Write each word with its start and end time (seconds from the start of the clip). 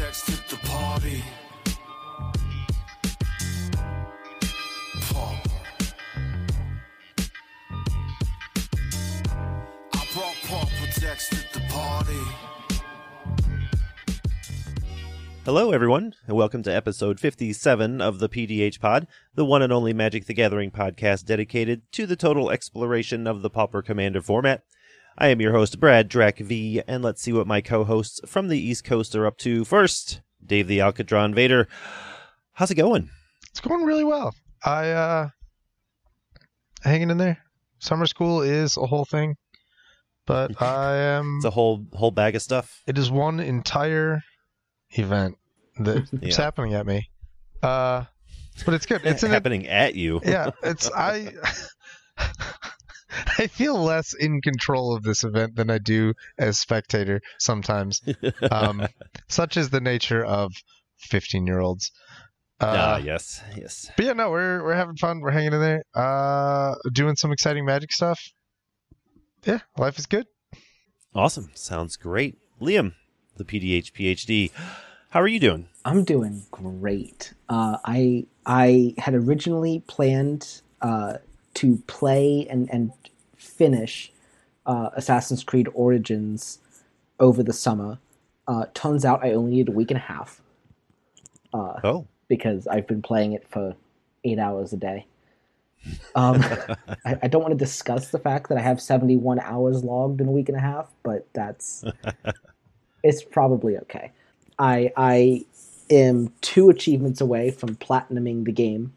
The 0.00 0.56
party. 0.64 1.22
I 9.92 10.06
brought 10.14 10.68
text 10.94 11.34
at 11.34 11.52
the 11.52 11.60
party. 11.68 12.18
Hello, 15.44 15.70
everyone, 15.70 16.14
and 16.26 16.34
welcome 16.34 16.62
to 16.62 16.74
episode 16.74 17.20
57 17.20 18.00
of 18.00 18.20
the 18.20 18.28
PDH 18.30 18.80
Pod, 18.80 19.06
the 19.34 19.44
one 19.44 19.60
and 19.60 19.70
only 19.70 19.92
Magic 19.92 20.24
the 20.24 20.32
Gathering 20.32 20.70
podcast 20.70 21.26
dedicated 21.26 21.82
to 21.92 22.06
the 22.06 22.16
total 22.16 22.50
exploration 22.50 23.26
of 23.26 23.42
the 23.42 23.50
Pauper 23.50 23.82
Commander 23.82 24.22
format. 24.22 24.62
I 25.20 25.28
am 25.28 25.40
your 25.40 25.52
host, 25.52 25.78
Brad 25.78 26.08
Drac 26.08 26.38
V, 26.38 26.82
and 26.88 27.04
let's 27.04 27.20
see 27.20 27.32
what 27.32 27.46
my 27.46 27.60
co 27.60 27.84
hosts 27.84 28.20
from 28.26 28.48
the 28.48 28.58
East 28.58 28.84
Coast 28.84 29.14
are 29.14 29.26
up 29.26 29.36
to. 29.38 29.64
First, 29.66 30.22
Dave 30.44 30.66
the 30.66 30.78
Alcatron 30.78 31.34
Vader. 31.34 31.68
How's 32.54 32.70
it 32.70 32.76
going? 32.76 33.10
It's 33.50 33.60
going 33.60 33.84
really 33.84 34.04
well. 34.04 34.34
I 34.64 34.90
uh 34.90 35.28
hanging 36.82 37.10
in 37.10 37.18
there. 37.18 37.38
Summer 37.80 38.06
school 38.06 38.40
is 38.40 38.76
a 38.78 38.86
whole 38.86 39.04
thing, 39.04 39.36
but 40.26 40.60
I 40.62 40.96
am. 40.96 41.36
It's 41.36 41.44
a 41.44 41.50
whole 41.50 41.84
whole 41.92 42.10
bag 42.12 42.34
of 42.34 42.40
stuff. 42.42 42.80
it 42.86 42.96
is 42.96 43.10
one 43.10 43.40
entire 43.40 44.22
event 44.92 45.36
that's 45.78 46.10
Yeah. 46.22 46.34
happening 46.34 46.72
at 46.74 46.86
me. 46.86 47.10
Uh, 47.62 48.04
but 48.64 48.72
it's 48.72 48.86
good. 48.86 49.02
It's 49.04 49.20
happening 49.26 49.66
at 49.66 49.94
you. 49.94 50.20
yeah. 50.24 50.50
It's 50.62 50.90
I. 50.90 51.34
I 53.38 53.46
feel 53.46 53.76
less 53.82 54.14
in 54.14 54.40
control 54.40 54.94
of 54.94 55.02
this 55.02 55.24
event 55.24 55.56
than 55.56 55.70
I 55.70 55.78
do 55.78 56.14
as 56.38 56.58
spectator 56.58 57.20
sometimes. 57.38 58.00
Um, 58.50 58.86
such 59.28 59.56
is 59.56 59.70
the 59.70 59.80
nature 59.80 60.24
of 60.24 60.52
fifteen-year-olds. 60.98 61.90
ah, 62.60 62.94
Uh, 62.94 62.98
yes, 62.98 63.42
yes. 63.56 63.90
But 63.96 64.04
yeah, 64.06 64.12
no, 64.12 64.30
we're 64.30 64.62
we're 64.64 64.74
having 64.74 64.96
fun. 64.96 65.20
We're 65.20 65.30
hanging 65.30 65.52
in 65.54 65.60
there, 65.60 65.82
uh, 65.94 66.74
doing 66.92 67.16
some 67.16 67.32
exciting 67.32 67.64
magic 67.64 67.92
stuff. 67.92 68.20
Yeah, 69.44 69.60
life 69.78 69.98
is 69.98 70.06
good. 70.06 70.26
Awesome. 71.14 71.50
Sounds 71.54 71.96
great. 71.96 72.36
Liam, 72.60 72.94
the 73.36 73.44
PDH 73.44 73.92
PhD. 73.92 74.50
How 75.10 75.20
are 75.20 75.26
you 75.28 75.40
doing? 75.40 75.68
I'm 75.84 76.04
doing 76.04 76.42
great. 76.50 77.34
Uh, 77.48 77.78
I 77.84 78.26
I 78.46 78.94
had 78.98 79.14
originally 79.14 79.82
planned 79.88 80.60
uh, 80.82 81.14
to 81.54 81.76
play 81.86 82.46
and 82.48 82.68
and 82.70 82.92
finish 83.36 84.12
uh, 84.66 84.90
Assassin's 84.94 85.42
Creed 85.44 85.68
Origins 85.74 86.58
over 87.18 87.42
the 87.42 87.52
summer. 87.52 87.98
Uh, 88.46 88.66
turns 88.74 89.04
out 89.04 89.24
I 89.24 89.32
only 89.32 89.52
need 89.52 89.68
a 89.68 89.72
week 89.72 89.90
and 89.90 89.98
a 89.98 90.02
half 90.02 90.40
uh, 91.54 91.80
Oh, 91.84 92.06
because 92.28 92.66
I've 92.66 92.86
been 92.86 93.02
playing 93.02 93.32
it 93.32 93.46
for 93.48 93.74
eight 94.24 94.38
hours 94.38 94.72
a 94.72 94.76
day. 94.76 95.06
Um, 96.14 96.42
I, 97.04 97.18
I 97.22 97.28
don't 97.28 97.42
want 97.42 97.52
to 97.52 97.58
discuss 97.58 98.08
the 98.08 98.18
fact 98.18 98.48
that 98.48 98.58
I 98.58 98.60
have 98.60 98.80
71 98.80 99.40
hours 99.40 99.84
logged 99.84 100.20
in 100.20 100.28
a 100.28 100.32
week 100.32 100.48
and 100.48 100.58
a 100.58 100.60
half, 100.60 100.90
but 101.02 101.26
that's 101.32 101.84
it's 103.02 103.22
probably 103.22 103.76
okay. 103.78 104.12
I 104.58 104.92
I 104.96 105.44
am 105.90 106.32
two 106.40 106.70
achievements 106.70 107.20
away 107.20 107.50
from 107.50 107.76
platinuming 107.76 108.44
the 108.44 108.52
game, 108.52 108.92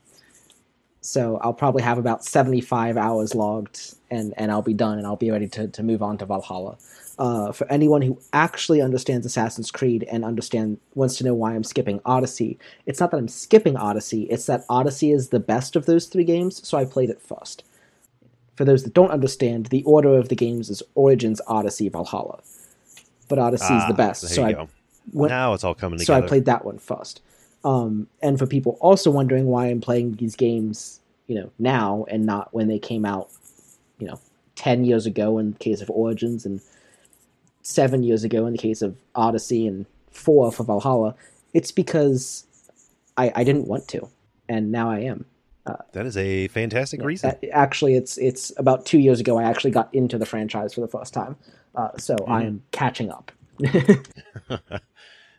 so 1.06 1.38
I'll 1.42 1.54
probably 1.54 1.84
have 1.84 1.98
about 1.98 2.24
75 2.24 2.98
hours 2.98 3.36
logged, 3.36 3.96
and 4.10 4.34
and 4.38 4.52
I'll 4.52 4.62
be 4.62 4.74
done, 4.74 4.98
and 4.98 5.06
I'll 5.06 5.16
be 5.18 5.32
ready 5.32 5.48
to 5.50 5.68
to 5.68 5.84
move 5.84 6.02
on 6.02 6.18
to 6.20 6.26
Valhalla. 6.26 6.78
Uh, 7.20 7.52
for 7.52 7.72
anyone 7.72 8.02
who 8.02 8.18
actually 8.32 8.82
understands 8.82 9.24
Assassin's 9.26 9.70
Creed 9.70 10.04
and 10.10 10.26
understand 10.26 10.80
wants 10.96 11.18
to 11.18 11.24
know 11.24 11.36
why 11.36 11.54
I'm 11.54 11.64
skipping 11.64 12.00
Odyssey, 12.06 12.58
it's 12.88 13.00
not 13.00 13.12
that 13.12 13.18
I'm 13.18 13.28
skipping 13.28 13.76
Odyssey; 13.78 14.24
it's 14.24 14.46
that 14.46 14.66
Odyssey 14.70 15.12
is 15.12 15.30
the 15.30 15.40
best 15.40 15.76
of 15.76 15.86
those 15.86 16.08
three 16.08 16.24
games, 16.24 16.66
so 16.68 16.78
I 16.78 16.86
played 16.86 17.10
it 17.10 17.22
first. 17.22 17.64
For 18.56 18.66
those 18.66 18.84
that 18.84 18.94
don't 18.94 19.12
understand, 19.12 19.68
the 19.68 19.84
order 19.84 20.18
of 20.18 20.30
the 20.30 20.36
games 20.36 20.70
is 20.70 20.84
Origins, 20.96 21.42
Odyssey, 21.48 21.90
Valhalla. 21.90 22.40
But 23.28 23.40
Odyssey 23.40 23.64
is 23.76 23.84
Ah, 23.84 23.88
the 23.88 23.94
best, 23.96 24.22
There 24.22 24.32
so 24.32 24.42
you 24.44 24.48
I 24.48 24.54
go. 24.54 24.70
went, 25.12 25.32
now 25.32 25.54
it's 25.54 25.64
all 25.64 25.74
coming 25.74 25.98
so 26.00 26.06
together. 26.06 26.22
So 26.22 26.26
I 26.26 26.28
played 26.30 26.46
that 26.46 26.64
one 26.64 26.78
first. 26.78 27.22
Um, 27.64 28.08
and 28.22 28.38
for 28.38 28.46
people 28.46 28.78
also 28.80 29.10
wondering 29.10 29.46
why 29.46 29.68
I'm 29.68 29.82
playing 29.82 30.14
these 30.14 30.36
games, 30.36 31.00
you 31.28 31.36
know, 31.36 31.52
now 31.60 32.06
and 32.10 32.26
not 32.26 32.54
when 32.54 32.68
they 32.68 32.80
came 32.80 33.06
out, 33.06 33.30
you 34.00 34.08
know, 34.08 34.20
ten 34.56 34.86
years 34.86 35.06
ago 35.06 35.38
in 35.38 35.52
the 35.52 35.60
case 35.60 35.82
of 35.82 35.90
Origins 35.90 36.46
and 36.46 36.62
seven 37.62 38.04
years 38.04 38.24
ago 38.24 38.46
in 38.46 38.52
the 38.54 38.60
case 38.60 38.82
of 38.82 38.96
Odyssey 39.16 39.68
and 39.68 39.86
four 40.12 40.52
for 40.52 40.64
Valhalla, 40.64 41.16
it's 41.54 41.72
because 41.72 42.46
I, 43.18 43.32
I 43.36 43.44
didn't 43.44 43.68
want 43.68 43.88
to, 43.90 44.08
and 44.50 44.72
now 44.72 44.90
I 44.90 45.00
am. 45.00 45.26
That 45.94 46.06
is 46.06 46.18
a 46.18 46.50
fantastic 46.50 47.02
reason. 47.02 47.36
A- 47.42 47.50
Actually, 47.52 47.96
it's 47.96 48.18
it's 48.18 48.52
about 48.58 48.86
two 48.86 49.00
years 49.00 49.20
ago 49.22 49.38
I 49.38 49.44
actually 49.44 49.72
got 49.72 49.94
into 49.94 50.18
the 50.18 50.26
franchise 50.26 50.74
for 50.74 50.82
the 50.82 50.90
first 50.90 51.14
time, 51.14 51.38
uh, 51.76 51.98
so 51.98 52.18
I 52.28 52.44
am 52.44 52.64
catching 52.72 53.10
up. 53.12 53.32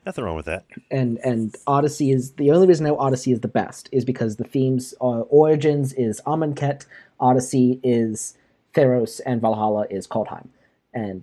Nothing 0.07 0.25
wrong 0.25 0.37
with 0.37 0.47
that. 0.47 0.65
and 0.91 1.19
and 1.25 1.55
Odyssey 1.67 2.11
is 2.11 2.33
the 2.33 2.51
only 2.51 2.67
reason 2.67 2.87
I 2.87 2.91
know 2.91 2.99
Odyssey 2.99 3.33
is 3.33 3.41
the 3.41 3.49
best 3.49 3.89
is 3.93 4.05
because 4.05 4.37
the 4.37 4.45
themes 4.45 4.95
are 5.01 5.23
Origins 5.31 5.93
is 5.95 6.21
Amonkhet, 6.27 6.87
Odyssey 7.21 7.81
is 7.83 8.37
Theros, 8.75 9.21
and 9.25 9.41
Valhalla 9.41 9.87
is 9.91 10.07
Kaldheim, 10.07 10.49
and 10.93 11.23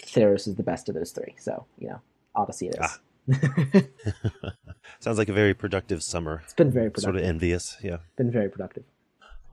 Theros 0.00 0.46
is 0.46 0.56
the 0.56 0.62
best 0.62 0.88
of 0.88 0.94
those 0.94 1.12
three. 1.12 1.34
So 1.38 1.64
you 1.78 1.88
know, 1.88 2.00
Odyssey 2.34 2.68
it 2.68 2.74
is. 2.74 2.80
Ah. 2.82 2.98
Sounds 5.00 5.18
like 5.18 5.28
a 5.28 5.32
very 5.32 5.54
productive 5.54 6.02
summer. 6.02 6.42
it's 6.44 6.52
been 6.54 6.70
very 6.70 6.90
productive. 6.90 7.02
Sort 7.02 7.16
of 7.16 7.22
envious. 7.22 7.76
Yeah. 7.82 7.98
Been 8.16 8.30
very 8.30 8.48
productive. 8.50 8.84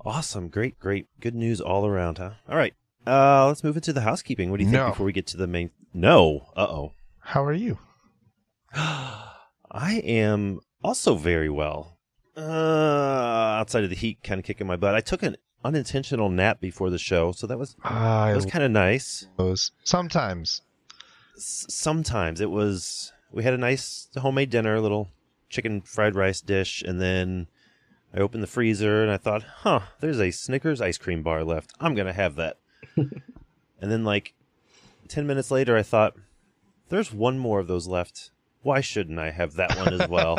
Awesome. 0.04 0.48
Great, 0.50 0.80
great. 0.80 1.08
Good 1.20 1.36
news 1.36 1.62
all 1.62 1.86
around, 1.86 2.18
huh? 2.18 2.32
All 2.50 2.58
right. 2.58 2.74
Uh, 3.06 3.48
let's 3.48 3.64
move 3.64 3.76
into 3.76 3.94
the 3.94 4.02
housekeeping. 4.02 4.50
What 4.52 4.58
do 4.58 4.64
you 4.66 4.70
think 4.70 4.82
No. 4.82 4.90
before 4.90 5.06
we 5.06 5.12
get 5.14 5.28
to 5.28 5.38
the 5.38 5.48
main? 5.48 5.72
No. 5.94 6.48
Uh 6.56 6.68
oh. 6.70 6.94
How 7.20 7.44
are 7.44 7.54
you? 7.54 7.78
I 8.76 10.02
am 10.04 10.60
also 10.84 11.16
very 11.16 11.50
well. 11.50 11.98
Uh, 12.36 12.42
outside 13.60 13.84
of 13.84 13.90
the 13.90 13.96
heat 13.96 14.20
kind 14.24 14.40
of 14.40 14.46
kicking 14.46 14.68
my 14.68 14.76
butt. 14.78 14.96
I 14.96 15.02
took 15.02 15.22
an 15.24 15.36
unintentional 15.64 16.30
nap 16.30 16.60
before 16.60 16.90
the 16.90 16.98
show, 16.98 17.32
so 17.32 17.46
that 17.48 17.58
was 17.58 17.76
I 17.84 18.30
that 18.30 18.36
was 18.36 18.46
kind 18.46 18.64
of 18.64 18.72
nice. 18.72 19.28
those 19.38 19.72
sometimes. 19.84 20.62
S- 21.36 21.66
sometimes 21.70 22.40
it 22.40 22.50
was 22.50 23.12
we 23.32 23.44
had 23.44 23.54
a 23.54 23.58
nice 23.58 24.08
homemade 24.18 24.50
dinner, 24.50 24.76
a 24.76 24.82
little 24.82 25.10
chicken 25.50 25.82
fried 25.82 26.16
rice 26.16 26.42
dish, 26.42 26.82
and 26.82 27.02
then 27.02 27.48
I 28.14 28.20
opened 28.20 28.44
the 28.44 28.48
freezer 28.48 29.02
and 29.02 29.12
I 29.12 29.18
thought, 29.18 29.44
huh, 29.44 29.82
there's 30.00 30.20
a 30.20 30.32
Snickers 30.32 30.82
ice 30.82 30.98
cream 30.98 31.24
bar 31.24 31.44
left. 31.44 31.74
I'm 31.80 31.96
gonna 31.96 32.14
have 32.14 32.36
that. 32.36 32.58
and 32.96 33.12
then 33.80 34.04
like 34.06 34.34
ten 35.08 35.28
minutes 35.28 35.52
later, 35.52 35.76
I 35.78 35.84
thought, 35.84 36.16
there's 36.90 37.14
one 37.14 37.38
more 37.38 37.60
of 37.60 37.68
those 37.68 37.88
left. 37.88 38.32
Why 38.64 38.82
shouldn't 38.82 39.18
I 39.18 39.32
have 39.32 39.56
that 39.56 39.76
one 39.76 40.00
as 40.00 40.08
well? 40.08 40.38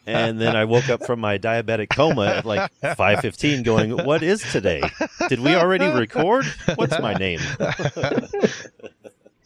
and 0.06 0.40
then 0.40 0.54
I 0.54 0.64
woke 0.64 0.88
up 0.88 1.04
from 1.04 1.18
my 1.20 1.36
diabetic 1.38 1.90
coma 1.90 2.26
at 2.26 2.44
like 2.46 2.70
5:15 2.82 3.64
going, 3.64 3.90
"What 4.04 4.22
is 4.22 4.40
today? 4.52 4.82
Did 5.28 5.40
we 5.40 5.54
already 5.54 5.86
record? 5.86 6.46
What's 6.76 6.98
my 7.00 7.14
name?" 7.14 7.40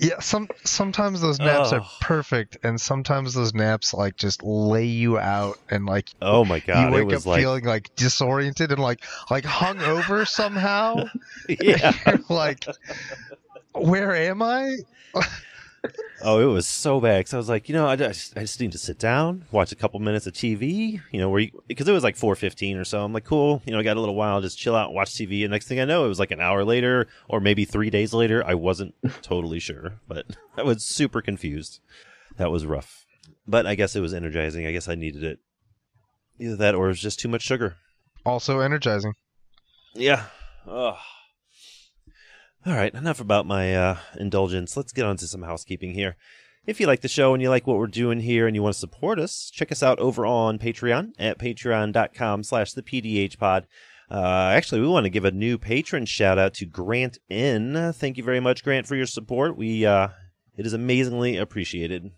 Yeah, 0.02 0.18
some 0.20 0.48
sometimes 0.64 1.20
those 1.20 1.38
naps 1.38 1.72
are 1.72 1.82
Oh. 1.82 1.90
perfect, 2.00 2.56
and 2.62 2.80
sometimes 2.80 3.34
those 3.34 3.52
naps 3.52 3.92
like 3.92 4.16
just 4.16 4.42
lay 4.42 4.86
you 4.86 5.18
out, 5.18 5.58
and 5.70 5.84
like 5.84 6.08
Oh 6.22 6.42
my 6.44 6.60
god, 6.60 6.90
you 6.90 6.96
it 6.96 7.04
wake 7.04 7.14
was 7.14 7.22
up 7.24 7.26
like 7.32 7.40
feeling 7.40 7.64
like 7.64 7.94
disoriented 7.96 8.72
and 8.72 8.80
like 8.80 9.04
like 9.30 9.44
hung 9.44 9.78
over 9.80 10.24
somehow. 10.24 11.04
yeah. 11.48 11.92
You're 12.06 12.20
like, 12.30 12.64
where 13.74 14.14
am 14.16 14.40
I? 14.40 14.76
Oh, 16.22 16.38
it 16.40 16.52
was 16.52 16.68
so 16.68 17.00
bad. 17.00 17.24
Cause 17.24 17.34
I 17.34 17.36
was 17.38 17.48
like, 17.48 17.68
you 17.68 17.74
know, 17.74 17.86
I 17.86 17.96
just, 17.96 18.36
I 18.36 18.40
just 18.40 18.60
need 18.60 18.72
to 18.72 18.78
sit 18.78 18.98
down, 18.98 19.46
watch 19.50 19.72
a 19.72 19.76
couple 19.76 19.98
minutes 20.00 20.26
of 20.26 20.34
TV. 20.34 21.00
You 21.10 21.20
know, 21.20 21.30
where 21.30 21.46
because 21.66 21.88
it 21.88 21.92
was 21.92 22.04
like 22.04 22.16
four 22.16 22.36
fifteen 22.36 22.76
or 22.76 22.84
so. 22.84 23.02
I'm 23.02 23.12
like, 23.12 23.24
cool. 23.24 23.62
You 23.64 23.72
know, 23.72 23.78
I 23.78 23.82
got 23.82 23.96
a 23.96 24.00
little 24.00 24.14
while, 24.14 24.40
just 24.40 24.58
chill 24.58 24.76
out, 24.76 24.92
watch 24.92 25.10
TV. 25.12 25.42
And 25.42 25.50
next 25.50 25.66
thing 25.68 25.80
I 25.80 25.86
know, 25.86 26.04
it 26.04 26.08
was 26.08 26.18
like 26.18 26.30
an 26.30 26.40
hour 26.40 26.64
later, 26.64 27.08
or 27.28 27.40
maybe 27.40 27.64
three 27.64 27.88
days 27.90 28.12
later. 28.12 28.44
I 28.46 28.54
wasn't 28.54 28.94
totally 29.22 29.60
sure, 29.60 29.94
but 30.06 30.26
I 30.56 30.62
was 30.62 30.84
super 30.84 31.22
confused. 31.22 31.80
That 32.36 32.50
was 32.50 32.66
rough, 32.66 33.06
but 33.46 33.66
I 33.66 33.74
guess 33.74 33.96
it 33.96 34.00
was 34.00 34.14
energizing. 34.14 34.66
I 34.66 34.72
guess 34.72 34.88
I 34.88 34.94
needed 34.94 35.24
it. 35.24 35.38
Either 36.38 36.56
that, 36.56 36.74
or 36.74 36.86
it 36.86 36.88
was 36.88 37.00
just 37.00 37.20
too 37.20 37.28
much 37.28 37.42
sugar. 37.42 37.76
Also 38.24 38.60
energizing. 38.60 39.14
Yeah. 39.94 40.24
Ugh. 40.66 40.96
All 42.66 42.74
right, 42.74 42.92
enough 42.94 43.20
about 43.20 43.46
my 43.46 43.74
uh, 43.74 43.96
indulgence. 44.18 44.76
Let's 44.76 44.92
get 44.92 45.06
on 45.06 45.16
to 45.16 45.26
some 45.26 45.42
housekeeping 45.42 45.94
here. 45.94 46.16
If 46.66 46.78
you 46.78 46.86
like 46.86 47.00
the 47.00 47.08
show 47.08 47.32
and 47.32 47.42
you 47.42 47.48
like 47.48 47.66
what 47.66 47.78
we're 47.78 47.86
doing 47.86 48.20
here 48.20 48.46
and 48.46 48.54
you 48.54 48.62
want 48.62 48.74
to 48.74 48.78
support 48.80 49.18
us, 49.18 49.50
check 49.50 49.72
us 49.72 49.82
out 49.82 49.98
over 49.98 50.26
on 50.26 50.58
Patreon 50.58 51.12
at 51.18 51.38
patreon.com 51.38 52.42
slash 52.42 52.72
the 52.72 52.82
PDH 52.82 53.38
pod. 53.38 53.66
Uh, 54.10 54.52
actually, 54.54 54.82
we 54.82 54.88
want 54.88 55.04
to 55.04 55.10
give 55.10 55.24
a 55.24 55.30
new 55.30 55.56
patron 55.56 56.04
shout 56.04 56.38
out 56.38 56.52
to 56.54 56.66
Grant 56.66 57.18
N. 57.30 57.94
Thank 57.94 58.18
you 58.18 58.24
very 58.24 58.40
much, 58.40 58.62
Grant, 58.62 58.86
for 58.86 58.94
your 58.94 59.06
support. 59.06 59.56
We 59.56 59.86
uh, 59.86 60.08
It 60.56 60.66
is 60.66 60.74
amazingly 60.74 61.38
appreciated. 61.38 62.10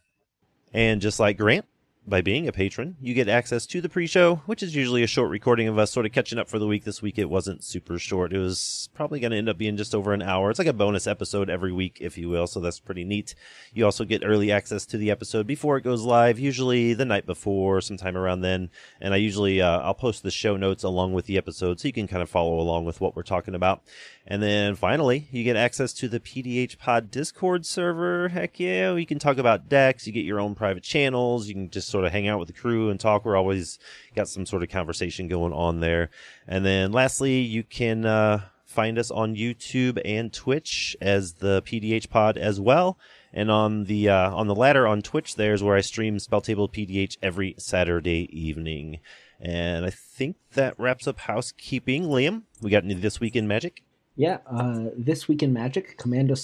And 0.72 1.00
just 1.00 1.20
like 1.20 1.38
Grant, 1.38 1.66
by 2.06 2.20
being 2.20 2.48
a 2.48 2.52
patron, 2.52 2.96
you 3.00 3.14
get 3.14 3.28
access 3.28 3.64
to 3.66 3.80
the 3.80 3.88
pre-show, 3.88 4.36
which 4.46 4.62
is 4.62 4.74
usually 4.74 5.04
a 5.04 5.06
short 5.06 5.30
recording 5.30 5.68
of 5.68 5.78
us 5.78 5.92
sort 5.92 6.04
of 6.04 6.10
catching 6.10 6.38
up 6.38 6.48
for 6.48 6.58
the 6.58 6.66
week. 6.66 6.84
This 6.84 7.00
week 7.00 7.16
it 7.16 7.30
wasn't 7.30 7.62
super 7.62 7.96
short. 7.96 8.32
It 8.32 8.38
was 8.38 8.88
probably 8.92 9.20
going 9.20 9.30
to 9.30 9.36
end 9.36 9.48
up 9.48 9.56
being 9.56 9.76
just 9.76 9.94
over 9.94 10.12
an 10.12 10.20
hour. 10.20 10.50
It's 10.50 10.58
like 10.58 10.66
a 10.66 10.72
bonus 10.72 11.06
episode 11.06 11.48
every 11.48 11.70
week, 11.70 11.98
if 12.00 12.18
you 12.18 12.28
will. 12.28 12.48
So 12.48 12.58
that's 12.58 12.80
pretty 12.80 13.04
neat. 13.04 13.36
You 13.72 13.84
also 13.84 14.04
get 14.04 14.24
early 14.24 14.50
access 14.50 14.84
to 14.86 14.98
the 14.98 15.12
episode 15.12 15.46
before 15.46 15.76
it 15.76 15.84
goes 15.84 16.02
live, 16.02 16.40
usually 16.40 16.92
the 16.92 17.04
night 17.04 17.24
before, 17.24 17.80
sometime 17.80 18.16
around 18.16 18.40
then. 18.40 18.70
And 19.00 19.14
I 19.14 19.18
usually, 19.18 19.62
uh, 19.62 19.78
I'll 19.80 19.94
post 19.94 20.24
the 20.24 20.30
show 20.32 20.56
notes 20.56 20.82
along 20.82 21.12
with 21.12 21.26
the 21.26 21.38
episode 21.38 21.78
so 21.78 21.86
you 21.86 21.94
can 21.94 22.08
kind 22.08 22.22
of 22.22 22.28
follow 22.28 22.58
along 22.58 22.84
with 22.84 23.00
what 23.00 23.14
we're 23.14 23.22
talking 23.22 23.54
about. 23.54 23.80
And 24.26 24.42
then 24.42 24.76
finally, 24.76 25.28
you 25.30 25.44
get 25.44 25.56
access 25.56 25.92
to 25.94 26.08
the 26.08 26.20
PDH 26.20 26.78
Pod 26.78 27.10
Discord 27.10 27.66
server. 27.66 28.28
Heck 28.28 28.58
yeah, 28.60 28.94
you 28.94 29.06
can 29.06 29.18
talk 29.18 29.38
about 29.38 29.68
decks. 29.68 30.06
You 30.06 30.12
get 30.12 30.24
your 30.24 30.40
own 30.40 30.54
private 30.54 30.82
channels. 30.82 31.48
You 31.48 31.54
can 31.54 31.70
just 31.70 31.88
sort 31.92 32.04
of 32.04 32.10
hang 32.12 32.26
out 32.26 32.40
with 32.40 32.48
the 32.48 32.54
crew 32.54 32.90
and 32.90 32.98
talk. 32.98 33.24
We're 33.24 33.36
always 33.36 33.78
got 34.16 34.28
some 34.28 34.46
sort 34.46 34.62
of 34.62 34.68
conversation 34.70 35.28
going 35.28 35.52
on 35.52 35.80
there. 35.80 36.10
And 36.48 36.66
then 36.66 36.90
lastly, 36.90 37.40
you 37.40 37.62
can 37.62 38.04
uh, 38.04 38.40
find 38.64 38.98
us 38.98 39.10
on 39.10 39.36
YouTube 39.36 40.00
and 40.04 40.32
Twitch 40.32 40.96
as 41.00 41.34
the 41.34 41.62
PDH 41.62 42.08
Pod 42.08 42.36
as 42.36 42.58
well. 42.58 42.98
And 43.32 43.50
on 43.50 43.84
the 43.84 44.08
uh, 44.08 44.34
on 44.34 44.46
the 44.48 44.54
latter 44.54 44.86
on 44.86 45.02
Twitch, 45.02 45.36
there's 45.36 45.62
where 45.62 45.76
I 45.76 45.80
stream 45.80 46.16
Spelltable 46.16 46.70
PDH 46.70 47.16
every 47.22 47.54
Saturday 47.58 48.28
evening. 48.32 48.98
And 49.40 49.84
I 49.84 49.90
think 49.90 50.36
that 50.54 50.78
wraps 50.78 51.06
up 51.06 51.20
housekeeping. 51.20 52.04
Liam, 52.04 52.42
we 52.60 52.70
got 52.70 52.84
any 52.84 52.94
this 52.94 53.20
week 53.20 53.36
in 53.36 53.48
Magic? 53.48 53.82
Yeah, 54.16 54.38
uh, 54.46 54.90
this 54.96 55.26
week 55.26 55.42
in 55.42 55.52
Magic, 55.52 55.96
Commander 55.96 56.36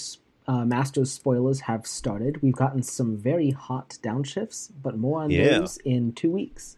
uh, 0.49 0.65
Masters 0.65 1.11
spoilers 1.11 1.59
have 1.61 1.85
started. 1.85 2.41
We've 2.41 2.55
gotten 2.55 2.81
some 2.81 3.15
very 3.15 3.51
hot 3.51 3.97
downshifts, 4.01 4.71
but 4.81 4.97
more 4.97 5.21
on 5.21 5.29
Yeah. 5.29 5.59
those 5.59 5.77
in 5.85 6.11
two 6.13 6.31
weeks. 6.31 6.75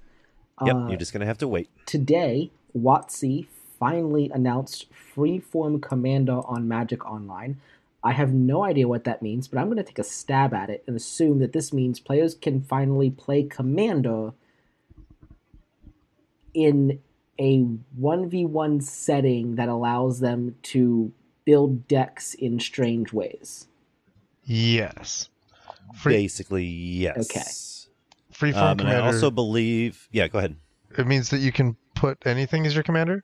Yep, 0.65 0.75
Uh, 0.75 0.87
you're 0.89 0.97
just 0.97 1.13
gonna 1.13 1.25
have 1.25 1.37
to 1.37 1.47
wait. 1.47 1.69
today, 1.85 2.51
WotC 2.75 3.47
finally 3.79 4.29
announced 4.33 4.87
Freeform 4.91 5.81
Commander 5.81 6.41
on 6.45 6.67
Magic 6.67 7.05
Online. 7.05 7.57
I 8.03 8.11
have 8.11 8.33
no 8.33 8.63
idea 8.63 8.87
what 8.87 9.05
that 9.05 9.21
means, 9.21 9.47
but 9.47 9.57
I'm 9.59 9.67
going 9.67 9.77
to 9.77 9.83
take 9.83 9.99
a 9.99 10.03
stab 10.03 10.53
at 10.55 10.69
it 10.71 10.83
and 10.87 10.95
assume 10.95 11.37
that 11.39 11.53
this 11.53 11.71
means 11.71 11.99
players 11.99 12.33
can 12.35 12.61
finally 12.61 13.09
play 13.11 13.43
Commander 13.43 14.33
in 16.53 16.99
a 17.39 17.65
1v1 17.99 18.81
setting 18.81 19.55
that 19.55 19.69
allows 19.69 20.19
them 20.19 20.55
to 20.63 21.11
build 21.45 21.87
decks 21.87 22.33
in 22.33 22.59
strange 22.59 23.13
ways. 23.13 23.67
Yes. 24.43 25.29
Free, 25.95 26.13
Basically, 26.13 26.65
yes. 26.65 27.17
Okay. 27.29 28.51
freeform 28.53 28.71
Um, 28.71 28.79
and 28.79 28.89
I 28.89 28.99
also 28.99 29.29
believe, 29.29 30.07
yeah, 30.11 30.27
go 30.27 30.39
ahead. 30.39 30.55
it 30.97 31.05
means 31.07 31.29
that 31.29 31.39
you 31.39 31.51
can 31.51 31.75
put 31.95 32.17
anything 32.25 32.65
as 32.65 32.73
your 32.73 32.83
commander. 32.83 33.23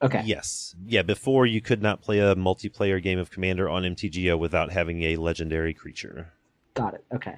Okay. 0.00 0.22
Yes, 0.24 0.74
yeah. 0.84 1.02
Before 1.02 1.46
you 1.46 1.60
could 1.60 1.80
not 1.80 2.00
play 2.00 2.18
a 2.18 2.34
multiplayer 2.34 3.00
game 3.00 3.20
of 3.20 3.30
Commander 3.30 3.68
on 3.68 3.84
MTGO 3.84 4.36
without 4.36 4.72
having 4.72 5.02
a 5.04 5.16
legendary 5.16 5.72
creature. 5.72 6.32
Got 6.74 6.94
it. 6.94 7.04
Okay. 7.14 7.36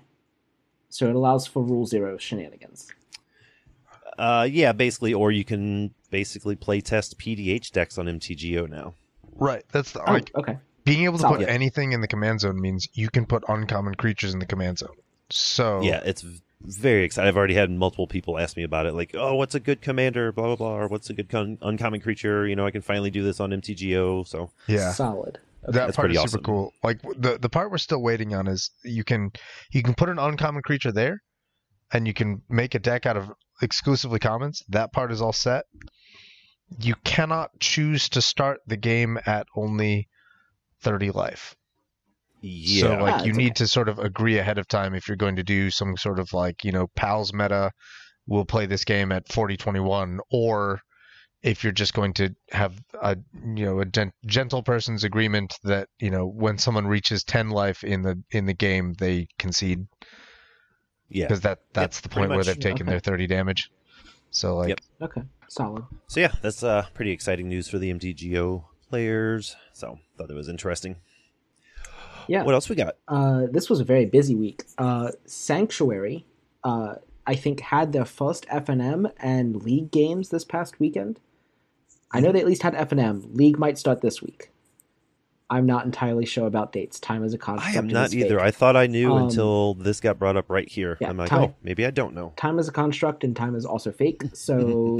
So 0.88 1.08
it 1.08 1.14
allows 1.14 1.46
for 1.46 1.62
rule 1.62 1.84
zero 1.84 2.16
shenanigans. 2.16 2.88
Uh, 4.16 4.48
yeah, 4.50 4.72
basically, 4.72 5.12
or 5.12 5.30
you 5.30 5.44
can 5.44 5.92
basically 6.10 6.56
play 6.56 6.80
test 6.80 7.18
PDH 7.18 7.70
decks 7.72 7.98
on 7.98 8.06
MTGO 8.06 8.70
now. 8.70 8.94
Right. 9.36 9.64
That's 9.72 9.92
the, 9.92 10.00
Oh, 10.08 10.12
like 10.12 10.30
okay. 10.34 10.58
being 10.84 11.04
able 11.04 11.18
to 11.18 11.22
Solid. 11.22 11.40
put 11.40 11.48
anything 11.48 11.92
in 11.92 12.00
the 12.00 12.08
command 12.08 12.40
zone 12.40 12.60
means 12.60 12.88
you 12.94 13.08
can 13.10 13.26
put 13.26 13.42
uncommon 13.48 13.94
creatures 13.94 14.32
in 14.32 14.38
the 14.40 14.46
command 14.46 14.78
zone. 14.78 14.96
So 15.30 15.80
Yeah, 15.82 16.00
it's 16.04 16.24
very 16.60 17.04
exciting. 17.04 17.28
I've 17.28 17.36
already 17.36 17.54
had 17.54 17.70
multiple 17.70 18.06
people 18.06 18.38
ask 18.38 18.56
me 18.56 18.62
about 18.62 18.86
it, 18.86 18.94
like, 18.94 19.10
"Oh, 19.14 19.34
what's 19.34 19.54
a 19.54 19.60
good 19.60 19.80
commander?" 19.82 20.32
Blah 20.32 20.46
blah 20.46 20.56
blah, 20.56 20.76
or 20.76 20.88
"What's 20.88 21.10
a 21.10 21.14
good 21.14 21.28
con- 21.28 21.58
uncommon 21.62 22.00
creature?" 22.00 22.46
You 22.46 22.56
know, 22.56 22.66
I 22.66 22.70
can 22.70 22.82
finally 22.82 23.10
do 23.10 23.22
this 23.22 23.40
on 23.40 23.50
MTGO. 23.52 24.26
So 24.26 24.50
yeah. 24.66 24.92
Solid. 24.92 25.38
that 25.62 25.72
That's 25.72 25.96
part 25.96 26.04
pretty 26.04 26.14
is 26.16 26.20
awesome. 26.20 26.30
super 26.30 26.44
cool. 26.44 26.72
Like 26.82 27.00
the 27.16 27.38
the 27.40 27.48
part 27.48 27.70
we're 27.70 27.78
still 27.78 28.02
waiting 28.02 28.34
on 28.34 28.46
is 28.46 28.70
you 28.84 29.04
can 29.04 29.32
you 29.72 29.82
can 29.82 29.94
put 29.94 30.08
an 30.10 30.18
uncommon 30.18 30.62
creature 30.62 30.92
there, 30.92 31.22
and 31.92 32.06
you 32.06 32.14
can 32.14 32.42
make 32.48 32.74
a 32.74 32.78
deck 32.78 33.04
out 33.06 33.16
of 33.16 33.30
exclusively 33.62 34.18
commons. 34.18 34.62
That 34.68 34.92
part 34.92 35.10
is 35.12 35.20
all 35.22 35.32
set. 35.32 35.64
You 36.78 36.94
cannot 37.04 37.58
choose 37.60 38.08
to 38.10 38.22
start 38.22 38.60
the 38.66 38.76
game 38.76 39.18
at 39.26 39.46
only 39.56 40.08
thirty 40.80 41.10
life. 41.10 41.54
yeah, 42.42 42.80
So 42.80 42.96
Ah, 42.98 43.02
like 43.02 43.24
you 43.26 43.32
need 43.32 43.50
okay. 43.50 43.54
to 43.56 43.66
sort 43.68 43.88
of 43.88 43.98
agree 43.98 44.38
ahead 44.38 44.58
of 44.58 44.68
time 44.68 44.94
if 44.94 45.08
you're 45.08 45.16
going 45.16 45.36
to 45.36 45.42
do 45.44 45.70
some 45.70 45.96
sort 45.96 46.18
of 46.18 46.32
like, 46.32 46.64
you 46.64 46.72
know, 46.72 46.88
pals 46.96 47.32
meta, 47.32 47.70
we'll 48.26 48.44
play 48.44 48.66
this 48.66 48.84
game 48.84 49.12
at 49.12 49.28
4021 49.32 50.20
or 50.30 50.80
if 51.42 51.62
you're 51.62 51.72
just 51.74 51.92
going 51.92 52.14
to 52.14 52.30
have 52.52 52.72
a 53.02 53.16
you 53.54 53.66
know 53.66 53.80
a 53.80 53.84
gen- 53.84 54.12
gentle 54.26 54.62
person's 54.62 55.04
agreement 55.04 55.54
that 55.62 55.88
you 55.98 56.10
know 56.10 56.26
when 56.26 56.56
someone 56.56 56.86
reaches 56.86 57.22
10 57.22 57.50
life 57.50 57.84
in 57.84 58.00
the 58.02 58.18
in 58.30 58.46
the 58.46 58.54
game 58.54 58.94
they 58.98 59.26
concede 59.38 59.86
yeah. 61.10 61.26
because 61.26 61.40
that 61.42 61.58
that's 61.74 62.00
the 62.00 62.08
point 62.08 62.30
where 62.30 62.38
much. 62.38 62.46
they've 62.46 62.58
taken 62.58 62.86
Okay. 62.86 62.92
their 62.92 63.00
30 63.00 63.26
damage 63.26 63.70
so 64.30 64.56
like 64.56 64.70
Yep. 64.70 64.80
Okay. 65.02 65.22
Solid. 65.48 65.84
So 66.08 66.20
yeah, 66.20 66.32
that's 66.42 66.62
uh 66.62 66.86
pretty 66.94 67.12
exciting 67.12 67.48
news 67.48 67.68
for 67.68 67.78
the 67.78 67.92
MTGO 67.92 68.64
players. 68.88 69.56
So 69.72 69.98
thought 70.16 70.30
it 70.30 70.34
was 70.34 70.48
interesting. 70.48 70.96
Yeah. 72.28 72.42
What 72.42 72.54
else 72.54 72.68
we 72.68 72.76
got? 72.76 72.96
Uh, 73.06 73.46
this 73.50 73.68
was 73.68 73.80
a 73.80 73.84
very 73.84 74.06
busy 74.06 74.34
week. 74.34 74.64
Uh, 74.78 75.10
Sanctuary, 75.26 76.24
uh, 76.62 76.94
I 77.26 77.34
think, 77.34 77.60
had 77.60 77.92
their 77.92 78.04
first 78.04 78.46
FNM 78.48 79.12
and 79.18 79.62
League 79.62 79.90
games 79.90 80.30
this 80.30 80.44
past 80.44 80.80
weekend. 80.80 81.20
I 82.12 82.20
know 82.20 82.32
they 82.32 82.40
at 82.40 82.46
least 82.46 82.62
had 82.62 82.74
FNM. 82.74 83.36
League 83.36 83.58
might 83.58 83.76
start 83.76 84.00
this 84.00 84.22
week. 84.22 84.50
I'm 85.50 85.66
not 85.66 85.84
entirely 85.84 86.24
sure 86.24 86.46
about 86.46 86.72
dates. 86.72 86.98
Time 86.98 87.22
is 87.22 87.34
a 87.34 87.38
construct. 87.38 87.74
I 87.76 87.78
am 87.78 87.86
not 87.86 88.14
either. 88.14 88.38
fake. 88.38 88.46
I 88.46 88.50
thought 88.50 88.76
I 88.76 88.86
knew 88.86 89.12
Um, 89.12 89.24
until 89.24 89.74
this 89.74 90.00
got 90.00 90.18
brought 90.18 90.36
up 90.36 90.46
right 90.48 90.68
here. 90.68 90.96
yeah, 91.00 91.10
I'm 91.10 91.16
like, 91.18 91.28
time- 91.28 91.42
oh, 91.50 91.54
maybe 91.62 91.84
I 91.84 91.90
don't 91.90 92.14
know. 92.14 92.32
time 92.36 92.58
is 92.58 92.66
a 92.66 92.72
construct 92.72 93.24
and 93.24 93.36
time 93.36 93.54
is 93.54 93.64
also 93.66 93.92
fake. 93.92 94.22
So 94.34 94.98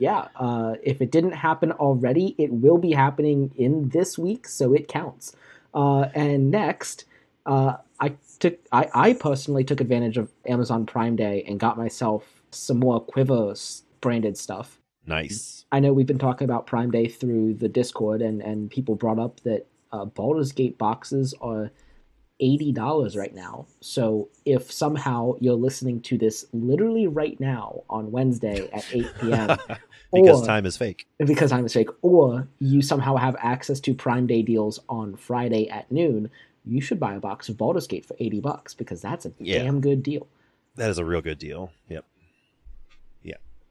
yeah, 0.00 0.28
uh, 0.36 0.74
if 0.82 1.00
it 1.00 1.10
didn't 1.10 1.32
happen 1.32 1.72
already, 1.72 2.34
it 2.38 2.52
will 2.52 2.78
be 2.78 2.92
happening 2.92 3.52
in 3.56 3.88
this 3.88 4.18
week, 4.18 4.46
so 4.48 4.72
it 4.74 4.86
counts. 4.88 5.34
Uh, 5.72 6.08
and 6.14 6.50
next, 6.50 7.04
uh, 7.46 7.76
I 8.00 8.14
took 8.38 8.58
I, 8.70 8.88
I 8.94 9.12
personally 9.14 9.64
took 9.64 9.80
advantage 9.80 10.18
of 10.18 10.30
Amazon 10.46 10.86
Prime 10.86 11.16
Day 11.16 11.42
and 11.48 11.58
got 11.58 11.76
myself 11.78 12.42
some 12.50 12.78
more 12.78 13.00
Quiver 13.00 13.54
branded 14.00 14.36
stuff. 14.36 14.78
Nice. 15.06 15.64
I 15.72 15.80
know 15.80 15.92
we've 15.92 16.06
been 16.06 16.18
talking 16.18 16.44
about 16.46 16.66
Prime 16.66 16.90
Day 16.90 17.08
through 17.08 17.54
the 17.54 17.68
Discord, 17.68 18.22
and, 18.22 18.40
and 18.40 18.70
people 18.70 18.94
brought 18.94 19.18
up 19.18 19.40
that 19.40 19.66
uh, 19.92 20.04
Baldur's 20.04 20.52
Gate 20.52 20.78
boxes 20.78 21.34
are 21.40 21.70
eighty 22.40 22.72
dollars 22.72 23.16
right 23.16 23.34
now. 23.34 23.66
So 23.80 24.28
if 24.44 24.70
somehow 24.72 25.34
you're 25.40 25.54
listening 25.54 26.00
to 26.02 26.18
this 26.18 26.46
literally 26.52 27.06
right 27.06 27.38
now 27.38 27.82
on 27.88 28.10
Wednesday 28.10 28.68
at 28.72 28.84
eight 28.92 29.06
p.m. 29.20 29.56
because 30.12 30.42
or- 30.42 30.46
time 30.46 30.66
is 30.66 30.76
fake. 30.76 31.06
because 31.18 31.52
I'm 31.52 31.60
a 31.60 31.62
mistake, 31.64 31.88
or 32.02 32.48
you 32.58 32.82
somehow 32.82 33.16
have 33.16 33.36
access 33.38 33.78
to 33.80 33.94
Prime 33.94 34.26
Day 34.26 34.42
deals 34.42 34.80
on 34.88 35.14
Friday 35.16 35.68
at 35.68 35.90
noon, 35.92 36.28
you 36.64 36.80
should 36.80 36.98
buy 36.98 37.14
a 37.14 37.20
box 37.20 37.48
of 37.48 37.56
Baldur's 37.56 37.86
Gate 37.86 38.04
for 38.04 38.16
eighty 38.18 38.40
bucks 38.40 38.74
because 38.74 39.00
that's 39.02 39.26
a 39.26 39.32
Yeah. 39.38 39.62
damn 39.62 39.80
good 39.80 40.02
deal. 40.02 40.26
That 40.76 40.90
is 40.90 40.98
a 40.98 41.04
real 41.04 41.20
good 41.22 41.38
deal. 41.38 41.70
Yep. 41.88 42.04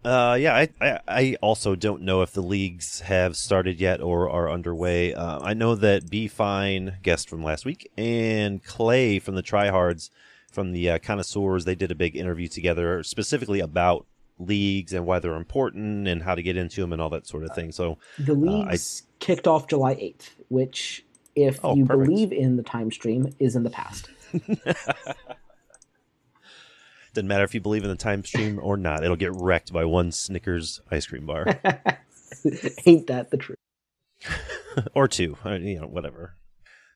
Yeah. 0.04 0.32
Uh, 0.32 0.34
yeah. 0.36 0.56
I, 0.56 0.70
I 0.82 1.00
I 1.08 1.36
also 1.42 1.76
don't 1.76 2.02
know 2.02 2.22
if 2.22 2.32
the 2.34 2.42
leagues 2.42 3.02
have 3.02 3.36
started 3.36 3.80
yet 3.80 4.02
or 4.02 4.30
are 4.30 4.50
underway. 4.50 5.14
Uh, 5.14 5.40
I 5.42 5.54
know 5.54 5.76
that 5.76 6.10
B 6.10 6.28
Fine 6.28 6.98
guest 7.04 7.30
from 7.30 7.44
last 7.44 7.66
week 7.66 7.92
and 7.98 8.64
Clay 8.64 9.20
from 9.20 9.36
the 9.36 9.44
Tryhards 9.44 10.10
from 10.52 10.72
the 10.72 10.90
uh, 10.92 11.00
Connoisseurs 11.00 11.66
they 11.66 11.76
did 11.76 11.92
a 11.92 11.96
big 11.96 12.16
interview 12.16 12.48
together 12.48 13.02
specifically 13.04 13.60
about 13.60 14.06
leagues 14.40 14.94
and 14.94 15.06
why 15.06 15.20
they're 15.20 15.36
important 15.36 16.08
and 16.08 16.22
how 16.24 16.36
to 16.36 16.42
get 16.44 16.58
into 16.58 16.82
them 16.82 16.92
and 16.94 17.02
all 17.02 17.10
that 17.10 17.26
sort 17.28 17.44
of 17.44 17.54
thing. 17.56 17.72
So 17.72 17.98
The 18.20 18.34
Uh, 18.34 18.36
leagues 18.36 19.04
kicked 19.20 19.48
off 19.48 19.68
July 19.68 19.96
8th, 19.96 20.30
which, 20.50 21.06
if 21.36 21.60
Oh, 21.64 21.76
you 21.76 21.86
perfect. 21.86 22.10
believe 22.10 22.32
in 22.34 22.58
the 22.58 22.64
time 22.64 22.92
stream, 22.92 23.32
is 23.40 23.56
in 23.56 23.64
the 23.64 23.70
past. 23.70 24.10
doesn't 27.14 27.28
matter 27.28 27.44
if 27.44 27.54
you 27.54 27.62
believe 27.62 27.84
in 27.84 27.90
the 27.90 27.96
time 27.96 28.24
stream 28.24 28.60
or 28.62 28.78
not. 28.78 29.04
It'll 29.04 29.16
get 29.16 29.34
wrecked 29.34 29.72
by 29.72 29.86
one 29.86 30.12
Snickers 30.12 30.82
ice 30.92 31.06
cream 31.06 31.26
bar 31.26 31.46
Ain't 32.86 33.08
that 33.08 33.30
the 33.32 33.38
truth? 33.38 33.58
or 34.96 35.08
two, 35.08 35.38
uh, 35.46 35.54
you 35.54 35.80
know, 35.80 35.88
whatever. 35.88 36.36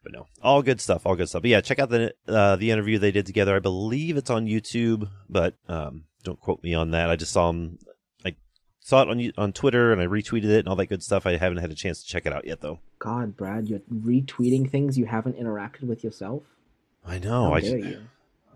But 0.03 0.13
no, 0.13 0.27
all 0.41 0.61
good 0.61 0.79
stuff, 0.79 1.05
all 1.05 1.15
good 1.15 1.29
stuff. 1.29 1.41
But 1.41 1.51
yeah, 1.51 1.61
check 1.61 1.79
out 1.79 1.89
the 1.89 2.13
uh, 2.27 2.55
the 2.55 2.71
interview 2.71 2.97
they 2.97 3.11
did 3.11 3.25
together. 3.25 3.55
I 3.55 3.59
believe 3.59 4.17
it's 4.17 4.29
on 4.29 4.47
YouTube, 4.47 5.09
but 5.29 5.55
um, 5.67 6.05
don't 6.23 6.39
quote 6.39 6.63
me 6.63 6.73
on 6.73 6.91
that. 6.91 7.09
I 7.09 7.15
just 7.15 7.31
saw 7.31 7.49
him, 7.49 7.77
I 8.25 8.35
saw 8.79 9.01
it 9.01 9.09
on 9.09 9.31
on 9.37 9.53
Twitter, 9.53 9.91
and 9.91 10.01
I 10.01 10.05
retweeted 10.05 10.45
it 10.45 10.59
and 10.59 10.67
all 10.69 10.75
that 10.77 10.85
good 10.87 11.03
stuff. 11.03 11.25
I 11.25 11.37
haven't 11.37 11.57
had 11.57 11.71
a 11.71 11.75
chance 11.75 12.01
to 12.01 12.07
check 12.07 12.25
it 12.25 12.33
out 12.33 12.47
yet, 12.47 12.61
though. 12.61 12.79
God, 12.99 13.35
Brad, 13.35 13.67
you're 13.67 13.81
retweeting 13.93 14.69
things 14.69 14.97
you 14.97 15.05
haven't 15.05 15.37
interacted 15.37 15.83
with 15.83 16.03
yourself? 16.03 16.43
I 17.05 17.19
know. 17.19 17.45
How 17.45 17.53
I 17.53 17.61
dare 17.61 17.79
just, 17.79 17.89
you? 17.89 18.01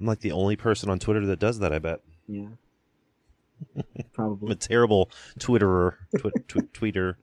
I'm 0.02 0.08
like 0.08 0.20
the 0.22 0.32
only 0.32 0.56
person 0.56 0.90
on 0.90 0.98
Twitter 0.98 1.24
that 1.28 1.40
does 1.40 1.60
that. 1.60 1.72
I 1.72 1.78
bet. 1.80 2.02
Yeah. 2.28 2.48
Probably. 4.14 4.48
I'm 4.48 4.52
a 4.52 4.56
terrible 4.56 5.12
Twitterer, 5.40 5.94
tw- 6.18 6.48
tw- 6.48 6.74
tweeter. 6.74 7.16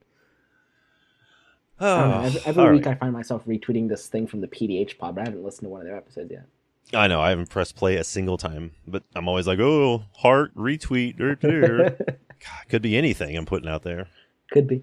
I 1.81 1.85
don't 2.01 2.11
know. 2.11 2.17
Oh, 2.17 2.23
Every, 2.25 2.41
every 2.47 2.77
week 2.77 2.87
right. 2.87 2.95
I 2.97 2.99
find 2.99 3.13
myself 3.13 3.45
retweeting 3.47 3.89
this 3.89 4.07
thing 4.07 4.27
from 4.29 4.41
the 4.41 4.47
PDH 4.49 4.97
pod, 4.99 5.17
but 5.17 5.23
I 5.23 5.25
haven't 5.25 5.45
listened 5.45 5.67
to 5.67 5.71
one 5.71 5.81
of 5.81 5.87
their 5.87 5.97
episodes 5.97 6.31
yet. 6.31 6.47
I 6.95 7.09
know. 7.09 7.21
I 7.21 7.31
haven't 7.31 7.51
pressed 7.51 7.75
play 7.77 7.97
a 7.97 8.05
single 8.05 8.39
time, 8.39 8.73
but 8.87 9.03
I'm 9.15 9.29
always 9.29 9.47
like, 9.49 9.59
oh, 9.59 10.05
heart, 10.17 10.55
retweet, 10.57 11.21
right 11.21 11.41
there. 11.41 11.91
God, 11.99 12.69
could 12.69 12.83
be 12.83 12.97
anything 12.97 13.37
I'm 13.37 13.45
putting 13.47 13.69
out 13.69 13.83
there. 13.83 14.07
Could 14.53 14.69
be. 14.69 14.83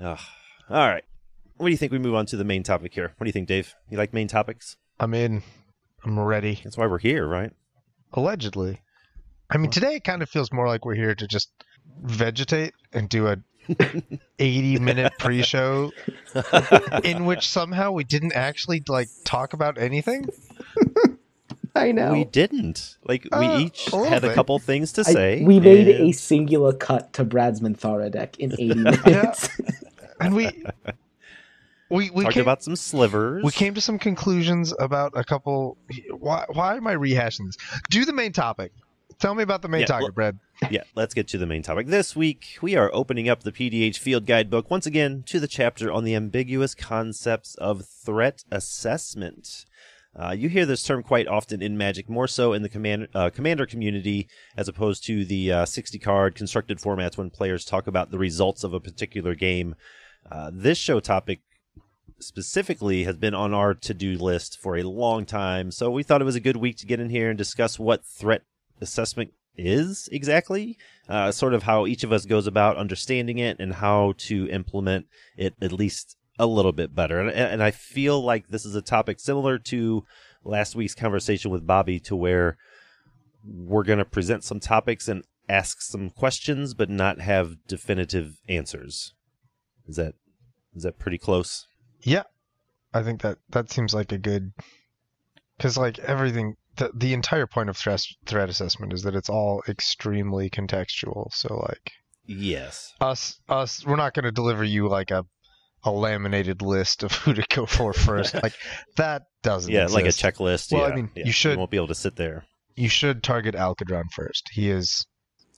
Ugh. 0.00 0.18
All 0.68 0.88
right. 0.88 1.04
What 1.56 1.66
do 1.66 1.72
you 1.72 1.76
think 1.76 1.90
we 1.92 1.98
move 1.98 2.14
on 2.14 2.26
to 2.26 2.36
the 2.36 2.44
main 2.44 2.62
topic 2.62 2.94
here? 2.94 3.12
What 3.16 3.24
do 3.24 3.28
you 3.28 3.32
think, 3.32 3.48
Dave? 3.48 3.74
You 3.90 3.98
like 3.98 4.14
main 4.14 4.28
topics? 4.28 4.76
I'm 4.98 5.12
in. 5.14 5.42
I'm 6.04 6.18
ready. 6.18 6.60
That's 6.64 6.76
why 6.76 6.86
we're 6.86 6.98
here, 6.98 7.26
right? 7.26 7.52
Allegedly. 8.12 8.80
I 9.50 9.58
mean, 9.58 9.70
today 9.70 9.96
it 9.96 10.04
kind 10.04 10.22
of 10.22 10.28
feels 10.30 10.52
more 10.52 10.66
like 10.68 10.84
we're 10.84 10.94
here 10.94 11.14
to 11.14 11.26
just 11.26 11.50
vegetate 12.02 12.72
and 12.92 13.08
do 13.08 13.26
a 13.28 13.36
80 14.38 14.78
minute 14.78 15.12
pre-show 15.18 15.92
in 17.04 17.26
which 17.26 17.48
somehow 17.48 17.90
we 17.92 18.04
didn't 18.04 18.32
actually 18.34 18.82
like 18.88 19.08
talk 19.24 19.52
about 19.52 19.78
anything. 19.78 20.28
I 21.76 21.92
know. 21.92 22.12
We 22.12 22.24
didn't. 22.24 22.96
Like, 23.04 23.24
we 23.24 23.30
Uh, 23.46 23.58
each 23.60 23.88
a 23.92 23.96
little 23.96 24.10
had 24.10 24.24
a 24.24 24.34
couple 24.34 24.58
things 24.58 24.92
to 24.94 25.02
I- 25.02 25.12
say. 25.12 25.44
we 25.44 25.60
made 25.60 25.88
and- 25.88 26.08
a 26.08 26.12
singular 26.12 26.72
cut 26.72 27.12
to 27.14 27.24
Brad's 27.24 27.60
Minthara 27.60 28.10
deck 28.10 28.38
in 28.38 28.52
80 28.52 28.74
minutes. 29.06 29.48
And 30.20 30.34
we 30.34 30.64
we 31.90 32.10
we 32.10 32.22
talked 32.24 32.34
came, 32.34 32.42
about 32.42 32.62
some 32.62 32.76
slivers. 32.76 33.42
we 33.44 33.50
came 33.52 33.74
to 33.74 33.80
some 33.80 33.98
conclusions 33.98 34.72
about 34.78 35.12
a 35.14 35.24
couple 35.24 35.76
why 36.10 36.44
why 36.52 36.76
am 36.76 36.86
I 36.86 36.94
rehashing 36.94 37.46
this? 37.46 37.56
Do 37.90 38.04
the 38.04 38.12
main 38.12 38.32
topic. 38.32 38.72
Tell 39.18 39.34
me 39.34 39.42
about 39.42 39.60
the 39.60 39.68
main 39.68 39.80
Yeah, 39.82 39.86
topic, 39.86 40.02
well- 40.04 40.12
Brad. 40.12 40.38
yeah, 40.70 40.82
let's 40.94 41.12
get 41.12 41.28
to 41.28 41.36
the 41.38 41.46
main 41.46 41.62
topic. 41.62 41.88
This 41.88 42.16
week, 42.16 42.56
we 42.62 42.74
are 42.74 42.90
opening 42.94 43.28
up 43.28 43.42
the 43.42 43.52
PDH 43.52 43.98
Field 43.98 44.24
Guidebook 44.24 44.70
once 44.70 44.86
again 44.86 45.24
to 45.26 45.38
the 45.38 45.48
chapter 45.48 45.92
on 45.92 46.04
the 46.04 46.14
ambiguous 46.14 46.74
concepts 46.74 47.54
of 47.56 47.84
threat 47.84 48.44
assessment. 48.50 49.66
Uh, 50.18 50.30
you 50.32 50.48
hear 50.48 50.66
this 50.66 50.82
term 50.82 51.02
quite 51.02 51.28
often 51.28 51.60
in 51.62 51.76
Magic, 51.78 52.08
more 52.08 52.26
so 52.26 52.52
in 52.52 52.62
the 52.62 52.68
command, 52.68 53.08
uh, 53.14 53.30
commander 53.30 53.66
community, 53.66 54.26
as 54.56 54.68
opposed 54.68 55.04
to 55.04 55.24
the 55.24 55.52
uh, 55.52 55.64
60 55.66 55.98
card 55.98 56.34
constructed 56.34 56.78
formats 56.78 57.16
when 57.16 57.30
players 57.30 57.64
talk 57.64 57.86
about 57.86 58.10
the 58.10 58.18
results 58.18 58.64
of 58.64 58.72
a 58.74 58.80
particular 58.80 59.34
game. 59.34 59.74
Uh, 60.30 60.50
this 60.52 60.78
show 60.78 60.98
topic 60.98 61.40
specifically 62.22 63.04
has 63.04 63.16
been 63.16 63.34
on 63.34 63.54
our 63.54 63.74
to 63.74 63.94
do 63.94 64.16
list 64.16 64.58
for 64.58 64.76
a 64.76 64.82
long 64.82 65.26
time, 65.26 65.70
so 65.70 65.90
we 65.90 66.02
thought 66.02 66.20
it 66.20 66.26
was 66.26 66.36
a 66.36 66.40
good 66.40 66.56
week 66.56 66.76
to 66.78 66.86
get 66.86 67.00
in 67.00 67.10
here 67.10 67.28
and 67.28 67.38
discuss 67.38 67.78
what 67.78 68.04
threat 68.04 68.42
assessment 68.80 69.32
is 69.56 70.08
exactly, 70.12 70.78
uh, 71.08 71.30
sort 71.30 71.54
of 71.54 71.64
how 71.64 71.86
each 71.86 72.04
of 72.04 72.12
us 72.12 72.24
goes 72.24 72.46
about 72.46 72.76
understanding 72.76 73.38
it 73.38 73.58
and 73.60 73.74
how 73.74 74.14
to 74.16 74.48
implement 74.48 75.06
it 75.36 75.54
at 75.60 75.72
least 75.72 76.16
a 76.38 76.46
little 76.46 76.72
bit 76.72 76.94
better. 76.94 77.20
And, 77.20 77.30
and 77.30 77.62
I 77.62 77.70
feel 77.70 78.22
like 78.22 78.48
this 78.48 78.64
is 78.64 78.74
a 78.74 78.82
topic 78.82 79.20
similar 79.20 79.58
to 79.58 80.04
last 80.44 80.74
week's 80.74 80.94
conversation 80.94 81.50
with 81.50 81.66
Bobby, 81.66 82.00
to 82.00 82.16
where 82.16 82.56
we're 83.44 83.84
going 83.84 83.98
to 83.98 84.04
present 84.04 84.44
some 84.44 84.60
topics 84.60 85.08
and 85.08 85.24
ask 85.48 85.82
some 85.82 86.10
questions, 86.10 86.74
but 86.74 86.88
not 86.88 87.20
have 87.20 87.56
definitive 87.66 88.38
answers. 88.48 89.14
Is 89.86 89.96
that 89.96 90.14
is 90.74 90.84
that 90.84 90.98
pretty 90.98 91.18
close? 91.18 91.66
Yeah, 92.02 92.22
I 92.94 93.02
think 93.02 93.22
that 93.22 93.38
that 93.50 93.70
seems 93.70 93.94
like 93.94 94.12
a 94.12 94.18
good 94.18 94.52
because 95.56 95.76
like 95.76 95.98
everything, 95.98 96.54
the 96.76 96.90
the 96.94 97.12
entire 97.12 97.46
point 97.46 97.68
of 97.68 97.76
threat 97.76 98.02
threat 98.26 98.48
assessment 98.48 98.92
is 98.92 99.02
that 99.02 99.14
it's 99.14 99.28
all 99.28 99.62
extremely 99.68 100.50
contextual. 100.50 101.32
So 101.32 101.56
like 101.68 101.92
Yes. 102.26 102.94
us 103.00 103.40
us, 103.48 103.84
we're 103.84 103.96
not 103.96 104.14
going 104.14 104.24
to 104.24 104.32
deliver 104.32 104.64
you 104.64 104.88
like 104.88 105.10
a 105.10 105.24
a 105.82 105.90
laminated 105.90 106.60
list 106.62 107.02
of 107.02 107.12
who 107.24 107.34
to 107.34 107.44
go 107.48 107.66
for 107.66 107.92
first. 107.92 108.34
like 108.42 108.54
that 108.96 109.22
doesn't. 109.42 109.72
Yeah, 109.72 109.86
like 109.86 110.04
a 110.04 110.08
checklist. 110.08 110.72
Well, 110.72 110.84
I 110.90 110.94
mean, 110.94 111.10
yeah. 111.14 111.24
you 111.26 111.32
should- 111.32 111.58
won't 111.58 111.70
be 111.70 111.76
able 111.78 111.88
to 111.88 111.94
sit 111.94 112.16
there. 112.16 112.44
You 112.76 112.88
should 112.88 113.22
target 113.22 113.54
Alcadron 113.54 114.04
first. 114.12 114.48
He 114.52 114.70
is 114.70 115.06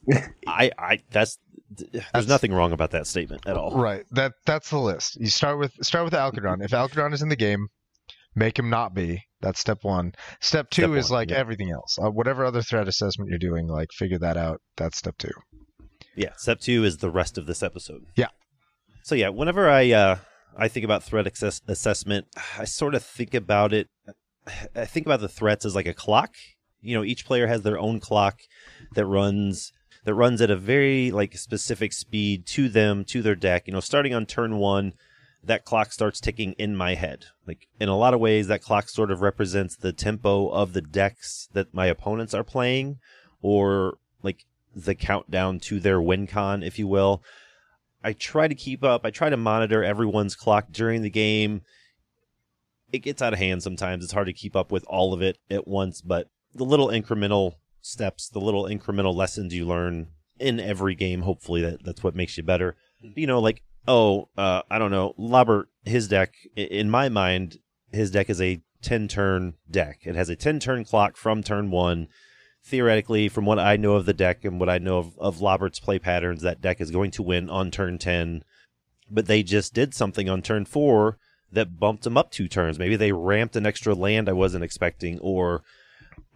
I, 0.46 0.72
I, 0.76 0.98
that's, 1.10 1.38
there's 1.76 2.04
That's- 2.12 2.26
nothing 2.26 2.52
wrong 2.52 2.72
about 2.72 2.90
that 2.92 3.06
statement 3.06 3.46
at 3.46 3.56
all. 3.56 3.72
right. 3.80 4.04
That 4.12 4.32
that's 4.46 4.70
the 4.70 4.78
list. 4.78 5.16
You 5.20 5.28
start 5.28 5.58
with 5.58 5.72
start 5.82 6.04
with 6.04 6.14
Alcadron. 6.14 6.64
If 6.64 6.70
Alcadron 6.72 7.12
is 7.12 7.22
in 7.22 7.28
the 7.28 7.36
game, 7.36 7.68
make 8.34 8.58
him 8.58 8.70
not 8.70 8.94
be. 8.94 9.22
That's 9.40 9.58
step 9.60 9.78
one. 9.82 10.12
Step 10.40 10.70
two 10.70 10.82
Step 10.82 10.90
is 10.96 11.10
one, 11.10 11.20
like 11.20 11.30
yeah. 11.30 11.36
everything 11.36 11.70
else. 11.70 11.98
Uh, 12.02 12.10
whatever 12.10 12.44
other 12.44 12.62
threat 12.62 12.86
assessment 12.88 13.30
you're 13.30 13.38
doing, 13.38 13.66
like 13.66 13.88
figure 13.92 14.18
that 14.18 14.36
out. 14.36 14.60
That's 14.76 14.96
step 14.98 15.16
two. 15.18 15.32
Yeah, 16.16 16.32
step 16.36 16.60
two 16.60 16.84
is 16.84 16.98
the 16.98 17.10
rest 17.10 17.38
of 17.38 17.46
this 17.46 17.62
episode. 17.62 18.02
Yeah. 18.16 18.28
So 19.02 19.14
yeah, 19.14 19.30
whenever 19.30 19.68
I 19.68 19.90
uh, 19.90 20.16
I 20.56 20.68
think 20.68 20.84
about 20.84 21.02
threat 21.02 21.26
access- 21.26 21.60
assessment, 21.66 22.26
I 22.58 22.64
sort 22.64 22.94
of 22.94 23.02
think 23.02 23.34
about 23.34 23.72
it. 23.72 23.88
I 24.76 24.84
think 24.84 25.06
about 25.06 25.20
the 25.20 25.28
threats 25.28 25.64
as 25.64 25.74
like 25.74 25.86
a 25.86 25.94
clock. 25.94 26.34
You 26.80 26.96
know, 26.96 27.04
each 27.04 27.24
player 27.24 27.46
has 27.46 27.62
their 27.62 27.78
own 27.78 28.00
clock 28.00 28.40
that 28.94 29.06
runs 29.06 29.72
that 30.04 30.14
runs 30.14 30.40
at 30.40 30.50
a 30.50 30.56
very 30.56 31.10
like 31.10 31.36
specific 31.36 31.92
speed 31.92 32.46
to 32.46 32.68
them 32.68 33.04
to 33.06 33.22
their 33.22 33.34
deck. 33.34 33.66
You 33.66 33.72
know, 33.72 33.80
starting 33.80 34.14
on 34.14 34.26
turn 34.26 34.56
one, 34.56 34.94
that 35.44 35.64
clock 35.64 35.92
starts 35.92 36.20
ticking 36.20 36.52
in 36.52 36.76
my 36.76 36.94
head. 36.94 37.26
Like 37.46 37.68
in 37.80 37.88
a 37.88 37.96
lot 37.96 38.14
of 38.14 38.20
ways, 38.20 38.48
that 38.48 38.62
clock 38.62 38.88
sort 38.88 39.10
of 39.10 39.22
represents 39.22 39.76
the 39.76 39.92
tempo 39.92 40.48
of 40.48 40.72
the 40.72 40.82
decks 40.82 41.48
that 41.52 41.74
my 41.74 41.86
opponents 41.86 42.34
are 42.34 42.44
playing, 42.44 42.98
or 43.40 43.98
like 44.22 44.44
the 44.74 44.94
countdown 44.94 45.60
to 45.60 45.80
their 45.80 46.00
win 46.00 46.26
con, 46.26 46.62
if 46.62 46.78
you 46.78 46.86
will. 46.86 47.22
I 48.04 48.12
try 48.12 48.48
to 48.48 48.54
keep 48.54 48.82
up. 48.82 49.04
I 49.04 49.10
try 49.10 49.30
to 49.30 49.36
monitor 49.36 49.84
everyone's 49.84 50.34
clock 50.34 50.66
during 50.72 51.02
the 51.02 51.10
game. 51.10 51.62
It 52.92 52.98
gets 52.98 53.22
out 53.22 53.32
of 53.32 53.38
hand 53.38 53.62
sometimes. 53.62 54.02
It's 54.02 54.12
hard 54.12 54.26
to 54.26 54.32
keep 54.32 54.56
up 54.56 54.72
with 54.72 54.84
all 54.88 55.14
of 55.14 55.22
it 55.22 55.38
at 55.50 55.68
once, 55.68 56.00
but 56.00 56.28
the 56.54 56.64
little 56.64 56.88
incremental 56.88 57.54
steps, 57.82 58.28
the 58.28 58.40
little 58.40 58.64
incremental 58.64 59.14
lessons 59.14 59.54
you 59.54 59.66
learn 59.66 60.08
in 60.38 60.58
every 60.58 60.94
game, 60.94 61.22
hopefully 61.22 61.60
that, 61.62 61.84
that's 61.84 62.02
what 62.02 62.16
makes 62.16 62.36
you 62.36 62.42
better. 62.42 62.76
You 63.00 63.26
know, 63.26 63.40
like, 63.40 63.62
oh, 63.86 64.28
uh, 64.36 64.62
I 64.70 64.78
don't 64.78 64.90
know, 64.90 65.14
Lobert, 65.18 65.66
his 65.84 66.08
deck, 66.08 66.34
in 66.56 66.90
my 66.90 67.08
mind, 67.08 67.58
his 67.92 68.10
deck 68.10 68.30
is 68.30 68.40
a 68.40 68.62
10 68.82 69.08
turn 69.08 69.54
deck. 69.70 70.00
It 70.04 70.14
has 70.14 70.28
a 70.28 70.36
10 70.36 70.60
turn 70.60 70.84
clock 70.84 71.16
from 71.16 71.42
turn 71.42 71.70
one 71.70 72.08
theoretically, 72.64 73.28
from 73.28 73.44
what 73.44 73.58
I 73.58 73.76
know 73.76 73.94
of 73.94 74.06
the 74.06 74.12
deck 74.12 74.44
and 74.44 74.60
what 74.60 74.68
I 74.68 74.78
know 74.78 74.98
of, 74.98 75.18
of 75.18 75.40
Lobert's 75.40 75.80
play 75.80 75.98
patterns, 75.98 76.42
that 76.42 76.60
deck 76.60 76.80
is 76.80 76.90
going 76.90 77.10
to 77.12 77.22
win 77.22 77.50
on 77.50 77.70
turn 77.70 77.98
10. 77.98 78.44
But 79.10 79.26
they 79.26 79.42
just 79.42 79.74
did 79.74 79.94
something 79.94 80.28
on 80.28 80.42
turn 80.42 80.64
four 80.64 81.18
that 81.50 81.78
bumped 81.78 82.04
them 82.04 82.16
up 82.16 82.30
two 82.30 82.48
turns. 82.48 82.78
Maybe 82.78 82.96
they 82.96 83.12
ramped 83.12 83.56
an 83.56 83.66
extra 83.66 83.94
land 83.94 84.28
I 84.28 84.32
wasn't 84.32 84.64
expecting, 84.64 85.18
or 85.18 85.62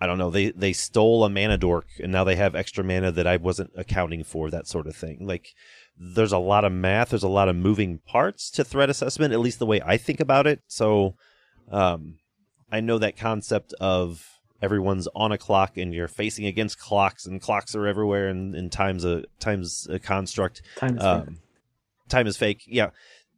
I 0.00 0.07
don't 0.07 0.19
know, 0.19 0.31
they, 0.31 0.50
they 0.50 0.73
stole 0.73 1.25
a 1.25 1.31
mana 1.31 1.57
dork 1.57 1.87
and 2.03 2.12
now 2.12 2.25
they 2.25 2.37
have 2.37 2.55
extra 2.55 2.85
mana 2.85 3.11
that 3.12 3.26
I 3.26 3.37
wasn't 3.37 3.71
accounting 3.76 4.25
for, 4.25 4.50
that 4.50 4.67
sort 4.67 4.87
of 4.87 4.95
thing. 4.95 5.26
Like, 5.26 5.55
there's 5.99 6.33
a 6.33 6.38
lot 6.38 6.65
of 6.65 6.73
math, 6.73 7.11
there's 7.11 7.23
a 7.23 7.29
lot 7.29 7.49
of 7.49 7.57
moving 7.57 7.99
parts 8.07 8.50
to 8.53 8.65
threat 8.65 8.91
assessment, 8.91 9.33
at 9.33 9.41
least 9.41 9.59
the 9.59 9.67
way 9.67 9.81
I 9.81 9.97
think 9.97 10.21
about 10.21 10.47
it. 10.47 10.61
So, 10.67 11.15
um, 11.71 12.19
I 12.71 12.81
know 12.81 12.99
that 12.99 13.17
concept 13.17 13.73
of 13.81 14.26
everyone's 14.61 15.09
on 15.15 15.33
a 15.33 15.38
clock 15.38 15.76
and 15.76 15.95
you're 15.95 16.09
facing 16.09 16.47
against 16.47 16.79
clocks 16.79 17.26
and 17.26 17.41
clocks 17.41 17.75
are 17.75 17.87
everywhere 17.87 18.29
and, 18.29 18.55
and 18.55 18.73
time's 18.73 19.05
a 19.05 19.25
time's 19.38 19.87
a 19.91 19.99
construct. 19.99 20.62
Time 20.76 20.99
is 20.99 21.05
um, 21.05 21.38
time 22.09 22.26
is 22.26 22.37
fake. 22.37 22.65
Yeah 22.67 22.91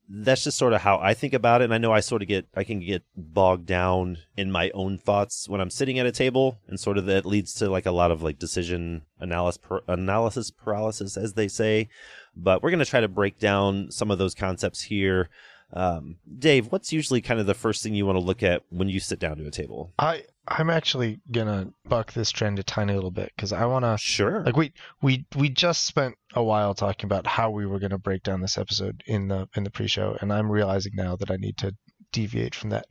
that's 0.09 0.45
just 0.45 0.59
sort 0.59 0.73
of 0.73 0.81
how 0.81 0.99
i 0.99 1.13
think 1.13 1.35
about 1.35 1.61
it 1.61 1.65
and 1.65 1.75
i 1.75 1.79
know 1.79 1.93
i 1.93 2.01
sort 2.01 2.23
of 2.23 2.29
get 2.29 2.47
i 2.57 2.65
can 2.65 2.81
get 2.81 3.03
bogged 3.17 3.67
down 3.67 4.17
in 4.37 4.51
my 4.51 4.71
own 4.71 4.97
thoughts 4.97 5.49
when 5.49 5.61
i'm 5.61 5.71
sitting 5.71 5.99
at 5.99 6.07
a 6.07 6.13
table 6.13 6.59
and 6.67 6.81
sort 6.81 6.97
of 6.97 7.07
that 7.07 7.27
leads 7.27 7.53
to 7.55 7.69
like 7.69 7.87
a 7.87 7.91
lot 7.91 8.11
of 8.11 8.23
like 8.23 8.39
decision 8.39 9.03
analysis 9.21 9.61
analysis 9.89 10.51
paralysis 10.51 11.17
as 11.17 11.35
they 11.35 11.49
say. 11.49 11.89
But 12.37 12.63
we're 12.63 12.71
going 12.71 12.79
to 12.79 12.85
try 12.85 13.01
to 13.01 13.09
break 13.09 13.39
down 13.39 13.91
some 13.91 14.11
of 14.11 14.19
those 14.19 14.35
concepts 14.35 14.83
here. 14.83 15.29
Um, 15.71 16.17
dave 16.39 16.73
what's 16.73 16.95
usually 16.95 17.21
kind 17.21 17.39
of 17.39 17.45
the 17.45 17.53
first 17.53 17.83
thing 17.83 17.95
you 17.95 18.07
want 18.07 18.17
to 18.17 18.25
look 18.25 18.43
at 18.43 18.63
when 18.71 18.89
you 18.89 19.01
sit 19.01 19.19
down 19.19 19.37
to 19.37 19.47
a 19.47 19.51
table? 19.51 19.93
I 19.99 20.25
I'm 20.47 20.71
actually 20.71 21.21
gonna 21.31 21.69
buck 21.87 22.15
this 22.15 22.31
trend 22.31 22.59
a 22.59 22.63
tiny 22.63 22.95
little 22.95 23.11
bit 23.11 23.33
because 23.37 23.53
I 23.53 23.67
want 23.67 23.85
to 23.85 23.99
sure. 23.99 24.45
like 24.45 24.57
we 24.57 24.73
we 25.03 25.27
we 25.37 25.51
just 25.51 25.85
spent 25.85 26.15
a 26.35 26.43
while 26.43 26.75
talking 26.75 27.07
about 27.07 27.27
how 27.27 27.51
we 27.51 27.67
were 27.67 27.79
gonna 27.79 27.99
break 27.99 28.23
down 28.23 28.41
this 28.41 28.59
episode 28.59 29.03
in 29.07 29.29
the 29.29 29.49
in 29.57 29.65
the 29.65 29.71
pre-show, 29.71 30.17
and 30.21 30.33
I'm 30.33 30.51
realizing 30.51 30.93
now 30.95 31.17
that 31.17 31.31
I 31.31 31.37
need 31.37 31.57
to 31.59 31.75
deviate 32.13 32.55
from 32.55 32.71
that. 32.71 32.87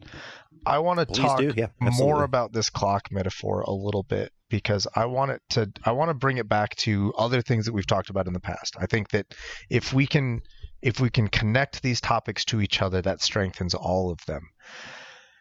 I 0.65 0.79
want 0.79 0.99
to 0.99 1.05
Please 1.05 1.17
talk. 1.17 1.55
Yeah, 1.55 1.67
more 1.79 2.23
about 2.23 2.51
this 2.51 2.69
clock 2.69 3.11
metaphor 3.11 3.61
a 3.61 3.71
little 3.71 4.03
bit 4.03 4.31
because 4.49 4.87
I 4.95 5.05
want 5.05 5.31
it 5.31 5.41
to 5.51 5.71
I 5.83 5.91
want 5.91 6.09
to 6.09 6.13
bring 6.13 6.37
it 6.37 6.49
back 6.49 6.75
to 6.77 7.13
other 7.17 7.41
things 7.41 7.65
that 7.65 7.73
we've 7.73 7.87
talked 7.87 8.09
about 8.09 8.27
in 8.27 8.33
the 8.33 8.39
past. 8.39 8.75
I 8.79 8.85
think 8.85 9.09
that 9.09 9.33
if 9.69 9.93
we 9.93 10.07
can 10.07 10.41
if 10.81 10.99
we 10.99 11.09
can 11.09 11.27
connect 11.27 11.81
these 11.81 12.01
topics 12.01 12.45
to 12.45 12.61
each 12.61 12.81
other, 12.81 13.01
that 13.01 13.21
strengthens 13.21 13.73
all 13.73 14.11
of 14.11 14.19
them. 14.25 14.41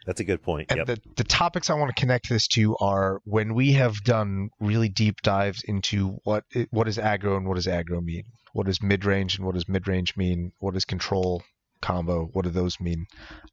That's 0.06 0.20
a 0.20 0.25
good 0.25 0.42
point. 0.42 0.70
And 0.70 0.78
Yep. 0.78 0.86
the, 0.86 1.00
the 1.16 1.25
topics 1.25 1.68
I 1.68 1.75
want 1.75 1.94
to 1.94 2.00
connect 2.00 2.28
this 2.28 2.46
to 2.48 2.76
are 2.76 3.20
when 3.25 3.54
we 3.54 3.72
have 3.72 4.02
done 4.04 4.50
really 4.60 4.88
deep 4.88 5.20
dives 5.22 5.62
into 5.64 6.18
what 6.22 6.44
what 6.70 6.86
is 6.86 6.96
aggro 6.96 7.36
and 7.36 7.46
what 7.46 7.56
does 7.56 7.66
aggro 7.66 8.02
mean, 8.02 8.22
what 8.52 8.68
is 8.68 8.80
mid 8.80 9.04
range 9.04 9.36
and 9.36 9.44
what 9.44 9.56
does 9.56 9.68
mid 9.68 9.88
range 9.88 10.16
mean, 10.16 10.52
what 10.60 10.75
does 10.75 10.84
control 10.84 11.42
combo, 11.82 12.26
what 12.32 12.44
do 12.44 12.50
those 12.50 12.78
mean? 12.80 13.06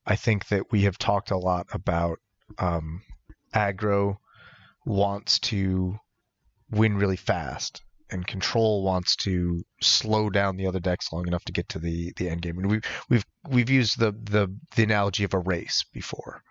I 0.05 0.15
think 0.15 0.47
that 0.49 0.71
we 0.71 0.83
have 0.83 0.97
talked 0.97 1.31
a 1.31 1.37
lot 1.37 1.67
about 1.73 2.19
um, 2.59 3.01
aggro 3.53 4.17
wants 4.85 5.39
to 5.39 5.97
win 6.69 6.97
really 6.97 7.17
fast, 7.17 7.81
and 8.13 8.25
control 8.27 8.83
wants 8.83 9.15
to 9.17 9.63
slow 9.81 10.29
down 10.29 10.55
the 10.55 10.67
other 10.67 10.79
decks 10.79 11.11
long 11.11 11.27
enough 11.27 11.43
to 11.45 11.51
get 11.51 11.67
to 11.69 11.79
the 11.79 12.13
the 12.15 12.29
end 12.29 12.41
game. 12.41 12.57
And 12.59 12.69
we've 12.69 12.83
we've 13.09 13.25
we've 13.49 13.69
used 13.69 13.99
the 13.99 14.11
the 14.11 14.47
the 14.75 14.83
analogy 14.83 15.23
of 15.23 15.33
a 15.33 15.39
race 15.39 15.83
before, 15.91 16.43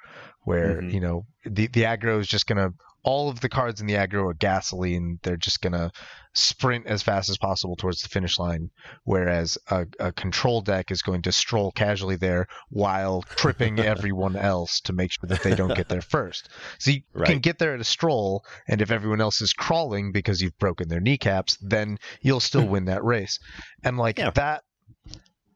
where 0.43 0.83
Mhm. 0.83 0.93
you 0.93 1.01
know 1.01 1.27
the 1.45 1.69
the 1.69 1.83
aggro 1.85 2.21
is 2.21 2.29
just 2.29 2.47
gonna 2.47 2.71
all 3.05 3.29
of 3.29 3.41
the 3.41 3.49
cards 3.49 3.81
in 3.81 3.87
the 3.87 3.95
aggro 3.95 4.31
are 4.31 4.35
gasoline. 4.35 5.19
They're 5.23 5.37
just 5.37 5.61
gonna 5.61 5.91
sprint 6.35 6.87
as 6.87 7.03
fast 7.03 7.29
as 7.29 7.37
possible 7.37 7.77
towards 7.77 8.01
the 8.01 8.09
finish 8.09 8.39
line, 8.39 8.71
whereas 9.05 9.59
a, 9.71 9.87
a 10.01 10.13
control 10.13 10.61
deck 10.63 10.91
is 10.91 11.03
going 11.03 11.23
to 11.23 11.33
stroll 11.33 11.71
casually 11.73 12.17
there 12.17 12.47
while 12.71 13.23
tripping 13.37 13.79
everyone 13.81 14.37
else 14.37 14.81
to 14.81 14.93
make 14.93 15.11
sure 15.13 15.29
that 15.29 15.43
they 15.43 15.55
don't 15.55 15.75
get 15.75 15.89
there 15.89 16.01
first. 16.01 16.49
So 16.79 16.93
you 16.93 17.03
can 17.25 17.41
get 17.41 17.59
there 17.59 17.75
at 17.75 17.81
a 17.81 17.85
stroll, 17.85 18.45
and 18.67 18.81
if 18.81 18.91
everyone 18.91 19.21
else 19.21 19.43
is 19.43 19.53
crawling 19.53 20.13
because 20.13 20.41
you've 20.41 20.59
broken 20.59 20.89
their 20.89 21.01
kneecaps, 21.01 21.59
then 21.61 21.99
you'll 22.23 22.41
still 22.41 22.67
win 22.67 22.87
that 22.87 23.05
race. 23.05 23.39
And 23.85 23.99
like 23.99 24.19
Yeah. 24.19 24.31
that 24.31 24.63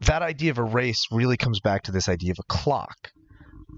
that 0.00 0.20
idea 0.20 0.50
of 0.50 0.58
a 0.58 0.62
race 0.62 1.06
really 1.10 1.38
comes 1.38 1.60
back 1.60 1.84
to 1.84 1.92
this 1.92 2.06
idea 2.08 2.32
of 2.32 2.38
a 2.38 2.42
clock. 2.52 3.12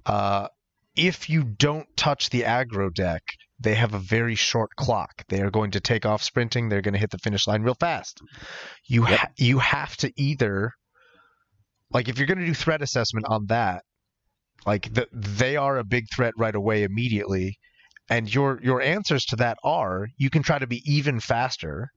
Uh, 0.05 0.49
if 0.97 1.31
you 1.31 1.45
don't 1.45 1.87
touch 1.97 2.31
the 2.31 2.43
aggro 2.43 2.93
deck, 2.93 3.23
they 3.61 3.75
have 3.75 3.95
a 3.95 3.99
very 3.99 4.35
short 4.35 4.71
clock. 4.77 5.25
They 5.29 5.41
are 5.43 5.51
going 5.51 5.73
to 5.73 5.81
take 5.81 6.07
off 6.07 6.23
sprinting. 6.23 6.69
They're 6.69 6.83
going 6.83 6.95
to 6.95 7.01
hit 7.01 7.11
the 7.11 7.19
finish 7.19 7.47
line 7.47 7.63
real 7.63 7.75
fast. 7.75 8.21
You 8.87 9.09
Yep. 9.09 9.19
ha- 9.19 9.29
you 9.37 9.59
have 9.59 9.97
to 9.99 10.13
either 10.17 10.73
like 11.91 12.09
if 12.09 12.19
you're 12.19 12.27
going 12.27 12.39
to 12.39 12.47
do 12.47 12.55
threat 12.55 12.83
assessment 12.83 13.27
on 13.29 13.47
that, 13.47 13.83
like 14.67 14.93
the, 14.93 15.09
they 15.13 15.57
are 15.57 15.79
a 15.79 15.85
big 15.85 16.05
threat 16.15 16.35
right 16.37 16.55
away 16.55 16.83
immediately, 16.83 17.59
and 18.11 18.33
your 18.33 18.61
your 18.63 18.81
answers 18.83 19.25
to 19.27 19.37
that 19.37 19.59
are 19.65 20.09
you 20.19 20.31
can 20.31 20.43
try 20.43 20.59
to 20.59 20.67
be 20.67 20.83
even 20.85 21.21
faster. 21.21 21.89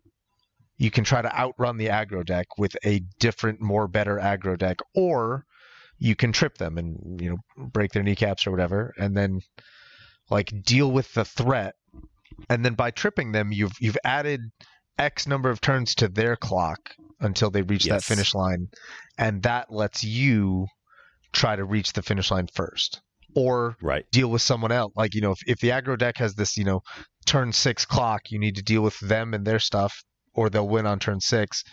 You 0.77 0.89
can 0.89 1.03
try 1.03 1.21
to 1.21 1.35
outrun 1.37 1.77
the 1.77 1.87
aggro 1.87 2.25
deck 2.25 2.47
with 2.57 2.75
a 2.83 3.01
different, 3.19 3.61
more 3.61 3.87
better 3.87 4.17
aggro 4.17 4.57
deck, 4.57 4.77
or 4.95 5.45
you 5.99 6.15
can 6.15 6.31
trip 6.31 6.57
them 6.57 6.77
and 6.77 7.21
you 7.21 7.29
know 7.29 7.37
break 7.67 7.91
their 7.91 8.03
kneecaps 8.03 8.47
or 8.47 8.51
whatever, 8.51 8.93
and 8.97 9.15
then 9.15 9.41
like 10.31 10.51
deal 10.63 10.89
with 10.91 11.13
the 11.13 11.25
threat. 11.25 11.75
And 12.49 12.65
then 12.65 12.73
by 12.73 12.89
tripping 12.91 13.33
them, 13.33 13.51
you've 13.51 13.73
you've 13.79 13.97
added 14.03 14.41
X 14.97 15.27
number 15.27 15.49
of 15.49 15.61
turns 15.61 15.93
to 15.95 16.07
their 16.07 16.35
clock 16.35 16.79
until 17.19 17.51
they 17.51 17.61
reach 17.61 17.85
that 17.85 18.03
finish 18.03 18.33
line, 18.33 18.69
and 19.17 19.43
that 19.43 19.71
lets 19.71 20.03
you 20.03 20.65
try 21.33 21.55
to 21.55 21.63
reach 21.63 21.93
the 21.93 22.01
finish 22.01 22.31
line 22.31 22.47
first, 22.53 23.01
or 23.35 23.75
Right. 23.81 24.05
deal 24.11 24.29
with 24.29 24.41
someone 24.41 24.71
else. 24.71 24.93
Like 24.95 25.13
you 25.13 25.21
know, 25.21 25.31
if, 25.31 25.39
if 25.45 25.59
the 25.59 25.69
aggro 25.69 25.97
deck 25.97 26.17
has 26.17 26.33
this, 26.33 26.57
you 26.57 26.63
know, 26.63 26.81
turn 27.25 27.51
six 27.51 27.85
clock, 27.85 28.31
you 28.31 28.39
need 28.39 28.55
to 28.55 28.63
deal 28.63 28.81
with 28.81 28.97
them 28.99 29.33
and 29.33 29.45
their 29.45 29.59
stuff, 29.59 30.03
or 30.33 30.49
they'll 30.49 30.67
win 30.67 30.87
on 30.87 30.99
turn 30.99 31.19
six. 31.19 31.63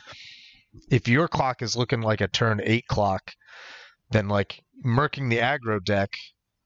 If 0.91 1.09
your 1.09 1.29
clock 1.29 1.63
is 1.63 1.77
looking 1.77 2.03
like 2.03 2.21
a 2.21 2.29
turn 2.29 2.61
eight 2.63 2.87
clock, 2.89 3.33
then 4.11 4.29
like 4.29 4.61
murking 4.85 5.31
the 5.31 5.39
aggro 5.39 5.83
deck 5.83 6.11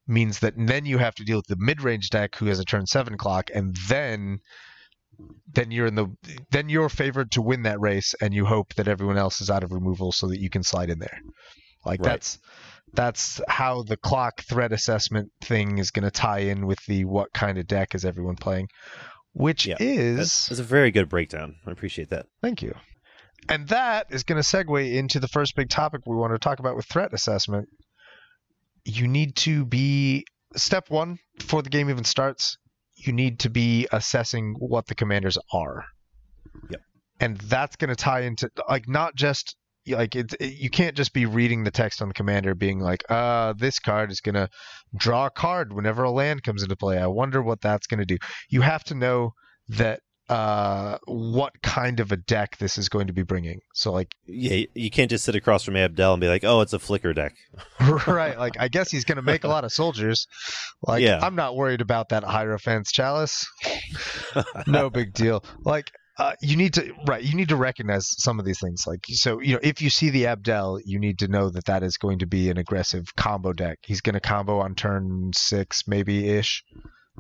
means 0.07 0.41
that 0.41 0.55
then 0.57 0.87
you 0.87 0.99
have 0.99 1.15
to 1.17 1.25
deal 1.25 1.39
with 1.39 1.47
the 1.47 1.57
mid 1.59 1.83
range 1.83 2.11
deck 2.11 2.37
who 2.37 2.47
has 2.47 2.59
a 2.59 2.65
turn 2.65 2.87
seven 2.87 3.17
clock, 3.17 3.51
and 3.55 3.77
then 3.89 4.39
then 5.53 5.71
you're 5.71 5.87
in 5.87 5.95
the 5.95 6.09
then 6.51 6.69
you're 6.69 6.89
favored 6.89 7.31
to 7.33 7.43
win 7.43 7.63
that 7.63 7.81
race, 7.81 8.15
and 8.21 8.35
you 8.35 8.47
hope 8.47 8.75
that 8.75 8.89
everyone 8.89 9.19
else 9.19 9.41
is 9.41 9.51
out 9.51 9.63
of 9.65 9.73
removal 9.73 10.13
so 10.13 10.29
that 10.29 10.41
you 10.41 10.51
can 10.51 10.63
slide 10.63 10.91
in 10.91 10.99
there. 10.99 11.19
Like 11.85 12.01
Right. 12.01 12.13
that's 12.13 12.39
that's 12.95 13.41
how 13.49 13.83
the 13.83 13.97
clock 13.97 14.43
threat 14.43 14.73
assessment 14.73 15.31
thing 15.43 15.79
is 15.79 15.91
going 15.91 16.05
to 16.05 16.11
tie 16.11 16.41
in 16.41 16.67
with 16.67 16.79
the 16.87 17.05
what 17.05 17.33
kind 17.33 17.59
of 17.59 17.67
deck 17.67 17.95
is 17.95 18.05
everyone 18.05 18.37
playing, 18.37 18.69
which 19.33 19.67
Yeah, 19.67 19.77
is 19.81 20.17
That's, 20.17 20.49
that's 20.49 20.61
a 20.61 20.65
very 20.65 20.91
good 20.91 21.09
breakdown. 21.09 21.57
I 21.67 21.71
appreciate 21.71 22.11
that. 22.11 22.27
Thank 22.43 22.63
you. 22.63 22.75
And 23.49 23.67
that 23.69 24.07
is 24.11 24.23
going 24.23 24.41
to 24.41 24.47
segue 24.47 24.95
into 24.95 25.19
the 25.19 25.29
first 25.29 25.57
big 25.57 25.69
topic 25.69 26.03
we 26.07 26.15
want 26.15 26.33
to 26.33 26.39
talk 26.39 26.61
about 26.61 26.77
with 26.77 26.87
threat 26.87 27.13
assessment. 27.13 27.69
You 28.85 29.07
need 29.09 29.37
to 29.37 29.65
be 29.65 30.27
step 30.57 30.91
one 30.91 31.19
before 31.39 31.63
the 31.63 31.71
game 31.71 31.91
even 31.91 32.05
starts. 32.05 32.59
You 32.97 33.13
need 33.13 33.41
to 33.41 33.51
be 33.51 33.89
assessing 33.93 34.55
what 34.59 34.87
the 34.87 34.95
commanders 34.95 35.39
are. 35.53 35.85
Yep. 36.71 36.81
And 37.21 37.37
that's 37.39 37.77
going 37.77 37.91
to 37.91 37.97
tie 37.97 38.21
into 38.21 38.51
like 38.69 38.89
not 38.89 39.15
just 39.15 39.57
like 39.87 40.15
it, 40.17 40.35
it- 40.41 40.55
you 40.55 40.71
can't 40.71 40.97
just 40.97 41.13
be 41.13 41.27
reading 41.27 41.65
the 41.65 41.71
text 41.71 42.03
on 42.03 42.09
the 42.09 42.15
commander 42.15 42.55
being 42.55 42.79
like 42.79 43.03
uh 43.11 43.53
this 43.55 43.79
card 43.81 44.13
is 44.13 44.21
going 44.21 44.35
to 44.37 44.49
draw 44.97 45.27
a 45.27 45.31
card 45.31 45.73
whenever 45.73 46.05
a 46.05 46.11
land 46.11 46.43
comes 46.45 46.63
into 46.63 46.77
play 46.77 46.99
i 46.99 47.07
wonder 47.07 47.43
what 47.43 47.61
that's 47.61 47.89
going 47.89 47.99
to 47.99 48.07
do 48.07 48.17
you 48.49 48.61
have 48.61 48.85
to 48.85 48.95
know 48.95 49.33
that 49.69 50.01
uh 50.29 50.99
what 51.07 51.53
kind 51.63 51.99
of 52.01 52.13
a 52.13 52.17
deck 52.17 52.57
this 52.59 52.79
is 52.79 52.89
going 52.89 53.09
to 53.09 53.13
be 53.13 53.23
bringing. 53.23 53.61
So 53.75 53.93
like 53.93 54.15
Yeah, 54.27 54.67
you 54.75 54.91
can't 54.91 55.11
just 55.11 55.25
sit 55.25 55.35
across 55.35 55.65
from 55.65 55.77
Abdel 55.77 56.15
and 56.15 56.21
be 56.21 56.29
like, 56.29 56.45
"Oh, 56.45 56.61
it's 56.61 56.73
a 56.73 56.79
flicker 56.79 57.13
deck." 57.13 57.35
right 58.07 58.39
like 58.39 58.55
i 58.59 58.69
guess 58.69 58.91
he's 58.91 59.05
going 59.05 59.17
to 59.17 59.23
make 59.23 59.45
a 59.45 59.49
lot 59.49 59.65
of 59.65 59.73
soldiers. 59.73 60.27
Like 60.87 61.03
Yeah. 61.03 61.19
i'm 61.23 61.35
not 61.35 61.57
worried 61.57 61.81
about 61.81 62.11
that 62.11 62.23
hierophant's 62.25 62.93
chalice. 62.93 63.47
No 64.67 64.91
big 64.99 65.13
deal. 65.13 65.45
Like 65.65 65.91
uh, 66.19 66.35
you 66.43 66.57
need 66.57 66.75
to 66.75 66.93
right 67.07 67.23
you 67.23 67.35
need 67.35 67.49
to 67.49 67.57
recognize 67.57 68.07
some 68.23 68.39
of 68.39 68.45
these 68.45 68.61
things. 68.61 68.85
Like 68.87 69.01
so 69.09 69.41
you 69.41 69.55
know 69.55 69.61
if 69.63 69.83
you 69.83 69.91
see 69.91 70.11
the 70.11 70.27
abdel 70.27 70.79
you 70.85 71.01
need 71.01 71.19
to 71.21 71.29
know 71.29 71.51
that 71.51 71.65
that 71.65 71.83
is 71.83 71.97
going 71.97 72.21
to 72.21 72.27
be 72.27 72.49
an 72.51 72.59
aggressive 72.59 73.15
combo 73.17 73.53
deck. 73.53 73.79
He's 73.83 74.01
going 74.03 74.15
to 74.15 74.21
combo 74.21 74.61
on 74.61 74.75
turn 74.77 75.33
six 75.35 75.83
maybe 75.89 76.29
ish 76.29 76.63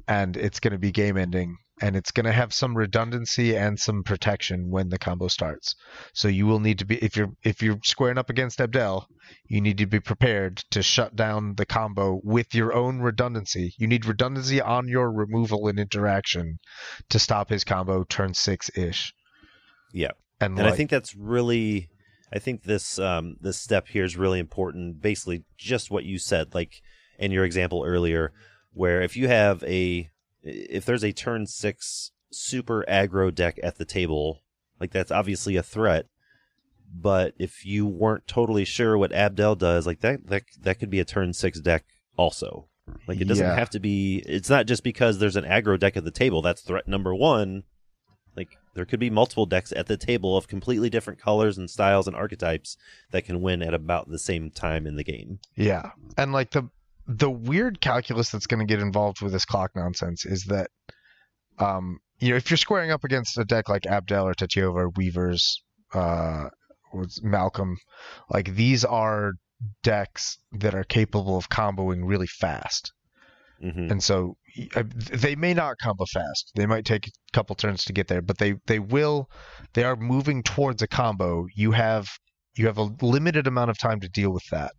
and 0.07 0.37
it's 0.37 0.61
going 0.61 0.73
to 0.73 0.79
be 0.79 0.93
game 0.93 1.17
ending 1.17 1.57
and 1.81 1.97
it's 1.97 2.11
going 2.11 2.27
to 2.27 2.33
have 2.33 2.53
some 2.53 2.77
redundancy 2.77 3.57
and 3.57 3.79
some 3.79 4.03
protection 4.03 4.71
when 4.71 4.89
the 4.89 4.99
combo 4.99 5.29
starts. 5.29 5.75
So 6.13 6.29
you 6.29 6.47
will 6.47 6.61
need 6.61 6.79
to 6.81 6.85
be 6.85 6.97
if 7.03 7.17
you're 7.17 7.33
if 7.43 7.63
you're 7.63 7.79
squaring 7.83 8.19
up 8.19 8.31
against 8.31 8.61
abdel 8.61 9.09
you 9.49 9.61
need 9.61 9.79
to 9.79 9.87
be 9.87 10.01
prepared 10.01 10.59
to 10.71 10.83
shut 10.83 11.17
down 11.17 11.55
the 11.57 11.67
combo 11.67 12.21
with 12.23 12.55
your 12.55 12.73
own 12.73 13.01
redundancy. 13.01 13.75
You 13.79 13.87
need 13.87 14.05
redundancy 14.05 14.61
on 14.61 14.89
your 14.89 15.11
removal 15.11 15.69
and 15.69 15.79
interaction 15.79 16.59
to 17.11 17.19
stop 17.19 17.49
his 17.49 17.65
combo 17.65 18.05
turn 18.05 18.35
six 18.35 18.71
ish 18.77 19.13
Yeah. 19.93 20.13
and, 20.41 20.59
and 20.59 20.67
I 20.67 20.73
think 20.73 20.91
that's 20.91 21.15
really 21.15 21.89
I 22.33 22.39
think 22.39 22.65
this 22.65 22.99
um 22.99 23.37
this 23.41 23.59
step 23.59 23.89
here 23.89 24.05
is 24.05 24.17
really 24.17 24.39
important 24.39 25.01
basically 25.01 25.45
just 25.57 25.91
what 25.91 26.05
you 26.05 26.19
said 26.19 26.55
like 26.55 26.73
in 27.19 27.31
your 27.31 27.45
example 27.45 27.85
earlier 27.87 28.33
where 28.73 29.03
if 29.03 29.17
you 29.17 29.29
have 29.29 29.63
a 29.65 30.09
if 30.43 30.85
there's 30.85 31.05
a 31.05 31.13
turn 31.13 31.47
6 31.47 32.11
super 32.31 32.85
aggro 32.89 33.35
deck 33.35 33.59
at 33.63 33.77
the 33.77 33.85
table 33.85 34.41
like 34.81 34.91
that's 34.91 35.11
obviously 35.11 35.57
a 35.57 35.63
threat 35.63 36.07
but 36.95 37.35
if 37.39 37.65
you 37.65 37.87
weren't 37.87 38.27
totally 38.27 38.65
sure 38.65 38.97
what 38.99 39.13
Abdel 39.13 39.55
does 39.55 39.87
like 39.87 40.01
that 40.01 40.27
that 40.29 40.43
that 40.61 40.79
could 40.79 40.91
be 40.91 41.01
a 41.01 41.05
turn 41.05 41.33
6 41.33 41.61
deck 41.61 41.85
also 42.17 42.69
like 43.07 43.21
it 43.21 43.29
doesn't 43.29 43.47
Yeah. 43.47 43.55
have 43.55 43.71
to 43.71 43.81
be 43.81 44.23
it's 44.27 44.51
not 44.51 44.67
just 44.67 44.83
because 44.83 45.19
there's 45.19 45.37
an 45.37 45.45
aggro 45.45 45.79
deck 45.79 45.97
at 45.97 46.05
the 46.05 46.11
table 46.11 46.43
that's 46.43 46.63
threat 46.63 46.89
number 46.89 47.15
1 47.15 47.63
like 48.37 48.49
there 48.75 48.87
could 48.87 48.99
be 49.01 49.11
multiple 49.11 49.45
decks 49.45 49.73
at 49.77 49.87
the 49.87 49.99
table 49.99 50.37
of 50.37 50.49
completely 50.49 50.89
different 50.89 51.21
colors 51.21 51.59
and 51.59 51.69
styles 51.69 52.07
and 52.07 52.17
archetypes 52.17 52.79
that 53.11 53.27
can 53.27 53.43
win 53.43 53.63
at 53.63 53.75
about 53.75 54.09
the 54.09 54.19
same 54.19 54.51
time 54.51 54.87
in 54.87 54.97
the 54.97 55.05
game. 55.05 55.41
Yeah, 55.55 55.91
and 56.17 56.33
like 56.33 56.53
the 56.53 56.71
the 57.07 57.31
weird 57.31 57.81
calculus 57.81 58.31
that's 58.31 58.47
going 58.47 58.67
to 58.67 58.71
get 58.73 58.83
involved 58.83 59.21
with 59.23 59.33
this 59.33 59.45
clock 59.45 59.73
nonsense 59.75 60.25
is 60.25 60.45
that, 60.45 60.69
um, 61.59 61.99
you 62.19 62.31
know, 62.31 62.37
if 62.37 62.51
you're 62.51 62.57
squaring 62.57 62.91
up 62.91 63.05
against 63.05 63.39
a 63.39 63.45
deck 63.45 63.69
like 63.69 63.87
Abdel 63.87 64.27
or 64.29 64.35
Tatyova 64.35 64.75
or 64.75 64.91
Weavers, 64.91 65.63
uh, 65.95 66.49
Malcolm, 67.23 67.77
like 68.31 68.55
these 68.55 68.85
are 68.85 69.33
decks 69.83 70.39
that 70.53 70.75
are 70.75 70.85
capable 70.85 71.37
of 71.37 71.49
comboing 71.49 72.03
really 72.05 72.27
fast, 72.27 72.93
hmm 73.61 73.91
and 73.91 74.03
so 74.03 74.37
they 75.11 75.35
may 75.37 75.55
not 75.55 75.77
combo 75.83 76.05
fast. 76.13 76.53
They 76.55 76.67
might 76.67 76.85
take 76.85 77.07
a 77.09 77.11
couple 77.33 77.57
turns 77.57 77.85
to 77.85 77.93
get 77.93 78.09
there, 78.09 78.23
but 78.23 78.39
they 78.39 78.55
they 78.67 78.79
will. 78.79 79.31
They 79.73 79.85
are 79.85 79.97
moving 79.97 80.43
towards 80.43 80.83
a 80.83 80.87
combo. 80.89 81.47
You 81.55 81.73
have 81.73 82.09
you 82.55 82.67
have 82.67 82.79
a 82.79 82.91
limited 83.01 83.47
amount 83.47 83.71
of 83.71 83.79
time 83.79 84.01
to 84.01 84.09
deal 84.09 84.33
with 84.33 84.45
that. 84.51 84.73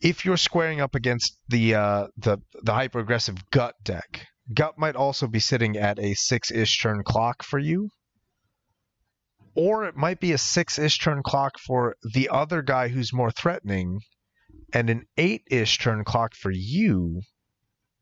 If 0.00 0.24
you're 0.24 0.36
squaring 0.36 0.80
up 0.80 0.94
against 0.94 1.38
the 1.48 1.74
uh, 1.74 2.06
the 2.16 2.38
the 2.62 2.72
hyper 2.74 2.98
aggressive 3.00 3.36
gut 3.50 3.74
deck, 3.82 4.26
gut 4.52 4.78
might 4.78 4.96
also 4.96 5.26
be 5.26 5.40
sitting 5.40 5.76
at 5.76 5.98
a 5.98 6.14
six 6.14 6.50
ish 6.50 6.80
turn 6.82 7.02
clock 7.04 7.42
for 7.42 7.58
you, 7.58 7.88
or 9.54 9.84
it 9.86 9.96
might 9.96 10.20
be 10.20 10.32
a 10.32 10.38
six 10.38 10.78
ish 10.78 10.98
turn 10.98 11.22
clock 11.22 11.58
for 11.58 11.96
the 12.14 12.28
other 12.28 12.62
guy 12.62 12.88
who's 12.88 13.12
more 13.12 13.30
threatening, 13.30 14.00
and 14.72 14.90
an 14.90 15.04
eight 15.16 15.42
ish 15.50 15.78
turn 15.78 16.04
clock 16.04 16.34
for 16.34 16.50
you 16.50 17.22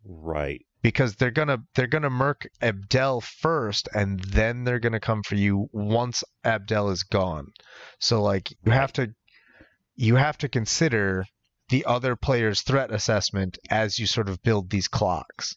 Right. 0.04 0.60
because 0.82 1.14
they're 1.16 1.30
gonna 1.30 1.58
they're 1.76 1.86
gonna 1.86 2.10
murk 2.10 2.46
Abdel 2.60 3.20
first, 3.20 3.88
and 3.94 4.18
then 4.20 4.64
they're 4.64 4.80
gonna 4.80 5.00
come 5.00 5.22
for 5.22 5.36
you 5.36 5.68
once 5.72 6.24
Abdel 6.42 6.90
is 6.90 7.04
gone. 7.04 7.52
So 8.00 8.20
like 8.20 8.50
you 8.64 8.72
have 8.72 8.92
to 8.94 9.14
you 9.94 10.16
have 10.16 10.36
to 10.38 10.48
consider 10.48 11.24
the 11.74 11.84
other 11.86 12.14
player's 12.16 12.60
threat 12.62 12.92
assessment 12.92 13.58
as 13.70 13.98
you 13.98 14.06
sort 14.06 14.28
of 14.28 14.42
build 14.42 14.70
these 14.70 14.86
clocks, 14.88 15.56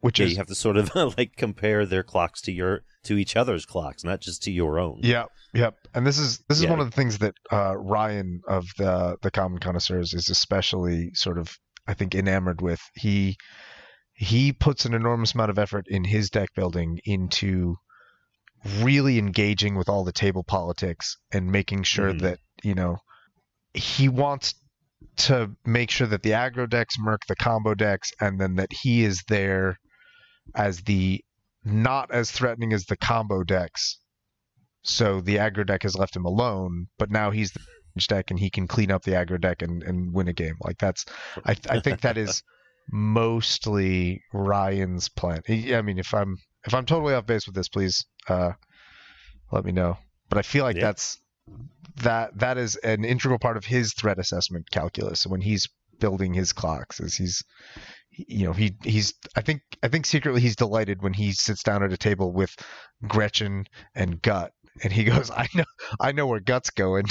which 0.00 0.18
Yeah, 0.18 0.26
is 0.26 0.32
you 0.32 0.38
have 0.38 0.46
to 0.46 0.54
sort 0.54 0.76
of 0.78 0.94
like 1.18 1.32
compare 1.36 1.84
their 1.84 2.02
clocks 2.02 2.40
to 2.42 2.52
your 2.52 2.80
to 3.04 3.18
each 3.18 3.36
other's 3.36 3.66
clocks, 3.66 4.02
not 4.04 4.20
just 4.20 4.42
to 4.44 4.50
your 4.52 4.78
own. 4.78 5.00
Yep, 5.02 5.28
yep. 5.54 5.74
And 5.94 6.06
this 6.06 6.18
is 6.18 6.38
this 6.48 6.58
is 6.58 6.64
Yeah. 6.64 6.70
one 6.70 6.80
of 6.80 6.86
the 6.90 6.96
things 6.96 7.18
that 7.18 7.34
uh, 7.50 7.76
Ryan 7.76 8.40
of 8.48 8.64
the 8.78 9.16
the 9.22 9.30
Common 9.30 9.58
Connoisseurs 9.58 10.14
is 10.14 10.28
especially 10.30 11.10
sort 11.14 11.38
of 11.38 11.48
I 11.86 11.94
think 11.94 12.14
enamored 12.14 12.62
with. 12.62 12.80
He 12.94 13.36
he 14.14 14.52
puts 14.52 14.84
an 14.86 14.94
enormous 14.94 15.34
amount 15.34 15.50
of 15.50 15.58
effort 15.58 15.86
in 15.88 16.04
his 16.04 16.30
deck 16.30 16.50
building 16.54 17.00
into 17.04 17.76
really 18.80 19.18
engaging 19.18 19.74
with 19.74 19.88
all 19.88 20.04
the 20.04 20.12
table 20.12 20.44
politics 20.44 21.16
and 21.32 21.50
making 21.50 21.82
sure 21.82 22.12
Mhm. 22.12 22.20
that 22.20 22.38
you 22.62 22.74
know 22.74 22.98
he 23.74 24.08
wants 24.08 24.54
to 25.16 25.50
make 25.64 25.90
sure 25.90 26.06
that 26.06 26.22
the 26.22 26.30
aggro 26.30 26.68
decks 26.68 26.96
murk 26.98 27.22
the 27.26 27.36
combo 27.36 27.74
decks 27.74 28.10
and 28.20 28.40
then 28.40 28.54
that 28.56 28.72
he 28.72 29.04
is 29.04 29.22
there 29.28 29.76
as 30.54 30.80
the 30.82 31.22
not 31.64 32.10
as 32.10 32.30
threatening 32.30 32.72
as 32.72 32.86
the 32.86 32.96
combo 32.96 33.42
decks 33.44 33.98
so 34.82 35.20
the 35.20 35.36
aggro 35.36 35.66
deck 35.66 35.84
has 35.84 35.96
left 35.96 36.16
him 36.16 36.24
alone, 36.24 36.88
but 36.98 37.10
now 37.10 37.30
he's 37.30 37.52
the 37.52 37.60
deck 38.08 38.30
and 38.30 38.40
he 38.40 38.50
can 38.50 38.66
clean 38.66 38.90
up 38.90 39.02
the 39.02 39.12
aggro 39.12 39.40
deck 39.40 39.62
and, 39.62 39.82
and 39.82 40.12
win 40.12 40.28
a 40.28 40.32
game. 40.32 40.56
Like 40.60 40.78
that's, 40.78 41.04
I, 41.44 41.54
I 41.70 41.80
think 41.80 42.00
that 42.00 42.18
is 42.18 42.42
mostly 42.90 44.22
Ryan's 44.32 45.08
plan. 45.08 45.42
I 45.48 45.82
mean, 45.82 45.98
if 45.98 46.12
I'm 46.14 46.36
if 46.64 46.74
I'm 46.74 46.86
totally 46.86 47.14
off 47.14 47.26
base 47.26 47.46
with 47.46 47.54
this, 47.54 47.68
please 47.68 48.04
uh, 48.28 48.52
let 49.50 49.64
me 49.64 49.72
know. 49.72 49.98
But 50.28 50.38
I 50.38 50.42
feel 50.42 50.64
like 50.64 50.76
Yeah. 50.76 50.82
that's 50.82 51.18
that 51.96 52.38
that 52.38 52.58
is 52.58 52.76
an 52.76 53.04
integral 53.04 53.38
part 53.38 53.56
of 53.56 53.64
his 53.64 53.94
threat 53.94 54.18
assessment 54.18 54.70
calculus 54.70 55.26
when 55.26 55.40
he's 55.40 55.68
building 55.98 56.34
his 56.34 56.52
clocks. 56.52 57.00
Is 57.00 57.14
he's 57.14 57.44
you 58.10 58.46
know 58.46 58.52
he 58.52 58.74
he's 58.82 59.14
I 59.36 59.40
think 59.40 59.62
I 59.82 59.88
think 59.88 60.06
secretly 60.06 60.40
he's 60.40 60.56
delighted 60.56 61.02
when 61.02 61.12
he 61.12 61.32
sits 61.32 61.62
down 61.62 61.82
at 61.82 61.92
a 61.92 61.96
table 61.96 62.32
with 62.32 62.54
Gretchen 63.06 63.66
and 63.94 64.20
Gut 64.20 64.52
and 64.82 64.92
he 64.92 65.04
goes 65.12 65.30
I 65.30 65.48
know 65.54 65.64
I 66.00 66.12
know 66.12 66.26
where 66.26 66.40
Gut's 66.40 66.70
going 66.70 67.06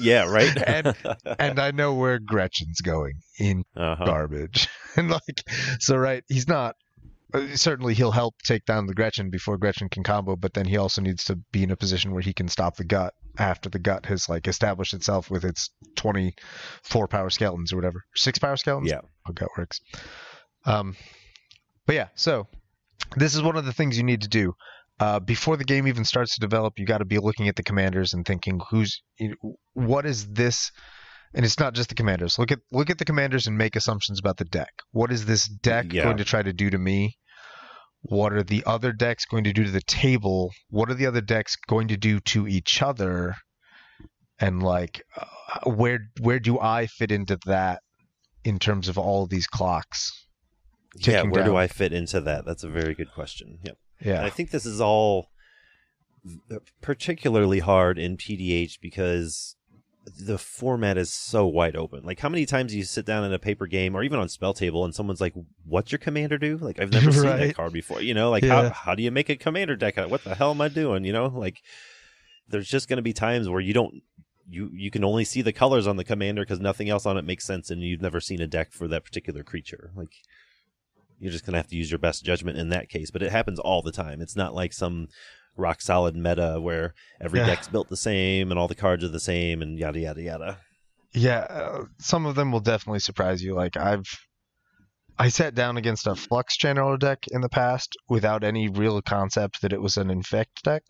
Yeah, 0.00 0.30
right. 0.30 0.56
And- 0.66 0.96
and 1.38 1.58
I 1.58 1.70
know 1.70 1.94
where 1.94 2.18
Gretchen's 2.18 2.80
going 2.80 3.20
in 3.38 3.64
uh-huh. 3.76 4.04
garbage 4.04 4.68
and 4.96 5.10
like 5.10 5.44
so 5.78 5.96
right 5.96 6.24
he's 6.28 6.48
not 6.48 6.76
uh, 7.32 7.54
certainly 7.54 7.94
he'll 7.94 8.10
help 8.10 8.34
take 8.42 8.64
down 8.64 8.86
the 8.86 8.94
Gretchen 8.94 9.30
before 9.30 9.56
Gretchen 9.56 9.88
can 9.88 10.02
combo 10.02 10.36
but 10.36 10.54
then 10.54 10.66
he 10.66 10.76
also 10.76 11.00
needs 11.00 11.24
to 11.24 11.36
be 11.52 11.62
in 11.62 11.70
a 11.70 11.76
position 11.76 12.12
where 12.12 12.22
he 12.22 12.32
can 12.32 12.48
stop 12.48 12.76
the 12.76 12.84
gut 12.84 13.14
after 13.40 13.68
the 13.70 13.78
gut 13.78 14.06
has 14.06 14.28
like 14.28 14.46
established 14.46 14.94
itself 14.94 15.30
with 15.30 15.44
its 15.44 15.70
24 15.96 17.08
power 17.08 17.30
skeletons 17.30 17.72
or 17.72 17.76
whatever 17.76 18.04
six 18.14 18.38
power 18.38 18.56
skeletons 18.56 18.90
Yeah. 18.90 19.00
how 19.26 19.32
gut 19.32 19.48
works. 19.58 19.80
Um, 20.64 20.94
but 21.86 21.94
yeah, 21.96 22.08
so 22.14 22.46
this 23.16 23.34
is 23.34 23.42
one 23.42 23.56
of 23.56 23.64
the 23.64 23.72
things 23.72 23.96
you 23.96 24.04
need 24.04 24.22
to 24.22 24.28
do. 24.28 24.54
Uh, 25.00 25.18
before 25.18 25.56
the 25.56 25.64
game 25.64 25.88
even 25.88 26.04
starts 26.04 26.34
to 26.34 26.40
develop, 26.40 26.78
you 26.78 26.84
got 26.84 26.98
to 26.98 27.06
be 27.06 27.18
looking 27.18 27.48
at 27.48 27.56
the 27.56 27.62
commanders 27.62 28.12
and 28.12 28.26
thinking, 28.26 28.60
who's, 28.70 29.00
you 29.18 29.30
know, 29.42 29.56
what 29.72 30.04
is 30.04 30.28
this? 30.28 30.70
And 31.32 31.44
it's 31.44 31.58
not 31.58 31.72
just 31.74 31.88
the 31.88 31.94
commanders. 31.94 32.38
Look 32.38 32.52
at 32.52 32.58
look 32.70 32.90
at 32.90 32.98
the 32.98 33.04
commanders 33.06 33.46
and 33.46 33.56
make 33.56 33.76
assumptions 33.76 34.18
about 34.18 34.36
the 34.36 34.44
deck. 34.44 34.72
What 34.90 35.10
is 35.10 35.24
this 35.24 35.46
deck 35.48 35.86
Yeah. 35.90 36.02
going 36.02 36.18
to 36.18 36.24
try 36.24 36.42
to 36.42 36.52
do 36.52 36.68
to 36.68 36.76
me? 36.78 37.16
What 38.02 38.32
are 38.32 38.42
the 38.42 38.64
other 38.66 38.92
decks 38.92 39.26
going 39.26 39.44
to 39.44 39.52
do 39.52 39.64
to 39.64 39.70
the 39.70 39.82
table? 39.82 40.52
What 40.70 40.90
are 40.90 40.94
the 40.94 41.06
other 41.06 41.20
decks 41.20 41.56
going 41.56 41.88
to 41.88 41.96
do 41.96 42.20
to 42.20 42.48
each 42.48 42.80
other? 42.82 43.36
And 44.38 44.62
like, 44.62 45.02
uh, 45.16 45.70
where 45.70 46.08
where 46.20 46.40
do 46.40 46.58
I 46.58 46.86
fit 46.86 47.12
into 47.12 47.38
that 47.44 47.82
in 48.42 48.58
terms 48.58 48.88
of 48.88 48.96
all 48.96 49.24
of 49.24 49.28
these 49.28 49.46
clocks? 49.46 50.26
Yeah, 50.96 51.22
where 51.22 51.44
do. 51.44 51.56
I 51.56 51.66
fit 51.68 51.92
into 51.92 52.20
that? 52.22 52.44
That's 52.46 52.64
a 52.64 52.68
very 52.68 52.94
good 52.94 53.12
question. 53.12 53.58
Yep. 53.64 53.76
And 54.00 54.08
Yeah. 54.08 54.24
I 54.24 54.30
think 54.30 54.50
this 54.50 54.66
is 54.66 54.80
all 54.80 55.28
particularly 56.80 57.60
hard 57.60 57.98
in 57.98 58.16
PDH 58.16 58.80
because 58.80 59.56
the 60.04 60.38
format 60.38 60.96
is 60.96 61.12
so 61.12 61.46
wide 61.46 61.76
open. 61.76 62.02
Like, 62.04 62.20
how 62.20 62.28
many 62.28 62.46
times 62.46 62.72
do 62.72 62.78
you 62.78 62.84
sit 62.84 63.04
down 63.04 63.24
in 63.24 63.32
a 63.32 63.38
paper 63.38 63.66
game 63.66 63.94
or 63.94 64.02
even 64.02 64.18
on 64.18 64.28
spell 64.28 64.54
table 64.54 64.84
and 64.84 64.94
someone's 64.94 65.20
like, 65.20 65.34
"What's 65.64 65.92
your 65.92 65.98
commander 65.98 66.38
do?" 66.38 66.56
Like, 66.56 66.80
I've 66.80 66.92
never 66.92 67.12
seen 67.12 67.24
that 67.24 67.54
card 67.54 67.72
before. 67.72 68.00
You 68.00 68.14
know, 68.14 68.30
like 68.30 68.42
Yeah. 68.42 68.62
how 68.62 68.70
how 68.70 68.94
do 68.94 69.02
you 69.02 69.10
make 69.10 69.28
a 69.28 69.36
commander 69.36 69.76
deck? 69.76 69.96
What 69.98 70.24
the 70.24 70.34
hell 70.34 70.50
am 70.52 70.60
I 70.60 70.68
doing? 70.68 71.04
You 71.04 71.12
know, 71.12 71.26
like 71.26 71.60
there's 72.48 72.68
just 72.68 72.88
going 72.88 72.96
to 72.96 73.02
be 73.02 73.12
times 73.12 73.48
where 73.48 73.60
you 73.60 73.72
don't. 73.74 74.02
You, 74.52 74.68
you 74.72 74.90
can 74.90 75.04
only 75.04 75.24
see 75.24 75.42
the 75.42 75.52
colors 75.52 75.86
on 75.86 75.96
the 75.96 76.02
commander 76.02 76.42
because 76.42 76.58
nothing 76.58 76.88
else 76.90 77.06
on 77.06 77.16
it 77.16 77.24
makes 77.24 77.44
sense, 77.46 77.70
and 77.70 77.82
you've 77.82 78.00
never 78.02 78.20
seen 78.20 78.40
a 78.40 78.48
deck 78.48 78.72
for 78.72 78.88
that 78.88 79.04
particular 79.04 79.44
creature. 79.44 79.92
Like 79.94 80.10
you're 81.20 81.30
just 81.30 81.44
gonna 81.46 81.58
have 81.58 81.68
to 81.68 81.76
use 81.76 81.90
your 81.92 81.98
best 81.98 82.24
judgment 82.24 82.58
in 82.58 82.70
that 82.70 82.88
case. 82.88 83.10
But 83.12 83.22
it 83.22 83.30
happens 83.30 83.60
all 83.60 83.82
the 83.82 83.92
time. 83.92 84.20
It's 84.20 84.34
not 84.34 84.54
like 84.54 84.72
some 84.72 85.08
rock 85.56 85.80
solid 85.80 86.16
meta 86.16 86.58
where 86.60 86.94
every 87.20 87.40
Yeah. 87.40 87.46
deck's 87.46 87.68
built 87.68 87.88
the 87.88 87.96
same 87.96 88.50
and 88.50 88.58
all 88.58 88.68
the 88.68 88.74
cards 88.74 89.04
are 89.04 89.08
the 89.08 89.20
same 89.20 89.62
and 89.62 89.78
yada 89.78 90.00
yada 90.00 90.22
yada. 90.22 90.58
Yeah, 91.12 91.40
uh, 91.50 91.84
some 91.98 92.24
of 92.26 92.36
them 92.36 92.52
will 92.52 92.60
definitely 92.60 93.00
surprise 93.00 93.42
you. 93.42 93.54
Like 93.54 93.76
I've 93.76 94.06
I 95.18 95.28
sat 95.28 95.54
down 95.54 95.76
against 95.76 96.06
a 96.06 96.14
flux 96.14 96.56
channel 96.56 96.96
deck 96.96 97.24
in 97.30 97.40
the 97.42 97.48
past 97.48 97.94
without 98.08 98.42
any 98.42 98.68
real 98.68 99.02
concept 99.02 99.60
that 99.60 99.72
it 99.72 99.82
was 99.82 99.96
an 99.98 100.10
infect 100.10 100.62
deck. 100.62 100.82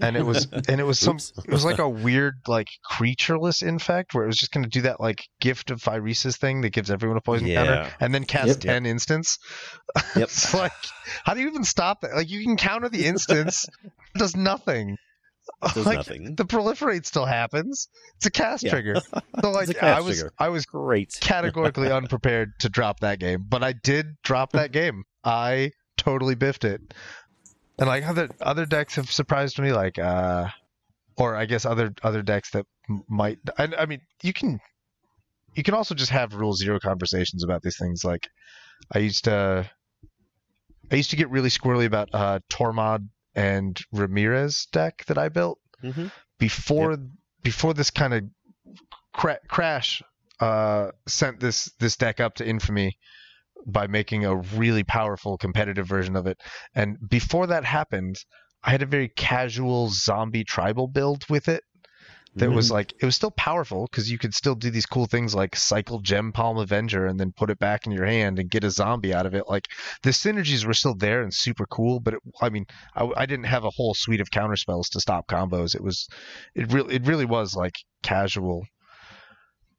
And 0.00 0.16
it 0.16 0.24
was 0.24 0.46
and 0.68 0.80
it 0.80 0.84
was 0.84 0.98
some 0.98 1.16
it 1.18 1.50
was 1.50 1.64
like 1.64 1.78
a 1.78 1.88
weird 1.88 2.34
like 2.46 2.68
creatureless 2.90 3.62
infect 3.62 4.14
where 4.14 4.24
it 4.24 4.26
was 4.26 4.36
just 4.36 4.52
going 4.52 4.64
to 4.64 4.70
do 4.70 4.82
that 4.82 5.00
like 5.00 5.24
gift 5.40 5.70
of 5.70 5.80
Phyresis 5.82 6.36
thing 6.38 6.60
that 6.62 6.70
gives 6.70 6.90
everyone 6.90 7.16
a 7.16 7.20
poison 7.20 7.48
counter 7.48 7.90
and 8.00 8.14
then 8.14 8.24
cast 8.24 8.48
Yep. 8.64 8.74
10 8.74 8.86
instants. 8.86 9.38
Yep. 10.16 10.24
it's 10.24 10.54
like 10.54 10.72
how 11.24 11.34
do 11.34 11.40
you 11.40 11.48
even 11.48 11.64
stop 11.64 12.02
that? 12.02 12.14
Like 12.14 12.30
you 12.30 12.42
can 12.44 12.56
counter 12.56 12.88
the 12.88 13.06
instants, 13.06 13.66
does 14.16 14.36
nothing. 14.36 14.96
Does 15.74 15.84
like, 15.86 15.96
nothing. 15.96 16.34
The 16.36 16.44
proliferate 16.44 17.04
still 17.06 17.24
happens. 17.26 17.88
It's 18.16 18.26
a 18.26 18.30
cast 18.30 18.62
Yeah. 18.62 18.70
trigger. 18.72 19.00
So 19.40 19.50
like 19.50 19.68
It's 19.68 19.78
a 19.78 19.80
cast 19.80 19.98
I 19.98 20.00
was 20.02 20.18
trigger. 20.18 20.32
I 20.38 20.48
was 20.50 20.66
Great. 20.66 21.16
categorically 21.20 21.90
unprepared 21.90 22.52
to 22.60 22.68
drop 22.68 23.00
that 23.00 23.18
game, 23.18 23.44
but 23.48 23.64
I 23.64 23.72
did 23.72 24.06
drop 24.22 24.52
that 24.52 24.70
game. 24.72 25.02
I 25.24 25.72
totally 25.96 26.34
biffed 26.34 26.64
it. 26.64 26.94
And 27.80 27.88
like 27.88 28.06
other 28.06 28.28
other 28.42 28.66
decks 28.66 28.96
have 28.96 29.10
surprised 29.10 29.58
me, 29.58 29.72
like 29.72 29.98
uh, 29.98 30.48
or 31.16 31.34
I 31.34 31.46
guess 31.46 31.64
other 31.64 31.94
other 32.02 32.20
decks 32.20 32.50
that 32.50 32.66
might. 33.08 33.38
I, 33.56 33.68
I 33.78 33.86
mean, 33.86 34.02
you 34.22 34.34
can 34.34 34.60
you 35.54 35.62
can 35.62 35.72
also 35.72 35.94
just 35.94 36.10
have 36.10 36.34
rule 36.34 36.52
zero 36.52 36.78
conversations 36.78 37.42
about 37.42 37.62
these 37.62 37.78
things. 37.78 38.04
Like 38.04 38.28
I 38.94 38.98
used 38.98 39.24
to 39.24 39.68
I 40.92 40.94
used 40.94 41.10
to 41.10 41.16
get 41.16 41.30
really 41.30 41.48
squirrely 41.48 41.86
about 41.86 42.10
uh, 42.12 42.40
Tormod 42.50 43.08
and 43.34 43.80
Ramirez 43.92 44.66
deck 44.72 45.04
that 45.06 45.16
I 45.16 45.30
built 45.30 45.58
hmm 45.80 46.08
before 46.38 46.98
before 47.42 47.72
this 47.72 47.90
kind 47.90 48.12
of 48.12 48.24
cra- 49.14 49.40
crash 49.48 50.02
uh, 50.40 50.90
sent 51.06 51.40
this 51.40 51.72
this 51.80 51.96
deck 51.96 52.20
up 52.20 52.34
to 52.34 52.46
infamy 52.46 52.98
by 53.66 53.86
making 53.86 54.24
a 54.24 54.36
really 54.36 54.84
powerful 54.84 55.36
competitive 55.38 55.86
version 55.86 56.16
of 56.16 56.26
it. 56.26 56.38
And 56.74 56.96
before 57.08 57.46
that 57.48 57.64
happened, 57.64 58.16
I 58.62 58.70
had 58.70 58.82
a 58.82 58.86
very 58.86 59.08
casual 59.08 59.88
zombie 59.90 60.44
tribal 60.44 60.86
build 60.88 61.24
with 61.28 61.48
it 61.48 61.62
that 62.36 62.52
Mm-hmm. 62.52 62.52
was 62.52 62.70
like 62.70 62.92
it 63.00 63.04
was 63.04 63.16
still 63.16 63.32
powerful 63.32 63.86
because 63.90 64.10
you 64.10 64.18
could 64.18 64.34
still 64.34 64.54
do 64.54 64.70
these 64.70 64.86
cool 64.86 65.06
things 65.06 65.34
like 65.34 65.56
cycle 65.56 66.00
gempalm 66.00 66.60
avenger 66.62 67.06
and 67.06 67.18
then 67.18 67.32
put 67.32 67.50
it 67.50 67.58
back 67.58 67.86
in 67.86 67.92
your 67.92 68.06
hand 68.06 68.38
and 68.38 68.50
get 68.50 68.64
a 68.64 68.70
zombie 68.70 69.12
out 69.12 69.26
of 69.26 69.34
it 69.34 69.44
like 69.48 69.66
the 70.02 70.10
synergies 70.10 70.64
were 70.64 70.74
still 70.74 70.94
there 70.94 71.22
and 71.22 71.34
super 71.34 71.66
cool 71.66 71.98
but 72.00 72.14
it, 72.14 72.20
i 72.40 72.48
mean 72.48 72.64
I, 72.94 73.10
I 73.16 73.26
didn't 73.26 73.46
have 73.46 73.64
a 73.64 73.70
whole 73.70 73.94
suite 73.94 74.20
of 74.20 74.30
counter 74.30 74.56
spells 74.56 74.88
to 74.90 75.00
stop 75.00 75.26
combos 75.28 75.74
it 75.74 75.82
was 75.82 76.08
it 76.54 76.72
really 76.72 76.94
it 76.94 77.06
really 77.06 77.26
was 77.26 77.54
like 77.54 77.76
casual 78.02 78.62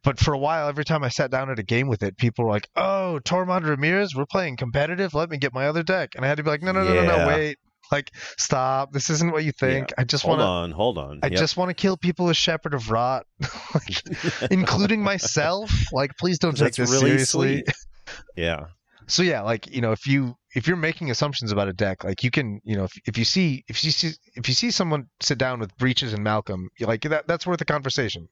but 0.03 0.19
for 0.19 0.33
a 0.33 0.37
while 0.37 0.67
every 0.67 0.85
time 0.85 1.03
i 1.03 1.09
sat 1.09 1.29
down 1.31 1.49
at 1.49 1.59
a 1.59 1.63
game 1.63 1.87
with 1.87 2.03
it 2.03 2.17
people 2.17 2.45
were 2.45 2.51
like 2.51 2.67
oh 2.75 3.19
tormod 3.23 3.63
ramirez 3.67 4.15
we're 4.15 4.25
playing 4.25 4.55
competitive 4.57 5.13
let 5.13 5.29
me 5.29 5.37
get 5.37 5.53
my 5.53 5.67
other 5.67 5.83
deck 5.83 6.13
and 6.15 6.25
i 6.25 6.27
had 6.27 6.37
to 6.37 6.43
be 6.43 6.49
like 6.49 6.61
no 6.63 6.71
no 6.71 6.83
no 6.83 6.93
no 6.93 7.05
no 7.17 7.27
wait 7.27 7.57
like 7.91 8.09
stop 8.37 8.93
this 8.93 9.09
isn't 9.09 9.31
what 9.33 9.43
you 9.43 9.51
think 9.51 9.91
i 9.97 10.03
just 10.03 10.23
want 10.25 10.39
to 10.39 10.45
hold 10.45 10.63
on, 10.63 10.71
hold 10.71 10.97
on. 10.97 11.19
I 11.23 11.27
Yep. 11.27 11.39
just 11.39 11.57
want 11.57 11.69
to 11.69 11.73
kill 11.73 11.97
people 11.97 12.25
with 12.27 12.37
Shepherd 12.37 12.73
of 12.73 12.89
Rot, 12.89 13.25
like, 13.73 14.03
including 14.51 15.03
myself. 15.03 15.71
Like, 15.91 16.11
please 16.17 16.39
don't 16.39 16.53
take 16.53 16.73
That's 16.73 16.77
this 16.77 16.89
really 16.91 17.09
seriously. 17.11 17.63
sweet. 17.65 17.75
yeah. 18.37 18.67
So 19.07 19.23
yeah, 19.23 19.41
like 19.41 19.73
you 19.75 19.81
know, 19.81 19.91
if 19.91 20.07
you 20.07 20.35
if 20.53 20.67
you're 20.67 20.77
making 20.77 21.09
assumptions 21.11 21.51
about 21.51 21.67
a 21.67 21.73
deck, 21.73 22.03
like 22.03 22.23
you 22.23 22.31
can, 22.31 22.59
you 22.63 22.75
know, 22.75 22.83
if, 22.85 22.91
if 23.05 23.17
you 23.17 23.25
see 23.25 23.63
if 23.67 23.83
you 23.83 23.91
see 23.91 24.11
if 24.35 24.47
you 24.47 24.53
see 24.53 24.71
someone 24.71 25.05
sit 25.21 25.37
down 25.37 25.59
with 25.59 25.75
Breeches 25.77 26.13
and 26.13 26.23
Malcolm, 26.23 26.69
you're 26.77 26.87
like 26.89 27.01
that 27.03 27.27
that's 27.27 27.47
worth 27.47 27.61
a 27.61 27.65
conversation. 27.65 28.27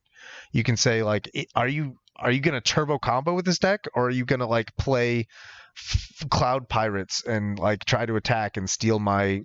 You 0.51 0.63
can 0.63 0.77
say 0.77 1.03
like, 1.03 1.29
are 1.55 1.67
you 1.67 1.95
are 2.17 2.31
you 2.31 2.41
gonna 2.41 2.61
turbo 2.61 2.97
combo 2.99 3.33
with 3.33 3.45
this 3.45 3.59
deck, 3.59 3.85
or 3.93 4.07
are 4.07 4.11
you 4.11 4.25
gonna 4.25 4.47
like 4.47 4.75
play 4.77 5.27
f- 5.77 6.29
cloud 6.29 6.67
pirates 6.69 7.23
and 7.25 7.57
like 7.57 7.85
try 7.85 8.05
to 8.05 8.15
attack 8.15 8.57
and 8.57 8.69
steal 8.69 8.99
my 8.99 9.41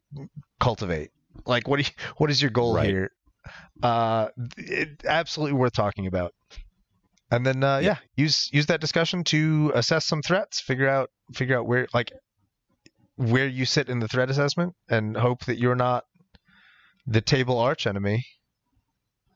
cultivate. 0.60 1.10
Like, 1.46 1.68
what 1.68 1.76
do 1.78 1.82
you, 1.82 1.90
what 2.16 2.30
is 2.30 2.40
your 2.40 2.50
goal 2.50 2.74
Right. 2.74 2.88
here? 2.88 3.10
Uh, 3.82 4.28
it, 4.56 5.02
absolutely 5.04 5.54
worth 5.54 5.72
talking 5.72 6.06
about. 6.06 6.32
And 7.30 7.44
then, 7.44 7.62
uh, 7.64 7.78
yeah. 7.78 7.86
Yeah. 7.86 7.96
use 8.16 8.48
use 8.52 8.66
that 8.66 8.80
discussion 8.80 9.24
to 9.24 9.72
assess 9.74 10.06
some 10.06 10.22
threats, 10.22 10.60
figure 10.60 10.88
out 10.88 11.10
figure 11.34 11.58
out 11.58 11.66
where 11.66 11.86
like 11.92 12.12
where 13.16 13.46
you 13.46 13.64
sit 13.64 13.88
in 13.88 13.98
the 14.00 14.08
threat 14.08 14.30
assessment, 14.30 14.74
and 14.88 15.16
hope 15.16 15.44
that 15.46 15.58
you're 15.58 15.76
not 15.76 16.04
the 17.06 17.20
table 17.20 17.58
arch 17.58 17.86
enemy. 17.86 18.24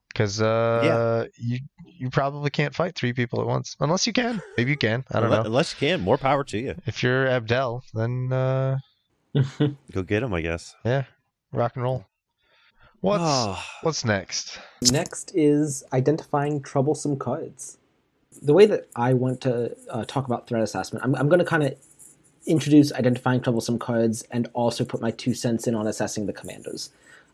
Because 0.09 0.41
uh, 0.41 1.27
you 1.37 1.59
you 1.85 2.11
probably 2.11 2.51
can't 2.51 2.75
fight 2.75 2.95
three 2.97 3.12
people 3.12 3.41
at 3.41 3.47
once, 3.47 3.77
unless 3.79 4.07
you 4.07 4.12
can. 4.12 4.43
Maybe 4.57 4.71
you 4.73 4.77
can. 4.77 5.05
I 5.12 5.21
don't 5.21 5.31
Unle- 5.31 5.43
know. 5.43 5.43
Unless 5.43 5.75
you 5.75 5.79
can, 5.88 6.01
more 6.01 6.19
power 6.19 6.43
to 6.45 6.59
you. 6.59 6.75
If 6.87 7.03
you're 7.03 7.29
Abdel, 7.29 7.85
then 7.95 8.33
uh, 8.33 8.79
Go 9.93 10.03
get 10.03 10.23
him, 10.23 10.35
I 10.35 10.41
guess. 10.41 10.75
yeah, 10.85 11.05
rock 11.53 11.73
and 11.77 11.85
roll. 11.85 12.07
What's 13.01 13.23
Oh, 13.25 13.62
what's 13.83 14.05
next? 14.05 14.59
Next 14.91 15.31
is 15.35 15.85
identifying 15.93 16.62
troublesome 16.62 17.17
cards. 17.19 17.79
The 18.43 18.53
way 18.55 18.67
that 18.67 18.88
I 18.97 19.12
want 19.12 19.41
to 19.43 19.77
uh, 19.91 20.05
talk 20.07 20.27
about 20.27 20.47
threat 20.49 20.62
assessment, 20.62 21.05
I'm, 21.05 21.14
I'm 21.14 21.29
going 21.29 21.41
to 21.41 21.45
kind 21.45 21.62
of 21.62 21.75
introduce 22.49 22.93
identifying 22.93 23.41
troublesome 23.41 23.79
cards 23.79 24.23
and 24.31 24.49
also 24.53 24.85
put 24.85 25.01
my 25.01 25.11
two 25.11 25.35
cents 25.35 25.67
in 25.67 25.75
on 25.75 25.87
assessing 25.87 26.27
the 26.27 26.33
commanders. 26.33 26.91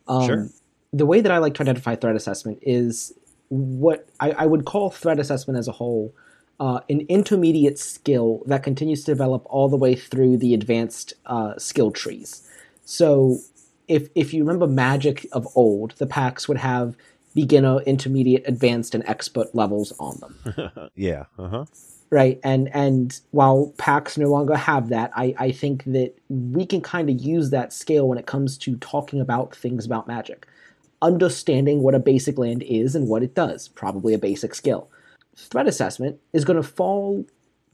Um, 0.09 0.27
Sure. 0.27 0.49
The 0.93 1.07
way 1.07 1.21
that 1.21 1.33
I 1.33 1.39
like 1.39 1.55
to 1.55 1.63
identify 1.63 1.97
threat 1.97 2.15
assessment 2.15 2.59
is 2.63 3.13
what 3.49 4.09
I, 4.21 4.31
I 4.33 4.47
would 4.47 4.65
call 4.65 4.91
threat 4.91 5.19
assessment 5.19 5.59
as 5.59 5.67
a 5.67 5.73
whole 5.73 6.15
uh, 6.61 6.81
an 6.89 7.01
intermediate 7.09 7.79
skill 7.79 8.43
that 8.47 8.63
continues 8.63 9.05
to 9.05 9.11
develop 9.11 9.43
all 9.47 9.69
the 9.69 9.77
way 9.77 9.95
through 9.95 10.37
the 10.37 10.55
advanced 10.55 11.15
uh, 11.27 11.59
skill 11.59 11.91
trees. 11.91 12.49
So 12.85 13.39
if 13.89 14.09
if 14.15 14.33
you 14.33 14.45
remember 14.45 14.67
magic 14.67 15.27
of 15.33 15.47
old, 15.55 15.93
the 15.93 16.07
packs 16.07 16.49
would 16.49 16.59
have 16.59 16.97
beginner, 17.35 17.81
intermediate, 17.81 18.45
advanced, 18.47 18.95
and 18.95 19.03
expert 19.07 19.53
levels 19.55 19.93
on 19.99 20.21
them. 20.21 20.91
yeah. 20.95 21.25
Uh 21.39 21.49
huh. 21.49 21.65
Right? 22.15 22.39
And 22.45 22.69
and 22.73 23.21
while 23.33 23.75
packs 23.77 24.17
no 24.17 24.29
longer 24.29 24.57
have 24.57 24.89
that, 24.91 25.11
I, 25.17 25.35
I 25.37 25.51
think 25.51 25.83
that 25.85 26.17
we 26.29 26.65
can 26.65 26.81
kind 26.81 27.11
of 27.11 27.21
use 27.21 27.51
that 27.51 27.73
scale 27.73 28.09
when 28.09 28.19
it 28.19 28.27
comes 28.27 28.57
to 28.59 28.77
talking 28.77 29.21
about 29.21 29.55
things 29.57 29.85
about 29.85 30.07
magic. 30.07 30.47
Understanding 31.03 31.83
what 31.83 31.97
a 31.97 31.99
basic 31.99 32.39
land 32.39 32.63
is 32.63 32.95
and 32.95 33.09
what 33.09 33.25
it 33.25 33.35
does, 33.35 33.67
probably 33.67 34.15
a 34.15 34.19
basic 34.19 34.55
skill. 34.55 34.89
Threat 35.37 35.67
assessment 35.67 36.21
is 36.33 36.45
going 36.45 36.57
to 36.57 36.63
fall 36.63 37.27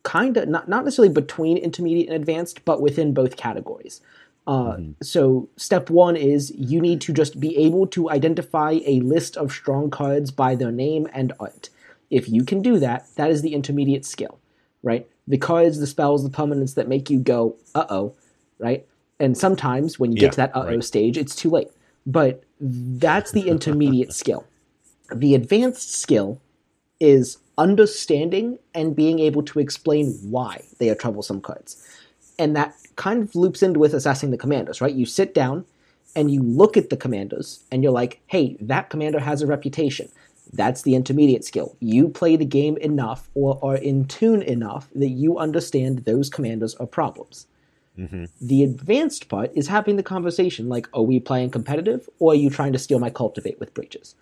kind 0.05 0.39
of 0.39 0.49
not, 0.49 0.67
not 0.71 0.85
necessarily 0.87 1.13
between 1.13 1.59
intermediate 1.59 2.09
and 2.09 2.17
advanced, 2.17 2.65
but 2.65 2.81
within 2.81 3.13
both 3.13 3.37
categories. 3.37 4.01
Uh, 4.47 4.79
So, 5.03 5.51
step 5.59 5.91
one 5.91 6.17
is 6.17 6.51
you 6.57 6.81
need 6.81 7.03
to 7.03 7.13
just 7.13 7.39
be 7.39 7.55
able 7.59 7.87
to 7.89 8.09
identify 8.09 8.79
a 8.87 9.01
list 9.01 9.37
of 9.37 9.53
strong 9.53 9.91
cards 9.91 10.31
by 10.31 10.55
their 10.55 10.73
name 10.73 11.07
and 11.13 11.35
art. 11.39 11.69
If 12.11 12.29
you 12.29 12.45
can 12.45 12.63
do 12.63 12.79
that, 12.79 13.07
that 13.17 13.31
is 13.31 13.43
the 13.43 13.55
intermediate 13.55 14.05
skill, 14.05 14.39
right? 14.83 15.09
The 15.29 15.39
cards, 15.39 15.79
the 15.79 15.87
spells, 15.87 16.25
the 16.25 16.31
permanents 16.31 16.75
that 16.75 16.89
make 16.89 17.11
you 17.11 17.21
go, 17.21 17.57
uh 17.75 17.87
oh, 17.89 18.15
right? 18.59 18.87
And 19.21 19.37
sometimes 19.37 19.99
when 19.99 20.13
you 20.13 20.19
Yeah, 20.19 20.29
get 20.29 20.33
to 20.33 20.37
that 20.39 20.57
uh 20.57 20.67
oh 20.67 20.67
right. 20.67 20.85
stage, 20.85 21.17
it's 21.19 21.37
too 21.37 21.51
late. 21.51 21.69
But 22.07 22.45
that's 22.61 23.33
the 23.33 23.49
intermediate 23.49 24.13
skill. 24.13 24.47
The 25.15 25.35
advanced 25.35 25.95
skill 25.95 26.41
is 27.01 27.39
understanding 27.59 28.59
and 28.75 28.97
being 28.97 29.19
able 29.19 29.43
to 29.43 29.59
explain 29.61 30.19
why 30.23 30.65
they 30.79 30.89
are 30.91 30.95
troublesome 30.95 31.41
cards. 31.41 31.83
And 32.39 32.57
that 32.57 32.75
kind 32.97 33.23
of 33.23 33.35
loops 33.35 33.63
into 33.63 33.81
with 33.81 33.95
assessing 33.95 34.31
the 34.31 34.39
commanders, 34.39 34.81
right? 34.81 34.95
You 34.95 35.07
sit 35.07 35.35
down 35.35 35.67
and 36.17 36.31
you 36.31 36.43
look 36.43 36.77
at 36.77 36.91
the 36.91 36.97
commanders 36.97 37.65
and 37.71 37.83
you're 37.83 37.93
like, 37.93 38.21
hey, 38.27 38.57
that 38.61 38.91
commander 38.91 39.21
has 39.21 39.43
a 39.43 39.47
reputation. 39.47 40.09
That's 40.53 40.83
the 40.83 40.95
intermediate 40.95 41.45
skill. 41.45 41.77
You 41.81 42.09
play 42.09 42.37
the 42.37 42.45
game 42.45 42.77
enough 42.79 43.31
or 43.35 43.59
are 43.63 43.77
in 43.77 44.07
tune 44.07 44.43
enough 44.43 44.89
that 44.95 45.11
you 45.11 45.39
understand 45.39 46.01
those 46.01 46.29
commanders 46.29 46.75
are 46.77 46.87
problems. 46.87 47.47
Mm-hmm. 47.99 48.25
The 48.41 48.65
advanced 48.65 49.29
part 49.29 49.53
is 49.55 49.69
having 49.69 49.97
the 49.97 50.03
conversation 50.03 50.69
like, 50.69 50.89
are 50.95 51.03
we 51.03 51.21
playing 51.21 51.51
competitive 51.51 52.09
or 52.19 52.33
are 52.33 52.37
you 52.37 52.51
trying 52.51 52.73
to 52.73 52.79
steal 52.79 52.99
my 52.99 53.11
cultivate 53.11 53.61
with 53.61 53.75
breeches? 53.75 54.15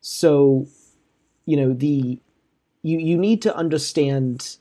So, 0.00 0.66
you 1.46 1.56
know, 1.56 1.72
the 1.72 2.18
you 2.82 2.98
you 2.98 3.16
need 3.16 3.40
to 3.42 3.56
understand 3.56 4.56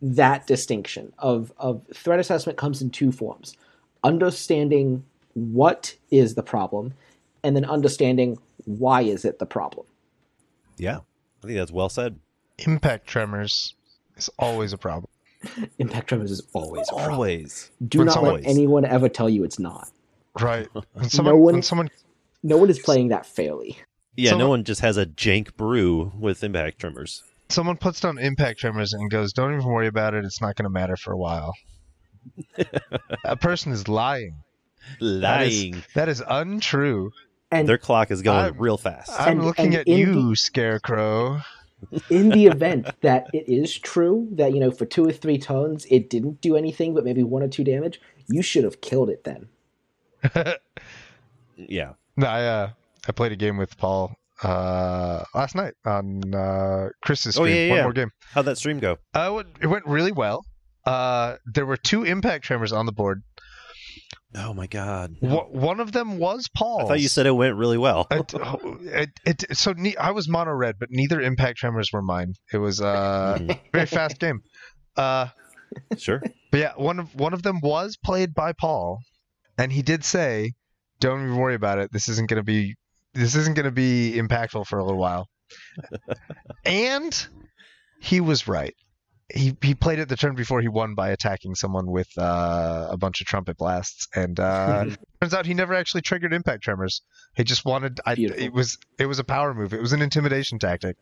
that 0.00 0.46
distinction 0.46 1.12
of 1.18 1.52
of 1.58 1.82
threat 1.94 2.20
assessment 2.20 2.58
comes 2.58 2.82
in 2.82 2.90
two 2.90 3.12
forms. 3.12 3.56
Understanding 4.04 5.04
what 5.34 5.94
is 6.10 6.34
the 6.34 6.42
problem 6.42 6.94
and 7.42 7.56
then 7.56 7.64
understanding 7.64 8.38
why 8.64 9.02
is 9.02 9.24
it 9.24 9.38
the 9.38 9.46
problem. 9.46 9.86
Yeah. 10.82 10.98
I 11.42 11.46
think 11.46 11.58
that's 11.58 11.70
well 11.70 11.88
said. 11.88 12.18
Impact 12.58 13.06
tremors 13.06 13.74
is 14.16 14.28
always 14.38 14.72
a 14.72 14.78
problem. 14.78 15.08
Impact 15.78 16.08
tremors 16.08 16.32
is 16.32 16.42
always 16.52 16.88
a 16.88 16.94
problem. 16.94 17.14
Always. 17.14 17.70
Do 17.86 17.98
When 17.98 18.06
not 18.06 18.14
someone- 18.14 18.34
let 18.34 18.46
anyone 18.46 18.84
ever 18.84 19.08
tell 19.08 19.30
you 19.30 19.44
it's 19.44 19.60
not. 19.60 19.88
Right. 20.40 20.66
When 20.94 21.08
someone, 21.08 21.38
one- 21.38 21.54
when 21.54 21.62
someone 21.62 21.88
No 22.42 22.56
one 22.56 22.68
is 22.68 22.80
playing 22.80 23.08
that 23.08 23.26
fairly. 23.26 23.78
Yeah, 24.16 24.30
So- 24.30 24.38
no 24.38 24.48
one 24.48 24.64
just 24.64 24.80
has 24.80 24.96
a 24.96 25.06
jank 25.06 25.56
brew 25.56 26.10
with 26.18 26.42
impact 26.42 26.80
tremors. 26.80 27.22
someone 27.48 27.76
puts 27.76 28.00
down 28.00 28.18
impact 28.18 28.58
tremors 28.58 28.92
and 28.92 29.08
goes, 29.10 29.32
"Don't 29.32 29.52
even 29.54 29.66
worry 29.66 29.86
about 29.86 30.14
it. 30.14 30.24
It's 30.24 30.40
not 30.40 30.56
going 30.56 30.64
to 30.64 30.70
matter 30.70 30.96
for 30.96 31.12
a 31.12 31.16
while." 31.18 31.54
that 32.56 33.40
person 33.40 33.70
is 33.72 33.86
lying. 33.88 34.42
That 35.00 35.42
is- 35.46 35.62
Lying. 35.62 35.84
That 35.94 36.08
is 36.08 36.22
untrue. 36.26 37.10
And 37.52 37.68
Their 37.68 37.78
clock 37.78 38.10
is 38.10 38.22
going 38.22 38.38
I'm- 38.38 38.56
real 38.58 38.78
fast. 38.78 39.12
I'm 39.18 39.38
And- 39.38 39.44
looking 39.44 39.66
and 39.66 39.74
at 39.76 39.88
you, 39.88 40.30
the- 40.30 40.36
Scarecrow. 40.36 41.40
in 42.10 42.30
the 42.30 42.46
event 42.54 42.88
that 43.02 43.26
it 43.34 43.48
is 43.48 43.76
true 43.78 44.28
that 44.32 44.54
you 44.54 44.60
know 44.60 44.70
for 44.70 44.86
two 44.86 45.04
or 45.04 45.12
three 45.12 45.36
turns 45.38 45.84
it 45.90 46.08
didn't 46.08 46.40
do 46.40 46.56
anything 46.56 46.94
but 46.94 47.04
maybe 47.04 47.22
one 47.22 47.42
or 47.42 47.48
two 47.48 47.64
damage, 47.64 48.00
you 48.28 48.40
should 48.42 48.64
have 48.64 48.80
killed 48.80 49.10
it 49.10 49.24
then. 49.24 49.48
yeah. 51.56 51.92
No, 52.16 52.26
I 52.26 52.44
uh, 52.44 52.70
I 53.08 53.12
played 53.12 53.32
a 53.32 53.36
game 53.36 53.56
with 53.56 53.76
Paul 53.76 54.16
uh, 54.42 55.24
last 55.34 55.54
night 55.54 55.74
on 55.84 56.34
uh, 56.34 56.88
Chris's 57.02 57.36
Oh, 57.38 57.42
stream. 57.44 57.56
yeah, 57.56 57.68
One 57.70 57.76
yeah. 57.78 57.82
more 57.84 57.92
game. 57.92 58.10
How'd 58.32 58.44
that 58.46 58.58
stream 58.58 58.78
go? 58.78 58.98
Uh, 59.14 59.28
it 59.28 59.34
went- 59.34 59.56
it 59.62 59.66
went 59.66 59.86
really 59.86 60.12
well. 60.12 60.44
Uh, 60.84 61.36
there 61.46 61.64
were 61.66 61.76
two 61.76 62.02
impact 62.04 62.44
tremors 62.44 62.72
on 62.72 62.86
the 62.86 62.92
board. 62.92 63.22
Oh 64.34 64.54
my 64.54 64.66
god. 64.66 65.16
Wha- 65.20 65.44
One 65.48 65.78
of 65.80 65.92
them 65.92 66.18
was 66.18 66.48
Paul. 66.56 66.82
I 66.84 66.88
thought 66.88 67.00
you 67.00 67.08
said 67.08 67.26
it 67.26 67.32
went 67.32 67.56
really 67.56 67.76
well. 67.78 68.06
It, 68.10 68.32
it, 69.26 69.44
it, 69.50 69.56
so 69.56 69.72
ne- 69.72 69.96
I 69.96 70.12
was 70.12 70.28
mono 70.28 70.52
red, 70.52 70.76
but 70.78 70.88
neither 70.90 71.20
impact 71.20 71.58
tremors 71.58 71.90
were 71.92 72.00
mine. 72.02 72.32
It 72.52 72.58
was 72.58 72.80
uh, 72.80 73.38
a 73.48 73.60
very 73.72 73.86
fast 73.86 74.18
game. 74.18 74.40
Uh, 74.96 75.28
sure. 75.98 76.22
but 76.50 76.60
yeah, 76.60 76.72
one 76.76 76.98
of 76.98 77.14
one 77.14 77.34
of 77.34 77.42
them 77.42 77.60
was 77.62 77.96
played 78.02 78.34
by 78.34 78.52
Paul, 78.52 78.98
and 79.58 79.70
he 79.72 79.82
did 79.82 80.04
say, 80.04 80.52
"Don't 81.00 81.22
even 81.24 81.36
worry 81.36 81.54
about 81.54 81.78
it. 81.78 81.90
This 81.92 82.08
isn't 82.08 82.28
going 82.28 82.40
to 82.40 82.44
be 82.44 82.74
this 83.14 83.34
isn't 83.34 83.54
going 83.54 83.64
to 83.66 83.70
be 83.70 84.14
impactful 84.16 84.66
for 84.66 84.78
a 84.78 84.84
little 84.84 85.00
while." 85.00 85.28
and 86.64 87.26
he 88.00 88.20
was 88.20 88.48
right. 88.48 88.74
He 89.34 89.56
he 89.62 89.74
played 89.74 89.98
it 89.98 90.08
the 90.08 90.16
turn 90.16 90.34
before 90.34 90.60
he 90.60 90.68
won 90.68 90.94
by 90.94 91.08
attacking 91.10 91.54
someone 91.54 91.90
with 91.90 92.08
uh, 92.18 92.88
a 92.90 92.96
bunch 92.96 93.20
of 93.20 93.26
trumpet 93.26 93.56
blasts, 93.56 94.06
and 94.14 94.38
uh, 94.38 94.84
turns 95.20 95.32
out 95.34 95.46
he 95.46 95.54
never 95.54 95.72
actually 95.74 96.02
triggered 96.02 96.32
impact 96.34 96.62
tremors. 96.62 97.00
He 97.34 97.44
just 97.44 97.64
wanted. 97.64 98.00
I, 98.04 98.12
it 98.14 98.52
was 98.52 98.78
it 98.98 99.06
was 99.06 99.18
a 99.18 99.24
power 99.24 99.54
move. 99.54 99.72
It 99.72 99.80
was 99.80 99.92
an 99.94 100.02
intimidation 100.02 100.58
tactic. 100.58 100.96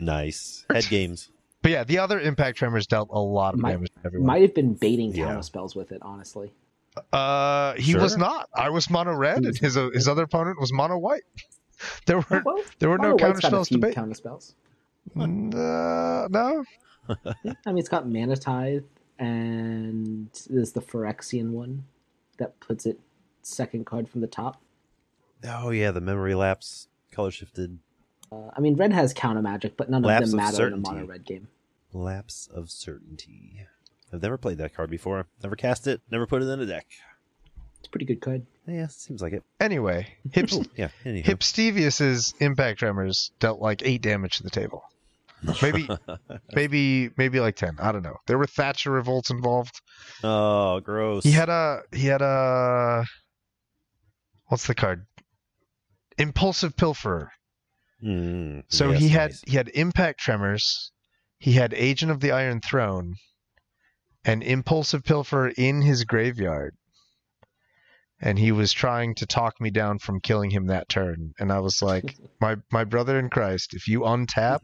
Nice. 0.00 0.64
Head 0.70 0.86
games. 0.88 1.30
But 1.62 1.70
yeah, 1.70 1.84
the 1.84 1.98
other 1.98 2.18
impact 2.20 2.58
tremors 2.58 2.86
dealt 2.86 3.08
a 3.12 3.18
lot 3.18 3.54
of 3.54 3.60
Might- 3.60 3.72
damage 3.72 3.90
to 3.94 4.06
everyone. 4.06 4.26
Might 4.26 4.42
have 4.42 4.54
been 4.54 4.74
baiting 4.74 5.14
Yeah. 5.14 5.26
counter 5.26 5.42
spells 5.42 5.74
with 5.74 5.92
it, 5.92 5.98
honestly. 6.02 6.52
Uh, 7.12 7.74
he 7.74 7.92
Sure. 7.92 8.00
was 8.02 8.16
not. 8.16 8.48
I 8.54 8.70
was 8.70 8.88
mono 8.88 9.12
red, 9.14 9.40
He 9.40 9.46
and 9.48 9.58
his 9.58 9.76
uh, 9.76 9.90
his 9.92 10.06
other 10.08 10.22
opponent 10.22 10.60
was 10.60 10.72
mono 10.72 10.98
white. 10.98 11.22
There 12.06 12.18
were 12.18 12.42
well, 12.44 12.62
there 12.78 12.88
were 12.88 12.98
no 12.98 13.08
Mono 13.10 13.16
counter 13.18 13.32
White's 13.34 13.40
got 13.40 13.48
a 13.48 13.50
spells 13.50 13.68
to 13.68 13.74
few 13.74 13.80
bait. 13.82 13.94
counter 13.94 14.14
spells. 14.14 14.54
Uh, 15.18 16.28
no, 16.30 16.64
Yeah, 17.42 17.52
I 17.66 17.70
mean, 17.70 17.78
it's 17.78 17.88
got 17.88 18.08
Mana 18.08 18.36
Tithe, 18.36 18.84
and 19.18 20.28
there's 20.48 20.72
the 20.72 20.80
Phyrexian 20.80 21.50
one 21.50 21.84
that 22.38 22.58
puts 22.60 22.86
it 22.86 22.98
second 23.42 23.86
card 23.86 24.08
from 24.08 24.20
the 24.20 24.26
top. 24.26 24.60
Oh 25.46 25.70
yeah, 25.70 25.90
the 25.90 26.00
memory 26.00 26.34
lapse, 26.34 26.88
color 27.12 27.30
shifted, 27.30 27.78
Uh, 28.32 28.50
I 28.56 28.60
mean, 28.60 28.74
red 28.76 28.92
has 28.92 29.12
counter 29.12 29.42
magic, 29.42 29.76
but 29.76 29.90
none 29.90 30.02
Lapse 30.02 30.26
of 30.26 30.30
them 30.32 30.40
of 30.40 30.44
matter 30.52 30.66
in 30.66 30.72
a 30.72 30.76
mono 30.78 31.04
red 31.04 31.24
game. 31.24 31.48
lapse 31.92 32.48
of 32.52 32.70
certainty. 32.70 33.66
I've 34.12 34.22
never 34.22 34.38
played 34.38 34.58
that 34.58 34.74
card 34.74 34.90
before. 34.90 35.26
Never 35.42 35.56
cast 35.56 35.86
it. 35.86 36.00
Never 36.10 36.26
put 36.26 36.40
it 36.42 36.46
in 36.48 36.60
a 36.60 36.66
deck. 36.66 36.86
It's 37.80 37.88
a 37.88 37.90
pretty 37.90 38.06
good 38.06 38.20
card. 38.20 38.46
Yeah, 38.66 38.86
seems 38.86 39.20
like 39.20 39.32
it. 39.34 39.42
Anyway, 39.60 40.06
Hip 40.32 40.48
Oh, 40.52 40.64
yeah. 40.76 40.88
Anyhow. 41.04 41.32
Hipstevious's 41.32 42.32
impact 42.40 42.78
tremors 42.78 43.32
dealt 43.40 43.60
like 43.60 43.82
eight 43.84 44.00
damage 44.02 44.36
to 44.38 44.42
the 44.42 44.50
table. 44.50 44.84
Maybe 45.62 45.88
maybe 46.54 47.10
maybe 47.16 47.40
like 47.40 47.56
10 47.56 47.76
i 47.80 47.92
don't 47.92 48.02
know. 48.02 48.16
There 48.26 48.38
were 48.38 48.46
thatcher 48.46 48.90
revolts 48.90 49.30
involved. 49.30 49.80
Oh, 50.22 50.80
gross. 50.80 51.24
he 51.24 51.32
had 51.32 51.48
a 51.48 51.82
he 51.92 52.06
had 52.06 52.22
a 52.22 53.04
what's 54.46 54.66
the 54.66 54.74
card? 54.74 55.06
Impulsive 56.18 56.76
pilferer. 56.76 57.28
Mm, 58.02 58.64
so 58.68 58.90
yes, 58.90 59.00
he 59.00 59.08
had 59.08 59.30
nice. 59.30 59.42
he 59.46 59.56
had 59.56 59.68
impact 59.74 60.20
tremors. 60.20 60.92
He 61.38 61.52
had 61.52 61.74
agent 61.74 62.10
of 62.12 62.20
the 62.20 62.32
iron 62.32 62.60
throne. 62.60 63.16
And 64.26 64.42
impulsive 64.42 65.04
pilferer 65.04 65.52
in 65.58 65.82
his 65.82 66.04
graveyard 66.04 66.76
and 68.24 68.38
he 68.38 68.50
was 68.50 68.72
trying 68.72 69.14
to 69.14 69.26
talk 69.26 69.60
me 69.60 69.70
down 69.70 69.98
from 69.98 70.18
killing 70.20 70.50
him 70.50 70.66
that 70.66 70.88
turn 70.88 71.32
and 71.38 71.52
i 71.52 71.60
was 71.60 71.80
like 71.82 72.16
my 72.40 72.56
my 72.72 72.82
brother 72.82 73.18
in 73.18 73.28
christ 73.30 73.74
if 73.74 73.86
you 73.86 74.00
untap 74.00 74.60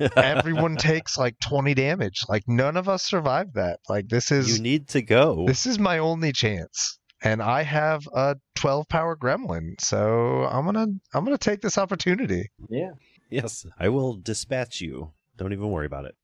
everyone 0.16 0.76
takes 0.76 1.16
like 1.18 1.36
20 1.42 1.74
damage 1.74 2.22
like 2.28 2.42
none 2.48 2.76
of 2.76 2.88
us 2.88 3.02
survived 3.04 3.54
that 3.54 3.78
like 3.88 4.08
this 4.08 4.32
is 4.32 4.56
you 4.56 4.62
need 4.62 4.88
to 4.88 5.02
go. 5.02 5.44
this 5.46 5.66
is 5.66 5.78
my 5.78 5.98
only 5.98 6.32
chance 6.32 6.98
and 7.22 7.42
i 7.42 7.62
have 7.62 8.02
a 8.14 8.34
12 8.56 8.88
power 8.88 9.16
gremlin 9.16 9.78
so 9.80 10.44
i'm 10.50 10.64
gonna 10.64 10.86
i'm 11.14 11.24
gonna 11.24 11.36
take 11.38 11.60
this 11.60 11.78
opportunity 11.78 12.50
Yeah. 12.68 12.90
Yes, 13.32 13.64
I 13.78 13.90
will 13.90 14.14
dispatch 14.16 14.80
you. 14.80 15.12
Don't 15.36 15.52
even 15.52 15.70
worry 15.70 15.86
about 15.86 16.04
it. 16.04 16.16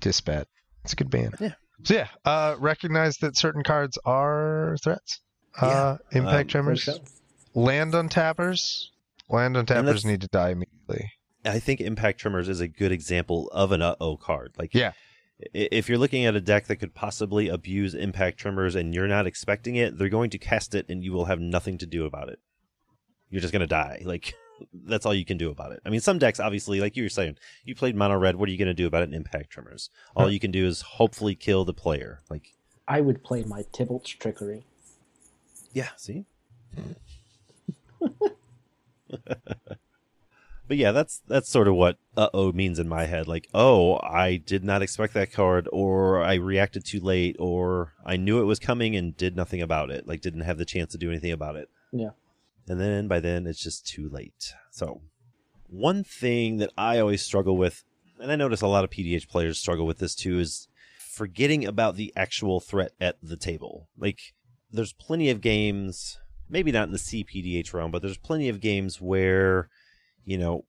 dispatch 0.00 0.48
it's 0.82 0.92
a 0.92 0.96
good 0.96 1.08
band 1.10 1.34
Yeah. 1.38 1.54
so 1.84 1.94
yeah 1.94 2.08
uh 2.24 2.56
recognize 2.58 3.18
that 3.18 3.36
certain 3.36 3.62
cards 3.62 3.98
are 4.04 4.76
threats 4.82 5.20
uh 5.60 5.96
impact 6.12 6.46
Um, 6.54 6.64
tremors 6.64 6.88
land 7.54 7.94
on 7.94 8.08
tappers 8.08 8.90
land 9.28 9.56
on 9.56 9.64
that's- 9.64 9.84
tappers 9.84 10.04
need 10.04 10.20
to 10.22 10.28
die 10.28 10.50
immediately 10.50 11.10
I 11.46 11.58
think 11.58 11.82
Impact 11.82 12.18
Tremors 12.20 12.48
is 12.48 12.60
a 12.60 12.68
good 12.68 12.90
example 12.90 13.50
of 13.52 13.70
an 13.70 13.82
uh-oh 13.82 14.16
card. 14.16 14.54
Like, 14.58 14.72
Yeah. 14.72 14.92
if 15.52 15.90
you're 15.90 15.98
looking 15.98 16.24
at 16.24 16.34
a 16.34 16.40
deck 16.40 16.68
that 16.68 16.76
could 16.76 16.94
possibly 16.94 17.48
abuse 17.50 17.94
Impact 17.94 18.38
Tremors 18.38 18.74
and 18.74 18.94
you're 18.94 19.06
not 19.06 19.26
expecting 19.26 19.76
it, 19.76 19.98
they're 19.98 20.08
going 20.08 20.30
to 20.30 20.38
cast 20.38 20.74
it 20.74 20.86
and 20.88 21.04
you 21.04 21.12
will 21.12 21.26
have 21.26 21.40
nothing 21.40 21.76
to 21.76 21.86
do 21.86 22.06
about 22.06 22.30
it. 22.30 22.38
You're 23.28 23.42
just 23.42 23.52
going 23.52 23.60
to 23.60 23.66
die. 23.66 24.00
Like, 24.06 24.32
that's 24.72 25.04
all 25.04 25.12
you 25.12 25.26
can 25.26 25.36
do 25.36 25.50
about 25.50 25.72
it. 25.72 25.80
I 25.84 25.90
mean, 25.90 26.00
some 26.00 26.18
decks, 26.18 26.40
obviously, 26.40 26.80
like 26.80 26.96
you 26.96 27.02
were 27.02 27.08
saying, 27.10 27.36
you 27.62 27.74
played 27.74 27.94
Mono 27.94 28.16
Red. 28.16 28.36
What 28.36 28.48
are 28.48 28.52
you 28.52 28.56
going 28.56 28.68
to 28.68 28.72
do 28.72 28.86
about 28.86 29.02
an 29.02 29.12
Impact 29.12 29.50
Tremors? 29.50 29.90
All 30.16 30.24
Huh. 30.24 30.30
you 30.30 30.40
can 30.40 30.50
do 30.50 30.66
is 30.66 30.80
hopefully 30.80 31.34
kill 31.34 31.66
the 31.66 31.74
player. 31.74 32.20
Like, 32.30 32.54
I 32.88 33.02
would 33.02 33.22
play 33.22 33.42
my 33.42 33.64
Tibalt's 33.64 34.08
trickery. 34.12 34.64
Yeah, 35.74 35.88
see? 35.96 36.24
but 40.68 40.76
yeah, 40.76 40.92
that's 40.92 41.20
that's 41.28 41.48
sort 41.48 41.68
of 41.68 41.74
what 41.74 41.98
uh 42.16 42.28
oh 42.32 42.52
means 42.52 42.78
in 42.78 42.88
my 42.88 43.04
head. 43.04 43.28
Like, 43.28 43.48
oh, 43.52 43.98
I 43.98 44.36
did 44.36 44.64
not 44.64 44.82
expect 44.82 45.14
that 45.14 45.32
card, 45.32 45.68
or 45.72 46.22
I 46.22 46.34
reacted 46.34 46.84
too 46.84 47.00
late, 47.00 47.36
or 47.38 47.92
I 48.06 48.16
knew 48.16 48.40
it 48.40 48.44
was 48.44 48.58
coming 48.58 48.96
and 48.96 49.16
did 49.16 49.36
nothing 49.36 49.60
about 49.60 49.90
it. 49.90 50.06
Like 50.06 50.20
didn't 50.20 50.40
have 50.40 50.58
the 50.58 50.64
chance 50.64 50.92
to 50.92 50.98
do 50.98 51.10
anything 51.10 51.32
about 51.32 51.56
it. 51.56 51.68
Yeah. 51.92 52.10
And 52.68 52.80
then 52.80 53.08
by 53.08 53.20
then 53.20 53.46
it's 53.46 53.62
just 53.62 53.86
too 53.86 54.08
late. 54.08 54.54
So 54.70 55.02
one 55.68 56.04
thing 56.04 56.58
that 56.58 56.70
I 56.78 56.98
always 56.98 57.22
struggle 57.22 57.56
with, 57.56 57.84
and 58.20 58.30
I 58.30 58.36
notice 58.36 58.62
a 58.62 58.66
lot 58.66 58.84
of 58.84 58.90
PDH 58.90 59.28
players 59.28 59.58
struggle 59.58 59.86
with 59.86 59.98
this 59.98 60.14
too, 60.14 60.38
is 60.38 60.68
forgetting 60.98 61.64
about 61.66 61.96
the 61.96 62.12
actual 62.16 62.60
threat 62.60 62.92
at 63.00 63.16
the 63.22 63.36
table. 63.36 63.88
Like 63.98 64.34
there's 64.74 64.92
plenty 64.92 65.30
of 65.30 65.40
games, 65.40 66.18
maybe 66.48 66.72
not 66.72 66.88
in 66.88 66.92
the 66.92 66.98
CPDH 66.98 67.72
realm, 67.72 67.90
but 67.90 68.02
there's 68.02 68.18
plenty 68.18 68.48
of 68.48 68.60
games 68.60 69.00
where, 69.00 69.68
you 70.24 70.36
know, 70.36 70.64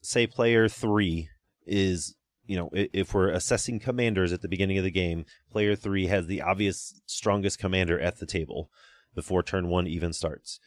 say 0.00 0.26
player 0.26 0.68
three 0.68 1.28
is, 1.66 2.16
you 2.46 2.56
know, 2.56 2.70
if 2.72 3.12
we're 3.12 3.28
assessing 3.28 3.78
commanders 3.78 4.32
at 4.32 4.40
the 4.40 4.48
beginning 4.48 4.78
of 4.78 4.84
the 4.84 4.90
game, 4.90 5.26
player 5.50 5.76
three 5.76 6.06
has 6.06 6.26
the 6.26 6.40
obvious 6.40 7.00
strongest 7.06 7.58
commander 7.58 8.00
at 8.00 8.18
the 8.18 8.26
table 8.26 8.70
before 9.14 9.42
turn 9.42 9.68
one 9.68 9.86
even 9.86 10.12
starts. 10.12 10.58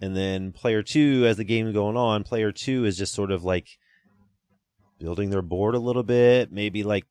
And 0.00 0.14
then 0.14 0.52
player 0.52 0.82
two, 0.82 1.24
as 1.26 1.38
the 1.38 1.44
game 1.44 1.72
going 1.72 1.96
on, 1.96 2.22
player 2.22 2.52
two 2.52 2.84
is 2.84 2.98
just 2.98 3.14
sort 3.14 3.30
of 3.30 3.44
like 3.44 3.78
building 4.98 5.30
their 5.30 5.42
board 5.42 5.74
a 5.74 5.80
little 5.80 6.02
bit, 6.02 6.52
maybe 6.52 6.82
like 6.82 7.06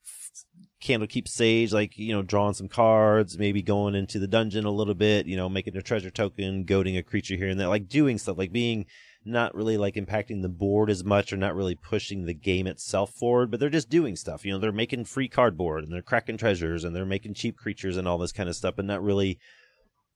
Candlekeep 0.86 1.28
Sage, 1.28 1.74
like, 1.74 1.98
you 1.98 2.14
know, 2.14 2.22
drawing 2.22 2.54
some 2.54 2.68
cards, 2.70 3.40
maybe 3.40 3.62
going 3.62 3.96
into 3.96 4.20
the 4.20 4.28
dungeon 4.28 4.66
a 4.66 4.72
little 4.72 4.94
bit, 4.94 5.26
you 5.26 5.36
know, 5.36 5.50
making 5.50 5.76
a 5.76 5.82
treasure 5.82 6.12
token, 6.12 6.64
goading 6.64 6.96
a 6.96 7.04
creature 7.04 7.36
here 7.36 7.50
and 7.50 7.60
there, 7.60 7.68
like 7.68 7.90
doing 7.90 8.18
stuff, 8.18 8.38
like 8.38 8.52
being 8.52 8.86
not 9.26 9.56
really 9.56 9.76
like 9.76 9.96
impacting 9.96 10.44
the 10.44 10.50
board 10.50 10.90
as 10.90 11.04
much 11.04 11.34
or 11.34 11.38
not 11.38 11.56
really 11.56 11.74
pushing 11.74 12.26
the 12.26 12.34
game 12.34 12.68
itself 12.68 13.12
forward, 13.12 13.50
but 13.50 13.60
they're 13.60 13.70
just 13.70 13.90
doing 13.90 14.16
stuff. 14.16 14.46
You 14.46 14.54
know, 14.54 14.60
they're 14.60 14.72
making 14.72 15.06
free 15.06 15.28
cardboard 15.28 15.84
and 15.84 15.92
they're 15.92 16.04
cracking 16.04 16.38
treasures 16.38 16.84
and 16.84 16.96
they're 16.96 17.06
making 17.06 17.34
cheap 17.34 17.58
creatures 17.58 17.98
and 17.98 18.08
all 18.08 18.20
this 18.20 18.32
kind 18.32 18.48
of 18.48 18.56
stuff, 18.56 18.76
but 18.76 18.86
not 18.86 19.04
really 19.04 19.40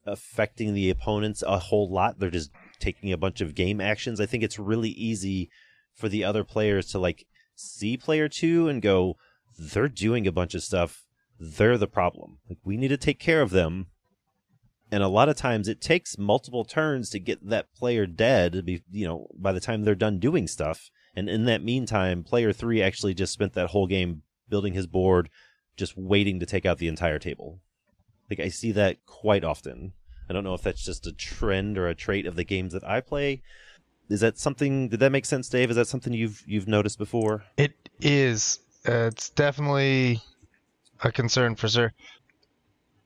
affecting 0.06 0.76
the 0.76 0.92
opponents 0.92 1.44
a 1.46 1.58
whole 1.58 1.90
lot. 1.90 2.20
They're 2.20 2.30
just 2.30 2.52
taking 2.80 3.12
a 3.12 3.18
bunch 3.18 3.42
of 3.42 3.56
game 3.56 3.82
actions. 3.82 4.22
I 4.22 4.28
think 4.28 4.44
it's 4.44 4.60
really 4.60 4.90
easy 4.90 5.50
for 5.96 6.08
the 6.08 6.24
other 6.24 6.44
players 6.44 6.86
to 6.92 7.00
like 7.00 7.26
see 7.56 7.98
player 7.98 8.30
two 8.30 8.68
and 8.70 8.82
go, 8.82 9.18
they're 9.60 9.90
doing 9.90 10.26
a 10.26 10.32
bunch 10.32 10.56
of 10.56 10.64
stuff. 10.64 11.06
They're 11.40 11.78
the 11.78 11.88
problem. 11.88 12.40
Like 12.48 12.60
we 12.64 12.78
need 12.78 12.90
to 12.90 12.98
take 12.98 13.20
care 13.20 13.42
of 13.42 13.52
them. 13.52 13.88
And 14.92 15.04
a 15.04 15.08
lot 15.08 15.30
of 15.30 15.38
times 15.38 15.68
it 15.68 15.82
takes 15.82 16.18
multiple 16.18 16.66
turns 16.66 17.10
to 17.12 17.20
get 17.20 17.48
that 17.48 17.74
player 17.76 18.08
dead. 18.08 18.66
Be, 18.66 18.82
you 18.92 19.08
know, 19.08 19.28
by 19.38 19.52
the 19.52 19.60
time 19.60 19.84
they're 19.84 19.96
done 19.96 20.20
doing 20.20 20.48
stuff. 20.48 20.90
And 21.16 21.30
in 21.30 21.46
that 21.46 21.64
meantime, 21.64 22.24
player 22.24 22.52
three 22.52 22.82
actually 22.82 23.14
just 23.14 23.34
spent 23.34 23.54
that 23.54 23.70
whole 23.70 23.88
game 23.88 24.24
building 24.48 24.74
his 24.74 24.88
board, 24.88 25.30
just 25.78 25.98
waiting 25.98 26.40
to 26.40 26.46
take 26.46 26.66
out 26.66 26.80
the 26.80 26.88
entire 26.88 27.20
table. 27.20 27.60
Like 28.30 28.40
I 28.40 28.50
see 28.50 28.72
that 28.74 29.06
quite 29.06 29.44
often. 29.44 29.94
I 30.30 30.34
don't 30.34 30.44
know 30.44 30.54
if 30.54 30.62
that's 30.62 30.84
just 30.84 31.08
a 31.08 31.12
trend 31.12 31.78
or 31.78 31.88
a 31.88 31.96
trait 31.96 32.26
of 32.26 32.36
the 32.36 32.44
games 32.44 32.74
that 32.74 32.88
I 32.88 33.02
play. 33.02 33.42
Is 34.10 34.22
that 34.22 34.38
something? 34.40 34.90
Did 34.90 35.00
that 35.02 35.12
make 35.12 35.26
sense, 35.26 35.50
Dave? 35.50 35.70
Is 35.70 35.76
that 35.76 35.88
something 35.88 36.14
you've 36.14 36.44
you've 36.48 36.68
noticed 36.68 36.98
before? 36.98 37.44
It 37.58 37.74
is. 38.02 38.60
It's 38.90 39.30
definitely 39.30 40.22
a 41.04 41.12
concern 41.12 41.56
for 41.56 41.68
sure. 41.68 41.94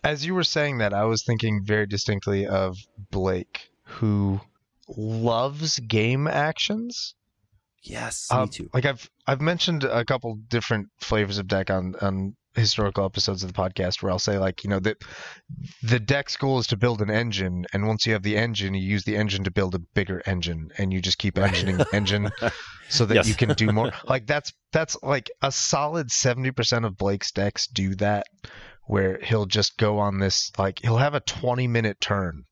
As 0.03 0.25
you 0.25 0.33
were 0.33 0.43
saying 0.43 0.77
that, 0.79 0.93
I 0.93 1.03
was 1.05 1.23
thinking 1.23 1.61
very 1.63 1.85
distinctly 1.87 2.45
of 2.47 2.77
Blake, 3.11 3.69
who 3.83 4.39
loves 4.87 5.79
game 5.79 6.27
actions. 6.27 7.15
Yes, 7.81 8.27
Um, 8.31 8.43
me 8.43 8.49
too. 8.49 8.69
Like 8.73 8.85
I've 8.85 9.09
I've 9.27 9.41
mentioned 9.41 9.83
a 9.83 10.05
couple 10.05 10.35
different 10.47 10.87
flavors 10.99 11.37
of 11.37 11.47
deck 11.47 11.69
on 11.69 11.95
on 12.01 12.35
historical 12.55 13.05
episodes 13.05 13.43
of 13.43 13.51
the 13.51 13.59
podcast 13.59 14.01
where 14.01 14.11
I'll 14.11 14.19
say 14.19 14.37
like 14.37 14.63
you 14.63 14.69
know 14.69 14.79
that 14.79 14.97
the 15.81 15.99
deck's 15.99 16.37
goal 16.37 16.59
is 16.59 16.67
to 16.67 16.77
build 16.77 17.01
an 17.01 17.09
engine, 17.09 17.65
and 17.73 17.87
once 17.87 18.05
you 18.05 18.13
have 18.13 18.23
the 18.23 18.37
engine, 18.37 18.73
you 18.73 18.81
use 18.81 19.03
the 19.03 19.15
engine 19.17 19.43
to 19.45 19.51
build 19.51 19.75
a 19.75 19.79
bigger 19.79 20.21
engine, 20.25 20.71
and 20.77 20.93
you 20.93 21.01
just 21.01 21.17
keep 21.17 21.37
engineering 21.37 21.77
the 21.77 21.87
engine 21.95 22.29
so 22.89 23.05
that 23.05 23.15
Yes. 23.15 23.27
you 23.27 23.35
can 23.35 23.53
do 23.55 23.71
more. 23.71 23.91
Like 24.07 24.27
that's 24.27 24.53
that's 24.71 24.97
like 25.03 25.29
a 25.41 25.51
solid 25.51 26.11
seventy 26.11 26.51
percent 26.51 26.85
of 26.85 26.97
Blake's 26.97 27.31
decks 27.31 27.67
do 27.67 27.95
that, 27.95 28.25
where 28.85 29.19
he'll 29.23 29.45
just 29.45 29.77
go 29.77 29.99
on 29.99 30.19
this 30.19 30.51
like 30.57 30.79
he'll 30.81 30.97
have 30.97 31.15
a 31.15 31.19
twenty 31.21 31.67
minute 31.67 31.99
turn. 31.99 32.43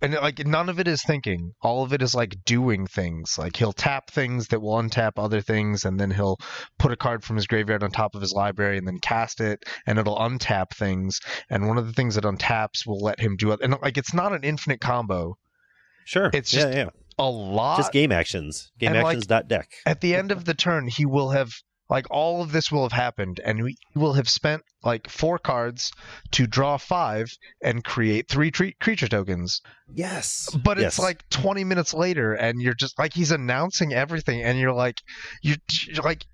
And 0.00 0.14
like 0.14 0.46
none 0.46 0.68
of 0.68 0.78
it 0.78 0.86
is 0.86 1.02
thinking. 1.02 1.52
All 1.60 1.82
of 1.82 1.92
it 1.92 2.02
is 2.02 2.14
like 2.14 2.36
doing 2.44 2.86
things. 2.86 3.36
Like 3.36 3.56
he'll 3.56 3.72
tap 3.72 4.10
things 4.10 4.48
that 4.48 4.60
will 4.60 4.80
untap 4.80 5.12
other 5.16 5.40
things, 5.40 5.84
and 5.84 5.98
then 5.98 6.10
he'll 6.10 6.38
put 6.78 6.92
a 6.92 6.96
card 6.96 7.24
from 7.24 7.36
his 7.36 7.46
graveyard 7.46 7.82
on 7.82 7.90
top 7.90 8.14
of 8.14 8.20
his 8.20 8.32
library, 8.32 8.78
and 8.78 8.86
then 8.86 8.98
cast 9.00 9.40
it, 9.40 9.64
and 9.86 9.98
it'll 9.98 10.18
untap 10.18 10.70
things. 10.72 11.20
And 11.50 11.66
one 11.66 11.78
of 11.78 11.86
the 11.86 11.92
things 11.92 12.14
that 12.14 12.24
untaps 12.24 12.86
will 12.86 13.00
let 13.00 13.18
him 13.18 13.36
do 13.36 13.50
it. 13.52 13.60
And 13.60 13.74
like 13.82 13.96
it's 13.96 14.14
not 14.14 14.32
an 14.32 14.44
infinite 14.44 14.80
combo. 14.80 15.36
Sure. 16.04 16.30
it's 16.32 16.54
yeah, 16.54 16.62
just 16.62 16.76
yeah. 16.76 16.88
A 17.18 17.28
lot. 17.28 17.78
Just 17.78 17.92
game 17.92 18.12
actions. 18.12 18.70
Game 18.78 18.92
and, 18.92 19.02
like, 19.02 19.06
actions 19.06 19.26
dot 19.26 19.48
deck. 19.48 19.68
at 19.84 20.00
the 20.00 20.14
end 20.14 20.30
of 20.30 20.44
the 20.44 20.54
turn, 20.54 20.86
he 20.86 21.04
will 21.04 21.30
have 21.30 21.50
like 21.88 22.06
all 22.10 22.42
of 22.42 22.52
this 22.52 22.70
will 22.70 22.82
have 22.82 22.92
happened, 22.92 23.40
and 23.44 23.62
we 23.62 23.76
will 23.94 24.12
have 24.14 24.28
spent 24.28 24.62
like 24.84 25.08
four 25.08 25.38
cards 25.38 25.90
to 26.32 26.46
draw 26.46 26.76
five 26.76 27.26
and 27.62 27.82
create 27.84 28.28
three 28.28 28.50
tre- 28.50 28.76
creature 28.80 29.08
tokens. 29.08 29.60
Yes. 29.92 30.48
But 30.62 30.78
it's 30.78 30.98
Yes. 30.98 30.98
like 30.98 31.28
20 31.30 31.64
minutes 31.64 31.94
later, 31.94 32.34
and 32.34 32.60
you're 32.60 32.74
just 32.74 32.98
like 32.98 33.14
he's 33.14 33.30
announcing 33.30 33.92
everything, 33.92 34.42
and 34.42 34.58
you're 34.58 34.72
like, 34.72 35.00
you 35.42 35.56
you're 35.86 36.02
like, 36.04 36.24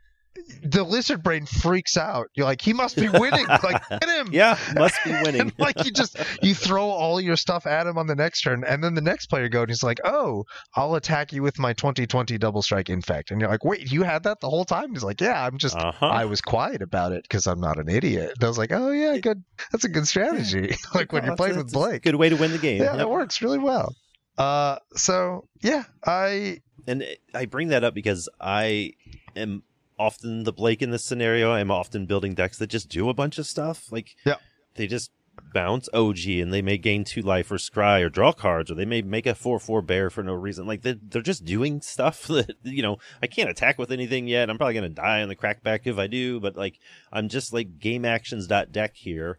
the 0.62 0.82
lizard 0.84 1.22
brain 1.22 1.46
freaks 1.46 1.96
out. 1.96 2.28
You're 2.34 2.46
like, 2.46 2.60
he 2.60 2.72
must 2.72 2.96
be 2.96 3.08
winning. 3.08 3.46
like, 3.62 3.88
get 3.88 4.04
him. 4.04 4.28
Yeah, 4.32 4.58
must 4.74 4.96
be 5.04 5.10
winning. 5.22 5.40
And 5.42 5.52
like 5.58 5.84
you 5.84 5.90
just 5.90 6.16
you 6.42 6.54
throw 6.54 6.84
all 6.84 7.20
your 7.20 7.36
stuff 7.36 7.66
at 7.66 7.86
him 7.86 7.98
on 7.98 8.06
the 8.06 8.14
next 8.14 8.42
turn, 8.42 8.64
and 8.66 8.82
then 8.82 8.94
the 8.94 9.00
next 9.00 9.26
player 9.26 9.48
goes 9.48 9.62
and 9.62 9.70
he's 9.70 9.82
like, 9.82 10.00
"Oh, 10.04 10.44
I'll 10.74 10.94
attack 10.94 11.32
you 11.32 11.42
with 11.42 11.58
my 11.58 11.72
2020 11.72 12.36
double 12.38 12.62
strike 12.62 12.88
infect." 12.90 13.30
And 13.30 13.40
you're 13.40 13.50
like, 13.50 13.64
"Wait, 13.64 13.90
you 13.90 14.02
had 14.02 14.24
that 14.24 14.40
the 14.40 14.48
whole 14.50 14.64
time?" 14.64 14.92
He's 14.92 15.04
like, 15.04 15.20
"Yeah, 15.20 15.44
I'm 15.46 15.58
just 15.58 15.76
uh-huh. 15.76 16.06
I 16.06 16.24
was 16.26 16.40
quiet 16.40 16.82
about 16.82 17.12
it 17.12 17.22
because 17.22 17.46
I'm 17.46 17.60
not 17.60 17.78
an 17.78 17.88
idiot." 17.88 18.32
And 18.34 18.44
I 18.44 18.48
was 18.48 18.58
like, 18.58 18.72
"Oh 18.72 18.90
yeah, 18.90 19.16
good. 19.18 19.42
That's 19.72 19.84
a 19.84 19.88
good 19.88 20.06
strategy." 20.06 20.74
like 20.94 21.12
when 21.12 21.22
Oh, 21.22 21.26
you're 21.26 21.36
playing 21.36 21.56
with 21.56 21.72
Blake. 21.72 22.02
Good 22.02 22.16
way 22.16 22.28
to 22.28 22.36
win 22.36 22.52
the 22.52 22.58
game. 22.58 22.80
Yeah, 22.80 22.90
Yep. 22.90 22.96
that 22.98 23.10
works 23.10 23.40
really 23.42 23.58
well. 23.58 23.94
Uh, 24.36 24.78
so 24.94 25.48
yeah, 25.62 25.84
I 26.04 26.58
And 26.86 27.04
I 27.32 27.46
bring 27.46 27.68
that 27.68 27.84
up 27.84 27.94
because 27.94 28.28
I 28.40 28.92
am 29.36 29.62
often 29.98 30.44
the 30.44 30.52
Blake 30.52 30.82
in 30.82 30.90
this 30.90 31.04
scenario. 31.04 31.52
I'm 31.52 31.70
often 31.70 32.06
building 32.06 32.34
decks 32.34 32.58
that 32.58 32.68
just 32.68 32.88
do 32.88 33.08
a 33.08 33.14
bunch 33.14 33.38
of 33.38 33.46
stuff. 33.46 33.90
Like, 33.92 34.16
Yeah. 34.26 34.36
they 34.74 34.86
just 34.86 35.10
bounce 35.52 35.88
OG 35.92 36.40
and 36.40 36.52
they 36.52 36.62
may 36.62 36.78
gain 36.78 37.02
two 37.02 37.20
life 37.20 37.50
or 37.50 37.56
scry 37.56 38.00
or 38.02 38.08
draw 38.08 38.32
cards 38.32 38.70
or 38.70 38.74
they 38.74 38.84
may 38.84 39.02
make 39.02 39.26
a 39.26 39.34
4 39.34 39.58
4 39.58 39.82
bear 39.82 40.08
for 40.10 40.22
no 40.22 40.32
reason. 40.32 40.66
Like, 40.66 40.82
they're, 40.82 40.96
they're 41.00 41.22
just 41.22 41.44
doing 41.44 41.80
stuff 41.80 42.22
that, 42.28 42.54
you 42.62 42.82
know, 42.82 42.98
I 43.22 43.26
can't 43.26 43.50
attack 43.50 43.78
with 43.78 43.90
anything 43.90 44.28
yet. 44.28 44.48
I'm 44.50 44.56
probably 44.56 44.74
going 44.74 44.88
to 44.88 45.00
die 45.02 45.22
on 45.22 45.28
the 45.28 45.36
crackback 45.36 45.80
if 45.86 45.98
I 45.98 46.06
do, 46.06 46.38
but 46.40 46.56
like, 46.56 46.78
I'm 47.12 47.28
just 47.28 47.52
like 47.52 47.78
game 47.78 48.04
actions 48.04 48.46
dot 48.46 48.70
deck 48.72 48.92
here. 48.96 49.38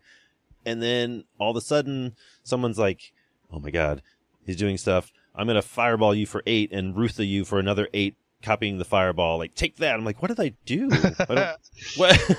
And 0.65 0.81
then 0.81 1.23
all 1.37 1.51
of 1.51 1.57
a 1.57 1.61
sudden, 1.61 2.15
someone's 2.43 2.79
like, 2.79 3.13
oh 3.51 3.59
my 3.59 3.69
God, 3.71 4.01
he's 4.45 4.55
doing 4.57 4.77
stuff. 4.77 5.11
I'm 5.35 5.47
going 5.47 5.55
to 5.55 5.61
fireball 5.61 6.15
you 6.15 6.25
for 6.25 6.41
eight 6.47 6.71
and 6.71 6.95
Rutha 6.95 7.25
you 7.25 7.45
for 7.45 7.59
another 7.59 7.87
eight, 7.93 8.15
copying 8.41 8.77
the 8.77 8.85
fireball. 8.85 9.37
Like, 9.37 9.55
take 9.55 9.77
that. 9.77 9.95
I'm 9.95 10.05
like, 10.05 10.21
what 10.21 10.27
did 10.29 10.39
I 10.39 10.53
do? 10.65 10.89
I 10.91 11.55
what? 11.97 12.35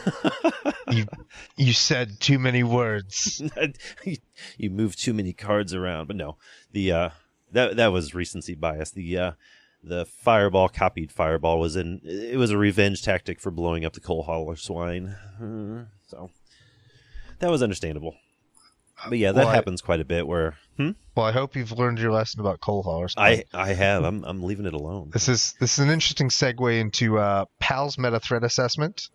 you 0.90 1.06
you 1.56 1.72
said 1.72 2.20
too 2.20 2.38
many 2.38 2.62
words. 2.62 3.42
you 4.56 4.70
move 4.70 4.96
too 4.96 5.12
many 5.14 5.32
cards 5.32 5.74
around. 5.74 6.06
But 6.06 6.16
no, 6.16 6.36
the 6.72 6.92
uh, 6.92 7.08
that 7.52 7.76
that 7.76 7.88
was 7.92 8.14
recency 8.14 8.54
bias. 8.54 8.90
The 8.90 9.18
uh, 9.18 9.32
the 9.82 10.04
fireball 10.06 10.68
copied 10.68 11.12
fireball 11.12 11.58
was 11.60 11.76
in. 11.76 12.00
It 12.04 12.38
was 12.38 12.50
a 12.50 12.58
revenge 12.58 13.02
tactic 13.02 13.40
for 13.40 13.50
blowing 13.50 13.84
up 13.84 13.92
the 13.94 14.00
coal 14.00 14.22
hauler 14.24 14.56
swine. 14.56 15.16
Hmm, 15.38 15.82
So 16.06 16.30
that 17.40 17.50
was 17.50 17.62
understandable. 17.62 18.14
But 19.08 19.18
yeah, 19.18 19.32
that 19.32 19.40
Well, 19.44 19.48
I- 19.48 19.54
happens 19.54 19.80
quite 19.82 20.00
a 20.00 20.04
bit. 20.04 20.26
Where 20.26 20.56
hmm? 20.76 20.90
Well, 21.14 21.24
I 21.26 21.32
hope 21.32 21.56
you've 21.56 21.72
learned 21.72 21.98
your 21.98 22.12
lesson 22.12 22.40
about 22.40 22.60
coal 22.60 22.82
haulers. 22.82 23.14
I 23.16 23.44
I 23.54 23.72
have. 23.72 24.04
I'm 24.04 24.24
I'm 24.24 24.42
leaving 24.42 24.66
it 24.66 24.74
alone. 24.74 25.10
This 25.12 25.28
is 25.28 25.54
this 25.60 25.78
is 25.78 25.84
an 25.84 25.90
interesting 25.90 26.28
segue 26.28 26.78
into 26.80 27.18
uh, 27.18 27.46
PAL's 27.60 27.96
meta 27.98 28.20
threat 28.20 28.44
assessment. 28.44 29.08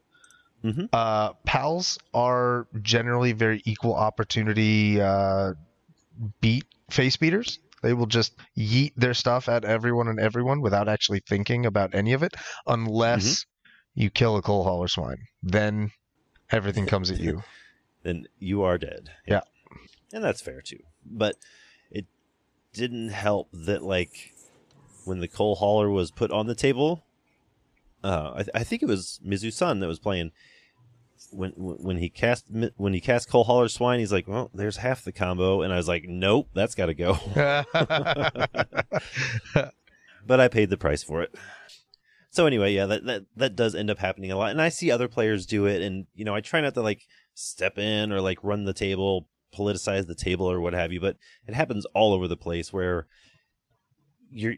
Mhm. 0.63 0.89
Uh, 0.93 1.33
PALs 1.45 1.97
are 2.13 2.67
generally 2.81 3.31
very 3.33 3.61
equal 3.65 3.95
opportunity 3.95 5.01
uh, 5.01 5.53
beat 6.39 6.65
face 6.89 7.17
beaters. 7.17 7.59
They 7.81 7.93
will 7.93 8.05
just 8.05 8.35
yeet 8.55 8.93
their 8.95 9.15
stuff 9.15 9.49
at 9.49 9.65
everyone 9.65 10.07
and 10.07 10.19
everyone 10.19 10.61
without 10.61 10.87
actually 10.87 11.21
thinking 11.27 11.65
about 11.65 11.95
any 11.95 12.13
of 12.13 12.21
it, 12.21 12.35
unless 12.67 13.47
you 13.95 14.11
kill 14.11 14.37
a 14.37 14.41
coal 14.43 14.63
hauler 14.63 14.87
swine. 14.87 15.17
Then 15.41 15.91
everything 16.51 16.85
comes 16.85 17.09
at 17.09 17.19
you. 17.25 17.41
then 18.03 18.27
you 18.37 18.61
are 18.61 18.77
dead. 18.77 19.09
Yeah. 19.25 19.41
And 20.13 20.23
that's 20.23 20.41
fair 20.41 20.61
too. 20.61 20.79
But 21.05 21.35
it 21.89 22.05
didn't 22.73 23.09
help 23.09 23.49
that 23.53 23.83
like 23.83 24.33
when 25.05 25.19
the 25.19 25.27
coal 25.27 25.55
hauler 25.55 25.89
was 25.89 26.11
put 26.11 26.31
on 26.31 26.47
the 26.47 26.55
table, 26.55 27.03
uh, 28.03 28.43
I, 28.55 28.59
I 28.59 28.63
think 28.63 28.81
it 28.81 28.87
was 28.87 29.19
Mizu 29.25 29.51
Sun 29.53 29.79
that 29.79 29.87
was 29.87 29.99
playing. 29.99 30.31
When 31.31 31.51
when 31.51 31.97
he 31.97 32.09
cast 32.09 32.45
when 32.77 32.93
he 32.93 32.99
cast 32.99 33.29
coal 33.29 33.43
hauler 33.43 33.69
swine, 33.69 33.99
he's 33.99 34.11
like, 34.11 34.27
"Well, 34.27 34.49
there's 34.53 34.77
half 34.77 35.03
the 35.03 35.11
combo," 35.11 35.61
and 35.61 35.71
I 35.71 35.77
was 35.77 35.87
like, 35.87 36.05
"Nope, 36.07 36.49
that's 36.53 36.73
got 36.75 36.87
to 36.87 36.95
go." 36.95 37.13
but 40.25 40.39
I 40.39 40.47
paid 40.47 40.69
the 40.71 40.77
price 40.77 41.03
for 41.03 41.21
it. 41.21 41.35
So 42.31 42.47
anyway, 42.47 42.73
yeah, 42.73 42.85
that, 42.85 43.05
that 43.05 43.25
that 43.35 43.55
does 43.55 43.75
end 43.75 43.89
up 43.89 43.99
happening 43.99 44.31
a 44.31 44.37
lot, 44.37 44.51
and 44.51 44.61
I 44.61 44.69
see 44.69 44.89
other 44.89 45.07
players 45.07 45.45
do 45.45 45.65
it, 45.65 45.81
and 45.81 46.07
you 46.15 46.25
know, 46.25 46.33
I 46.33 46.41
try 46.41 46.61
not 46.61 46.73
to 46.73 46.81
like 46.81 47.01
step 47.33 47.77
in 47.77 48.11
or 48.11 48.21
like 48.21 48.43
run 48.43 48.63
the 48.63 48.73
table, 48.73 49.27
politicize 49.55 50.07
the 50.07 50.15
table 50.15 50.49
or 50.49 50.59
what 50.59 50.73
have 50.73 50.91
you, 50.91 50.99
but 50.99 51.17
it 51.47 51.53
happens 51.53 51.85
all 51.93 52.13
over 52.13 52.27
the 52.27 52.37
place 52.37 52.71
where 52.71 53.07
you're. 54.29 54.55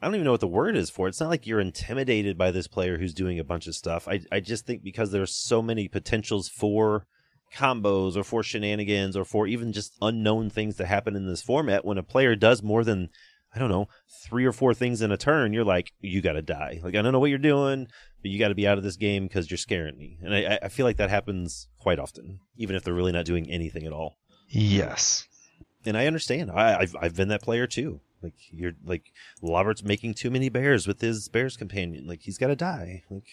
I 0.00 0.06
don't 0.06 0.16
even 0.16 0.24
know 0.24 0.32
what 0.32 0.40
the 0.40 0.48
word 0.48 0.76
is 0.76 0.90
for. 0.90 1.06
It's 1.06 1.20
not 1.20 1.28
like 1.28 1.46
you're 1.46 1.60
intimidated 1.60 2.36
by 2.36 2.50
this 2.50 2.66
player 2.66 2.98
who's 2.98 3.14
doing 3.14 3.38
a 3.38 3.44
bunch 3.44 3.68
of 3.68 3.76
stuff. 3.76 4.08
I 4.08 4.20
I 4.32 4.40
just 4.40 4.66
think 4.66 4.82
because 4.82 5.12
there's 5.12 5.34
so 5.34 5.62
many 5.62 5.86
potentials 5.86 6.48
for 6.48 7.06
combos 7.54 8.16
or 8.16 8.24
for 8.24 8.42
shenanigans 8.42 9.16
or 9.16 9.24
for 9.24 9.46
even 9.46 9.72
just 9.72 9.96
unknown 10.00 10.50
things 10.50 10.76
that 10.76 10.86
happen 10.86 11.14
in 11.14 11.26
this 11.26 11.42
format 11.42 11.84
when 11.84 11.98
a 11.98 12.02
player 12.02 12.34
does 12.34 12.62
more 12.62 12.82
than 12.82 13.10
I 13.54 13.58
don't 13.58 13.68
know, 13.68 13.88
three 14.24 14.44
or 14.44 14.52
four 14.52 14.72
things 14.72 15.02
in 15.02 15.12
a 15.12 15.16
turn, 15.16 15.52
you're 15.52 15.64
like, 15.64 15.92
you 16.00 16.22
got 16.22 16.32
to 16.32 16.42
die. 16.42 16.80
Like, 16.82 16.94
I 16.94 17.02
don't 17.02 17.12
know 17.12 17.18
what 17.18 17.30
you're 17.30 17.38
doing, 17.38 17.86
but 18.22 18.30
you 18.30 18.38
got 18.38 18.48
to 18.48 18.54
be 18.54 18.66
out 18.66 18.78
of 18.78 18.84
this 18.84 18.96
game 18.96 19.24
because 19.24 19.50
you're 19.50 19.58
scaring 19.58 19.98
me. 19.98 20.18
And 20.22 20.34
I, 20.34 20.58
I 20.62 20.68
feel 20.68 20.86
like 20.86 20.96
that 20.96 21.10
happens 21.10 21.68
quite 21.78 21.98
often, 21.98 22.40
even 22.56 22.76
if 22.76 22.82
they're 22.82 22.94
really 22.94 23.12
not 23.12 23.26
doing 23.26 23.50
anything 23.50 23.86
at 23.86 23.92
all. 23.92 24.16
yes. 24.48 25.26
And 25.84 25.96
I 25.96 26.06
understand. 26.06 26.50
I, 26.50 26.78
I've, 26.78 26.96
I've 27.00 27.16
been 27.16 27.28
that 27.28 27.42
player 27.42 27.66
too. 27.66 28.00
Like, 28.22 28.34
you're 28.52 28.74
like, 28.84 29.12
Robert's 29.42 29.82
making 29.82 30.14
too 30.14 30.30
many 30.30 30.48
bears 30.48 30.86
with 30.86 31.00
his 31.00 31.28
bears 31.28 31.56
companion. 31.56 32.06
Like, 32.06 32.22
he's 32.22 32.38
got 32.38 32.46
to 32.46 32.56
die. 32.56 33.02
Like, 33.10 33.26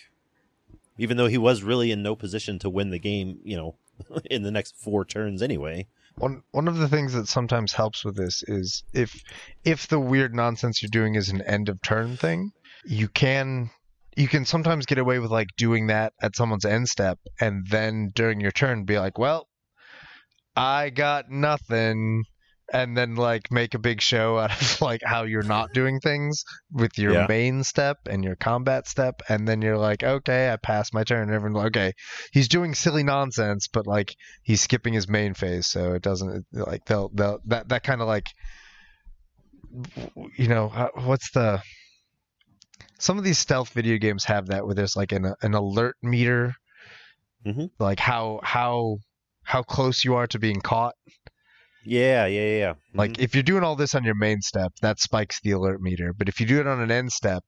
even 0.97 1.15
though 1.15 1.27
he 1.27 1.37
was 1.37 1.63
really 1.63 1.91
in 1.91 2.01
no 2.01 2.15
position 2.15 2.57
to 2.59 2.69
win 2.69 2.89
the 2.89 2.99
game, 2.99 3.39
you 3.43 3.55
know, 3.55 3.75
in 4.25 4.43
the 4.43 4.51
next 4.51 4.75
four 4.75 5.05
turns 5.05 5.41
anyway. 5.41 5.87
One 6.19 6.43
one 6.51 6.67
of 6.67 6.77
the 6.77 6.89
things 6.89 7.13
that 7.13 7.29
sometimes 7.29 7.73
helps 7.73 8.03
with 8.03 8.17
this 8.17 8.43
is 8.43 8.83
if 8.93 9.23
if 9.63 9.87
the 9.87 9.99
weird 10.01 10.35
nonsense 10.35 10.81
you're 10.81 10.89
doing 10.89 11.15
is 11.15 11.29
an 11.29 11.41
end 11.41 11.69
of 11.69 11.81
turn 11.81 12.17
thing, 12.17 12.51
you 12.83 13.07
can 13.07 13.69
you 14.17 14.27
can 14.27 14.43
sometimes 14.43 14.85
get 14.85 14.97
away 14.97 15.19
with 15.19 15.31
like 15.31 15.47
doing 15.57 15.87
that 15.87 16.11
at 16.21 16.35
someone's 16.35 16.65
end 16.65 16.89
step 16.89 17.19
and 17.39 17.65
then 17.67 18.11
during 18.13 18.41
your 18.41 18.51
turn 18.51 18.83
be 18.83 18.99
like, 18.99 19.17
"Well, 19.17 19.47
I 20.57 20.89
got 20.89 21.29
nothing." 21.29 22.25
And 22.71 22.95
then 22.95 23.15
like 23.15 23.51
make 23.51 23.73
a 23.73 23.79
big 23.79 23.99
show 24.01 24.37
out 24.37 24.51
of 24.51 24.81
like 24.89 25.01
how 25.03 25.23
you're 25.23 25.41
not 25.43 25.71
doing 25.73 25.99
things 25.99 26.43
with 26.71 26.97
your 26.97 27.13
Yeah. 27.13 27.27
main 27.27 27.63
step 27.63 27.97
and 28.07 28.23
your 28.23 28.35
combat 28.35 28.87
step, 28.87 29.21
and 29.27 29.47
then 29.47 29.61
you're 29.61 29.77
like, 29.77 30.03
okay, 30.03 30.51
I 30.51 30.57
passed 30.57 30.93
my 30.93 31.03
turn. 31.03 31.23
And 31.23 31.33
everyone's 31.33 31.55
like, 31.55 31.67
okay, 31.77 31.93
he's 32.31 32.47
doing 32.47 32.75
silly 32.75 33.03
nonsense, 33.03 33.67
but 33.67 33.87
like 33.87 34.13
he's 34.43 34.61
skipping 34.61 34.93
his 34.93 35.07
main 35.07 35.33
phase, 35.33 35.67
so 35.67 35.93
it 35.93 36.01
doesn't 36.03 36.45
like 36.53 36.85
they'll 36.85 37.09
they'll 37.13 37.39
that 37.47 37.69
that 37.69 37.83
kind 37.83 38.01
of 38.01 38.07
like 38.07 38.27
you 40.37 40.47
know 40.47 40.71
uh, 40.73 40.89
what's 41.05 41.31
the 41.31 41.61
some 42.99 43.17
of 43.17 43.23
these 43.23 43.37
stealth 43.37 43.69
video 43.69 43.97
games 43.97 44.25
have 44.25 44.47
that 44.47 44.65
where 44.65 44.75
there's 44.75 44.95
like 44.95 45.11
an 45.11 45.33
an 45.41 45.53
alert 45.53 45.95
meter, 46.03 46.53
Mhm. 47.45 47.69
like 47.79 47.99
how 47.99 48.39
how 48.43 48.97
how 49.43 49.63
close 49.63 50.03
you 50.03 50.15
are 50.15 50.27
to 50.27 50.39
being 50.39 50.61
caught. 50.61 50.93
Yeah, 51.83 52.25
yeah, 52.25 52.41
yeah, 52.41 52.57
yeah. 52.57 52.73
Like 52.93 53.13
Mhm. 53.13 53.23
if 53.23 53.33
you're 53.33 53.43
doing 53.43 53.63
all 53.63 53.75
this 53.75 53.95
on 53.95 54.03
your 54.03 54.15
main 54.15 54.41
step, 54.41 54.73
that 54.81 54.99
spikes 54.99 55.39
the 55.41 55.51
alert 55.51 55.81
meter. 55.81 56.13
But 56.13 56.27
if 56.29 56.39
you 56.39 56.45
do 56.45 56.59
it 56.59 56.67
on 56.67 56.81
an 56.81 56.91
end 56.91 57.11
step, 57.11 57.43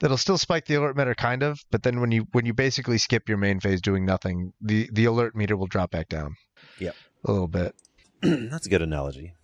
that'll 0.00 0.16
still 0.16 0.38
spike 0.38 0.66
the 0.66 0.74
alert 0.74 0.96
meter 0.96 1.14
kind 1.14 1.42
of. 1.42 1.58
But 1.70 1.82
then 1.82 2.00
when 2.00 2.10
you 2.10 2.26
when 2.32 2.44
you 2.46 2.54
basically 2.54 2.98
skip 2.98 3.28
your 3.28 3.38
main 3.38 3.60
phase 3.60 3.80
doing 3.80 4.04
nothing, 4.04 4.52
the 4.60 4.88
the 4.92 5.04
alert 5.04 5.34
meter 5.36 5.56
will 5.56 5.66
drop 5.66 5.90
back 5.90 6.08
down. 6.08 6.34
Yep. 6.78 6.96
A 7.24 7.32
little 7.32 7.48
bit. 7.48 7.74
that's 8.22 8.66
a 8.66 8.70
good 8.70 8.82
analogy. 8.82 9.34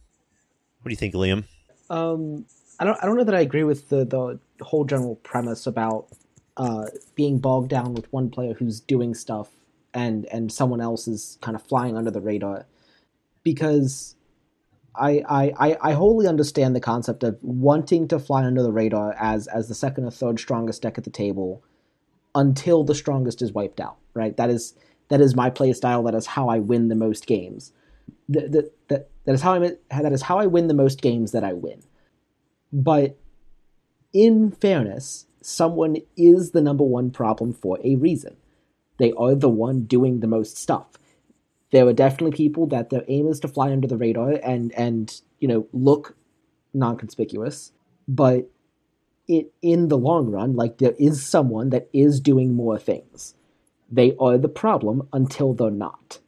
What 0.83 0.89
do 0.89 0.93
you 0.93 0.97
think, 0.97 1.15
Liam? 1.15 1.45
Um, 1.89 2.45
I 2.79 2.85
don't. 2.85 2.99
I 3.03 3.07
don't 3.07 3.17
know 3.17 3.25
that 3.25 3.35
I 3.35 3.41
agree 3.41 3.65
with 3.65 3.89
the 3.89 4.05
the 4.05 4.39
whole 4.65 4.85
general 4.85 5.17
premise 5.17 5.67
about 5.67 6.09
uh, 6.57 6.87
being 7.15 7.39
bogged 7.39 7.71
down 7.71 7.95
with 7.95 8.13
one 8.13 8.31
player 8.31 8.55
who's 8.55 8.81
doing 8.81 9.15
stuff 9.15 9.49
and 9.95 10.27
and 10.27 10.53
someone 10.53 10.81
else 10.81 11.07
is 11.07 11.39
kind 11.41 11.55
of 11.55 11.63
flying 11.63 11.97
under 11.97 12.11
the 12.11 12.21
radar, 12.21 12.67
because 13.43 14.17
I 14.95 15.23
I 15.29 15.77
I, 15.81 15.93
wholly 15.93 16.27
understand 16.27 16.75
the 16.75 16.81
concept 16.81 17.23
of 17.25 17.39
wanting 17.43 18.09
to 18.09 18.19
fly 18.19 18.45
under 18.45 18.63
the 18.63 18.73
radar 18.73 19.15
as 19.19 19.47
as 19.49 19.69
the 19.69 19.75
second 19.75 20.05
or 20.05 20.11
third 20.11 20.39
strongest 20.39 20.83
deck 20.83 20.99
at 20.99 21.05
the 21.05 21.11
table 21.11 21.63
until 22.35 22.85
the 22.85 22.95
strongest 22.95 23.43
is 23.43 23.53
wiped 23.53 23.81
out. 23.81 23.97
Right. 24.15 24.37
That 24.37 24.51
is 24.51 24.75
that 25.09 25.21
is 25.21 25.35
my 25.35 25.51
play 25.51 25.73
style. 25.73 26.03
That 26.05 26.15
is 26.15 26.27
how 26.27 26.49
I 26.49 26.59
win 26.59 26.89
the 26.89 26.95
most 26.95 27.27
games. 27.27 27.73
That 28.29 28.53
that 28.53 28.89
that, 28.89 29.09
that 29.25 29.35
is 29.35 29.43
how 29.43 29.55
I 29.55 29.73
that 29.91 30.13
is 30.13 30.23
how 30.23 30.39
I 30.39 30.47
win 30.47 30.69
the 30.69 30.75
most 30.75 31.03
games 31.03 31.33
that 31.33 31.45
I 31.45 31.53
win. 31.53 31.83
But 32.73 33.17
in 34.13 34.51
fairness, 34.53 35.27
someone 35.41 35.97
is 36.17 36.53
the 36.53 36.63
number 36.63 36.85
one 36.85 37.11
problem 37.11 37.53
for 37.53 37.79
a 37.85 37.97
reason. 37.97 38.37
They 38.99 39.13
are 39.13 39.35
the 39.35 39.49
one 39.49 39.85
doing 39.85 40.21
the 40.21 40.27
most 40.27 40.57
stuff. 40.57 40.93
There 41.75 41.89
are 41.89 41.95
definitely 41.95 42.37
people 42.37 42.69
that 42.69 42.91
their 42.91 43.05
aim 43.09 43.29
is 43.29 43.41
to 43.41 43.49
fly 43.49 43.73
under 43.73 43.89
the 43.89 43.99
radar 43.99 44.33
and 44.45 44.73
and 44.75 45.21
you 45.41 45.49
know 45.49 45.69
look 45.75 46.17
non-conspicuous, 46.75 47.73
but 48.09 48.51
it 49.29 49.53
in 49.63 49.89
the 49.89 49.99
long 49.99 50.31
run, 50.31 50.57
like 50.57 50.79
there 50.79 50.95
is 50.99 51.27
someone 51.27 51.71
that 51.71 51.91
is 51.93 52.21
doing 52.21 52.55
more 52.55 52.79
things. 52.79 53.35
They 53.93 54.17
are 54.21 54.39
the 54.39 54.49
problem 54.49 55.09
until 55.13 55.55
they're 55.55 55.71
not. 55.73 56.21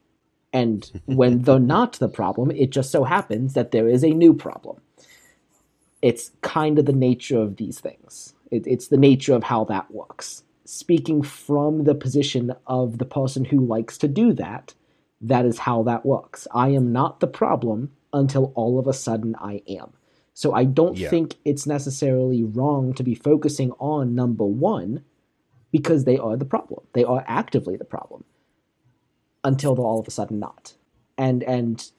And 0.53 0.91
when 1.07 1.43
they're 1.43 1.59
not 1.59 1.93
the 1.93 2.09
problem, 2.09 2.51
it 2.51 2.71
just 2.71 2.91
so 2.91 3.05
happens 3.05 3.55
that 3.55 3.71
there 3.71 3.89
is 3.89 4.03
a 4.03 4.11
new 4.11 4.33
problem 4.35 4.81
it's 6.01 6.31
kind 6.41 6.79
of 6.79 6.85
the 6.85 6.93
nature 6.93 7.39
of 7.39 7.57
these 7.57 7.79
things. 7.81 8.35
It, 8.51 8.67
it's 8.67 8.89
the 8.89 8.97
nature 8.97 9.35
of 9.35 9.45
how 9.45 9.65
that 9.65 9.91
works. 9.91 10.43
Speaking 10.65 11.21
from 11.23 11.85
the 11.85 11.95
position 11.95 12.53
of 12.67 12.99
the 12.99 13.05
person 13.05 13.45
who 13.45 13.65
likes 13.65 13.97
to 13.99 14.07
do 14.07 14.33
that, 14.33 14.73
that 15.21 15.45
is 15.45 15.59
how 15.59 15.83
that 15.83 16.05
works. 16.05 16.47
I 16.53 16.69
am 16.69 16.91
not 16.91 17.19
the 17.19 17.27
problem 17.27 17.91
until 18.13 18.51
all 18.55 18.79
of 18.79 18.87
a 18.87 18.93
sudden 18.93 19.35
I 19.39 19.61
am. 19.67 19.93
So 20.33 20.53
I 20.53 20.65
don't 20.65 20.97
Yeah. 20.97 21.09
think 21.09 21.35
it's 21.45 21.65
necessarily 21.65 22.43
wrong 22.43 22.93
to 22.93 23.03
be 23.03 23.15
focusing 23.15 23.71
on 23.79 24.13
number 24.13 24.45
one 24.45 25.03
because 25.71 26.03
they 26.03 26.17
are 26.17 26.37
the 26.37 26.45
problem. 26.45 26.81
They 26.93 27.03
are 27.03 27.23
actively 27.27 27.75
the 27.75 27.85
problem 27.85 28.23
until 29.43 29.75
they're 29.75 29.85
all 29.85 29.99
of 29.99 30.07
a 30.07 30.11
sudden 30.11 30.39
not. 30.39 30.75
And 31.17 31.43
and 31.43 31.89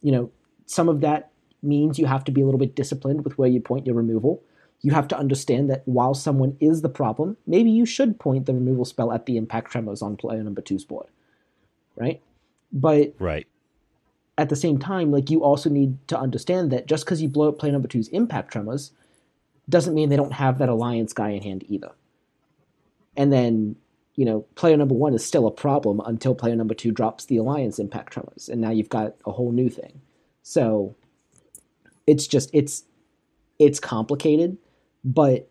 you 0.00 0.12
know, 0.12 0.30
some 0.66 0.88
of 0.88 1.00
that 1.00 1.30
means 1.62 1.98
you 1.98 2.06
have 2.06 2.24
to 2.24 2.32
be 2.32 2.40
a 2.40 2.44
little 2.44 2.58
bit 2.58 2.74
disciplined 2.74 3.24
with 3.24 3.38
where 3.38 3.48
you 3.48 3.60
point 3.60 3.86
your 3.86 3.96
removal. 3.96 4.42
You 4.80 4.92
have 4.92 5.08
to 5.08 5.18
understand 5.18 5.70
that 5.70 5.82
while 5.86 6.12
someone 6.14 6.56
is 6.60 6.82
the 6.82 6.90
problem, 6.90 7.38
maybe 7.46 7.70
you 7.70 7.86
should 7.86 8.20
point 8.20 8.44
the 8.44 8.52
removal 8.52 8.84
spell 8.84 9.12
at 9.12 9.24
the 9.24 9.36
impact 9.38 9.70
tremors 9.70 10.02
on 10.02 10.16
player 10.16 10.42
number 10.42 10.60
two's 10.60 10.84
board. 10.84 11.06
Right? 11.96 12.20
But 12.74 13.14
Right. 13.20 13.46
at 14.36 14.48
the 14.48 14.56
same 14.56 14.78
time, 14.78 15.12
like 15.12 15.30
you 15.30 15.42
also 15.44 15.70
need 15.70 15.96
to 16.08 16.18
understand 16.18 16.72
that 16.72 16.86
just 16.86 17.04
because 17.04 17.22
you 17.22 17.28
blow 17.28 17.48
up 17.48 17.58
player 17.58 17.72
number 17.72 17.88
two's 17.88 18.08
impact 18.08 18.50
tremors 18.52 18.90
doesn't 19.68 19.94
mean 19.94 20.08
they 20.10 20.16
don't 20.16 20.32
have 20.32 20.58
that 20.58 20.68
alliance 20.68 21.12
guy 21.12 21.30
in 21.30 21.42
hand 21.42 21.64
either. 21.68 21.92
And 23.16 23.32
then, 23.32 23.76
you 24.16 24.24
know, 24.24 24.40
player 24.56 24.76
number 24.76 24.94
one 24.94 25.14
is 25.14 25.24
still 25.24 25.46
a 25.46 25.52
problem 25.52 26.00
until 26.04 26.34
player 26.34 26.56
number 26.56 26.74
two 26.74 26.90
drops 26.90 27.24
the 27.26 27.36
alliance 27.36 27.78
impact 27.78 28.12
tremors, 28.12 28.48
and 28.48 28.60
now 28.60 28.70
you've 28.70 28.88
got 28.88 29.14
a 29.24 29.30
whole 29.30 29.52
new 29.52 29.70
thing. 29.70 30.00
So 30.42 30.96
it's 32.06 32.26
just 32.26 32.50
it's 32.52 32.84
it's 33.58 33.78
complicated, 33.78 34.58
but 35.04 35.48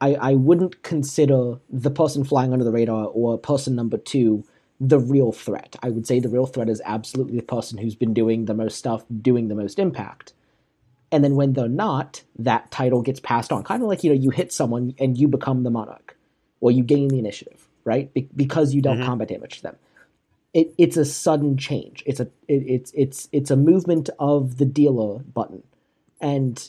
I 0.00 0.14
I 0.16 0.34
wouldn't 0.34 0.82
consider 0.82 1.58
the 1.70 1.90
person 1.90 2.24
flying 2.24 2.52
under 2.52 2.64
the 2.64 2.72
radar 2.72 3.06
or 3.06 3.38
person 3.38 3.76
number 3.76 3.96
two 3.96 4.44
the 4.84 4.98
real 4.98 5.30
threat. 5.30 5.76
I 5.80 5.90
would 5.90 6.08
say 6.08 6.18
the 6.18 6.28
real 6.28 6.46
threat 6.46 6.68
is 6.68 6.82
absolutely 6.84 7.36
the 7.36 7.44
person 7.44 7.78
who's 7.78 7.94
been 7.94 8.12
doing 8.12 8.46
the 8.46 8.54
most 8.54 8.76
stuff, 8.76 9.04
doing 9.20 9.46
the 9.46 9.54
most 9.54 9.78
impact. 9.78 10.32
And 11.12 11.22
then 11.22 11.36
when 11.36 11.52
they're 11.52 11.68
not, 11.68 12.22
that 12.38 12.70
title 12.72 13.00
gets 13.00 13.20
passed 13.20 13.52
on. 13.52 13.62
Kind 13.62 13.82
of 13.82 13.88
like, 13.88 14.02
you 14.02 14.10
know, 14.10 14.20
you 14.20 14.30
hit 14.30 14.52
someone 14.52 14.94
and 14.98 15.16
you 15.16 15.28
become 15.28 15.62
the 15.62 15.70
monarch 15.70 16.16
or 16.60 16.72
you 16.72 16.82
gain 16.82 17.08
the 17.08 17.18
initiative, 17.20 17.68
right? 17.84 18.12
Be- 18.12 18.28
because 18.34 18.74
you 18.74 18.82
dealt 18.82 18.98
Mhm. 18.98 19.04
combat 19.06 19.28
damage 19.28 19.58
to 19.58 19.62
them. 19.62 19.76
It, 20.52 20.74
it's 20.78 20.96
a 20.96 21.04
sudden 21.04 21.56
change. 21.56 22.02
It's 22.06 22.18
a 22.20 22.24
it, 22.48 22.64
it's 22.66 22.92
it's 22.94 23.28
it's 23.32 23.50
a 23.50 23.56
movement 23.56 24.10
of 24.18 24.58
the 24.58 24.66
dealer 24.66 25.20
button, 25.20 25.62
and 26.20 26.68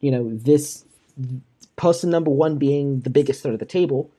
you 0.00 0.10
know 0.10 0.34
this 0.34 0.84
person 1.76 2.10
number 2.10 2.30
one 2.30 2.58
being 2.58 3.00
the 3.00 3.08
biggest 3.10 3.42
threat 3.42 3.54
of 3.54 3.60
the 3.60 3.64
table, 3.66 4.10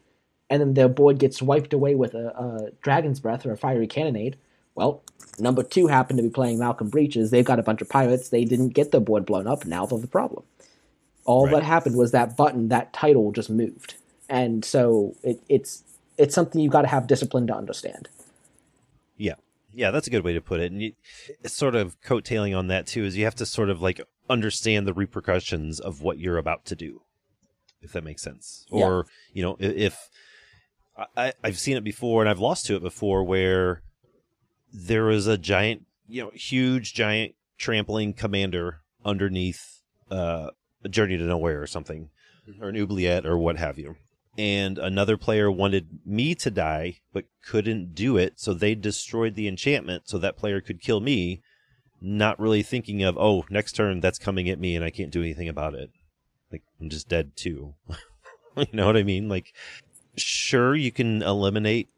and 0.50 0.62
then 0.62 0.74
their 0.74 0.90
board 0.90 1.20
gets 1.20 1.42
wiped 1.42 1.74
away 1.74 1.96
with 1.96 2.14
a, 2.14 2.28
a 2.38 2.72
dragon's 2.82 3.20
breath 3.20 3.46
or 3.46 3.52
a 3.52 3.58
fiery 3.58 3.88
cannonade. 3.88 4.38
Well, 4.76 5.02
number 5.40 5.64
two 5.64 5.88
happened 5.88 6.18
to 6.18 6.24
be 6.24 6.30
playing 6.30 6.60
Malcolm 6.60 6.90
Breeches. 6.90 7.32
They've 7.32 7.44
got 7.46 7.60
a 7.60 7.64
bunch 7.64 7.82
of 7.82 7.90
pirates. 7.90 8.30
They 8.30 8.46
didn't 8.46 8.70
get 8.70 8.92
their 8.92 9.02
board 9.02 9.26
blown 9.26 9.48
up. 9.48 9.66
Now 9.66 9.86
they're 9.86 10.00
the 10.00 10.08
problem. 10.08 10.44
All 11.26 11.46
Right. 11.46 11.56
that 11.56 11.64
happened 11.64 11.98
was 11.98 12.12
that 12.12 12.38
button, 12.38 12.70
that 12.70 12.94
title 12.94 13.32
just 13.32 13.50
moved, 13.50 13.96
and 14.30 14.64
so 14.64 15.16
it, 15.24 15.42
it's 15.50 15.84
it's 16.18 16.34
something 16.34 16.62
you've 16.62 16.72
got 16.72 16.84
to 16.84 16.88
have 16.88 17.06
discipline 17.08 17.48
to 17.48 17.56
understand. 17.56 18.08
Yeah. 19.18 19.36
Yeah, 19.74 19.92
that's 19.92 20.08
a 20.08 20.10
good 20.10 20.24
way 20.24 20.34
to 20.34 20.42
put 20.42 20.60
it. 20.62 20.72
And 20.72 20.82
you, 20.82 20.94
it's 21.44 21.54
sort 21.54 21.76
of 21.76 22.00
coattailing 22.02 22.58
on 22.58 22.68
that 22.68 22.88
too 22.88 23.04
is 23.04 23.16
you 23.18 23.26
have 23.26 23.36
to 23.36 23.46
sort 23.46 23.70
of 23.70 23.82
like 23.82 24.02
understand 24.30 24.88
the 24.88 24.94
repercussions 24.94 25.80
of 25.80 26.02
what 26.02 26.18
you're 26.18 26.38
about 26.38 26.66
to 26.66 26.76
do, 26.76 27.02
if 27.82 27.92
that 27.92 28.04
makes 28.04 28.24
sense. 28.24 28.66
Yeah. 28.72 28.86
Or 28.86 29.06
you 29.34 29.44
know, 29.44 29.58
if 29.60 30.10
I, 31.16 31.34
I've 31.44 31.60
seen 31.60 31.78
it 31.78 31.84
before 31.84 32.22
and 32.22 32.30
I've 32.30 32.40
lost 32.40 32.66
to 32.68 32.76
it 32.76 32.82
before, 32.82 33.24
where 33.24 33.84
there 34.74 35.06
was 35.06 35.28
a 35.28 35.38
giant, 35.38 35.86
you 36.08 36.24
know, 36.24 36.32
huge 36.34 36.94
giant 36.94 37.36
trampling 37.58 38.14
commander 38.14 38.82
underneath 39.06 39.82
uh, 40.12 40.50
a 40.84 40.90
Journey 40.90 41.18
to 41.18 41.24
Nowhere 41.24 41.62
or 41.62 41.68
something, 41.68 42.10
or 42.62 42.70
an 42.70 42.78
oubliette 42.78 43.26
or 43.26 43.38
what 43.38 43.58
have 43.58 43.78
you. 43.78 43.96
And 44.38 44.78
another 44.78 45.18
player 45.18 45.50
wanted 45.52 46.00
me 46.06 46.36
to 46.36 46.52
die 46.52 47.00
but 47.12 47.26
couldn't 47.44 47.96
do 47.96 48.18
it. 48.18 48.40
So 48.40 48.54
they 48.54 48.76
destroyed 48.76 49.36
the 49.36 49.48
enchantment 49.48 50.04
so 50.06 50.18
that 50.20 50.38
player 50.38 50.62
could 50.62 50.82
kill 50.82 51.00
me 51.00 51.42
not 52.00 52.40
really 52.40 52.62
thinking 52.62 53.02
of 53.02 53.18
oh 53.18 53.44
next 53.50 53.72
turn 53.72 54.00
that's 54.00 54.20
coming 54.20 54.48
at 54.48 54.60
me 54.60 54.76
and 54.76 54.86
i 54.86 54.92
can't 54.92 55.10
do 55.10 55.22
anything 55.22 55.50
about 55.50 55.74
it. 55.74 55.90
Like 56.52 56.62
i'm 56.80 56.90
just 56.90 57.10
dead 57.10 57.36
too. 57.36 57.76
You 58.56 58.66
know 58.74 58.88
what 58.88 58.98
i 58.98 59.04
mean? 59.04 59.30
Like 59.30 59.54
sure 60.18 60.76
you 60.76 60.92
can 60.92 61.22
eliminate 61.22 61.90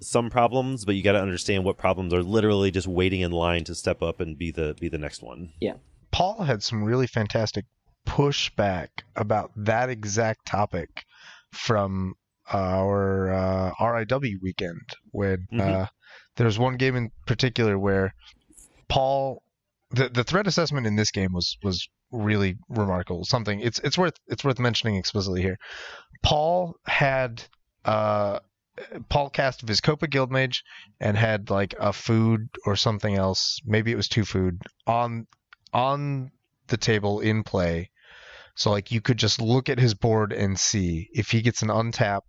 some 0.00 0.30
problems 0.30 0.84
but 0.84 0.94
you 0.94 1.02
got 1.02 1.12
to 1.12 1.20
understand 1.20 1.62
what 1.64 1.76
problems 1.76 2.12
are 2.14 2.22
literally 2.22 2.70
just 2.70 2.86
waiting 2.86 3.20
in 3.20 3.30
line 3.30 3.64
to 3.64 3.74
step 3.74 4.02
up 4.02 4.18
and 4.20 4.38
be 4.38 4.50
the 4.50 4.74
be 4.80 4.88
the 4.88 4.98
next 4.98 5.22
one 5.22 5.52
Yeah. 5.60 5.74
Paul 6.10 6.42
had 6.42 6.62
some 6.62 6.82
really 6.82 7.06
fantastic 7.06 7.66
pushback 8.06 8.88
about 9.14 9.52
that 9.56 9.90
exact 9.90 10.46
topic 10.46 11.04
from 11.52 12.14
our 12.52 13.30
uh, 13.32 13.72
RIW 13.78 14.40
weekend 14.42 14.80
when 15.12 15.46
Mhm. 15.52 15.60
uh, 15.82 15.86
there 16.36 16.46
was 16.46 16.58
one 16.58 16.76
game 16.76 16.96
in 16.96 17.10
particular 17.26 17.78
where 17.78 18.14
Paul 18.88 19.42
the 19.90 20.08
the 20.08 20.24
threat 20.24 20.46
assessment 20.46 20.86
in 20.86 20.96
this 20.96 21.10
game 21.10 21.32
was 21.32 21.58
was 21.62 21.88
really 22.10 22.56
remarkable 22.68 23.24
something 23.24 23.60
it's 23.60 23.78
it's 23.80 23.96
worth 23.98 24.14
it's 24.28 24.42
worth 24.44 24.58
mentioning 24.58 24.96
explicitly 24.96 25.42
here 25.42 25.58
Paul 26.24 26.74
had 26.86 27.42
uh 27.84 28.40
Paul 29.10 29.28
cast 29.30 29.66
Vizkopa 29.66 30.08
Guildmage 30.08 30.62
and 31.00 31.16
had 31.16 31.50
like 31.50 31.74
a 31.78 31.92
food 31.92 32.48
or 32.64 32.76
something 32.76 33.14
else 33.14 33.60
maybe 33.64 33.92
it 33.92 33.96
was 33.96 34.08
two 34.08 34.24
food 34.24 34.62
on 34.86 35.26
on 35.72 36.30
the 36.70 36.76
table 36.76 37.20
in 37.20 37.42
play. 37.42 37.90
So 38.54 38.70
like 38.70 38.90
you 38.90 39.00
could 39.00 39.18
just 39.18 39.40
look 39.40 39.68
at 39.68 39.78
his 39.78 39.94
board 39.94 40.32
and 40.32 40.58
see 40.58 41.08
if 41.12 41.30
he 41.30 41.42
gets 41.42 41.62
an 41.62 41.68
untap, 41.68 42.22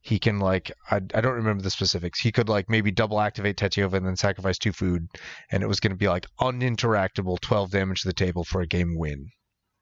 he 0.00 0.18
can 0.18 0.38
like 0.38 0.72
I, 0.90 0.96
I 0.96 1.20
don't 1.20 1.34
remember 1.34 1.62
the 1.62 1.70
specifics. 1.70 2.20
He 2.20 2.32
could 2.32 2.48
like 2.48 2.68
maybe 2.68 2.90
double 2.90 3.20
activate 3.20 3.56
Tatyova 3.56 3.94
and 3.94 4.06
then 4.06 4.16
sacrifice 4.16 4.58
two 4.58 4.72
food, 4.72 5.08
and 5.50 5.62
it 5.62 5.66
was 5.66 5.80
going 5.80 5.92
to 5.92 5.96
be 5.96 6.08
like 6.08 6.26
uninteractable 6.40 7.40
twelve 7.40 7.70
damage 7.70 8.02
to 8.02 8.08
the 8.08 8.14
table 8.14 8.44
for 8.44 8.60
a 8.60 8.66
game 8.66 8.96
win. 8.96 9.30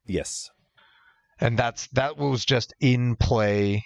yes 0.06 0.50
And 1.40 1.58
that's 1.58 1.88
that 1.88 2.16
was 2.16 2.44
just 2.44 2.74
in 2.80 3.16
play 3.16 3.84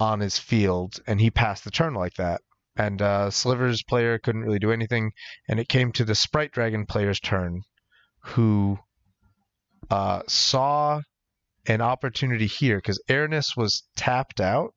on 0.00 0.20
his 0.20 0.38
field, 0.38 1.00
and 1.06 1.20
he 1.20 1.30
passed 1.30 1.64
the 1.64 1.70
turn 1.70 1.94
like 1.94 2.14
that. 2.14 2.40
And 2.76 3.00
uh, 3.00 3.30
Sliver's 3.30 3.82
player 3.84 4.18
couldn't 4.18 4.42
really 4.42 4.58
do 4.58 4.72
anything, 4.72 5.12
and 5.48 5.60
it 5.60 5.68
came 5.68 5.92
to 5.92 6.04
the 6.04 6.14
Sprite 6.14 6.52
Dragon 6.52 6.86
player's 6.86 7.20
turn, 7.20 7.62
who 8.20 8.78
uh, 9.90 10.22
saw 10.26 11.00
an 11.66 11.80
opportunity 11.80 12.46
here 12.46 12.78
because 12.78 13.02
Airness 13.08 13.56
was 13.56 13.84
tapped 13.96 14.40
out 14.40 14.74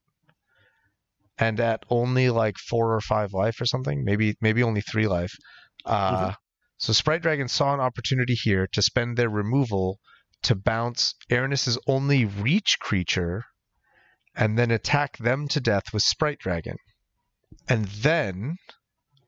and 1.37 1.59
at 1.59 1.83
only 1.89 2.29
like 2.29 2.57
four 2.57 2.93
or 2.93 3.01
five 3.01 3.33
life 3.33 3.59
or 3.59 3.65
something, 3.65 4.03
maybe 4.03 4.35
maybe 4.41 4.63
only 4.63 4.81
three 4.81 5.07
life. 5.07 5.33
Uh, 5.85 6.33
So 6.79 6.93
Sprite 6.93 7.23
Dragon 7.23 7.47
saw 7.47 7.73
an 7.73 7.79
opportunity 7.79 8.35
here 8.35 8.67
to 8.73 8.81
spend 8.81 9.17
their 9.17 9.29
removal 9.29 9.99
to 10.43 10.55
bounce 10.55 11.15
Airness's 11.29 11.77
only 11.87 12.25
reach 12.25 12.77
creature 12.79 13.43
and 14.37 14.57
then 14.57 14.69
attack 14.71 15.17
them 15.17 15.47
to 15.49 15.59
death 15.59 15.91
with 15.91 16.03
Sprite 16.03 16.37
Dragon. 16.37 16.77
And 17.67 17.85
then 17.85 18.57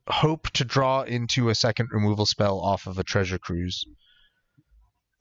hope 0.07 0.49
to 0.51 0.64
draw 0.64 1.01
into 1.01 1.49
a 1.49 1.55
second 1.55 1.89
removal 1.91 2.26
spell 2.26 2.60
off 2.60 2.88
of 2.88 2.97
a 2.99 3.03
treasure 3.03 3.39
cruise. 3.39 3.84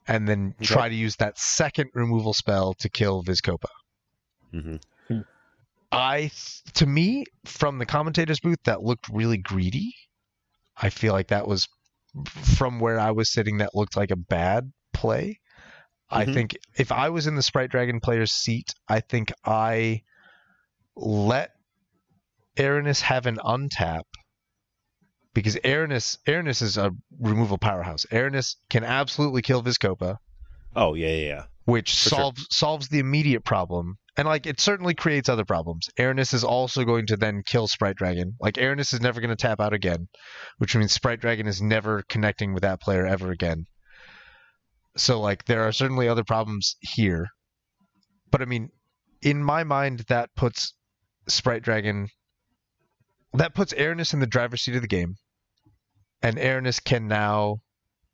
And 0.07 0.27
then 0.27 0.55
try 0.61 0.89
to 0.89 0.95
use 0.95 1.17
that 1.17 1.37
second 1.37 1.89
removal 1.93 2.33
spell 2.33 2.73
to 2.75 2.89
kill 2.89 3.23
Vizkopa. 3.23 3.69
hmm 4.51 4.75
I 5.91 6.29
to 6.75 6.85
me 6.85 7.25
from 7.45 7.79
the 7.79 7.85
commentators 7.85 8.39
booth 8.39 8.61
that 8.65 8.83
looked 8.83 9.09
really 9.09 9.37
greedy. 9.37 9.95
I 10.77 10.91
feel 10.91 11.13
like 11.13 11.29
that 11.29 11.47
was 11.47 11.67
from 12.55 12.79
where 12.79 12.99
I 12.99 13.09
was 13.09 13.33
sitting 13.33 13.57
that 13.57 13.73
looked 13.73 13.97
like 13.97 14.11
a 14.11 14.15
bad 14.15 14.71
play. 14.93 15.39
I 16.11 16.25
Mhm. 16.25 16.33
think 16.33 16.57
if 16.77 16.91
I 16.91 17.09
was 17.09 17.27
in 17.27 17.35
the 17.35 17.43
Sprite 17.43 17.69
Dragon 17.69 17.99
player's 17.99 18.31
seat, 18.31 18.73
I 18.87 18.99
think 18.99 19.31
I 19.45 20.01
let 20.95 21.51
Aranis 22.57 23.01
have 23.01 23.25
an 23.25 23.37
untap 23.37 24.03
because 25.33 25.55
Aranis 25.57 26.17
Aranis 26.27 26.61
is 26.61 26.77
a 26.77 26.91
removal 27.19 27.57
powerhouse. 27.57 28.05
Aranis 28.11 28.55
can 28.69 28.83
absolutely 28.83 29.41
kill 29.41 29.63
Vizkopa. 29.63 30.17
oh 30.75 30.93
yeah 30.93 31.07
yeah 31.09 31.27
yeah 31.27 31.43
which 31.65 31.91
For 32.03 32.09
sure. 32.09 32.17
solves 32.19 32.47
solves 32.49 32.87
the 32.89 32.99
immediate 32.99 33.45
problem. 33.45 33.97
And 34.17 34.27
like 34.27 34.45
it 34.47 34.59
certainly 34.59 34.95
creates 34.95 35.29
other 35.29 35.45
problems. 35.45 35.87
Airness 35.97 36.33
is 36.33 36.43
also 36.43 36.83
going 36.83 37.05
to 37.07 37.15
then 37.17 37.41
kill 37.45 37.67
Sprite 37.67 37.95
Dragon. 37.95 38.35
Like 38.41 38.57
Airness 38.57 38.91
is 38.91 38.99
never 38.99 39.21
going 39.21 39.29
to 39.29 39.35
tap 39.35 39.61
out 39.61 39.71
again, 39.73 40.07
which 40.57 40.75
means 40.75 40.91
Sprite 40.91 41.21
Dragon 41.21 41.47
is 41.47 41.61
never 41.61 42.03
connecting 42.09 42.53
with 42.53 42.63
that 42.63 42.81
player 42.81 43.05
ever 43.05 43.31
again. 43.31 43.65
So 44.99 45.19
like 45.19 45.45
there 45.45 45.63
are 45.63 45.71
certainly 45.71 46.07
other 46.07 46.23
problems 46.23 46.75
here. 46.81 47.27
But 48.31 48.41
I 48.41 48.45
mean, 48.45 48.69
in 49.21 49.43
my 49.43 49.63
mind 49.63 50.05
that 50.09 50.29
puts 50.35 50.73
Sprite 51.27 51.63
Dragon 51.63 52.09
that 53.33 53.53
puts 53.53 53.73
Airness 53.73 54.13
in 54.13 54.19
the 54.19 54.27
driver's 54.27 54.61
seat 54.63 54.75
of 54.75 54.81
the 54.81 54.87
game. 54.87 55.15
And 56.21 56.37
Airness 56.37 56.79
can 56.79 57.07
now 57.07 57.57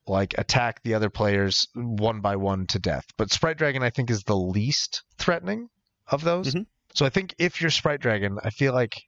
like 0.07 0.37
attack 0.37 0.83
the 0.83 0.93
other 0.93 1.09
players 1.09 1.67
one 1.73 2.21
by 2.21 2.35
one 2.35 2.67
to 2.67 2.79
death. 2.79 3.05
But 3.17 3.31
Sprite 3.31 3.57
Dragon, 3.57 3.81
I 3.81 3.89
think, 3.89 4.09
is 4.11 4.23
the 4.23 4.37
least 4.37 5.03
threatening 5.17 5.69
of 6.07 6.23
those. 6.23 6.53
Mhm. 6.53 6.67
So 6.93 7.05
I 7.05 7.09
think 7.09 7.33
if 7.39 7.61
you're 7.61 7.71
Sprite 7.71 8.01
Dragon, 8.01 8.37
I 8.43 8.51
feel 8.51 8.73
like 8.73 9.01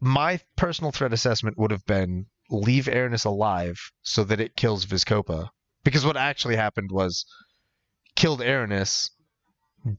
my 0.00 0.40
personal 0.56 0.92
threat 0.92 1.12
assessment 1.12 1.58
would 1.58 1.70
have 1.70 1.84
been 1.84 2.26
leave 2.48 2.86
Aranus 2.86 3.24
alive 3.24 3.78
so 4.02 4.24
that 4.24 4.40
it 4.40 4.56
kills 4.56 4.86
Vizkopa. 4.86 5.50
Because 5.84 6.04
what 6.04 6.16
actually 6.16 6.56
happened 6.56 6.90
was 6.90 7.24
killed 8.16 8.40
Aranus, 8.40 9.10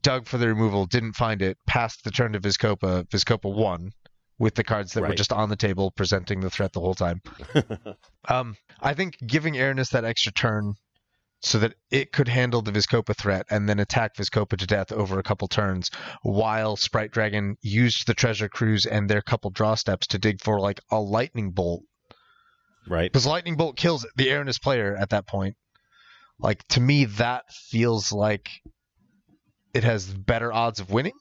dug 0.02 0.26
for 0.26 0.38
the 0.38 0.48
removal, 0.48 0.86
didn't 0.86 1.14
find 1.14 1.42
it, 1.42 1.58
passed 1.66 2.04
the 2.04 2.10
turn 2.10 2.32
to 2.32 2.40
Vizkopa. 2.40 3.08
Vizkopa 3.08 3.52
won 3.52 3.92
with 4.38 4.54
the 4.54 4.64
cards 4.64 4.92
that 4.92 5.02
were 5.02 5.14
just 5.14 5.32
on 5.32 5.48
the 5.48 5.56
table 5.56 5.90
presenting 5.90 6.40
the 6.40 6.50
threat 6.50 6.72
the 6.72 6.80
whole 6.80 6.94
time. 6.94 7.22
Um, 8.28 8.56
I 8.80 8.94
think 8.94 9.18
giving 9.24 9.54
Aranus 9.54 9.90
that 9.90 10.04
extra 10.04 10.32
turn 10.32 10.74
so 11.42 11.60
that 11.60 11.74
it 11.92 12.10
could 12.10 12.26
handle 12.26 12.60
the 12.60 12.72
Vizkopa 12.72 13.14
threat 13.14 13.46
and 13.50 13.68
then 13.68 13.78
attack 13.78 14.16
Vizkopa 14.16 14.58
to 14.58 14.66
death 14.66 14.90
over 14.90 15.20
a 15.20 15.22
couple 15.22 15.46
turns 15.46 15.92
while 16.22 16.74
Sprite 16.74 17.12
Dragon 17.12 17.56
used 17.62 18.08
the 18.08 18.14
Treasure 18.14 18.48
Cruise 18.48 18.84
and 18.84 19.08
their 19.08 19.22
couple 19.22 19.50
draw 19.50 19.76
steps 19.76 20.08
to 20.08 20.18
dig 20.18 20.40
for 20.42 20.58
like 20.58 20.80
a 20.90 20.98
Lightning 20.98 21.52
Bolt. 21.52 21.84
right. 22.88 23.12
Because 23.12 23.26
Lightning 23.26 23.56
Bolt 23.56 23.76
kills 23.76 24.04
the 24.16 24.26
Aranus 24.26 24.60
player 24.60 24.96
at 24.96 25.10
that 25.10 25.28
point. 25.28 25.54
Like, 26.38 26.66
to 26.68 26.80
me, 26.80 27.06
that 27.06 27.44
feels 27.50 28.12
like 28.12 28.50
it 29.72 29.84
has 29.84 30.06
better 30.06 30.52
odds 30.52 30.80
of 30.80 30.90
winning. 30.90 31.14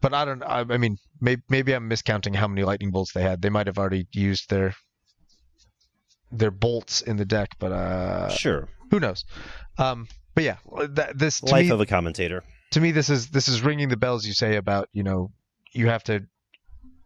But 0.00 0.12
I 0.14 0.24
don't 0.24 0.42
I, 0.42 0.60
I 0.68 0.78
mean, 0.78 0.96
maybe, 1.20 1.42
maybe 1.48 1.72
I'm 1.72 1.88
miscounting 1.88 2.34
how 2.34 2.48
many 2.48 2.64
Lightning 2.64 2.90
Bolts 2.90 3.12
they 3.12 3.22
had. 3.22 3.40
They 3.40 3.50
might 3.50 3.68
have 3.68 3.78
already 3.78 4.06
used 4.12 4.50
their 4.50 4.74
their 6.32 6.50
bolts 6.50 7.02
in 7.02 7.16
the 7.18 7.24
deck, 7.24 7.50
but 7.58 7.72
uh, 7.72 8.28
Sure. 8.30 8.68
who 8.90 8.98
knows? 8.98 9.24
Um, 9.78 10.08
but 10.34 10.44
yeah, 10.44 10.56
that, 10.88 11.18
this 11.18 11.40
to 11.40 11.52
Life 11.52 11.66
me, 11.66 11.70
of 11.70 11.80
a 11.80 11.86
commentator. 11.86 12.42
to 12.72 12.80
me 12.80 12.90
this 12.90 13.10
is 13.10 13.28
this 13.28 13.48
is 13.48 13.62
ringing 13.62 13.90
the 13.90 13.96
bells 13.96 14.26
you 14.26 14.32
say 14.32 14.56
about 14.56 14.88
you 14.92 15.02
know 15.02 15.30
you 15.74 15.88
have 15.88 16.02
to 16.04 16.22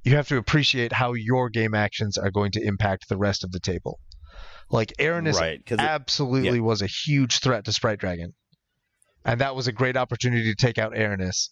you 0.04 0.14
have 0.16 0.28
to 0.28 0.36
appreciate 0.36 0.92
how 0.92 1.12
your 1.14 1.50
game 1.50 1.74
actions 1.74 2.16
are 2.16 2.30
going 2.30 2.52
to 2.52 2.62
impact 2.62 3.08
the 3.08 3.16
rest 3.18 3.42
of 3.44 3.50
the 3.52 3.60
table. 3.60 3.98
Like 4.70 4.92
Aranus 4.98 5.38
Right. 5.38 5.62
Absolutely 5.78 6.60
was 6.60 6.82
a 6.82 6.86
huge 6.86 7.38
threat 7.40 7.64
to 7.66 7.72
Sprite 7.72 7.98
Dragon, 8.00 8.34
and 9.24 9.40
that 9.40 9.54
was 9.54 9.66
a 9.68 9.72
great 9.72 9.96
opportunity 9.96 10.52
to 10.52 10.56
take 10.56 10.78
out 10.78 10.92
Aranus 10.92 11.50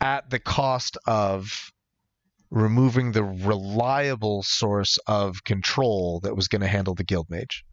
at 0.00 0.30
the 0.30 0.38
cost 0.38 0.96
of 1.06 1.50
removing 2.50 3.12
the 3.12 3.22
reliable 3.22 4.42
source 4.42 4.98
of 5.06 5.44
control 5.44 6.20
that 6.24 6.34
was 6.34 6.48
going 6.48 6.62
to 6.62 6.66
handle 6.68 6.94
the 6.94 7.04
guild 7.04 7.26
mage. 7.28 7.64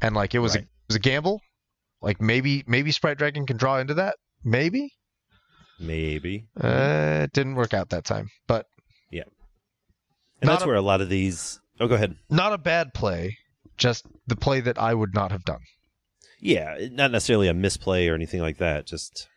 And 0.00 0.14
like 0.14 0.34
it 0.34 0.38
was 0.38 0.54
a 0.54 0.60
it 0.60 0.68
was 0.88 0.96
a 0.96 1.00
gamble. 1.00 1.40
Like 2.00 2.20
maybe 2.20 2.62
maybe 2.66 2.92
Sprite 2.92 3.18
Dragon 3.18 3.46
can 3.46 3.56
draw 3.56 3.78
into 3.78 3.94
that. 3.94 4.16
Maybe. 4.44 4.92
maybe. 5.80 6.46
Uh, 6.60 7.22
it 7.24 7.32
didn't 7.32 7.54
work 7.56 7.74
out 7.74 7.90
that 7.90 8.04
time. 8.04 8.28
But 8.46 8.66
yeah. 9.10 9.22
And 10.40 10.48
that's 10.50 10.62
a- 10.62 10.66
where 10.66 10.76
a 10.76 10.82
lot 10.82 11.00
of 11.00 11.08
these. 11.08 11.60
Oh, 11.80 11.88
go 11.88 11.94
ahead. 11.96 12.16
not 12.30 12.52
a 12.52 12.58
bad 12.58 12.94
play. 12.94 13.38
Just 13.76 14.06
the 14.26 14.36
play 14.36 14.60
that 14.60 14.78
I 14.78 14.94
would 14.94 15.14
not 15.14 15.32
have 15.32 15.44
done. 15.44 15.60
Yeah, 16.38 16.76
not 16.92 17.10
necessarily 17.10 17.48
a 17.48 17.54
misplay 17.54 18.06
or 18.06 18.14
anything 18.14 18.40
like 18.40 18.58
that. 18.58 18.86
Just 18.86 19.28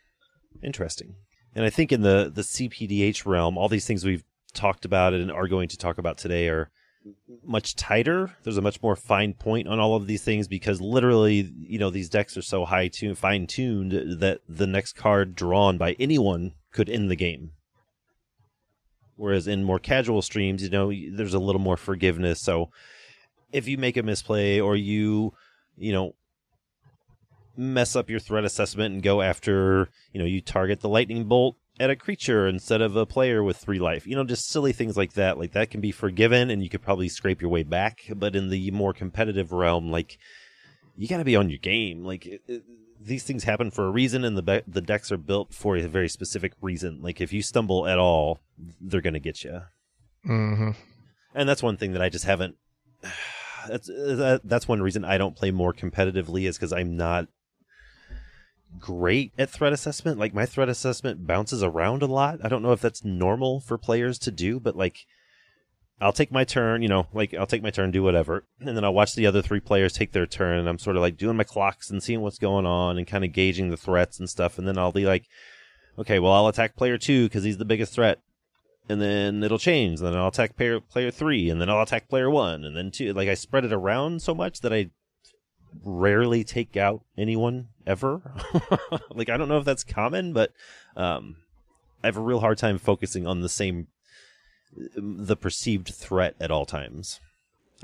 interesting. 0.62 1.16
And 1.56 1.66
I 1.66 1.70
think 1.72 1.92
in 1.92 2.02
the 2.02 2.32
the 2.34 2.44
CPDH 2.44 3.26
realm, 3.26 3.58
all 3.58 3.70
these 3.70 3.88
things 3.88 4.06
we've 4.06 4.24
talked 4.54 4.86
about 4.86 5.14
and 5.14 5.32
are 5.32 5.48
going 5.48 5.70
to 5.70 5.78
talk 5.78 5.98
about 5.98 6.18
today 6.18 6.48
are 6.50 6.70
much 7.44 7.76
tighter. 7.76 8.36
There's 8.44 8.58
a 8.58 8.62
much 8.62 8.82
more 8.84 8.96
fine 8.96 9.34
point 9.34 9.68
on 9.68 9.80
all 9.80 9.96
of 9.96 10.08
these 10.08 10.24
things 10.24 10.48
because 10.48 10.82
literally, 10.82 11.52
you 11.58 11.80
know, 11.80 11.90
these 11.90 12.10
decks 12.10 12.36
are 12.38 12.42
so 12.42 12.66
high 12.66 12.90
tuned, 12.90 13.18
fine 13.18 13.48
tuned 13.48 14.20
that 14.20 14.42
the 14.48 14.68
next 14.68 14.94
card 14.94 15.34
drawn 15.36 15.78
by 15.78 15.96
anyone 16.00 16.54
could 16.72 16.90
end 16.90 17.10
the 17.10 17.16
game. 17.16 17.52
Whereas 19.18 19.48
in 19.48 19.64
more 19.64 19.80
casual 19.80 20.22
streams, 20.22 20.64
you 20.64 20.70
know, 20.70 20.92
there's 21.12 21.34
a 21.34 21.40
little 21.40 21.62
more 21.62 21.78
forgiveness. 21.78 22.42
So 22.42 22.70
if 23.52 23.68
you 23.68 23.78
make 23.78 23.98
a 23.98 24.04
misplay 24.04 24.60
or 24.60 24.76
you, 24.76 25.34
you 25.76 25.92
know, 25.92 26.16
mess 27.58 27.96
up 27.96 28.10
your 28.10 28.20
threat 28.20 28.46
assessment 28.46 28.94
and 28.94 29.04
go 29.04 29.22
after, 29.22 29.90
you 30.14 30.20
know, 30.20 30.26
you 30.26 30.40
target 30.40 30.82
the 30.82 30.90
lightning 30.90 31.26
bolt 31.26 31.58
at 31.80 31.90
a 31.90 31.96
creature 31.96 32.48
instead 32.48 32.82
of 32.82 32.96
a 32.96 33.06
player 33.06 33.44
with 33.44 33.58
three 33.58 33.80
life. 33.80 34.06
You 34.08 34.16
know, 34.16 34.24
just 34.24 34.48
silly 34.48 34.72
things 34.72 34.96
like 34.96 35.14
that. 35.14 35.38
Like 35.38 35.54
that 35.54 35.72
can 35.72 35.82
be 35.82 35.92
forgiven 35.92 36.50
and 36.50 36.64
you 36.64 36.70
could 36.70 36.82
probably 36.82 37.10
scrape 37.10 37.42
your 37.42 37.52
way 37.52 37.64
back. 37.64 38.02
But 38.16 38.36
in 38.36 38.50
the 38.50 38.72
more 38.72 38.94
competitive 38.94 39.52
realm, 39.52 39.92
like 39.92 40.18
you 40.96 41.08
got 41.08 41.18
to 41.18 41.26
be 41.26 41.36
on 41.36 41.50
your 41.50 41.60
game. 41.60 42.04
Like 42.04 42.26
it, 42.26 42.42
it, 42.48 42.64
these 43.00 43.24
things 43.24 43.44
happen 43.44 43.72
for 43.72 43.86
a 43.86 43.92
reason, 43.92 44.24
and 44.24 44.38
the 44.38 44.42
be- 44.42 44.64
the 44.68 44.82
decks 44.82 45.12
are 45.12 45.18
built 45.18 45.54
for 45.54 45.78
a 45.78 45.88
very 45.88 46.10
specific 46.10 46.54
reason. 46.62 47.02
Like 47.02 47.22
if 47.22 47.32
you 47.32 47.42
stumble 47.42 47.88
at 47.88 48.00
all, 48.00 48.40
they're 48.82 49.02
gonna 49.02 49.20
get 49.20 49.44
you. 49.44 49.62
Mm-hmm. 50.26 50.72
And 51.36 51.50
that's 51.50 51.64
one 51.64 51.78
thing 51.78 51.94
that 51.94 52.02
I 52.02 52.10
just 52.10 52.26
haven't. 52.26 52.56
That's 53.68 53.90
that's 54.46 54.66
one 54.66 54.82
reason 54.82 55.04
I 55.04 55.18
don't 55.18 55.36
play 55.36 55.52
more 55.52 55.74
competitively 55.74 56.48
is 56.48 56.56
because 56.56 56.72
I'm 56.72 56.96
not 56.96 57.28
great 58.80 59.34
at 59.38 59.50
threat 59.50 59.74
assessment. 59.74 60.18
Like 60.18 60.34
my 60.34 60.46
threat 60.46 60.70
assessment 60.70 61.28
bounces 61.28 61.62
around 61.62 62.02
a 62.02 62.06
lot. 62.06 62.40
I 62.42 62.48
don't 62.48 62.62
know 62.62 62.72
if 62.72 62.80
that's 62.80 63.04
normal 63.04 63.60
for 63.60 63.78
players 63.78 64.20
to 64.20 64.32
do, 64.32 64.62
but 64.62 64.78
like 64.78 65.06
I'll 66.00 66.14
take 66.14 66.32
my 66.32 66.44
turn, 66.44 66.84
you 66.84 66.88
know, 66.88 67.08
like 67.12 67.34
I'll 67.34 67.48
take 67.48 67.64
my 67.64 67.72
turn, 67.72 67.90
do 67.90 68.04
whatever, 68.04 68.44
and 68.60 68.78
then 68.78 68.84
I'll 68.84 68.94
watch 68.94 69.16
the 69.16 69.26
other 69.26 69.42
three 69.42 69.60
players 69.60 69.94
take 69.94 70.12
their 70.12 70.28
turn, 70.28 70.60
and 70.60 70.70
I'm 70.70 70.78
sort 70.78 70.96
of 70.96 71.02
like 71.02 71.18
doing 71.18 71.38
my 71.38 71.44
clocks 71.44 71.90
and 71.90 72.04
seeing 72.04 72.22
what's 72.22 72.38
going 72.38 72.68
on 72.68 72.98
and 72.98 73.08
kind 73.08 73.26
of 73.26 73.34
gauging 73.34 73.70
the 73.70 73.78
threats 73.78 74.20
and 74.20 74.30
stuff, 74.30 74.60
and 74.60 74.68
then 74.68 74.78
I'll 74.78 74.92
be 74.92 75.06
like, 75.06 75.26
okay, 75.98 76.20
well 76.20 76.34
I'll 76.34 76.48
attack 76.48 76.76
player 76.76 77.00
two 77.00 77.26
because 77.26 77.44
he's 77.44 77.58
the 77.58 77.66
biggest 77.66 77.94
threat, 77.94 78.20
and 78.88 79.02
then 79.02 79.44
it'll 79.44 79.58
change. 79.58 80.00
And 80.00 80.10
Then 80.10 80.18
I'll 80.18 80.28
attack 80.28 80.56
player 80.56 80.80
player 80.80 81.10
three, 81.10 81.50
and 81.50 81.60
then 81.60 81.70
I'll 81.70 81.82
attack 81.82 82.10
player 82.10 82.30
one, 82.30 82.64
and 82.64 82.78
then 82.78 82.92
two. 82.92 83.14
Like 83.14 83.30
I 83.30 83.34
spread 83.34 83.66
it 83.66 83.74
around 83.74 84.22
so 84.22 84.36
much 84.36 84.62
that 84.62 84.74
I 84.74 84.92
rarely 85.84 86.44
take 86.44 86.78
out 86.78 87.04
anyone 87.18 87.70
ever. 87.88 88.22
like 89.10 89.30
I 89.30 89.38
don't 89.38 89.50
know 89.50 89.58
if 89.58 89.66
that's 89.66 89.84
common, 89.84 90.32
but 90.32 90.52
um, 90.96 91.38
I 92.04 92.08
have 92.08 92.18
a 92.18 92.22
real 92.22 92.40
hard 92.40 92.60
time 92.60 92.78
focusing 92.78 93.26
on 93.26 93.42
the 93.42 93.50
same 93.50 93.88
the 94.96 95.36
perceived 95.36 95.94
threat 95.94 96.36
at 96.40 96.52
all 96.52 96.66
times. 96.66 97.20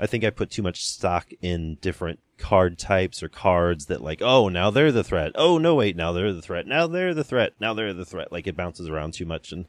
I 0.00 0.06
think 0.06 0.24
I 0.24 0.30
put 0.30 0.50
too 0.50 0.62
much 0.62 0.84
stock 0.84 1.28
in 1.40 1.76
different 1.80 2.18
card 2.36 2.78
types 2.78 3.22
or 3.22 3.28
cards 3.28 3.86
that 3.86 4.02
like, 4.02 4.20
oh, 4.20 4.48
now 4.48 4.70
they're 4.70 4.92
the 4.92 5.04
threat. 5.04 5.32
Oh 5.34 5.58
no, 5.58 5.74
wait, 5.74 5.96
now 5.96 6.12
they're 6.12 6.32
the 6.32 6.42
threat. 6.42 6.66
Now 6.66 6.86
they're 6.86 7.14
the 7.14 7.24
threat. 7.24 7.52
Now 7.60 7.74
they're 7.74 7.94
the 7.94 8.04
threat. 8.04 8.32
Like 8.32 8.46
it 8.46 8.56
bounces 8.56 8.88
around 8.88 9.14
too 9.14 9.26
much, 9.26 9.52
and 9.52 9.66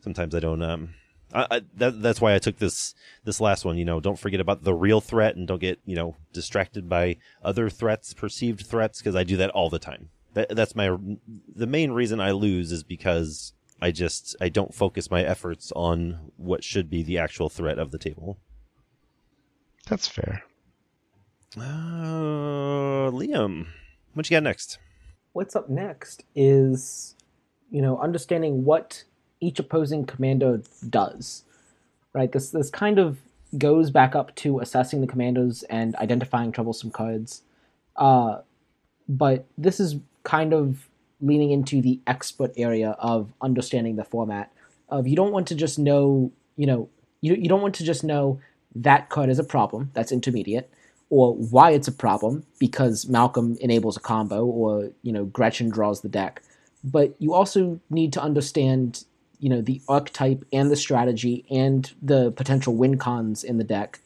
sometimes 0.00 0.34
I 0.34 0.40
don't. 0.40 0.62
Um, 0.62 0.94
I, 1.34 1.46
I 1.50 1.60
that 1.76 2.02
that's 2.02 2.20
why 2.20 2.34
I 2.34 2.38
took 2.38 2.58
this 2.58 2.94
this 3.24 3.40
last 3.40 3.64
one. 3.64 3.76
You 3.76 3.84
know, 3.84 4.00
don't 4.00 4.18
forget 4.18 4.40
about 4.40 4.64
the 4.64 4.74
real 4.74 5.00
threat, 5.00 5.36
and 5.36 5.46
don't 5.46 5.60
get 5.60 5.80
you 5.84 5.96
know 5.96 6.16
distracted 6.32 6.88
by 6.88 7.18
other 7.44 7.68
threats, 7.68 8.14
perceived 8.14 8.66
threats, 8.66 9.00
because 9.00 9.16
I 9.16 9.24
do 9.24 9.36
that 9.36 9.50
all 9.50 9.70
the 9.70 9.78
time. 9.78 10.08
That, 10.34 10.48
that's 10.50 10.74
my 10.74 10.96
the 11.54 11.66
main 11.66 11.92
reason 11.92 12.20
I 12.20 12.30
lose 12.30 12.72
is 12.72 12.82
because 12.82 13.52
I 13.82 13.90
just 13.90 14.36
I 14.40 14.48
don't 14.48 14.72
focus 14.72 15.10
my 15.10 15.22
efforts 15.24 15.72
on 15.74 16.30
what 16.36 16.62
should 16.62 16.88
be 16.88 17.02
the 17.02 17.18
actual 17.18 17.48
threat 17.48 17.78
of 17.78 17.90
the 17.90 17.98
table. 17.98 18.38
That's 19.88 20.06
fair. 20.06 20.44
Uh, 21.56 23.10
Liam, 23.10 23.66
what 24.14 24.30
you 24.30 24.36
got 24.36 24.44
next? 24.44 24.78
What's 25.32 25.56
up 25.56 25.68
next 25.68 26.22
is, 26.36 27.16
you 27.70 27.82
know, 27.82 27.98
understanding 27.98 28.64
what 28.64 29.02
each 29.40 29.58
opposing 29.58 30.06
commando 30.06 30.62
does. 30.88 31.42
Right. 32.14 32.30
This 32.30 32.50
this 32.50 32.70
kind 32.70 33.00
of 33.00 33.18
goes 33.58 33.90
back 33.90 34.14
up 34.14 34.34
to 34.36 34.60
assessing 34.60 35.00
the 35.00 35.08
commandos 35.08 35.64
and 35.64 35.96
identifying 35.96 36.52
troublesome 36.52 36.92
cards. 36.92 37.42
Uh, 37.96 38.42
but 39.08 39.44
this 39.58 39.80
is 39.80 39.96
kind 40.22 40.54
of 40.54 40.88
leaning 41.22 41.50
into 41.50 41.80
the 41.80 42.00
expert 42.06 42.52
area 42.56 42.90
of 42.98 43.32
understanding 43.40 43.96
the 43.96 44.04
format. 44.04 44.52
Of 44.88 45.06
you 45.06 45.16
don't 45.16 45.32
want 45.32 45.46
to 45.48 45.54
just 45.54 45.78
know, 45.78 46.30
you 46.56 46.66
know, 46.66 46.90
you 47.22 47.34
you 47.34 47.48
don't 47.48 47.62
want 47.62 47.74
to 47.76 47.84
just 47.84 48.04
know 48.04 48.40
that 48.74 49.08
card 49.08 49.30
is 49.30 49.38
a 49.38 49.44
problem. 49.44 49.90
That's 49.94 50.12
intermediate 50.12 50.70
or 51.12 51.34
why 51.34 51.72
it's 51.72 51.88
a 51.88 51.92
problem 51.92 52.42
because 52.58 53.06
Malcolm 53.06 53.58
enables 53.60 53.98
a 53.98 54.00
combo 54.00 54.46
or 54.46 54.90
you 55.02 55.12
know 55.12 55.24
Gretchen 55.26 55.68
draws 55.68 56.00
the 56.00 56.08
deck. 56.08 56.42
But 56.82 57.14
you 57.18 57.34
also 57.34 57.80
need 57.90 58.12
to 58.14 58.22
understand 58.22 59.04
you 59.38 59.48
know 59.48 59.60
the 59.60 59.80
archetype 59.88 60.44
and 60.52 60.70
the 60.70 60.76
strategy 60.76 61.44
and 61.50 61.92
the 62.00 62.32
potential 62.32 62.74
win 62.74 62.98
cons 62.98 63.44
in 63.44 63.58
the 63.58 63.64
deck 63.64 64.00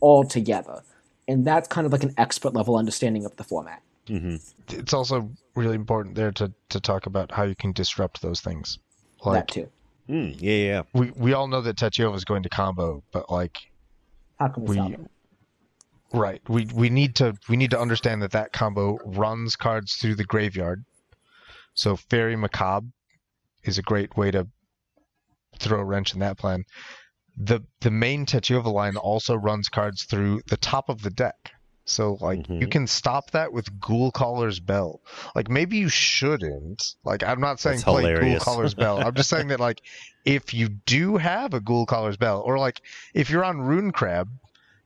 all 0.00 0.24
together. 0.24 0.82
And 1.28 1.46
that's 1.46 1.68
kind 1.68 1.86
of 1.86 1.92
like 1.92 2.02
an 2.02 2.14
expert 2.18 2.54
level 2.54 2.76
understanding 2.76 3.24
of 3.24 3.36
the 3.36 3.44
format. 3.44 3.82
Mm-hmm. 4.08 4.36
It's 4.78 4.92
also 4.92 5.30
really 5.54 5.76
important 5.76 6.14
there 6.16 6.32
to, 6.32 6.52
to 6.70 6.80
talk 6.80 7.06
about 7.06 7.30
how 7.30 7.44
you 7.44 7.54
can 7.54 7.72
disrupt 7.72 8.20
those 8.20 8.40
things. 8.40 8.78
Like 9.24 9.46
that 9.46 9.54
too. 9.54 9.68
Mm, 10.08 10.36
yeah, 10.40 10.52
yeah, 10.52 10.64
yeah. 10.64 10.82
we 10.92 11.12
we 11.12 11.32
all 11.32 11.46
know 11.46 11.60
that 11.60 11.76
Tatyova 11.76 12.16
is 12.16 12.24
going 12.24 12.42
to 12.42 12.48
combo, 12.48 13.04
but 13.12 13.30
like 13.30 13.56
How 14.40 14.48
can 14.48 14.64
we, 14.64 14.68
We- 14.70 14.74
stop 14.74 14.90
it? 14.92 15.10
Right. 16.14 16.42
We 16.46 16.66
we 16.74 16.90
need 16.90 17.14
to 17.16 17.34
we 17.48 17.56
need 17.56 17.70
to 17.70 17.80
understand 17.80 18.20
that 18.22 18.32
that 18.32 18.52
combo 18.52 18.98
runs 19.04 19.56
cards 19.56 19.94
through 19.94 20.16
the 20.16 20.24
graveyard. 20.24 20.84
So 21.74 21.96
Faerie 21.96 22.36
Macabre 22.36 22.88
is 23.64 23.78
a 23.78 23.82
great 23.82 24.14
way 24.16 24.30
to 24.32 24.46
throw 25.58 25.80
a 25.80 25.84
wrench 25.84 26.12
in 26.12 26.20
that 26.20 26.36
plan. 26.36 26.64
The 27.36 27.60
the 27.80 27.90
main 27.90 28.26
Tatyova 28.26 28.70
line 28.70 28.96
also 28.96 29.36
runs 29.36 29.70
cards 29.70 30.04
through 30.04 30.42
the 30.48 30.58
top 30.58 30.90
of 30.90 31.00
the 31.00 31.10
deck. 31.10 31.51
So 31.84 32.16
like 32.20 32.48
you 32.48 32.66
Mhm. 32.66 32.70
can 32.70 32.86
stop 32.86 33.32
that 33.32 33.52
with 33.52 33.80
Ghoul 33.80 34.12
Caller's 34.12 34.60
Bell. 34.60 35.00
Like 35.34 35.48
maybe 35.50 35.78
you 35.78 35.88
shouldn't. 35.88 36.94
Like 37.04 37.22
I'm 37.24 37.40
not 37.40 37.58
saying 37.60 37.78
That's 37.78 37.84
play 37.84 38.02
Ghoul 38.02 38.10
hilarious. 38.14 38.44
Caller's 38.44 38.74
Bell. 38.74 39.00
I'm 39.04 39.14
just 39.14 39.28
saying 39.28 39.48
that 39.48 39.58
like 39.60 39.82
if 40.24 40.54
you 40.54 40.68
do 40.68 41.16
have 41.16 41.54
a 41.54 41.60
Ghoul 41.60 41.86
Caller's 41.86 42.16
Bell, 42.16 42.40
or 42.46 42.58
like 42.58 42.80
if 43.14 43.30
you're 43.30 43.44
on 43.44 43.60
Ruin 43.60 43.90
Crab 43.90 44.28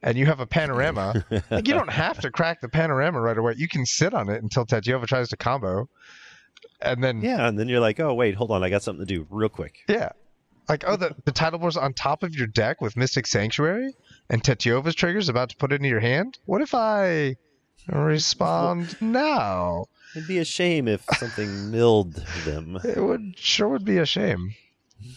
and 0.03 0.17
you 0.17 0.25
have 0.27 0.41
a 0.41 0.47
panorama, 0.47 1.23
like 1.51 1.69
you 1.69 1.75
don't 1.75 1.91
have 1.91 2.19
to 2.21 2.31
crack 2.31 2.61
the 2.63 2.69
panorama 2.69 3.21
right 3.21 3.37
away. 3.37 3.55
You 3.57 3.69
can 3.69 3.85
sit 3.85 4.15
on 4.15 4.29
it 4.31 4.43
until 4.43 4.65
Tatyova 4.65 5.07
tries 5.07 5.29
to 5.29 5.37
combo. 5.37 5.89
And 6.81 7.05
then 7.05 7.21
yeah, 7.21 7.47
and 7.47 7.59
then 7.59 7.69
you're 7.69 7.81
like, 7.81 8.01
oh 8.01 8.15
wait, 8.15 8.35
hold 8.35 8.51
on, 8.51 8.63
I 8.65 8.71
got 8.71 8.83
something 8.83 9.07
to 9.07 9.15
do 9.15 9.27
real 9.31 9.49
quick. 9.51 9.81
yeah. 9.89 10.11
Like, 10.69 10.83
oh, 10.85 10.97
the, 10.97 11.15
the 11.25 11.31
title 11.31 11.61
board's 11.61 11.77
on 11.77 11.93
top 11.93 12.25
of 12.25 12.35
your 12.35 12.49
deck 12.49 12.81
with 12.81 12.97
Mystic 12.97 13.29
Sanctuary 13.29 13.95
and 14.31 14.43
Tatyova's 14.43 14.95
trigger's 14.95 15.29
about 15.29 15.51
to 15.51 15.57
put 15.57 15.73
it 15.73 15.77
into 15.77 15.89
your 15.89 16.01
hand? 16.01 16.39
What 16.45 16.63
if 16.63 16.75
I 16.75 17.37
respond 17.89 18.97
now? 19.01 19.87
It'd 20.15 20.27
be 20.27 20.39
a 20.39 20.45
shame 20.45 20.89
if 20.89 21.05
something 21.13 21.71
milled 21.71 22.15
them. 22.45 22.79
It 22.85 23.03
would 23.03 23.39
sure 23.39 23.69
would 23.69 23.85
be 23.85 23.99
a 23.99 24.07
shame. 24.07 24.55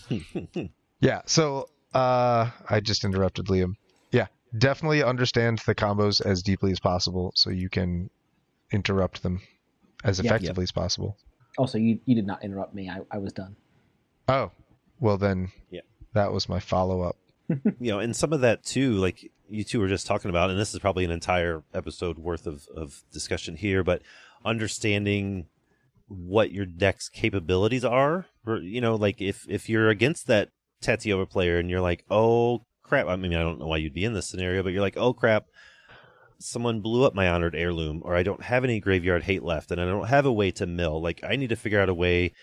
Yeah, 1.01 1.21
so 1.25 1.69
uh 1.93 2.51
I 2.69 2.81
just 2.81 3.05
interrupted 3.05 3.45
Liam. 3.45 3.75
Yeah, 4.11 4.27
definitely 4.57 5.01
understand 5.01 5.59
the 5.65 5.73
combos 5.73 6.19
as 6.23 6.43
deeply 6.43 6.71
as 6.71 6.79
possible 6.81 7.31
so 7.35 7.49
you 7.49 7.69
can 7.69 8.09
interrupt 8.73 9.23
them 9.23 9.41
as 10.03 10.19
Yeah. 10.19 10.25
effectively 10.25 10.63
as 10.63 10.73
possible. 10.73 11.15
Also, 11.57 11.77
you 11.77 11.99
you 12.05 12.15
did 12.15 12.27
not 12.27 12.43
interrupt 12.43 12.73
me. 12.75 12.89
I, 12.89 12.99
I 13.09 13.17
was 13.17 13.31
done. 13.31 13.55
Oh, 14.27 14.51
well 14.99 15.17
then 15.17 15.51
Yeah. 15.71 15.81
that 16.13 16.33
was 16.33 16.49
my 16.49 16.59
follow 16.59 17.01
up. 17.01 17.15
you 17.79 17.91
know, 17.91 17.99
and 17.99 18.15
some 18.15 18.33
of 18.33 18.41
that 18.41 18.63
too, 18.63 18.93
like 18.93 19.31
you 19.49 19.63
two 19.63 19.79
were 19.79 19.87
just 19.87 20.07
talking 20.07 20.29
about, 20.29 20.49
and 20.49 20.59
this 20.59 20.73
is 20.73 20.79
probably 20.79 21.05
an 21.05 21.11
entire 21.11 21.63
episode 21.73 22.19
worth 22.19 22.45
of, 22.45 22.67
of 22.75 23.03
discussion 23.11 23.55
here, 23.55 23.83
but 23.83 24.01
understanding 24.45 25.47
what 26.07 26.51
your 26.51 26.65
deck's 26.65 27.09
capabilities 27.09 27.83
are. 27.83 28.25
You 28.45 28.81
know, 28.81 28.95
like 28.95 29.21
if 29.21 29.45
if 29.49 29.69
you're 29.69 29.89
against 29.89 30.27
that 30.27 30.49
Tatyova 30.83 31.29
player 31.29 31.57
and 31.57 31.69
you're 31.69 31.81
like, 31.81 32.05
oh 32.09 32.65
crap, 32.83 33.07
I 33.07 33.15
mean, 33.15 33.33
I 33.33 33.41
don't 33.41 33.59
know 33.59 33.67
why 33.67 33.77
you'd 33.77 33.93
be 33.93 34.05
in 34.05 34.13
this 34.13 34.29
scenario, 34.29 34.63
but 34.63 34.73
you're 34.73 34.81
like, 34.81 34.97
oh 34.97 35.13
crap, 35.13 35.45
someone 36.39 36.81
blew 36.81 37.03
up 37.05 37.13
my 37.13 37.27
honored 37.27 37.55
heirloom, 37.55 38.01
or 38.03 38.15
I 38.15 38.23
don't 38.23 38.43
have 38.43 38.63
any 38.63 38.79
graveyard 38.79 39.23
hate 39.23 39.43
left, 39.43 39.71
and 39.71 39.79
I 39.79 39.85
don't 39.85 40.07
have 40.07 40.25
a 40.25 40.33
way 40.33 40.51
to 40.51 40.65
mill. 40.65 41.01
Like, 41.01 41.21
I 41.23 41.35
need 41.35 41.49
to 41.49 41.55
figure 41.55 41.79
out 41.79 41.89
a 41.89 41.93
way 41.93 42.33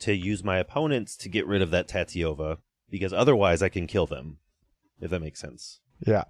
to 0.00 0.14
use 0.14 0.44
my 0.44 0.58
opponents 0.58 1.16
to 1.16 1.28
get 1.28 1.46
rid 1.46 1.62
of 1.62 1.70
that 1.70 1.88
Tatyova 1.88 2.58
because 2.90 3.12
otherwise 3.12 3.62
I 3.62 3.68
can 3.68 3.86
kill 3.86 4.06
them, 4.06 4.38
if 5.00 5.10
that 5.10 5.20
makes 5.20 5.40
sense. 5.40 5.80
Yeah. 6.06 6.24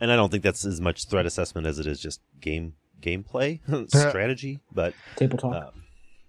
And 0.00 0.10
I 0.10 0.16
don't 0.16 0.30
think 0.30 0.42
that's 0.42 0.64
as 0.64 0.80
much 0.80 1.06
threat 1.08 1.26
assessment 1.26 1.66
as 1.66 1.78
it 1.78 1.86
is 1.86 2.00
just 2.00 2.20
game 2.40 2.74
gameplay 3.00 3.60
strategy. 3.90 4.60
But 4.72 4.94
Table 5.16 5.38
talk. 5.38 5.74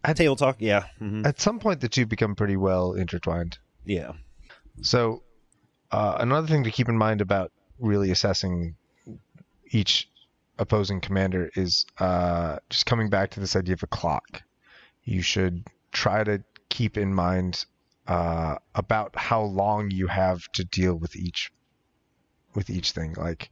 uh, 0.03 0.13
table 0.13 0.35
talk, 0.35 0.57
yeah, 0.59 0.85
hmm 0.99 1.25
At 1.25 1.39
some 1.41 1.59
point 1.59 1.81
the 1.81 1.89
two 1.89 2.05
become 2.05 2.35
pretty 2.35 2.57
well 2.57 2.93
intertwined. 2.93 3.57
yeah, 3.85 4.11
So, 4.81 5.23
uh, 5.91 6.17
another 6.19 6.47
thing 6.47 6.63
to 6.65 6.71
keep 6.71 6.89
in 6.89 6.97
mind 6.97 7.21
about 7.21 7.51
really 7.79 8.11
assessing 8.11 8.75
each 9.71 10.09
opposing 10.59 11.01
commander 11.01 11.49
is 11.55 11.85
uh, 11.99 12.57
just 12.69 12.85
coming 12.85 13.09
back 13.09 13.31
to 13.31 13.39
this 13.39 13.55
idea 13.55 13.73
of 13.73 13.83
a 13.83 13.87
clock. 13.87 14.43
You 15.03 15.21
should 15.21 15.65
try 15.91 16.23
to 16.23 16.43
keep 16.69 16.97
in 16.97 17.13
mind 17.13 17.65
uh, 18.07 18.55
about 18.75 19.15
how 19.15 19.41
long 19.41 19.89
you 19.91 20.07
have 20.07 20.43
to 20.53 20.63
deal 20.65 20.95
with 20.95 21.15
each 21.15 21.51
with 22.55 22.69
each 22.69 22.91
thing. 22.91 23.13
Like 23.17 23.49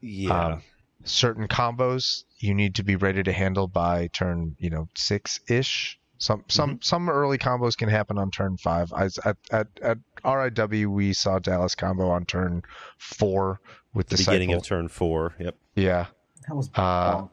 yeah, 0.00 0.46
um, 0.46 0.62
certain 1.04 1.48
combos 1.48 2.24
you 2.38 2.54
need 2.54 2.76
to 2.76 2.82
be 2.82 2.96
ready 2.96 3.22
to 3.22 3.32
handle 3.32 3.66
by 3.66 4.08
turn, 4.08 4.56
you 4.58 4.70
know, 4.70 4.88
six 4.96 5.40
ish. 5.48 5.98
Some 6.18 6.44
some 6.48 6.80
some 6.82 7.08
early 7.08 7.38
combos 7.38 7.76
can 7.76 7.88
happen 7.88 8.18
on 8.18 8.30
turn 8.30 8.56
five. 8.56 8.92
I, 8.92 9.04
at, 9.24 9.36
at 9.52 9.66
at 9.82 9.98
RIW 10.24 10.86
we 10.88 11.12
saw 11.12 11.38
Dallas 11.38 11.74
combo 11.76 12.10
on 12.10 12.24
turn 12.24 12.62
four 12.98 13.60
with 13.94 14.08
the 14.08 14.16
Disciple. 14.16 14.38
beginning 14.38 14.56
of 14.56 14.64
turn 14.64 14.88
four. 14.88 15.34
Yep, 15.38 15.54
yeah, 15.76 16.06
that 16.48 16.56
was 16.56 16.70
uh, 16.74 17.26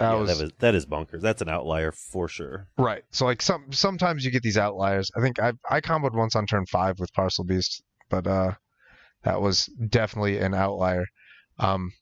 that 0.00 0.12
yeah, 0.12 0.14
was, 0.14 0.28
that 0.28 0.44
was 0.44 0.52
that 0.60 0.74
is 0.74 0.86
bonkers. 0.86 1.20
That's 1.20 1.42
an 1.42 1.50
outlier 1.50 1.92
for 1.92 2.26
sure. 2.26 2.68
right. 2.78 3.04
So 3.10 3.26
like 3.26 3.42
some 3.42 3.70
sometimes 3.70 4.24
you 4.24 4.30
get 4.30 4.42
these 4.42 4.56
outliers. 4.56 5.10
I 5.14 5.20
think 5.20 5.38
I 5.38 5.52
I 5.68 5.82
comboed 5.82 6.14
once 6.14 6.34
on 6.34 6.46
turn 6.46 6.64
five 6.64 6.98
with 6.98 7.12
Parcel 7.12 7.44
Beast, 7.44 7.82
but 8.08 8.26
uh, 8.26 8.52
that 9.22 9.40
was 9.40 9.66
definitely 9.66 10.38
an 10.38 10.54
outlier. 10.54 11.06
Um, 11.58 11.92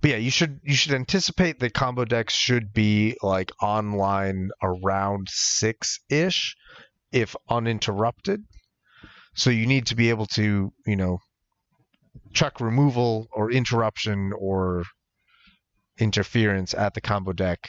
but 0.00 0.10
yeah, 0.10 0.16
you 0.16 0.30
should 0.30 0.60
you 0.62 0.74
should 0.74 0.94
anticipate 0.94 1.58
that 1.58 1.74
combo 1.74 2.04
decks 2.04 2.34
should 2.34 2.72
be 2.72 3.16
like 3.22 3.50
online 3.60 4.50
around 4.62 5.28
six 5.30 5.98
ish, 6.08 6.56
if 7.12 7.34
uninterrupted. 7.48 8.44
So 9.34 9.50
you 9.50 9.66
need 9.66 9.86
to 9.86 9.96
be 9.96 10.10
able 10.10 10.26
to 10.26 10.72
you 10.86 10.96
know 10.96 11.18
chuck 12.32 12.60
removal 12.60 13.26
or 13.32 13.50
interruption 13.50 14.32
or 14.38 14.84
interference 15.98 16.74
at 16.74 16.94
the 16.94 17.00
combo 17.00 17.32
deck 17.32 17.68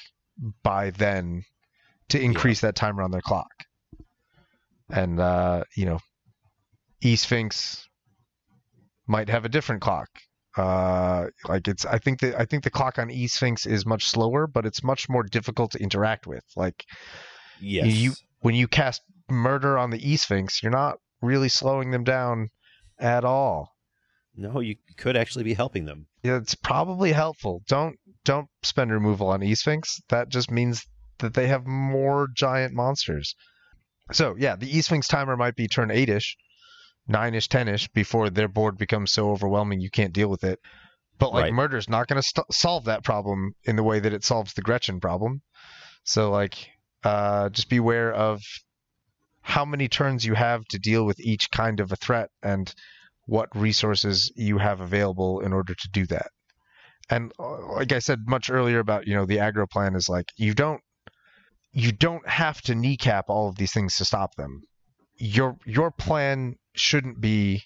by 0.64 0.90
then 0.92 1.44
to 2.10 2.22
increase 2.22 2.62
that 2.62 2.76
timer 2.76 3.02
on 3.02 3.12
their 3.12 3.22
clock. 3.22 3.52
And 4.90 5.20
uh, 5.20 5.64
you 5.76 5.86
know, 5.86 6.00
E 7.02 7.16
Sphinx 7.16 7.88
might 9.08 9.30
have 9.30 9.46
a 9.46 9.50
different 9.50 9.82
clock. 9.82 10.10
Uh, 10.58 11.28
like 11.48 11.68
it's 11.68 11.86
I 11.86 11.98
think 11.98 12.22
that 12.22 12.40
I 12.40 12.46
think 12.46 12.64
the 12.64 12.70
clock 12.70 12.98
on 12.98 13.10
eSphinx 13.10 13.68
is 13.68 13.86
much 13.86 14.06
slower, 14.06 14.48
but 14.48 14.66
it's 14.66 14.84
much 14.84 15.10
more 15.10 15.24
difficult 15.24 15.72
to 15.72 15.80
interact 15.80 16.28
with. 16.28 16.44
Like 16.56 16.86
Yes, 17.60 17.88
you 17.88 18.14
when 18.40 18.56
you 18.56 18.68
cast 18.68 19.02
murder 19.30 19.78
on 19.78 19.90
the 19.90 20.00
eSphinx, 20.00 20.62
you're 20.64 20.72
not 20.72 20.98
really 21.22 21.50
slowing 21.50 21.92
them 21.92 22.04
down 22.04 22.50
at 23.00 23.26
all. 23.26 23.72
no, 24.36 24.60
you 24.60 24.76
could 24.98 25.18
actually 25.18 25.44
be 25.44 25.54
helping 25.54 25.86
them. 25.86 26.08
Yeah, 26.24 26.38
it's 26.38 26.56
probably 26.56 27.12
helpful. 27.12 27.62
Don't 27.68 27.98
don't 28.24 28.48
spend 28.64 28.92
removal 28.92 29.28
on 29.28 29.42
eSphinx. 29.42 30.02
That 30.10 30.30
just 30.30 30.50
means 30.50 30.86
that 31.20 31.34
they 31.34 31.48
have 31.48 31.66
more 31.66 32.28
giant 32.34 32.74
monsters. 32.74 33.36
So 34.12 34.36
yeah, 34.38 34.56
the 34.56 34.72
eSphinx 34.72 35.08
timer 35.08 35.36
might 35.36 35.56
be 35.56 35.68
turn 35.68 35.92
eight 35.92 36.10
ish, 36.10 36.38
nine 37.08 37.36
ish, 37.36 37.50
ten 37.50 37.68
ish 37.68 37.88
before 37.90 38.30
their 38.30 38.48
board 38.48 38.78
becomes 38.78 39.12
so 39.12 39.30
overwhelming 39.32 39.80
you 39.80 39.90
can't 39.90 40.14
deal 40.14 40.30
with 40.30 40.44
it. 40.44 40.60
But 41.18 41.34
like 41.34 41.44
Right. 41.44 41.54
murder's 41.54 41.90
not 41.90 42.08
going 42.08 42.22
to 42.22 42.28
st- 42.28 42.54
solve 42.54 42.86
that 42.86 43.04
problem 43.04 43.56
in 43.64 43.76
the 43.76 43.84
way 43.84 44.00
that 44.00 44.14
it 44.14 44.24
solves 44.24 44.54
the 44.54 44.62
Gretchen 44.62 45.00
problem. 45.00 45.42
So 46.04 46.30
like, 46.30 46.70
uh, 47.04 47.50
just 47.50 47.70
beware 47.70 48.14
of 48.14 48.42
how 49.42 49.64
many 49.64 49.88
turns 49.88 50.26
you 50.26 50.34
have 50.34 50.66
to 50.66 50.80
deal 50.80 51.06
with 51.06 51.20
each 51.20 51.52
kind 51.52 51.80
of 51.80 51.92
a 51.92 51.96
threat 51.96 52.30
and 52.42 52.74
what 53.28 53.56
resources 53.56 54.32
you 54.36 54.58
have 54.58 54.82
available 54.82 55.40
in 55.40 55.54
order 55.54 55.74
to 55.74 55.90
do 55.92 56.06
that. 56.08 56.28
And 57.10 57.32
uh, 57.40 57.74
like 57.74 57.92
I 57.92 58.00
said 58.00 58.28
much 58.28 58.50
earlier 58.50 58.80
about, 58.80 59.08
you 59.08 59.16
know, 59.16 59.26
the 59.26 59.38
aggro 59.38 59.70
plan 59.70 59.96
is 59.96 60.10
like 60.10 60.32
you 60.36 60.54
don't 60.54 60.82
you 61.72 61.92
don't 61.92 62.28
have 62.28 62.62
to 62.64 62.74
kneecap 62.74 63.26
all 63.30 63.50
of 63.50 63.58
these 63.58 63.74
things 63.74 63.98
to 63.98 64.06
stop 64.06 64.36
them. 64.36 64.64
Your 65.18 65.58
your 65.66 65.92
plan 65.92 66.56
shouldn't 66.76 67.20
be 67.22 67.64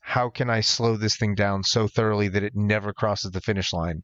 how 0.00 0.30
can 0.30 0.48
I 0.50 0.60
slow 0.60 0.96
this 0.96 1.16
thing 1.16 1.34
down 1.34 1.62
so 1.64 1.88
thoroughly 1.88 2.28
that 2.28 2.42
it 2.44 2.54
never 2.54 2.92
crosses 2.92 3.32
the 3.32 3.40
finish 3.40 3.72
line. 3.72 4.02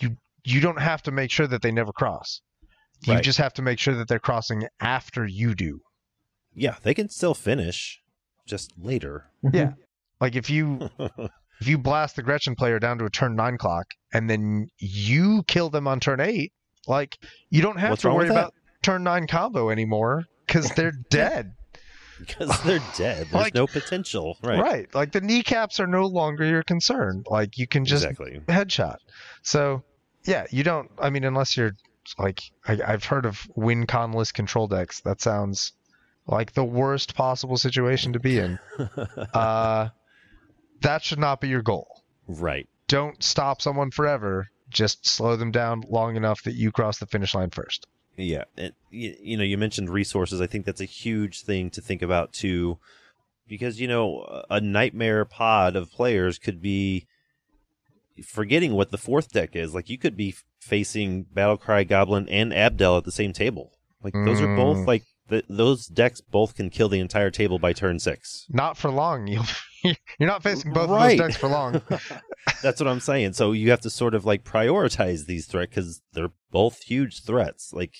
You 0.00 0.16
you 0.44 0.60
don't 0.60 0.80
have 0.80 1.02
to 1.02 1.10
make 1.10 1.30
sure 1.30 1.46
that 1.46 1.62
they 1.62 1.70
never 1.70 1.92
cross. 1.92 2.40
You 3.04 3.14
Right. 3.14 3.22
just 3.22 3.38
have 3.38 3.52
to 3.54 3.62
make 3.62 3.78
sure 3.78 3.94
that 3.94 4.08
they're 4.08 4.18
crossing 4.18 4.66
after 4.80 5.26
you 5.26 5.54
do. 5.54 5.80
Yeah, 6.54 6.76
they 6.82 6.94
can 6.94 7.08
still 7.08 7.34
finish, 7.34 8.00
just 8.46 8.72
later. 8.78 9.26
Mm-hmm. 9.44 9.56
Yeah. 9.56 9.72
Like 10.20 10.34
if 10.36 10.48
you 10.50 10.88
if 11.60 11.66
you 11.68 11.78
blast 11.78 12.16
the 12.16 12.22
Gretchen 12.22 12.54
player 12.54 12.78
down 12.78 12.98
to 12.98 13.04
a 13.04 13.10
turn 13.10 13.36
nine 13.36 13.58
clock 13.58 13.86
and 14.12 14.28
then 14.30 14.68
you 14.78 15.42
kill 15.46 15.68
them 15.70 15.86
on 15.86 16.00
turn 16.00 16.20
eight, 16.20 16.52
like 16.86 17.18
you 17.50 17.60
don't 17.62 17.78
have 17.78 17.90
What's 17.90 18.02
to 18.02 18.10
worry 18.10 18.28
about 18.28 18.54
turn 18.82 19.02
nine 19.04 19.26
combo 19.26 19.70
anymore 19.70 20.24
because 20.46 20.70
they're 20.70 20.92
dead. 21.10 21.52
Because 22.26 22.62
they're 22.62 22.78
dead. 22.96 23.26
There's 23.30 23.32
Like- 23.32 23.54
no 23.54 23.66
potential, 23.66 24.36
right? 24.42 24.58
right. 24.60 24.94
Like 24.94 25.12
the 25.12 25.20
kneecaps 25.20 25.80
are 25.80 25.86
no 25.86 26.06
longer 26.06 26.44
your 26.44 26.62
concern. 26.62 27.24
Like 27.28 27.58
you 27.58 27.66
can 27.66 27.84
just 27.84 28.04
exactly. 28.04 28.40
headshot. 28.48 28.96
So 29.42 29.82
yeah, 30.24 30.46
you 30.50 30.62
don't. 30.62 30.90
I 30.98 31.10
mean, 31.10 31.24
unless 31.24 31.56
you're 31.56 31.72
like 32.18 32.42
I, 32.66 32.80
I've 32.86 33.04
heard 33.04 33.26
of 33.26 33.46
win 33.54 33.86
conless 33.86 34.32
control 34.32 34.66
decks. 34.68 35.00
That 35.00 35.20
sounds 35.20 35.72
like 36.26 36.52
the 36.52 36.64
worst 36.64 37.14
possible 37.14 37.56
situation 37.56 38.12
to 38.12 38.20
be 38.20 38.38
in. 38.38 38.58
uh, 39.34 39.88
that 40.80 41.02
should 41.04 41.18
not 41.18 41.40
be 41.40 41.48
your 41.48 41.62
goal. 41.62 42.02
right. 42.28 42.68
don't 42.88 43.22
stop 43.22 43.60
someone 43.62 43.90
forever. 43.90 44.48
Just 44.68 45.06
slow 45.06 45.36
them 45.36 45.50
down 45.50 45.82
long 45.88 46.16
enough 46.16 46.42
that 46.44 46.54
you 46.54 46.72
cross 46.72 46.98
the 46.98 47.06
finish 47.06 47.34
line 47.34 47.50
first. 47.50 47.86
Yeah, 48.16 48.44
and 48.56 48.72
you, 48.90 49.14
you 49.20 49.36
know, 49.36 49.44
you 49.44 49.56
mentioned 49.56 49.88
resources. 49.90 50.40
I 50.40 50.46
think 50.46 50.66
that's 50.66 50.80
a 50.80 50.84
huge 50.86 51.42
thing 51.42 51.70
to 51.70 51.80
think 51.80 52.02
about 52.02 52.32
too, 52.32 52.78
because 53.48 53.80
you 53.80 53.88
know, 53.88 54.42
a 54.50 54.60
nightmare 54.60 55.24
pod 55.24 55.76
of 55.76 55.90
players 55.90 56.38
could 56.38 56.60
be 56.60 57.06
forgetting 58.24 58.74
what 58.74 58.90
the 58.90 58.98
fourth 58.98 59.32
deck 59.32 59.56
is. 59.56 59.74
Like 59.74 59.88
you 59.88 59.98
could 59.98 60.16
be 60.16 60.34
facing 60.60 61.24
Battlecry 61.34 61.88
Goblin 61.88 62.28
and 62.28 62.52
Abdel 62.52 62.98
at 62.98 63.04
the 63.04 63.12
same 63.12 63.32
table. 63.32 63.72
Like 64.02 64.14
those 64.14 64.40
are 64.40 64.56
both 64.56 64.78
Mm. 64.78 64.86
like 64.86 65.04
th 65.30 65.44
those 65.48 65.86
decks 65.86 66.20
both 66.20 66.54
can 66.54 66.68
kill 66.70 66.88
the 66.88 67.00
entire 67.00 67.30
table 67.30 67.58
by 67.58 67.72
turn 67.72 67.98
six. 67.98 68.46
Not 68.50 68.76
for 68.76 68.90
long. 68.90 69.26
You'll 69.26 69.46
you're 70.18 70.28
not 70.28 70.42
facing 70.42 70.72
both 70.72 70.90
Right. 70.90 71.12
of 71.12 71.18
those 71.18 71.26
decks 71.28 71.36
for 71.40 71.48
long. 71.48 71.80
That's 72.62 72.80
what 72.80 72.88
I'm 72.88 73.00
saying. 73.00 73.32
So 73.34 73.52
you 73.52 73.70
have 73.70 73.80
to 73.82 73.90
sort 73.90 74.14
of 74.14 74.24
like 74.24 74.44
prioritize 74.44 75.26
these 75.26 75.46
threats 75.46 75.70
because 75.70 76.02
they're 76.12 76.30
both 76.50 76.82
huge 76.82 77.24
threats. 77.24 77.72
Like 77.72 77.96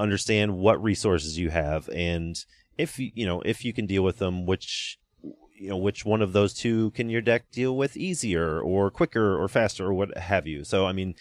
understand 0.00 0.56
what 0.56 0.80
resources 0.82 1.36
you 1.38 1.50
have 1.50 1.88
and 1.88 2.36
if 2.76 3.00
you 3.00 3.10
you 3.14 3.26
know 3.26 3.40
if 3.42 3.64
you 3.64 3.72
can 3.72 3.86
deal 3.86 4.02
with 4.04 4.18
them, 4.18 4.46
which 4.46 4.98
you 5.58 5.68
know 5.68 5.76
which 5.76 6.04
one 6.04 6.22
of 6.22 6.32
those 6.32 6.54
two 6.54 6.92
can 6.92 7.10
your 7.10 7.20
deck 7.20 7.50
deal 7.50 7.76
with 7.76 7.96
easier 7.96 8.60
or 8.60 8.90
quicker 8.90 9.36
or 9.36 9.48
faster 9.48 9.86
or 9.86 9.94
what 9.94 10.16
have 10.16 10.46
you. 10.46 10.62
So 10.62 10.86
I 10.86 10.92
mean, 10.92 11.14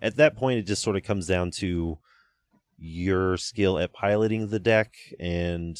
at 0.00 0.16
that 0.16 0.36
point, 0.36 0.58
it 0.58 0.66
just 0.66 0.82
sort 0.82 0.96
of 0.96 1.04
comes 1.04 1.28
down 1.28 1.52
to 1.58 1.98
your 2.76 3.36
skill 3.36 3.78
at 3.78 3.92
piloting 3.92 4.48
the 4.48 4.58
deck 4.58 4.94
and 5.20 5.76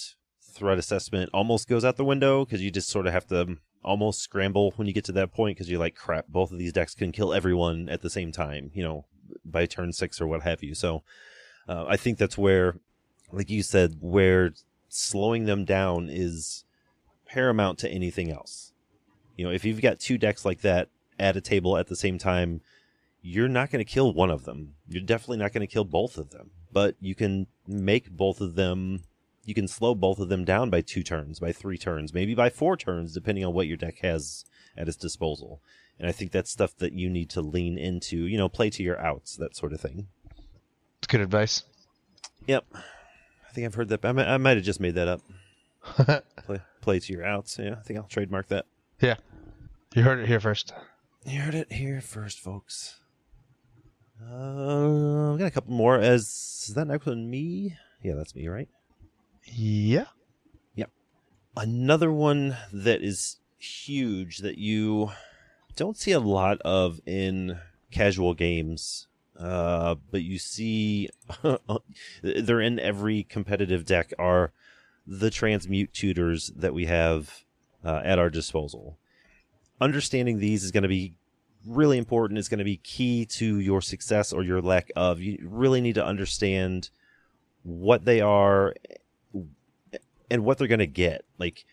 threat 0.54 0.78
assessment 0.78 1.30
almost 1.34 1.68
goes 1.68 1.84
out 1.84 1.96
the 1.96 2.04
window 2.04 2.44
because 2.44 2.62
you 2.62 2.70
just 2.70 2.88
sort 2.88 3.06
of 3.06 3.12
have 3.12 3.26
to 3.26 3.58
almost 3.82 4.20
scramble 4.20 4.72
when 4.76 4.86
you 4.86 4.94
get 4.94 5.04
to 5.04 5.12
that 5.12 5.32
point 5.32 5.56
because 5.56 5.68
you're 5.68 5.80
like, 5.80 5.94
crap, 5.94 6.26
both 6.28 6.52
of 6.52 6.58
these 6.58 6.72
decks 6.72 6.94
can 6.94 7.12
kill 7.12 7.34
everyone 7.34 7.88
at 7.88 8.02
the 8.02 8.10
same 8.10 8.32
time, 8.32 8.70
you 8.72 8.82
know, 8.82 9.04
by 9.44 9.66
turn 9.66 9.92
six 9.92 10.20
or 10.20 10.26
what 10.26 10.42
have 10.42 10.62
you. 10.62 10.74
So 10.74 11.02
uh, 11.68 11.84
I 11.86 11.96
think 11.96 12.18
that's 12.18 12.38
where, 12.38 12.76
like 13.32 13.50
you 13.50 13.62
said, 13.62 13.96
where 14.00 14.52
slowing 14.88 15.44
them 15.44 15.64
down 15.64 16.08
is 16.10 16.64
paramount 17.26 17.78
to 17.80 17.90
anything 17.90 18.30
else. 18.30 18.72
You 19.36 19.44
know, 19.44 19.50
if 19.50 19.64
you've 19.64 19.82
got 19.82 19.98
two 19.98 20.18
decks 20.18 20.44
like 20.44 20.60
that 20.60 20.88
at 21.18 21.36
a 21.36 21.40
table 21.40 21.76
at 21.76 21.88
the 21.88 21.96
same 21.96 22.18
time, 22.18 22.60
you're 23.20 23.48
not 23.48 23.70
going 23.70 23.84
to 23.84 23.90
kill 23.90 24.12
one 24.12 24.30
of 24.30 24.44
them. 24.44 24.74
You're 24.86 25.02
definitely 25.02 25.38
not 25.38 25.52
going 25.52 25.66
to 25.66 25.72
kill 25.72 25.84
both 25.84 26.16
of 26.18 26.30
them, 26.30 26.50
but 26.72 26.94
you 27.00 27.14
can 27.14 27.46
make 27.66 28.10
both 28.10 28.40
of 28.40 28.54
them. 28.54 29.04
You 29.44 29.54
can 29.54 29.68
slow 29.68 29.94
both 29.94 30.18
of 30.18 30.28
them 30.28 30.44
down 30.44 30.70
by 30.70 30.80
two 30.80 31.02
turns, 31.02 31.38
by 31.40 31.52
three 31.52 31.76
turns, 31.78 32.14
maybe 32.14 32.34
by 32.34 32.48
four 32.50 32.76
turns, 32.76 33.12
depending 33.12 33.44
on 33.44 33.52
what 33.54 33.66
your 33.66 33.76
deck 33.76 33.98
has 33.98 34.44
at 34.76 34.88
its 34.88 34.96
disposal. 34.96 35.60
And 35.98 36.08
I 36.08 36.12
think 36.12 36.32
that's 36.32 36.50
stuff 36.50 36.76
that 36.78 36.92
you 36.92 37.08
need 37.10 37.30
to 37.30 37.40
lean 37.40 37.78
into, 37.78 38.16
you 38.16 38.36
know, 38.38 38.48
play 38.48 38.70
to 38.70 38.82
your 38.82 38.98
outs, 38.98 39.36
that 39.36 39.54
sort 39.54 39.72
of 39.72 39.80
thing. 39.80 40.08
It's 40.98 41.06
good 41.06 41.20
advice. 41.20 41.62
Yep. 42.46 42.64
I 42.74 43.52
think 43.52 43.66
I've 43.66 43.74
heard 43.74 43.88
that. 43.90 44.04
I 44.04 44.12
might, 44.12 44.26
I 44.26 44.36
might 44.38 44.56
have 44.56 44.64
just 44.64 44.80
made 44.80 44.94
that 44.96 45.08
up. 45.08 45.20
Play, 46.46 46.60
play 46.80 46.98
to 46.98 47.12
your 47.12 47.24
outs. 47.24 47.58
Yeah, 47.58 47.74
I 47.78 47.82
think 47.82 47.98
I'll 47.98 48.06
trademark 48.06 48.48
that. 48.48 48.64
yeah. 49.02 49.16
You 49.94 50.02
heard 50.02 50.18
it 50.18 50.26
here 50.26 50.40
first. 50.40 50.72
You 51.26 51.40
heard 51.40 51.54
it 51.54 51.70
here 51.70 52.00
first, 52.00 52.40
folks. 52.40 53.00
Uh, 54.20 55.32
we 55.32 55.38
got 55.38 55.46
a 55.46 55.50
couple 55.50 55.74
more. 55.74 55.98
As 55.98 56.64
is 56.68 56.74
that 56.74 56.86
next 56.86 57.04
one 57.06 57.28
me? 57.30 57.76
Yeah, 58.02 58.14
that's 58.14 58.34
me, 58.34 58.48
right? 58.48 58.68
Yeah. 59.46 60.06
Yeah. 60.74 60.86
Another 61.56 62.12
one 62.12 62.56
that 62.72 63.02
is 63.02 63.38
huge 63.58 64.38
that 64.38 64.58
you 64.58 65.10
don't 65.76 65.96
see 65.96 66.12
a 66.12 66.20
lot 66.20 66.60
of 66.62 67.00
in 67.06 67.58
casual 67.90 68.34
games, 68.34 69.08
uh, 69.38 69.96
but 70.10 70.22
you 70.22 70.38
see 70.38 71.08
they're 72.22 72.60
in 72.60 72.78
every 72.78 73.22
competitive 73.24 73.84
deck 73.84 74.12
are 74.18 74.52
the 75.06 75.30
transmute 75.30 75.92
tutors 75.92 76.52
that 76.56 76.74
we 76.74 76.86
have 76.86 77.44
uh, 77.84 78.00
at 78.04 78.18
our 78.18 78.30
disposal. 78.30 78.98
Understanding 79.80 80.38
these 80.38 80.64
is 80.64 80.70
going 80.70 80.82
to 80.82 80.88
be 80.88 81.14
really 81.66 81.98
important. 81.98 82.38
It's 82.38 82.48
going 82.48 82.58
to 82.58 82.64
be 82.64 82.76
key 82.78 83.26
to 83.26 83.58
your 83.58 83.80
success 83.80 84.32
or 84.32 84.42
your 84.42 84.62
lack 84.62 84.90
of. 84.96 85.20
You 85.20 85.38
really 85.42 85.80
need 85.80 85.96
to 85.96 86.04
understand 86.04 86.90
what 87.62 88.04
they 88.04 88.20
are 88.20 88.74
and 90.34 90.44
what 90.44 90.58
they're 90.58 90.66
going 90.68 90.80
to 90.80 90.86
get. 90.86 91.24
Like, 91.38 91.64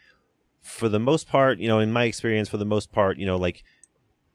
for 0.61 0.87
the 0.87 0.99
most 0.99 1.27
part, 1.27 1.57
you 1.57 1.67
know, 1.67 1.79
in 1.79 1.91
my 1.91 2.03
experience, 2.03 2.47
for 2.47 2.57
the 2.57 2.65
most 2.65 2.91
part, 2.91 3.17
you 3.17 3.25
know, 3.25 3.37
like, 3.37 3.63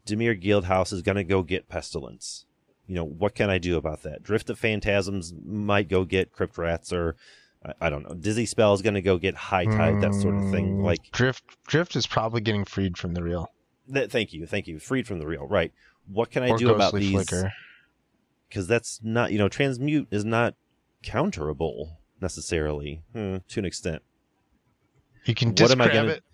Dimir 0.05 0.41
Guildhouse 0.43 0.93
is 0.93 1.01
going 1.03 1.17
to 1.17 1.25
go 1.25 1.43
get 1.43 1.69
Pestilence. 1.69 2.45
You 2.89 2.97
know, 2.97 3.05
what 3.05 3.35
can 3.37 3.49
I 3.51 3.59
do 3.59 3.77
about 3.77 4.03
that? 4.03 4.23
Drift 4.25 4.51
of 4.51 4.59
Phantasms 4.59 5.33
might 5.45 5.89
go 5.89 6.05
get 6.05 6.33
Crypt 6.33 6.59
Rats, 6.59 6.93
or 6.93 7.17
I, 7.81 7.89
don't 7.89 8.03
know. 8.09 8.15
Dizzy 8.15 8.47
Spell 8.47 8.75
is 8.75 8.83
going 8.83 8.95
to 8.95 9.03
go 9.03 9.17
get 9.17 9.35
High 9.37 9.65
Tide, 9.65 10.01
that 10.01 10.15
sort 10.15 10.35
of 10.35 10.51
thing. 10.51 10.79
Mm, 10.79 10.85
Like, 10.85 11.11
drift. 11.13 11.45
Drift 11.69 11.95
is 11.97 12.07
probably 12.07 12.41
getting 12.41 12.65
freed 12.65 12.99
from 12.99 13.15
the 13.15 13.23
real. 13.23 13.51
th- 13.93 14.11
thank 14.11 14.33
you, 14.33 14.47
thank 14.47 14.67
you. 14.67 14.81
Freed 14.81 15.07
from 15.07 15.21
the 15.21 15.27
real, 15.27 15.47
right? 15.47 15.73
What 16.07 16.31
can 16.31 16.43
I 16.43 16.51
or 16.51 16.59
do 16.59 16.75
about 16.75 16.95
these? 16.95 17.13
flicker. 17.13 17.53
Because 18.49 18.67
that's 18.67 19.01
not, 19.03 19.33
you 19.33 19.39
know, 19.39 19.49
transmute 19.49 20.09
is 20.11 20.25
not 20.25 20.55
counterable 21.05 21.97
necessarily 22.21 23.03
hmm, 23.13 23.37
to 23.49 23.61
an 23.61 23.65
extent. 23.65 24.03
You 25.27 25.35
can 25.35 25.51
What 25.51 25.71
am 25.71 25.81
I 25.81 25.89
gonna- 25.89 26.09
it. 26.09 26.25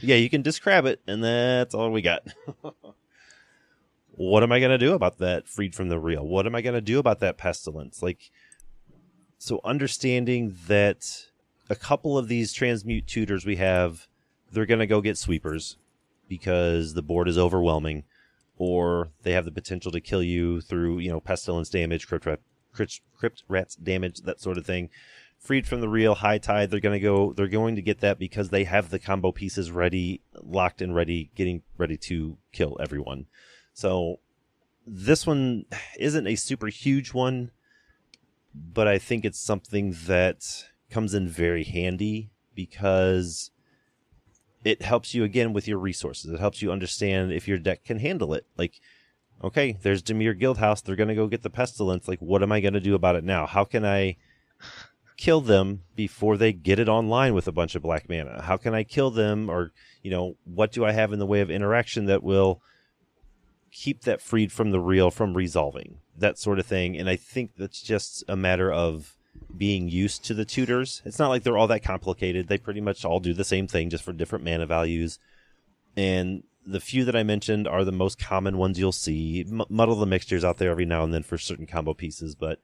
Yeah, 0.00 0.16
you 0.16 0.30
can 0.30 0.42
discrab 0.42 0.86
it, 0.86 1.00
and 1.06 1.22
that's 1.22 1.74
all 1.74 1.90
we 1.90 2.00
got. 2.00 2.22
what 4.12 4.42
am 4.42 4.52
I 4.52 4.58
going 4.58 4.70
to 4.70 4.78
do 4.78 4.94
about 4.94 5.18
that 5.18 5.46
freed 5.46 5.74
from 5.74 5.88
the 5.88 5.98
real? 5.98 6.26
What 6.26 6.46
am 6.46 6.54
I 6.54 6.62
going 6.62 6.74
to 6.74 6.80
do 6.80 6.98
about 6.98 7.20
that 7.20 7.36
pestilence? 7.36 8.02
Like, 8.02 8.30
so 9.38 9.60
understanding 9.62 10.56
that 10.68 11.26
a 11.68 11.74
couple 11.74 12.16
of 12.16 12.28
these 12.28 12.52
transmute 12.52 13.06
tutors 13.06 13.44
we 13.44 13.56
have, 13.56 14.08
they're 14.50 14.64
going 14.66 14.80
to 14.80 14.86
go 14.86 15.02
get 15.02 15.18
sweepers 15.18 15.76
because 16.28 16.94
the 16.94 17.02
board 17.02 17.28
is 17.28 17.36
overwhelming, 17.36 18.04
or 18.56 19.10
they 19.22 19.32
have 19.32 19.44
the 19.44 19.52
potential 19.52 19.92
to 19.92 20.00
kill 20.00 20.22
you 20.22 20.62
through, 20.62 20.98
you 21.00 21.10
know, 21.10 21.20
pestilence 21.20 21.68
damage, 21.68 22.06
crypt, 22.08 22.24
rat, 22.24 22.40
crypt, 22.72 23.00
crypt 23.18 23.42
rats 23.48 23.74
damage, 23.74 24.20
that 24.22 24.40
sort 24.40 24.56
of 24.56 24.64
thing 24.64 24.88
freed 25.40 25.66
from 25.66 25.80
the 25.80 25.88
real 25.88 26.16
high 26.16 26.38
tide 26.38 26.70
they're 26.70 26.80
going 26.80 26.98
to 26.98 27.04
go 27.04 27.32
they're 27.32 27.48
going 27.48 27.74
to 27.74 27.82
get 27.82 28.00
that 28.00 28.18
because 28.18 28.50
they 28.50 28.64
have 28.64 28.90
the 28.90 28.98
combo 28.98 29.32
pieces 29.32 29.70
ready 29.70 30.20
locked 30.42 30.82
and 30.82 30.94
ready 30.94 31.30
getting 31.34 31.62
ready 31.76 31.96
to 31.96 32.36
kill 32.52 32.76
everyone. 32.80 33.26
So 33.72 34.20
this 34.86 35.26
one 35.26 35.64
isn't 35.98 36.26
a 36.26 36.34
super 36.36 36.68
huge 36.68 37.12
one 37.12 37.50
but 38.52 38.88
i 38.88 38.98
think 38.98 39.24
it's 39.24 39.38
something 39.38 39.94
that 40.06 40.64
comes 40.90 41.14
in 41.14 41.28
very 41.28 41.62
handy 41.62 42.30
because 42.54 43.50
it 44.64 44.82
helps 44.82 45.14
you 45.14 45.24
again 45.24 45.52
with 45.52 45.66
your 45.66 45.78
resources. 45.78 46.30
It 46.30 46.40
helps 46.40 46.60
you 46.60 46.70
understand 46.70 47.32
if 47.32 47.48
your 47.48 47.58
deck 47.58 47.84
can 47.84 47.98
handle 47.98 48.34
it. 48.34 48.46
Like 48.56 48.80
okay 49.42 49.78
there's 49.80 50.02
Dimir 50.02 50.38
guildhouse 50.38 50.82
they're 50.82 50.96
going 50.96 51.08
to 51.08 51.14
go 51.14 51.26
get 51.26 51.42
the 51.42 51.50
pestilence. 51.50 52.08
Like 52.08 52.20
what 52.20 52.42
am 52.42 52.52
i 52.52 52.60
going 52.60 52.74
to 52.74 52.80
do 52.80 52.94
about 52.94 53.16
it 53.16 53.24
now? 53.24 53.46
How 53.46 53.64
can 53.64 53.84
i 53.84 54.16
kill 55.20 55.42
them 55.42 55.82
before 55.94 56.38
they 56.38 56.50
get 56.50 56.78
it 56.78 56.88
online 56.88 57.34
with 57.34 57.46
a 57.46 57.52
bunch 57.52 57.74
of 57.74 57.82
black 57.82 58.08
mana? 58.08 58.40
How 58.40 58.56
can 58.56 58.74
I 58.74 58.84
kill 58.84 59.10
them 59.10 59.50
or, 59.50 59.70
you 60.02 60.10
know, 60.10 60.36
what 60.44 60.72
do 60.72 60.82
I 60.82 60.92
have 60.92 61.12
in 61.12 61.18
the 61.18 61.26
way 61.26 61.42
of 61.42 61.50
interaction 61.50 62.06
that 62.06 62.22
will 62.22 62.62
keep 63.70 64.02
that 64.02 64.22
freed 64.22 64.50
from 64.50 64.70
the 64.70 64.80
real 64.80 65.10
from 65.10 65.36
resolving? 65.36 65.98
That 66.16 66.38
sort 66.38 66.58
of 66.58 66.64
thing. 66.64 66.96
And 66.96 67.08
I 67.08 67.16
think 67.16 67.52
that's 67.58 67.82
just 67.82 68.24
a 68.28 68.36
matter 68.36 68.72
of 68.72 69.14
being 69.54 69.90
used 69.90 70.24
to 70.24 70.34
the 70.34 70.46
tutors. 70.46 71.02
It's 71.04 71.18
not 71.18 71.28
like 71.28 71.42
they're 71.42 71.58
all 71.58 71.68
that 71.68 71.84
complicated. 71.84 72.48
They 72.48 72.58
pretty 72.58 72.80
much 72.80 73.04
all 73.04 73.20
do 73.20 73.34
the 73.34 73.44
same 73.44 73.66
thing 73.66 73.90
just 73.90 74.02
for 74.02 74.14
different 74.14 74.44
mana 74.46 74.64
values. 74.64 75.18
And 75.98 76.44
the 76.64 76.80
few 76.80 77.04
that 77.04 77.16
I 77.16 77.24
mentioned 77.24 77.68
are 77.68 77.84
the 77.84 77.92
most 77.92 78.18
common 78.18 78.56
ones 78.56 78.78
you'll 78.78 78.90
see. 78.90 79.44
M- 79.46 79.64
muddle 79.68 79.96
the 79.96 80.06
mixtures 80.06 80.44
out 80.44 80.56
there 80.56 80.70
every 80.70 80.86
now 80.86 81.04
and 81.04 81.12
then 81.12 81.24
for 81.24 81.36
certain 81.36 81.66
combo 81.66 81.92
pieces, 81.92 82.34
but 82.34 82.60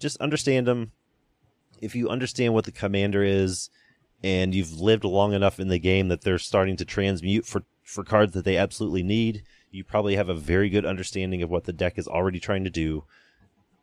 just 0.00 0.16
understand 0.16 0.66
them, 0.66 0.92
if 1.80 1.94
you 1.94 2.08
understand 2.08 2.54
what 2.54 2.64
the 2.64 2.72
commander 2.72 3.22
is 3.22 3.70
and 4.22 4.54
you've 4.54 4.80
lived 4.80 5.04
long 5.04 5.32
enough 5.32 5.58
in 5.58 5.68
the 5.68 5.78
game 5.78 6.08
that 6.08 6.22
they're 6.22 6.38
starting 6.38 6.76
to 6.76 6.84
transmute 6.84 7.46
for, 7.46 7.62
for 7.82 8.04
cards 8.04 8.32
that 8.34 8.44
they 8.44 8.56
absolutely 8.56 9.02
need, 9.02 9.42
you 9.70 9.84
probably 9.84 10.16
have 10.16 10.28
a 10.28 10.34
very 10.34 10.68
good 10.68 10.84
understanding 10.84 11.42
of 11.42 11.50
what 11.50 11.64
the 11.64 11.72
deck 11.72 11.98
is 11.98 12.06
already 12.06 12.38
trying 12.38 12.64
to 12.64 12.70
do. 12.70 13.04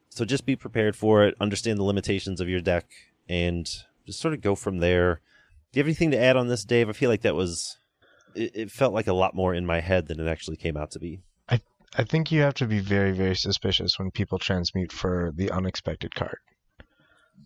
So 0.09 0.25
just 0.25 0.45
be 0.45 0.55
prepared 0.55 0.95
for 0.95 1.23
it, 1.23 1.35
understand 1.39 1.79
the 1.79 1.83
limitations 1.83 2.39
of 2.39 2.49
your 2.49 2.61
deck, 2.61 2.85
and 3.27 3.67
just 4.05 4.19
sort 4.19 4.33
of 4.33 4.41
go 4.41 4.55
from 4.55 4.77
there. 4.79 5.21
Do 5.71 5.79
you 5.79 5.81
have 5.81 5.87
anything 5.87 6.11
to 6.11 6.19
add 6.19 6.37
on 6.37 6.47
this, 6.47 6.63
Dave? 6.63 6.89
I 6.89 6.93
feel 6.93 7.09
like 7.09 7.21
that 7.21 7.35
was. 7.35 7.77
It, 8.35 8.51
it 8.55 8.71
felt 8.71 8.93
like 8.93 9.07
a 9.07 9.13
lot 9.13 9.35
more 9.35 9.53
in 9.53 9.65
my 9.65 9.79
head 9.79 10.07
than 10.07 10.19
it 10.19 10.27
actually 10.27 10.57
came 10.57 10.77
out 10.77 10.91
to 10.91 10.99
be. 10.99 11.21
I 11.95 12.03
think 12.03 12.31
you 12.31 12.41
have 12.41 12.53
to 12.55 12.67
be 12.67 12.79
very, 12.79 13.11
very 13.11 13.35
suspicious 13.35 13.97
when 13.97 14.11
people 14.11 14.39
transmute 14.39 14.91
for 14.91 15.31
the 15.35 15.49
unexpected 15.51 16.13
card. 16.13 16.39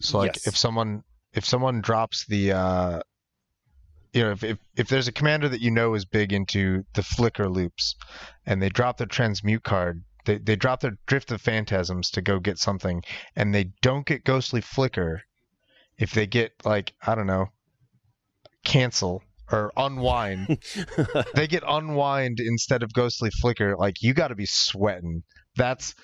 So 0.02 0.18
like 0.18 0.36
Yes. 0.36 0.47
if 0.47 0.58
someone 0.58 1.04
if 1.34 1.45
someone 1.45 1.82
drops 1.82 2.26
the 2.26 2.52
uh 2.54 3.02
you 4.14 4.24
know, 4.24 4.32
if, 4.32 4.43
if 4.43 4.58
if 4.76 4.88
there's 4.89 5.08
a 5.08 5.12
commander 5.14 5.47
that 5.47 5.62
you 5.62 5.72
know 5.72 5.93
is 5.93 6.06
big 6.06 6.34
into 6.34 6.84
the 6.93 7.04
flicker 7.04 7.47
loops 7.47 7.95
and 8.45 8.62
they 8.62 8.70
drop 8.70 8.97
their 8.97 9.08
transmute 9.08 9.64
card 9.64 10.04
they 10.26 10.38
they 10.38 10.56
drop 10.56 10.82
their 10.82 10.97
drift 11.06 11.32
of 11.32 11.41
phantasms 11.41 12.12
to 12.12 12.22
go 12.22 12.39
get 12.39 12.58
something, 12.60 13.04
and 13.36 13.54
they 13.54 13.72
don't 13.82 14.06
get 14.06 14.24
ghostly 14.24 14.62
flicker. 14.62 15.24
If 15.97 16.14
they 16.14 16.28
get 16.28 16.54
like 16.64 16.93
I 17.06 17.16
don't 17.16 17.28
know, 17.28 17.47
cancel 18.64 19.24
or 19.52 19.72
unwind, 19.76 20.60
they 21.36 21.47
get 21.47 21.64
unwind 21.68 22.39
instead 22.39 22.84
of 22.84 22.93
ghostly 22.93 23.30
flicker. 23.41 23.76
Like 23.78 24.02
you 24.02 24.14
got 24.14 24.30
to 24.30 24.36
be 24.36 24.45
sweating. 24.45 25.24
That's 25.56 25.95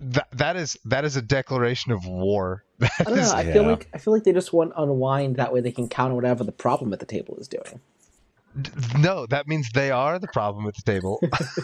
that 0.00 0.28
that 0.32 0.56
is 0.56 0.78
that 0.84 1.04
is 1.04 1.16
a 1.16 1.22
declaration 1.22 1.92
of 1.92 2.06
war. 2.06 2.64
That 2.78 2.90
I 3.00 3.04
don't 3.04 3.16
know. 3.16 3.22
is- 3.22 3.32
I 3.32 3.44
feel 3.44 3.62
Yeah. 3.62 3.68
like 3.70 3.88
I 3.94 3.98
feel 3.98 4.12
like 4.14 4.24
they 4.24 4.32
just 4.32 4.52
want 4.52 4.72
to 4.72 4.82
unwind. 4.82 5.36
That 5.36 5.52
way 5.52 5.60
they 5.60 5.72
can 5.72 5.88
counter 5.88 6.14
whatever 6.14 6.44
the 6.44 6.52
problem 6.52 6.92
at 6.92 7.00
the 7.00 7.06
table 7.06 7.36
is 7.40 7.48
doing. 7.48 7.80
No, 8.98 9.26
that 9.26 9.46
means 9.46 9.70
they 9.70 9.90
are 9.90 10.18
the 10.18 10.26
problem 10.28 10.66
at 10.66 10.74
the 10.74 10.82
table. 10.82 11.20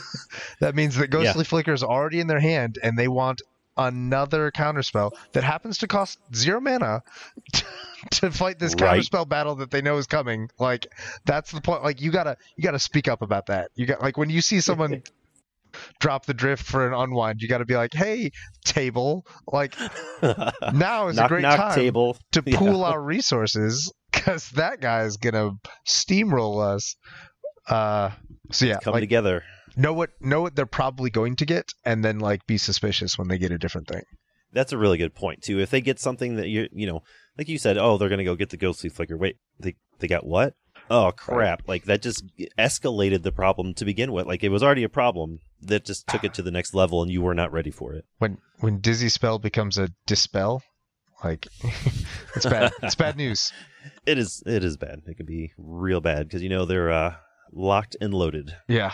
that 0.60 0.74
means 0.74 0.96
that 0.96 1.08
Ghostly 1.08 1.44
Flicker 1.44 1.72
is 1.72 1.82
already 1.82 2.20
in 2.20 2.26
their 2.28 2.38
hand, 2.40 2.78
and 2.82 2.96
they 2.96 3.08
want 3.08 3.42
another 3.76 4.52
counterspell 4.52 5.10
that 5.32 5.42
happens 5.42 5.78
to 5.78 5.88
cost 5.88 6.18
zero 6.34 6.60
mana 6.60 7.02
to 8.12 8.30
fight 8.30 8.58
this 8.60 8.74
Right. 8.80 9.00
counterspell 9.00 9.28
battle 9.28 9.56
that 9.56 9.70
they 9.72 9.82
know 9.82 9.96
is 9.96 10.06
coming. 10.06 10.50
Like 10.58 10.86
that's 11.24 11.50
the 11.50 11.60
point. 11.60 11.82
Like 11.82 12.00
you 12.00 12.10
gotta 12.12 12.36
you 12.56 12.62
gotta 12.62 12.78
speak 12.78 13.08
up 13.08 13.22
about 13.22 13.46
that. 13.46 13.70
You 13.74 13.86
got 13.86 14.00
like 14.02 14.16
when 14.16 14.30
you 14.30 14.40
see 14.40 14.60
someone 14.60 15.02
drop 16.00 16.26
the 16.26 16.34
drift 16.34 16.64
for 16.64 16.86
an 16.86 16.94
unwind, 16.94 17.40
you 17.40 17.48
gotta 17.48 17.64
be 17.64 17.76
like, 17.76 17.94
hey, 17.94 18.30
table, 18.64 19.24
like 19.46 19.74
now 20.72 21.08
is 21.08 21.16
knock 21.16 21.26
a 21.26 21.28
great 21.28 21.42
knock 21.42 21.56
time 21.56 21.74
table. 21.74 22.16
to 22.32 22.42
Yeah. 22.46 22.58
pool 22.58 22.84
our 22.84 23.00
resources 23.02 23.92
because 24.12 24.50
that 24.50 24.80
guy 24.80 25.02
is 25.04 25.16
gonna 25.16 25.52
steamroll 25.86 26.62
us. 26.74 26.96
Uh, 27.68 28.10
so 28.52 28.66
yeah, 28.66 28.78
Come 28.80 28.92
like 28.92 29.02
together. 29.02 29.42
know 29.76 29.92
what 29.92 30.10
know 30.20 30.42
what 30.42 30.54
they're 30.54 30.66
probably 30.66 31.10
going 31.10 31.36
to 31.36 31.46
get, 31.46 31.72
and 31.84 32.04
then 32.04 32.18
like 32.18 32.46
be 32.46 32.58
suspicious 32.58 33.16
when 33.18 33.28
they 33.28 33.38
get 33.38 33.52
a 33.52 33.58
different 33.58 33.88
thing. 33.88 34.02
That's 34.52 34.72
a 34.72 34.78
really 34.78 34.98
good 34.98 35.14
point 35.14 35.42
too. 35.42 35.58
If 35.60 35.70
they 35.70 35.80
get 35.80 35.98
something 35.98 36.36
that 36.36 36.48
you 36.48 36.68
you 36.72 36.86
know, 36.86 37.02
like 37.38 37.48
you 37.48 37.58
said, 37.58 37.78
oh, 37.78 37.96
they're 37.96 38.08
gonna 38.10 38.24
go 38.24 38.36
get 38.36 38.50
the 38.50 38.56
ghostly 38.56 38.90
flicker. 38.90 39.16
Wait, 39.16 39.36
they 39.58 39.74
they 39.98 40.06
got 40.08 40.26
what? 40.26 40.54
Oh 40.90 41.12
crap! 41.16 41.62
Like 41.66 41.84
that 41.84 42.02
just 42.02 42.24
escalated 42.58 43.22
the 43.22 43.32
problem 43.32 43.74
to 43.74 43.84
begin 43.84 44.12
with. 44.12 44.26
Like 44.26 44.44
it 44.44 44.50
was 44.50 44.62
already 44.62 44.84
a 44.84 44.88
problem 44.88 45.40
that 45.62 45.84
just 45.84 46.06
took 46.06 46.24
it 46.24 46.34
to 46.34 46.42
the 46.42 46.50
next 46.50 46.74
level, 46.74 47.02
and 47.02 47.10
you 47.10 47.22
were 47.22 47.34
not 47.34 47.52
ready 47.52 47.70
for 47.70 47.94
it. 47.94 48.04
When 48.18 48.38
when 48.60 48.80
dizzy 48.80 49.08
spell 49.08 49.38
becomes 49.38 49.78
a 49.78 49.90
dispel, 50.06 50.62
like 51.22 51.48
it's 52.36 52.46
bad. 52.46 52.72
it's 52.82 52.94
bad 52.94 53.16
news. 53.16 53.52
It 54.06 54.16
is 54.16 54.42
it 54.46 54.64
is 54.64 54.78
bad. 54.78 55.02
It 55.06 55.18
can 55.18 55.26
be 55.26 55.52
real 55.58 56.00
bad 56.00 56.26
because 56.26 56.42
you 56.42 56.48
know 56.48 56.64
they're 56.64 56.90
uh, 56.90 57.16
locked 57.52 57.96
and 58.00 58.14
loaded. 58.14 58.56
Yeah. 58.66 58.92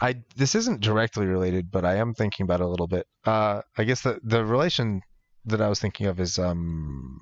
I 0.00 0.22
this 0.36 0.54
isn't 0.54 0.80
directly 0.80 1.26
related, 1.26 1.70
but 1.70 1.84
I 1.84 1.96
am 1.96 2.14
thinking 2.14 2.44
about 2.44 2.60
it 2.60 2.64
a 2.64 2.68
little 2.68 2.86
bit. 2.86 3.06
Uh, 3.26 3.60
I 3.76 3.84
guess 3.84 4.00
the 4.00 4.20
the 4.24 4.42
relation 4.42 5.02
that 5.44 5.60
I 5.60 5.68
was 5.68 5.80
thinking 5.80 6.06
of 6.06 6.18
is 6.18 6.38
um, 6.38 7.20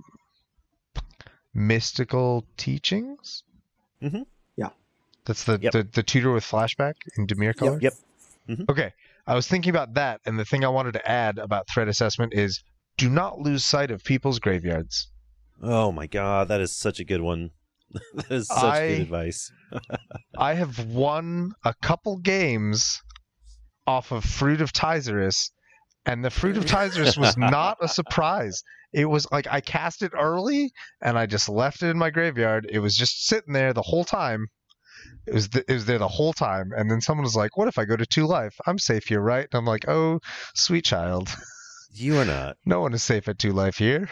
mystical 1.55 2.45
teachings. 2.57 3.43
Mm-hmm. 4.03 4.23
Yeah. 4.57 4.71
That's 5.27 5.45
the, 5.45 5.59
Yep. 5.61 5.73
the 5.73 5.83
the 5.93 6.03
tutor 6.03 6.33
with 6.33 6.45
flashback 6.45 6.95
in 7.17 7.27
Dimir 7.27 7.55
color. 7.57 7.79
Yep. 7.81 7.93
mm-hmm 8.49 8.63
Okay, 8.69 8.93
I 9.27 9.35
was 9.35 9.47
thinking 9.47 9.71
about 9.71 9.95
that, 9.95 10.21
and 10.27 10.39
the 10.39 10.45
thing 10.45 10.65
I 10.65 10.69
wanted 10.69 10.93
to 10.95 11.09
add 11.11 11.39
about 11.39 11.69
threat 11.69 11.89
assessment 11.89 12.33
is 12.35 12.63
do 12.97 13.09
not 13.09 13.39
lose 13.39 13.65
sight 13.65 13.91
of 13.91 14.03
people's 14.05 14.39
graveyards. 14.39 15.09
Oh 15.63 15.93
my 15.93 16.07
god, 16.07 16.49
that 16.49 16.61
is 16.61 16.77
such 16.77 17.01
a 17.01 17.05
good 17.05 17.21
one. 17.21 17.51
that 18.15 18.31
is 18.31 18.49
such 18.49 18.57
I- 18.65 18.89
good 18.89 19.01
advice. 19.03 19.53
I 20.39 20.55
have 20.55 20.79
won 20.87 21.53
a 21.65 21.75
couple 21.83 22.19
games 22.19 23.01
off 23.87 24.11
of 24.13 24.25
Fruit 24.25 24.61
of 24.61 24.73
Tizerus, 24.73 25.51
and 26.07 26.25
the 26.25 26.31
Fruit 26.31 26.57
of 26.57 26.65
Tizerus 26.75 27.19
was 27.19 27.37
not 27.37 27.77
a 27.81 27.89
surprise. 27.89 28.63
It 28.93 29.05
was 29.05 29.27
like 29.31 29.47
I 29.51 29.61
cast 29.61 30.03
it 30.03 30.13
early 30.19 30.73
and 31.01 31.19
I 31.19 31.27
just 31.27 31.49
left 31.49 31.83
it 31.83 31.89
in 31.91 31.99
my 31.99 32.11
graveyard. 32.11 32.67
It 32.71 32.81
was 32.81 32.97
just 32.97 33.27
sitting 33.27 33.53
there 33.53 33.73
the 33.73 33.83
whole 33.83 34.05
time. 34.05 34.47
It 35.27 35.35
was 35.35 35.49
th- 35.49 35.65
it 35.69 35.73
was 35.73 35.87
there 35.87 35.99
the 35.99 36.09
whole 36.09 36.33
time, 36.33 36.73
and 36.77 36.91
then 36.91 37.01
someone 37.01 37.25
was 37.25 37.37
like, 37.37 37.57
"What 37.57 37.69
if 37.69 37.79
I 37.79 37.85
go 37.85 37.97
to 37.97 38.05
two 38.07 38.27
life? 38.27 38.55
I'm 38.67 38.79
safe 38.79 39.05
here, 39.07 39.21
right?" 39.21 39.47
And 39.51 39.59
I'm 39.59 39.65
like, 39.65 39.89
"Oh, 39.89 40.21
sweet 40.55 40.85
child, 40.85 41.29
You 41.93 42.19
are 42.19 42.25
not. 42.25 42.57
no 42.67 42.81
one 42.81 42.93
is 42.95 43.03
safe 43.03 43.29
at 43.29 43.39
two 43.39 43.53
life 43.53 43.77
here." 43.79 44.09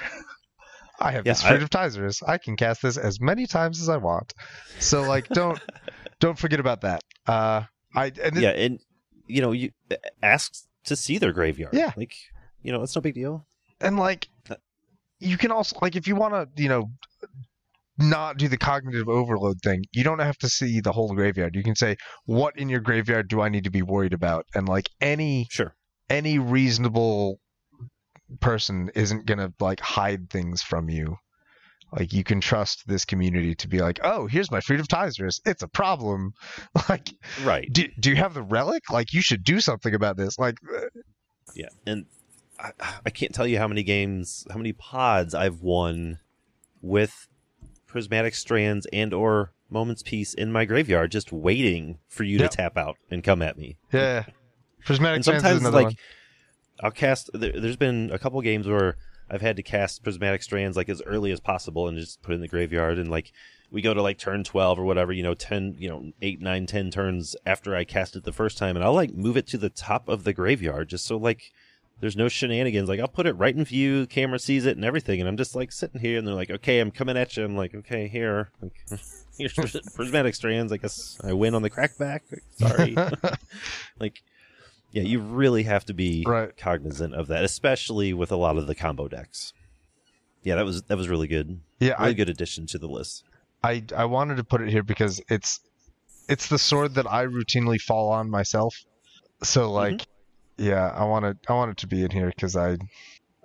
I 1.00 1.12
have 1.12 1.26
Yeah, 1.26 1.32
this 1.32 1.42
Fruit 1.42 1.60
I- 1.60 1.62
of 1.62 1.70
Tizerus. 1.70 2.22
I 2.26 2.38
can 2.38 2.56
cast 2.56 2.82
this 2.82 2.96
as 2.96 3.20
many 3.20 3.46
times 3.46 3.80
as 3.80 3.88
I 3.88 3.96
want. 3.98 4.32
So 4.80 5.02
like, 5.02 5.28
don't 5.28 5.60
don't 6.20 6.38
forget 6.38 6.60
about 6.60 6.80
that. 6.82 7.02
Uh, 7.26 7.62
I 7.94 8.06
and 8.22 8.36
it- 8.36 8.42
yeah, 8.42 8.50
and 8.50 8.78
you 9.26 9.42
know, 9.42 9.52
you 9.52 9.70
ask 10.22 10.52
to 10.84 10.96
see 10.96 11.18
their 11.18 11.32
graveyard. 11.32 11.74
Yeah. 11.74 11.92
like 11.96 12.14
you 12.62 12.72
know, 12.72 12.82
it's 12.82 12.94
no 12.96 13.02
big 13.02 13.14
deal. 13.14 13.46
and 13.80 13.98
like 13.98 14.28
you 15.20 15.36
can 15.36 15.50
also 15.50 15.76
like 15.82 15.96
if 15.96 16.06
you 16.06 16.16
want 16.16 16.34
to 16.34 16.62
you 16.62 16.68
know 16.68 16.90
not 17.98 18.36
do 18.36 18.46
the 18.46 18.56
cognitive 18.56 19.08
overload 19.08 19.56
thing 19.62 19.82
you 19.92 20.04
don't 20.04 20.20
have 20.20 20.38
to 20.38 20.48
see 20.48 20.80
the 20.80 20.92
whole 20.92 21.12
graveyard. 21.14 21.56
You 21.56 21.64
can 21.64 21.74
say 21.74 21.96
what 22.26 22.56
in 22.56 22.68
your 22.68 22.80
graveyard 22.80 23.28
do 23.28 23.40
i 23.40 23.48
need 23.48 23.64
to 23.64 23.70
be 23.70 23.82
worried 23.82 24.12
about? 24.12 24.46
And 24.54 24.68
like 24.68 24.88
any 25.00 25.46
Sure. 25.50 25.74
any 26.08 26.38
reasonable 26.38 27.40
person 28.40 28.90
isn't 28.94 29.26
gonna 29.26 29.52
like 29.58 29.80
hide 29.80 30.30
things 30.30 30.62
from 30.62 30.88
you. 30.88 31.16
Like 31.90 32.12
you 32.12 32.22
can 32.22 32.40
trust 32.40 32.84
this 32.86 33.04
community 33.04 33.54
to 33.56 33.68
be 33.68 33.80
like 33.80 33.98
oh 34.04 34.26
here's 34.28 34.50
my 34.50 34.60
fruit 34.60 34.78
of 34.80 34.86
Tizerus. 34.88 35.40
it's 35.44 35.62
a 35.64 35.68
problem. 35.68 36.32
Like 36.88 37.10
Right. 37.44 37.68
do, 37.72 37.88
do 37.98 38.10
you 38.10 38.16
have 38.16 38.34
the 38.34 38.42
relic? 38.42 38.90
Like 38.90 39.12
you 39.12 39.22
should 39.22 39.42
do 39.42 39.58
something 39.60 39.94
about 39.94 40.16
this. 40.16 40.38
Like 40.38 40.56
uh, 40.72 40.82
Yeah, 41.54 41.68
and 41.84 42.06
I, 42.58 42.72
I 43.06 43.10
can't 43.10 43.34
tell 43.34 43.46
you 43.46 43.58
how 43.58 43.68
many 43.68 43.82
games, 43.82 44.46
how 44.50 44.56
many 44.56 44.72
pods 44.72 45.34
I've 45.34 45.60
won 45.62 46.18
with 46.82 47.28
prismatic 47.86 48.34
strands 48.34 48.86
and 48.92 49.12
or 49.14 49.52
Moment's 49.70 50.02
Peace 50.02 50.34
in 50.34 50.50
my 50.52 50.64
graveyard, 50.64 51.10
just 51.12 51.32
waiting 51.32 51.98
for 52.08 52.24
you 52.24 52.38
Yep. 52.38 52.50
to 52.50 52.56
tap 52.56 52.76
out 52.76 52.96
and 53.10 53.22
come 53.22 53.42
at 53.42 53.58
me. 53.58 53.76
yeah 53.92 54.24
prismatic 54.84 55.16
and 55.16 55.24
sometimes 55.24 55.60
another 55.60 55.76
like 55.76 55.84
one. 55.86 55.96
I'll 56.80 56.90
cast. 56.90 57.28
There, 57.34 57.52
there's 57.60 57.76
been 57.76 58.10
a 58.12 58.18
couple 58.18 58.40
games 58.40 58.66
where 58.66 58.96
I've 59.28 59.40
had 59.42 59.56
to 59.56 59.62
cast 59.62 60.02
prismatic 60.02 60.42
strands 60.42 60.76
like 60.76 60.88
as 60.88 61.02
early 61.02 61.32
as 61.32 61.40
possible 61.40 61.88
and 61.88 61.98
just 61.98 62.22
put 62.22 62.32
it 62.32 62.36
in 62.36 62.40
the 62.40 62.48
graveyard 62.48 62.98
and 62.98 63.10
like 63.10 63.32
we 63.70 63.82
go 63.82 63.92
to 63.92 64.00
like 64.00 64.16
turn 64.18 64.44
12 64.44 64.78
or 64.78 64.84
whatever 64.84 65.12
you 65.12 65.22
know 65.22 65.34
10 65.34 65.74
you 65.78 65.88
know 65.90 66.12
8 66.22 66.40
9 66.40 66.66
10 66.66 66.90
turns 66.90 67.36
after 67.44 67.76
i 67.76 67.84
cast 67.84 68.16
it 68.16 68.24
the 68.24 68.32
first 68.32 68.56
time 68.56 68.76
and 68.76 68.84
i'll 68.84 68.94
like 68.94 69.12
move 69.12 69.36
it 69.36 69.46
to 69.48 69.58
the 69.58 69.68
top 69.68 70.08
of 70.08 70.24
the 70.24 70.32
graveyard 70.32 70.88
just 70.88 71.04
so 71.04 71.18
like 71.18 71.52
there's 72.00 72.16
no 72.16 72.28
shenanigans. 72.28 72.88
Like 72.88 73.00
i'll 73.00 73.08
put 73.08 73.26
it 73.26 73.32
right 73.34 73.54
in 73.54 73.64
view 73.64 74.06
camera 74.06 74.38
sees 74.38 74.66
it 74.66 74.76
and 74.76 74.84
everything 74.84 75.20
and 75.20 75.28
i'm 75.28 75.36
just 75.36 75.54
like 75.54 75.72
sitting 75.72 76.00
here 76.00 76.18
and 76.18 76.26
they're 76.26 76.34
like 76.34 76.50
okay 76.50 76.80
i'm 76.80 76.90
coming 76.90 77.16
at 77.16 77.36
you. 77.36 77.44
I'm 77.44 77.56
like 77.56 77.74
okay 77.74 78.08
here. 78.08 78.50
Like, 78.62 78.74
here's 79.38 79.52
prismatic 79.94 80.34
strands. 80.34 80.72
I 80.72 80.76
guess 80.76 81.18
i 81.24 81.32
win 81.32 81.54
on 81.54 81.62
the 81.62 81.70
crackback. 81.70 82.20
Sorry. 82.56 82.96
Like 83.98 84.22
yeah 84.92 85.02
you 85.02 85.20
really 85.20 85.64
have 85.64 85.84
to 85.86 85.92
be 85.94 86.24
Right. 86.26 86.56
cognizant 86.56 87.14
of 87.14 87.26
that 87.28 87.44
especially 87.44 88.12
with 88.14 88.32
a 88.32 88.36
lot 88.36 88.56
of 88.56 88.66
the 88.66 88.74
combo 88.74 89.08
decks. 89.08 89.52
Yeah 90.42 90.56
that 90.56 90.64
was 90.64 90.82
that 90.82 90.96
was 90.96 91.08
really 91.08 91.26
good. 91.28 91.60
Yeah 91.80 91.94
really 91.98 92.10
I, 92.10 92.12
good 92.14 92.28
addition 92.28 92.66
to 92.68 92.78
the 92.78 92.88
list. 92.88 93.24
I 93.62 93.84
I 93.96 94.04
wanted 94.04 94.36
to 94.36 94.44
put 94.44 94.60
it 94.60 94.68
here 94.68 94.82
because 94.84 95.20
it's 95.28 95.60
it's 96.28 96.48
the 96.48 96.58
sword 96.58 96.94
that 96.94 97.10
I 97.10 97.24
routinely 97.26 97.80
fall 97.80 98.10
on 98.10 98.30
myself. 98.30 98.84
So 99.42 99.72
like, 99.72 99.94
mm-hmm. 99.94 100.10
Yeah, 100.58 100.88
I 100.94 101.04
want 101.04 101.24
it 101.24 101.36
I 101.48 101.54
want 101.54 101.70
it 101.70 101.76
to 101.78 101.86
be 101.86 102.02
in 102.04 102.10
here 102.10 102.26
because 102.28 102.56
I 102.56 102.76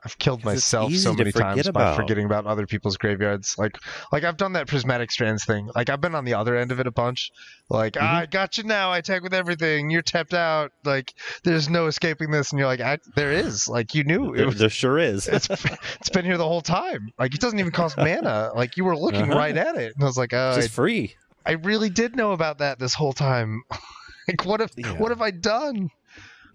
I've 0.06 0.18
killed 0.18 0.44
myself 0.44 0.94
so 0.96 1.14
many 1.14 1.32
times 1.32 1.64
by 1.70 1.82
about. 1.84 1.96
forgetting 1.96 2.26
about 2.26 2.46
other 2.46 2.68
people's 2.68 2.98
graveyards. 2.98 3.56
Like 3.58 3.78
like 4.12 4.26
I've 4.26 4.36
done 4.36 4.52
that 4.54 4.68
prismatic 4.68 5.12
strands 5.12 5.46
thing. 5.46 5.70
Like 5.74 5.90
I've 5.90 6.02
been 6.02 6.14
on 6.14 6.26
the 6.26 6.34
other 6.34 6.58
end 6.58 6.74
of 6.74 6.82
it 6.82 6.88
a 6.88 6.92
bunch. 6.92 7.32
Like 7.70 7.94
Mm-hmm. 7.94 8.16
I 8.16 8.26
got 8.26 8.58
you 8.58 8.66
now. 8.66 8.92
I 8.92 9.00
tag 9.00 9.24
with 9.24 9.34
everything. 9.34 9.90
You're 9.90 10.02
tapped 10.02 10.34
out. 10.34 10.72
Like 10.84 11.14
there's 11.46 11.70
no 11.70 11.88
escaping 11.88 12.32
this. 12.32 12.52
And 12.52 12.60
you're 12.60 12.68
like, 12.68 12.82
I, 12.82 12.98
there 13.16 13.32
is. 13.32 13.70
Like 13.70 13.96
you 13.96 14.04
knew 14.04 14.34
it 14.34 14.38
there, 14.40 14.46
was 14.48 14.58
there 14.60 14.70
sure 14.70 14.98
is 14.98 15.28
it's 15.30 15.48
it's 16.02 16.10
been 16.10 16.26
here 16.26 16.38
the 16.38 16.48
whole 16.48 16.60
time. 16.62 17.08
Like 17.18 17.34
it 17.34 17.40
doesn't 17.40 17.60
even 17.60 17.72
cost 17.72 17.96
mana. 17.98 18.52
Like 18.54 18.76
you 18.76 18.84
were 18.84 18.98
looking 18.98 19.22
Uh-huh. 19.22 19.40
right 19.40 19.56
at 19.56 19.78
it, 19.78 19.94
and 19.96 20.04
I 20.04 20.06
was 20.06 20.18
like, 20.18 20.34
oh, 20.34 20.56
just 20.56 20.72
free 20.72 21.16
I, 21.46 21.52
I 21.52 21.54
really 21.54 21.90
did 21.90 22.18
know 22.18 22.34
about 22.34 22.58
that 22.58 22.78
this 22.78 22.94
whole 22.94 23.14
time. 23.14 23.62
like 24.28 24.44
what 24.46 24.60
have 24.60 24.72
Yeah. 24.76 24.92
what 24.98 25.12
have 25.12 25.22
I 25.22 25.32
done? 25.32 25.90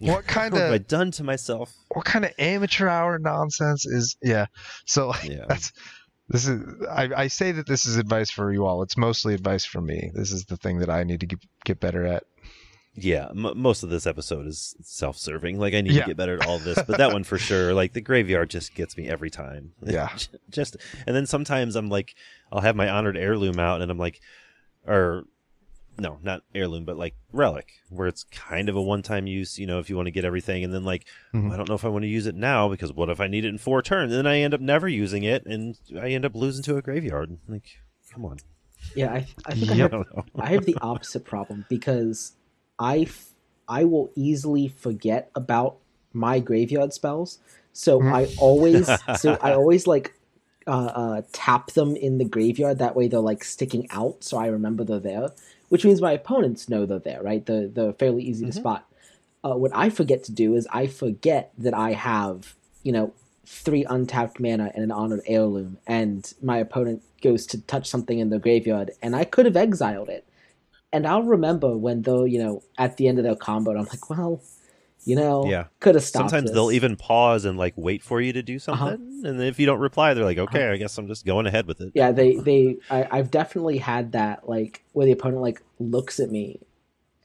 What 0.00 0.26
kind 0.26 0.52
what 0.52 0.62
have 0.62 0.72
I 0.72 0.76
of 0.76 0.86
done 0.86 1.10
to 1.12 1.24
myself 1.24 1.74
what 1.88 2.04
kind 2.04 2.24
of 2.24 2.32
amateur 2.38 2.88
hour 2.88 3.18
nonsense 3.18 3.84
is? 3.86 4.16
Yeah. 4.22 4.46
So 4.86 5.12
yeah 5.24 5.44
that's 5.48 5.72
this 6.28 6.46
is 6.46 6.62
I, 6.90 7.08
I 7.16 7.28
say 7.28 7.52
that 7.52 7.66
this 7.66 7.86
is 7.86 7.96
advice 7.96 8.30
for 8.30 8.52
you 8.52 8.66
all. 8.66 8.82
It's 8.82 8.96
mostly 8.96 9.34
advice 9.34 9.64
for 9.64 9.80
me. 9.80 10.10
This 10.14 10.30
is 10.32 10.44
the 10.44 10.56
thing 10.58 10.80
that 10.80 10.90
I 10.90 11.04
need 11.04 11.20
to 11.20 11.26
get, 11.26 11.40
get 11.64 11.80
better 11.80 12.04
at. 12.04 12.24
yeah 12.94 13.28
m- 13.30 13.52
most 13.56 13.82
of 13.82 13.90
this 13.90 14.06
episode 14.06 14.46
is 14.46 14.74
self-serving 14.82 15.56
like 15.58 15.72
i 15.74 15.80
need 15.80 15.92
Yeah. 15.92 16.00
to 16.02 16.06
get 16.08 16.16
better 16.16 16.34
at 16.40 16.46
all 16.48 16.58
this 16.58 16.82
but 16.82 16.98
that 16.98 17.12
one 17.12 17.22
for 17.22 17.38
sure 17.38 17.72
like 17.72 17.92
the 17.92 18.00
graveyard 18.00 18.50
just 18.50 18.74
gets 18.74 18.96
me 18.96 19.08
every 19.08 19.30
time 19.30 19.72
Yeah. 19.86 20.08
just 20.50 20.76
and 21.06 21.14
then 21.14 21.24
sometimes 21.26 21.76
i'm 21.76 21.88
like 21.90 22.14
i'll 22.50 22.60
have 22.62 22.74
my 22.74 22.88
honored 22.88 23.16
heirloom 23.16 23.60
out 23.60 23.82
and 23.82 23.90
i'm 23.92 23.98
like 23.98 24.18
or 24.84 25.24
no, 25.98 26.18
not 26.22 26.42
heirloom, 26.54 26.84
but 26.84 26.96
like 26.96 27.14
relic, 27.32 27.72
where 27.90 28.06
it's 28.06 28.24
kind 28.24 28.68
of 28.68 28.76
a 28.76 28.82
one-time 28.82 29.26
use. 29.26 29.58
You 29.58 29.66
know, 29.66 29.78
if 29.80 29.90
you 29.90 29.96
want 29.96 30.06
to 30.06 30.12
get 30.12 30.24
everything, 30.24 30.62
and 30.64 30.72
then 30.72 30.84
like, 30.84 31.04
Mhm. 31.34 31.52
I 31.52 31.56
don't 31.56 31.68
know 31.68 31.74
if 31.74 31.84
I 31.84 31.88
want 31.88 32.02
to 32.04 32.08
use 32.08 32.26
it 32.26 32.34
now 32.34 32.68
because 32.68 32.92
what 32.92 33.10
if 33.10 33.20
I 33.20 33.26
need 33.26 33.44
it 33.44 33.48
in 33.48 33.58
four 33.58 33.82
turns? 33.82 34.12
And 34.12 34.18
then 34.18 34.26
I 34.26 34.38
end 34.40 34.54
up 34.54 34.60
never 34.60 34.88
using 34.88 35.24
it, 35.24 35.44
and 35.46 35.76
I 36.00 36.08
end 36.10 36.24
up 36.24 36.34
losing 36.34 36.62
to 36.64 36.76
a 36.76 36.82
graveyard. 36.82 37.38
Like, 37.48 37.64
come 38.12 38.24
on. 38.24 38.38
Yeah, 38.94 39.12
I, 39.12 39.26
I 39.44 39.54
think 39.54 39.70
I 39.70 39.74
I 39.74 39.76
have 39.78 39.90
don't. 39.90 40.08
I 40.38 40.46
have 40.52 40.64
the 40.64 40.76
opposite 40.80 41.24
problem 41.24 41.64
because 41.68 42.32
I, 42.78 43.00
f- 43.00 43.30
I 43.68 43.84
will 43.84 44.10
easily 44.14 44.68
forget 44.68 45.30
about 45.34 45.76
my 46.12 46.38
graveyard 46.40 46.92
spells. 46.94 47.38
So 47.72 48.00
Mhm. 48.00 48.12
I 48.14 48.28
always 48.38 48.88
so 49.20 49.36
I 49.42 49.52
always 49.52 49.86
like 49.86 50.14
uh, 50.66 50.70
uh, 50.70 51.22
tap 51.32 51.72
them 51.72 51.96
in 51.96 52.18
the 52.18 52.24
graveyard. 52.24 52.78
That 52.78 52.94
way 52.96 53.08
they're 53.08 53.20
like 53.20 53.42
sticking 53.44 53.90
out, 53.90 54.22
so 54.24 54.36
I 54.38 54.46
remember 54.46 54.84
they're 54.84 55.00
there. 55.00 55.30
Which 55.68 55.84
means 55.84 56.00
my 56.00 56.12
opponents 56.12 56.68
know 56.68 56.86
they're 56.86 56.98
there, 56.98 57.22
right? 57.22 57.44
They're, 57.44 57.68
they're 57.68 57.92
fairly 57.92 58.22
easy 58.22 58.44
Mhm. 58.46 58.48
to 58.48 58.52
spot. 58.52 58.84
Uh, 59.44 59.54
what 59.54 59.70
I 59.74 59.88
forget 59.90 60.24
to 60.24 60.32
do 60.32 60.54
is 60.54 60.66
I 60.72 60.86
forget 60.86 61.52
that 61.58 61.74
I 61.74 61.92
have 61.92 62.54
you 62.82 62.92
know 62.92 63.12
three 63.46 63.84
untapped 63.84 64.38
mana 64.40 64.70
and 64.74 64.84
an 64.84 64.90
honored 64.90 65.22
heirloom, 65.26 65.78
and 65.86 66.32
my 66.42 66.58
opponent 66.58 67.02
goes 67.22 67.46
to 67.46 67.60
touch 67.62 67.88
something 67.88 68.18
in 68.18 68.30
the 68.30 68.38
graveyard, 68.38 68.90
and 69.02 69.14
I 69.16 69.24
could 69.24 69.46
have 69.46 69.56
exiled 69.56 70.08
it. 70.08 70.24
And 70.92 71.06
I'll 71.06 71.22
remember 71.22 71.76
when 71.76 72.02
they're, 72.02 72.26
you 72.26 72.38
know, 72.42 72.62
at 72.78 72.96
the 72.96 73.08
end 73.08 73.18
of 73.18 73.24
their 73.24 73.36
combo, 73.36 73.72
I'm 73.72 73.84
like, 73.86 74.08
well, 74.10 74.40
you 75.04 75.16
know, 75.16 75.44
Yeah. 75.46 75.66
could 75.80 75.94
have 75.94 76.04
stopped. 76.04 76.30
Sometimes 76.30 76.50
this. 76.50 76.54
they'll 76.54 76.72
even 76.72 76.96
pause 76.96 77.44
and 77.44 77.56
like 77.58 77.74
wait 77.76 78.02
for 78.02 78.20
you 78.20 78.32
to 78.32 78.42
do 78.42 78.58
something, 78.58 78.86
Uh-huh. 78.86 79.28
and 79.28 79.40
if 79.42 79.58
you 79.58 79.66
don't 79.66 79.80
reply, 79.80 80.14
they're 80.14 80.24
like, 80.24 80.38
"Okay, 80.38 80.68
I 80.68 80.76
guess 80.76 80.96
I'm 80.98 81.06
just 81.08 81.24
going 81.24 81.46
ahead 81.46 81.66
with 81.66 81.80
it." 81.80 81.92
Yeah, 81.94 82.12
they 82.12 82.36
they 82.36 82.76
I, 82.90 83.06
I've 83.10 83.30
definitely 83.30 83.78
had 83.78 84.12
that 84.12 84.48
like 84.48 84.84
where 84.92 85.06
the 85.06 85.12
opponent 85.12 85.42
like 85.42 85.62
looks 85.78 86.20
at 86.20 86.30
me, 86.30 86.60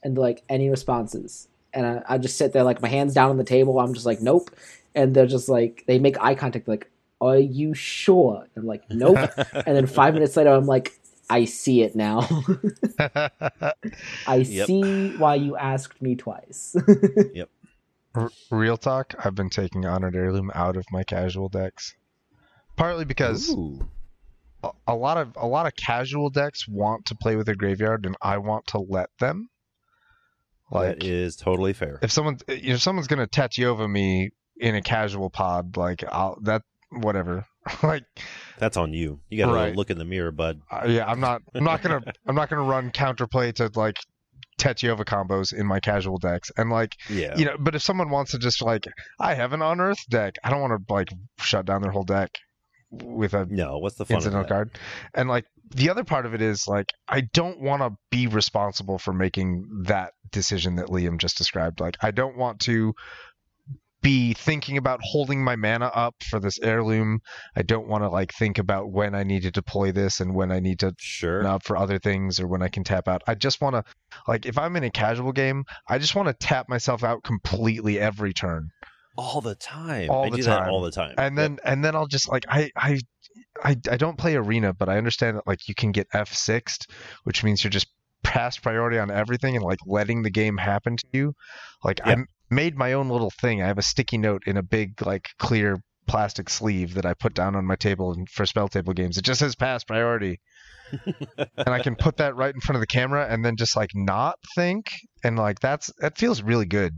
and 0.02 0.16
like 0.16 0.42
any 0.48 0.70
responses, 0.70 1.48
and 1.72 1.86
I, 1.86 2.02
I 2.08 2.18
just 2.18 2.36
sit 2.38 2.52
there 2.52 2.62
like 2.64 2.80
my 2.82 2.88
hands 2.88 3.14
down 3.14 3.30
on 3.30 3.36
the 3.36 3.44
table. 3.44 3.78
I'm 3.78 3.94
just 3.94 4.06
like, 4.06 4.20
nope, 4.20 4.50
and 4.94 5.14
they're 5.14 5.26
just 5.26 5.48
like 5.48 5.84
they 5.86 5.98
make 5.98 6.20
eye 6.22 6.34
contact 6.34 6.66
like, 6.68 6.90
are 7.20 7.38
you 7.38 7.74
sure? 7.74 8.46
I'm 8.56 8.66
like, 8.66 8.82
nope, 8.90 9.18
and 9.66 9.76
then 9.76 9.86
five 9.86 10.14
minutes 10.14 10.36
later, 10.36 10.50
I'm 10.52 10.66
like. 10.66 10.98
I 11.30 11.46
see 11.46 11.80
it 11.80 11.96
now. 11.96 12.28
I 12.98 14.42
Yep. 14.42 14.66
see 14.66 15.12
why 15.16 15.36
you 15.36 15.56
asked 15.56 16.02
me 16.02 16.16
twice. 16.16 16.76
R- 18.14 18.30
Real 18.50 18.76
talk, 18.76 19.14
I've 19.24 19.34
been 19.34 19.50
taking 19.50 19.84
Honored 19.86 20.14
Heirloom 20.16 20.50
out 20.54 20.76
of 20.76 20.84
my 20.92 21.02
casual 21.02 21.48
decks. 21.48 21.94
Partly 22.76 23.04
because 23.04 23.54
a, 24.62 24.70
a 24.88 24.94
lot 24.94 25.16
of 25.16 25.32
a 25.36 25.46
lot 25.46 25.66
of 25.66 25.76
casual 25.76 26.30
decks 26.30 26.66
want 26.68 27.06
to 27.06 27.14
play 27.14 27.36
with 27.36 27.46
their 27.46 27.54
graveyard 27.54 28.04
and 28.06 28.16
I 28.22 28.38
want 28.38 28.66
to 28.68 28.78
let 28.78 29.10
them. 29.20 29.48
Like 30.70 31.00
that 31.00 31.04
is 31.04 31.36
totally 31.36 31.72
fair. 31.72 31.98
if 32.02 32.10
someone 32.10 32.38
you 32.48 32.68
know, 32.70 32.74
if 32.74 32.82
someone's 32.82 33.06
gonna 33.06 33.26
Tatyova 33.28 33.88
me 33.90 34.30
in 34.56 34.74
a 34.74 34.82
casual 34.82 35.30
pod, 35.30 35.76
like 35.76 36.02
I'll 36.10 36.38
that 36.42 36.62
whatever. 36.90 37.46
like 37.82 38.04
That's 38.58 38.76
on 38.76 38.92
you. 38.92 39.20
You 39.30 39.38
got 39.38 39.46
to 39.46 39.52
Right. 39.52 39.76
look 39.76 39.90
in 39.90 39.98
the 39.98 40.04
mirror, 40.04 40.30
bud. 40.32 40.60
uh, 40.70 40.84
yeah, 40.88 41.06
I'm 41.10 41.20
not 41.20 41.42
I'm 41.54 41.64
not 41.64 41.82
gonna 41.82 42.00
I'm 42.26 42.34
not 42.34 42.48
gonna 42.50 42.62
run 42.62 42.90
counterplay 42.90 43.54
to 43.54 43.70
like 43.78 43.98
Tatyova 44.58 45.04
combos 45.04 45.52
in 45.52 45.66
my 45.66 45.80
casual 45.80 46.18
decks. 46.18 46.50
And 46.56 46.70
like 46.70 46.96
Yeah. 47.08 47.36
you 47.36 47.44
know, 47.44 47.56
but 47.58 47.74
if 47.74 47.82
someone 47.82 48.10
wants 48.10 48.32
to 48.32 48.38
just 48.38 48.62
like 48.62 48.86
I 49.18 49.34
have 49.34 49.52
an 49.52 49.62
unearthed 49.62 50.08
deck, 50.08 50.36
I 50.42 50.50
don't 50.50 50.60
want 50.60 50.86
to 50.86 50.92
like 50.92 51.08
shut 51.38 51.66
down 51.66 51.82
their 51.82 51.92
whole 51.92 52.04
deck 52.04 52.30
with 52.90 53.34
a 53.34 53.46
no, 53.46 53.78
what's 53.78 53.96
the 53.96 54.04
fun 54.04 54.16
of 54.16 54.22
incidental 54.22 54.48
card. 54.48 54.78
And 55.14 55.28
like 55.28 55.46
the 55.74 55.90
other 55.90 56.04
part 56.04 56.26
of 56.26 56.34
it 56.34 56.42
is 56.42 56.68
like 56.68 56.92
I 57.08 57.22
don't 57.32 57.60
want 57.60 57.82
to 57.82 57.96
be 58.10 58.26
responsible 58.26 58.98
for 58.98 59.12
making 59.12 59.66
that 59.84 60.12
decision 60.30 60.76
that 60.76 60.86
Liam 60.86 61.18
just 61.18 61.38
described. 61.38 61.80
Like 61.80 61.96
I 62.00 62.10
don't 62.10 62.36
want 62.36 62.60
to 62.60 62.94
be 64.04 64.34
thinking 64.34 64.76
about 64.76 65.00
holding 65.02 65.42
my 65.42 65.56
mana 65.56 65.86
up 65.86 66.14
for 66.28 66.38
this 66.38 66.58
heirloom. 66.60 67.20
I 67.56 67.62
don't 67.62 67.88
want 67.88 68.04
to 68.04 68.08
like 68.10 68.32
think 68.34 68.58
about 68.58 68.92
when 68.92 69.14
I 69.14 69.24
need 69.24 69.42
to 69.42 69.50
deploy 69.50 69.90
this 69.92 70.20
and 70.20 70.34
when 70.34 70.52
I 70.52 70.60
need 70.60 70.78
to 70.80 70.92
Sure. 70.98 71.44
up 71.46 71.64
for 71.64 71.76
other 71.76 71.98
things 71.98 72.38
or 72.38 72.46
when 72.46 72.62
I 72.62 72.68
can 72.68 72.84
tap 72.84 73.08
out. 73.08 73.22
I 73.26 73.34
just 73.34 73.60
want 73.62 73.74
to 73.76 73.84
like 74.28 74.46
if 74.46 74.58
I'm 74.58 74.76
in 74.76 74.84
a 74.84 74.90
casual 74.90 75.32
game, 75.32 75.64
I 75.88 75.98
just 75.98 76.14
want 76.14 76.28
to 76.28 76.34
tap 76.34 76.68
myself 76.68 77.02
out 77.02 77.24
completely 77.24 77.98
every 77.98 78.32
turn. 78.34 78.68
All 79.16 79.40
the 79.40 79.54
time. 79.54 80.10
All 80.10 80.26
I 80.26 80.30
the 80.30 80.36
do 80.36 80.42
time. 80.42 80.64
that 80.64 80.70
all 80.70 80.82
the 80.82 80.90
time. 80.90 81.14
and 81.18 81.38
then 81.38 81.58
and 81.64 81.84
then 81.84 81.96
I'll 81.96 82.06
just 82.06 82.30
like 82.30 82.44
I 82.48 82.70
I 82.76 83.00
I, 83.64 83.70
I 83.90 83.96
don't 83.96 84.18
play 84.18 84.34
arena, 84.36 84.74
but 84.74 84.88
I 84.88 84.98
understand 84.98 85.38
that 85.38 85.46
like 85.46 85.66
you 85.68 85.74
can 85.74 85.92
get 85.92 86.08
F 86.12 86.32
sixed, 86.34 86.90
which 87.22 87.42
means 87.42 87.64
you're 87.64 87.70
just 87.70 87.86
past 88.22 88.62
priority 88.62 88.98
on 88.98 89.10
everything 89.10 89.56
and 89.56 89.64
like 89.64 89.78
letting 89.86 90.22
the 90.22 90.30
game 90.30 90.56
happen 90.56 90.96
to 90.96 91.06
you. 91.12 91.32
Like 91.82 92.00
I 92.04 92.10
Yeah. 92.10 92.24
Made 92.50 92.76
my 92.76 92.92
own 92.92 93.08
little 93.08 93.30
thing. 93.40 93.62
I 93.62 93.66
have 93.66 93.78
a 93.78 93.82
sticky 93.82 94.18
note 94.18 94.42
in 94.46 94.56
a 94.56 94.62
big 94.62 95.04
like 95.04 95.28
clear 95.38 95.78
plastic 96.06 96.50
sleeve 96.50 96.94
that 96.94 97.06
I 97.06 97.14
put 97.14 97.34
down 97.34 97.56
on 97.56 97.64
my 97.64 97.76
table 97.76 98.14
for 98.30 98.44
SpellTable 98.44 98.94
games. 98.94 99.16
It 99.16 99.24
just 99.24 99.40
says 99.40 99.54
pass 99.54 99.84
priority. 99.84 100.40
and 100.92 101.68
I 101.68 101.80
can 101.82 101.96
put 101.96 102.18
that 102.18 102.36
right 102.36 102.54
in 102.54 102.60
front 102.60 102.76
of 102.76 102.80
the 102.80 102.86
camera 102.86 103.26
and 103.28 103.42
then 103.44 103.56
just 103.56 103.74
like 103.74 103.90
not 103.94 104.38
think 104.54 104.90
and 105.24 105.36
like 105.38 105.58
that's 105.60 105.90
that 105.98 106.18
feels 106.18 106.42
really 106.42 106.66
good. 106.66 106.92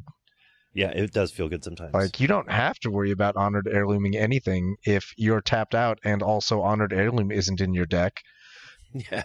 yeah, 0.75 0.89
it 0.91 1.13
does 1.13 1.31
feel 1.31 1.49
good 1.49 1.63
sometimes. 1.63 1.95
Like 1.95 2.19
you 2.19 2.27
don't 2.27 2.51
have 2.51 2.77
to 2.81 2.91
worry 2.91 3.13
about 3.13 3.37
honored 3.37 3.67
heirlooming 3.73 4.17
anything 4.17 4.75
if 4.85 5.13
you're 5.17 5.41
tapped 5.41 5.75
out 5.77 5.99
and 6.05 6.21
also 6.23 6.63
honored 6.63 6.93
heirloom 6.93 7.31
isn't 7.31 7.61
in 7.61 7.73
your 7.75 7.87
deck. 7.87 8.15
yeah. 8.93 9.23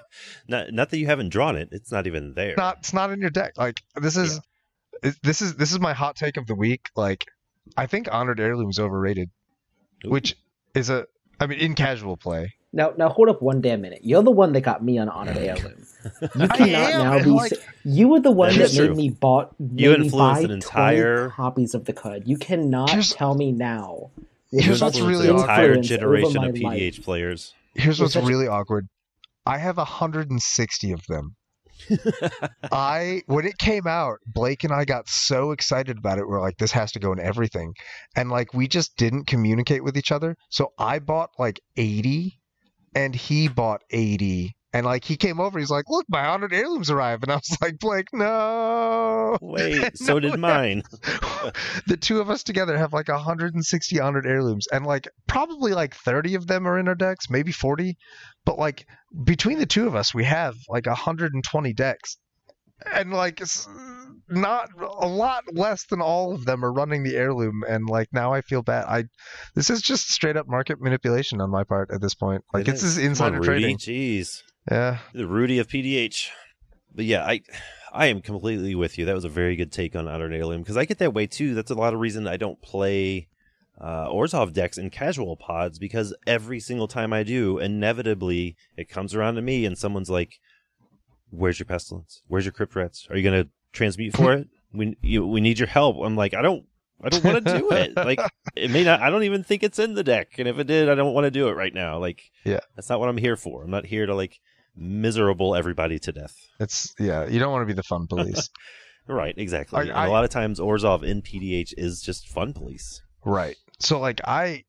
Not 0.48 0.72
not 0.72 0.90
that 0.92 0.98
you 1.00 1.08
haven't 1.08 1.30
drawn 1.30 1.56
it. 1.56 1.70
It's 1.72 1.92
not 1.92 2.06
even 2.06 2.34
there. 2.36 2.54
Not 2.56 2.78
it's 2.80 2.94
not 2.94 3.10
in 3.10 3.20
your 3.20 3.32
deck. 3.32 3.54
Like 3.58 3.82
this 3.96 4.16
is 4.16 4.38
it- 4.38 4.44
this 5.24 5.41
is 5.41 5.56
this 5.56 5.72
is 5.72 5.80
my 5.80 5.93
hot 5.93 6.16
take 6.16 6.38
of 6.38 6.47
the 6.47 6.56
week. 6.56 6.89
Like 6.95 7.26
I 7.78 7.86
think 7.88 8.08
honored 8.12 8.39
heirloom 8.39 8.70
is 8.70 8.80
overrated, 8.80 9.30
Ooh. 10.06 10.10
which 10.10 10.36
is 10.76 10.89
a 10.89 11.06
I 11.39 11.47
mean 11.47 11.60
in 11.60 11.76
casual 11.76 12.18
play. 12.18 12.54
Now, 12.74 12.93
now 12.97 13.10
hold 13.10 13.28
up 13.28 13.41
one 13.41 13.60
damn 13.60 13.82
minute. 13.82 13.99
You're 14.02 14.24
the 14.24 14.32
one 14.32 14.54
that 14.54 14.62
got 14.62 14.82
me 14.82 14.97
on 14.97 15.10
honored 15.10 15.36
heirloom. 15.38 15.86
You 16.36 16.47
cannot 16.47 16.64
am, 16.93 16.99
now 17.18 17.24
be. 17.24 17.30
like- 17.30 17.52
you 17.84 18.08
were 18.08 18.22
the 18.22 18.32
one 18.32 18.49
That 18.54 18.60
that, 18.60 18.64
is 18.64 18.80
made 18.80 18.86
true. 18.88 18.95
me 18.95 19.10
bought. 19.10 19.54
You 19.60 19.89
made 19.89 19.99
me 19.99 20.06
influenced 20.06 20.14
buy 20.18 20.39
an 20.45 20.52
entire- 20.52 21.30
copies 21.32 21.74
of 21.76 21.84
the 21.86 21.91
card. 21.93 22.24
You 22.26 22.38
cannot 22.38 22.89
Here's- 22.91 23.14
tell 23.14 23.36
me 23.36 23.52
now. 23.52 24.12
Here's 24.54 24.82
what's 24.82 24.99
really 25.02 25.28
an 25.28 25.36
awkward. 25.36 25.41
entire 25.49 25.82
generation 25.82 26.43
of 26.45 26.56
PDH 26.56 26.64
life. 26.97 27.04
players. 27.04 27.54
Here's 27.76 27.99
what's 27.99 28.16
really 28.16 28.47
awkward. 28.47 28.88
I 29.45 29.58
have 29.58 29.76
160 29.78 30.91
of 30.93 31.06
them. 31.08 31.36
I 32.72 33.24
when 33.28 33.46
it 33.46 33.58
came 33.58 33.88
out, 33.88 34.20
Blake 34.26 34.64
and 34.64 34.74
I 34.74 34.86
got 34.86 35.10
so 35.10 35.52
excited 35.52 35.98
about 35.98 36.18
it. 36.20 36.28
We're 36.28 36.42
like, 36.42 36.58
this 36.58 36.72
has 36.72 36.92
to 36.94 37.00
go 37.00 37.12
in 37.12 37.20
everything, 37.20 37.74
and 38.16 38.30
like 38.30 38.54
we 38.54 38.68
just 38.68 38.96
didn't 38.97 39.28
communicate 39.28 39.84
with 39.84 39.97
each 39.97 40.12
other. 40.12 40.36
So 40.50 40.74
I 40.78 41.00
bought 41.00 41.32
like 41.38 41.60
80, 41.78 42.39
and 42.96 43.16
he 43.16 43.47
bought 43.47 43.82
80, 43.92 44.55
and 44.74 44.86
like 44.86 45.04
he 45.04 45.18
came 45.18 45.39
over. 45.39 45.60
He's 45.60 45.70
like, 45.70 45.86
look, 45.89 46.06
my 46.10 46.26
honored 46.26 46.54
heirlooms 46.54 46.89
arrived, 46.89 47.24
and 47.24 47.32
I 47.32 47.36
was 47.36 47.58
like, 47.62 47.80
Blake, 47.80 48.08
no. 48.14 49.38
Wait, 49.42 49.98
so 49.98 50.14
No, 50.14 50.20
did 50.20 50.39
mine. 50.39 50.84
the 51.88 51.98
two 52.00 52.20
of 52.22 52.30
us 52.30 52.43
together 52.43 52.78
have 52.78 52.93
like 52.93 53.08
160 53.10 54.00
honored 54.00 54.26
heirlooms, 54.26 54.68
and 54.72 54.86
like 54.86 55.08
probably 55.28 55.74
like 55.74 55.96
30 55.96 56.36
of 56.36 56.48
them 56.48 56.68
are 56.68 56.80
in 56.80 56.88
our 56.88 56.96
decks, 56.96 57.30
maybe 57.30 57.52
40. 57.52 57.98
But 58.46 58.58
like 58.58 58.86
between 59.26 59.60
the 59.60 59.66
two 59.66 59.88
of 59.88 59.96
us, 59.96 60.14
we 60.14 60.24
have 60.24 60.56
like 60.70 60.86
120 60.86 61.74
decks, 61.74 62.18
and 62.92 63.12
like 63.12 63.42
it's 63.42 63.68
not 64.30 64.70
a 64.80 65.08
lot 65.08 65.43
less 65.54 65.86
than 65.88 66.00
all 66.02 66.34
of 66.34 66.46
them 66.46 66.64
are 66.64 66.72
running 66.72 67.04
the 67.04 67.16
heirloom. 67.18 67.64
And 67.68 67.88
like 67.89 68.08
now 68.14 68.34
I 68.34 68.42
feel 68.42 68.62
bad. 68.64 68.86
I 68.86 69.04
this 69.56 69.70
is 69.70 69.82
just 69.82 70.10
straight 70.10 70.38
up 70.38 70.48
market 70.48 70.80
manipulation 70.82 71.42
on 71.42 71.50
my 71.50 71.64
part 71.66 71.92
at 71.92 72.02
this 72.02 72.16
point. 72.16 72.43
Like 72.54 72.68
It 72.68 72.72
it's 72.72 72.84
is. 72.84 72.96
this 72.96 73.06
insider 73.06 73.38
on, 73.38 73.43
trading. 73.43 73.78
Jeez. 73.78 74.42
Yeah. 74.70 75.00
the 75.13 75.28
Rudy 75.28 75.59
of 75.59 75.67
PDH. 75.67 76.29
But 76.93 77.05
yeah, 77.05 77.25
I 77.25 77.42
I 77.93 78.08
am 78.08 78.21
completely 78.21 78.75
with 78.75 78.97
you. 78.97 79.05
That 79.05 79.16
was 79.16 79.24
a 79.25 79.29
very 79.29 79.55
good 79.55 79.71
take 79.71 79.96
on 79.96 80.08
Honored 80.08 80.33
Heirloom 80.33 80.62
because 80.62 80.78
I 80.78 80.86
get 80.86 80.97
that 81.00 81.13
way 81.13 81.25
too. 81.28 81.54
That's 81.54 81.71
a 81.71 81.75
lot 81.75 81.93
of 81.93 82.00
reason 82.00 82.28
I 82.28 82.38
don't 82.38 82.62
play 82.62 83.28
uh, 83.79 84.08
Orzhov 84.09 84.54
decks 84.54 84.78
in 84.78 84.89
casual 84.89 85.36
pods 85.38 85.79
because 85.79 86.13
every 86.28 86.59
single 86.59 86.88
time 86.88 87.13
I 87.13 87.24
do, 87.24 87.58
inevitably 87.59 88.55
it 88.78 88.89
comes 88.89 89.16
around 89.16 89.36
to 89.36 89.42
me 89.42 89.66
and 89.66 89.78
someone's 89.78 90.09
like, 90.09 90.39
"Where's 91.29 91.59
your 91.59 91.66
pestilence? 91.66 92.21
Where's 92.28 92.46
your 92.46 92.51
crypt 92.51 92.75
rats? 92.75 93.08
Are 93.09 93.16
you 93.17 93.24
gonna 93.24 93.47
transmute 93.74 94.16
for 94.16 94.33
it? 94.33 94.47
We 94.74 94.96
you, 95.01 95.25
we 95.28 95.42
need 95.42 95.59
your 95.59 95.67
help." 95.67 95.97
I'm 96.01 96.16
like, 96.16 96.33
I 96.33 96.42
don't. 96.42 96.66
I 97.04 97.09
don't 97.09 97.24
want 97.24 97.46
to 97.46 97.58
do 97.59 97.71
it. 97.71 97.93
Like 97.97 98.20
it 98.55 98.70
may 98.70 98.83
not. 98.83 99.01
I 99.01 99.09
don't 99.09 99.24
even 99.24 99.43
think 99.43 99.63
it's 99.63 99.79
in 99.79 99.96
the 99.96 100.04
deck. 100.04 100.36
And 100.38 100.47
if 100.47 100.59
it 100.59 100.67
did, 100.67 100.88
I 100.88 100.96
don't 100.96 101.13
want 101.13 101.25
to 101.25 101.32
do 101.32 101.47
it 101.50 101.54
right 101.54 101.74
now. 101.74 101.97
Like 101.97 102.21
Yeah. 102.46 102.59
that's 102.75 102.89
not 102.89 103.00
what 103.00 103.09
I'm 103.09 103.17
here 103.17 103.36
for. 103.36 103.63
I'm 103.63 103.71
not 103.71 103.86
here 103.86 104.05
to 104.05 104.13
like 104.16 104.39
miserable 104.76 105.56
everybody 105.56 106.00
to 106.00 106.12
death. 106.12 106.36
It's 106.60 106.93
yeah. 107.00 107.28
You 107.28 107.39
don't 107.39 107.52
want 107.52 107.64
to 107.64 107.68
be 107.68 107.74
the 107.74 107.84
fun 107.84 108.08
police. 108.08 108.50
Right, 109.08 109.34
exactly. 109.36 109.89
I- 109.92 110.04
I- 110.04 110.06
a 110.06 110.12
lot 110.12 110.24
of 110.24 110.30
times 110.30 110.60
Orzhov 110.60 111.02
in 111.04 111.24
PDH 111.24 111.74
is 111.76 112.02
just 112.04 112.28
fun 112.30 112.54
police. 112.54 113.02
Right. 113.26 113.58
So 113.80 114.00
like 114.00 114.22
I 114.26 114.64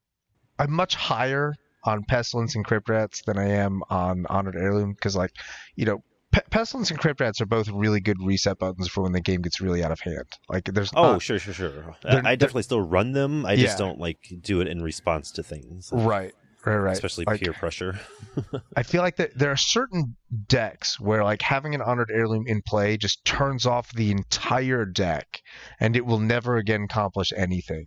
I'm 0.59 0.73
much 0.73 0.95
higher 0.95 1.55
on 1.85 2.03
pestilence 2.09 2.57
and 2.57 2.65
crypt 2.65 2.89
rats 2.89 3.23
than 3.27 3.37
I 3.39 3.49
am 3.51 3.83
on 3.91 4.24
honored 4.31 4.57
heirloom 4.57 4.95
because 4.95 5.15
like 5.15 5.33
you 5.77 5.85
know 5.85 6.03
Pe- 6.33 6.41
Pestilence 6.51 6.91
and 6.91 6.99
Crypt 6.99 7.20
Rats 7.20 7.43
are 7.43 7.47
both 7.47 7.69
really 7.69 8.01
good 8.01 8.16
reset 8.24 8.59
buttons 8.59 8.89
for 8.89 9.03
when 9.03 9.12
the 9.12 9.20
game 9.20 9.43
gets 9.43 9.61
really 9.61 9.85
out 9.85 9.93
of 9.93 10.01
hand. 10.01 10.24
Like 10.49 10.65
there's 10.65 10.91
Oh, 10.97 11.12
not- 11.12 11.23
sure, 11.23 11.39
sure, 11.39 11.53
sure. 11.53 11.95
I- 12.07 12.35
definitely 12.37 12.62
still 12.62 12.81
run 12.81 13.12
them. 13.12 13.45
I 13.45 13.55
just 13.57 13.77
don't 13.77 14.01
like 14.01 14.16
do 14.41 14.62
it 14.62 14.66
in 14.66 14.83
response 14.83 15.31
to 15.33 15.43
things, 15.43 15.91
right, 15.93 16.35
right, 16.64 16.76
right. 16.76 16.93
especially 16.93 17.24
Like, 17.26 17.40
peer 17.40 17.52
pressure. 17.52 17.98
I 18.76 18.82
feel 18.82 19.02
like 19.02 19.16
that 19.16 19.36
there 19.36 19.51
are 19.51 19.56
certain 19.56 20.16
decks 20.47 20.98
where 21.01 21.24
like 21.24 21.43
having 21.43 21.74
an 21.74 21.82
honored 21.82 22.10
heirloom 22.12 22.44
in 22.47 22.62
play 22.62 22.97
just 22.97 23.24
turns 23.24 23.66
off 23.66 23.93
the 23.93 24.10
entire 24.10 24.84
deck, 24.84 25.43
and 25.80 25.97
it 25.97 26.06
will 26.06 26.20
never 26.20 26.56
again 26.56 26.82
accomplish 26.84 27.32
anything. 27.36 27.86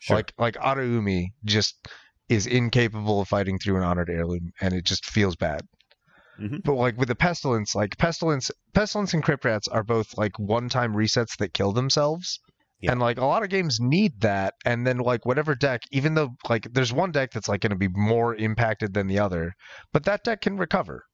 Sure. 0.00 0.16
Like 0.16 0.32
like 0.38 0.54
Araumi 0.56 1.28
just 1.44 1.88
is 2.28 2.46
incapable 2.46 3.20
of 3.20 3.28
fighting 3.28 3.58
through 3.58 3.76
an 3.76 3.82
honored 3.82 4.10
heirloom, 4.10 4.52
and 4.60 4.74
it 4.74 4.84
just 4.84 5.04
feels 5.04 5.36
bad. 5.36 5.62
Mhm. 6.40 6.62
But 6.64 6.74
like 6.74 6.96
with 6.96 7.08
the 7.08 7.14
pestilence, 7.14 7.74
like 7.74 7.98
pestilence, 7.98 8.50
pestilence 8.72 9.12
and 9.12 9.22
crypt 9.22 9.44
rats 9.44 9.68
are 9.68 9.82
both 9.82 10.16
like 10.16 10.38
one-time 10.38 10.94
resets 10.94 11.36
that 11.38 11.52
kill 11.52 11.72
themselves. 11.72 12.40
Yeah. 12.80 12.92
And 12.92 13.00
like 13.00 13.18
a 13.18 13.26
lot 13.26 13.42
of 13.42 13.50
games 13.50 13.78
need 13.78 14.20
that, 14.20 14.54
and 14.64 14.86
then 14.86 14.98
like 14.98 15.26
whatever 15.26 15.54
deck, 15.54 15.82
even 15.90 16.14
though 16.14 16.30
like 16.48 16.72
there's 16.72 16.92
one 16.92 17.12
deck 17.12 17.30
that's 17.32 17.48
like 17.48 17.60
going 17.60 17.70
to 17.70 17.76
be 17.76 17.88
more 17.88 18.34
impacted 18.34 18.94
than 18.94 19.06
the 19.06 19.18
other, 19.18 19.52
but 19.92 20.04
that 20.04 20.24
deck 20.24 20.40
can 20.40 20.56
recover. 20.56 21.04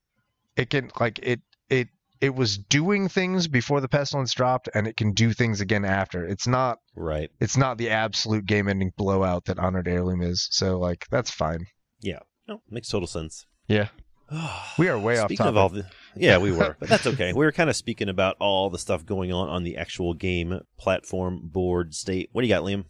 It 0.57 0.71
can 0.71 0.91
like 1.01 1.19
it 1.23 1.41
it 1.69 1.89
it 2.21 2.35
was 2.35 2.57
doing 2.57 3.09
things 3.09 3.49
before 3.49 3.81
the 3.81 3.89
pestilence 3.89 4.33
dropped, 4.33 4.69
and 4.75 4.87
it 4.87 4.97
can 4.97 5.13
do 5.13 5.33
things 5.33 5.61
again 5.61 5.85
after. 5.85 6.25
It's 6.25 6.47
not 6.47 6.79
right. 6.95 7.31
it's 7.41 7.57
not 7.57 7.79
the 7.79 7.91
absolute 7.91 8.47
game-ending 8.47 8.93
blowout 8.97 9.47
that 9.47 9.59
honored 9.59 9.89
heirloom 9.89 10.23
is. 10.23 10.49
So 10.51 10.79
like 10.79 11.05
that's 11.11 11.31
fine. 11.31 11.67
Yeah. 12.01 12.21
No, 12.49 12.63
makes 12.71 12.89
total 12.89 13.09
sense. 13.09 13.45
Yeah, 13.67 13.89
we 14.79 14.89
are 14.89 14.99
way 14.99 15.19
off 15.19 15.27
Speaking 15.29 15.39
topic. 15.45 15.51
of 15.51 15.57
all 15.57 15.69
the, 15.69 15.87
yeah, 16.17 16.39
we 16.39 16.53
were, 16.53 16.77
but 16.79 16.89
that's 16.89 17.07
okay. 17.07 17.33
We 17.33 17.45
were 17.45 17.53
kind 17.53 17.71
of 17.71 17.77
speaking 17.77 18.09
about 18.09 18.37
all 18.39 18.71
the 18.71 18.79
stuff 18.79 19.05
going 19.05 19.33
on 19.33 19.49
on 19.49 19.65
the 19.65 19.77
actual 19.77 20.15
game 20.15 20.61
platform, 20.79 21.41
board, 21.43 21.95
state. 21.95 22.31
What 22.33 22.43
do 22.43 22.49
you 22.49 22.55
got, 22.55 22.63
Liam? 22.63 22.85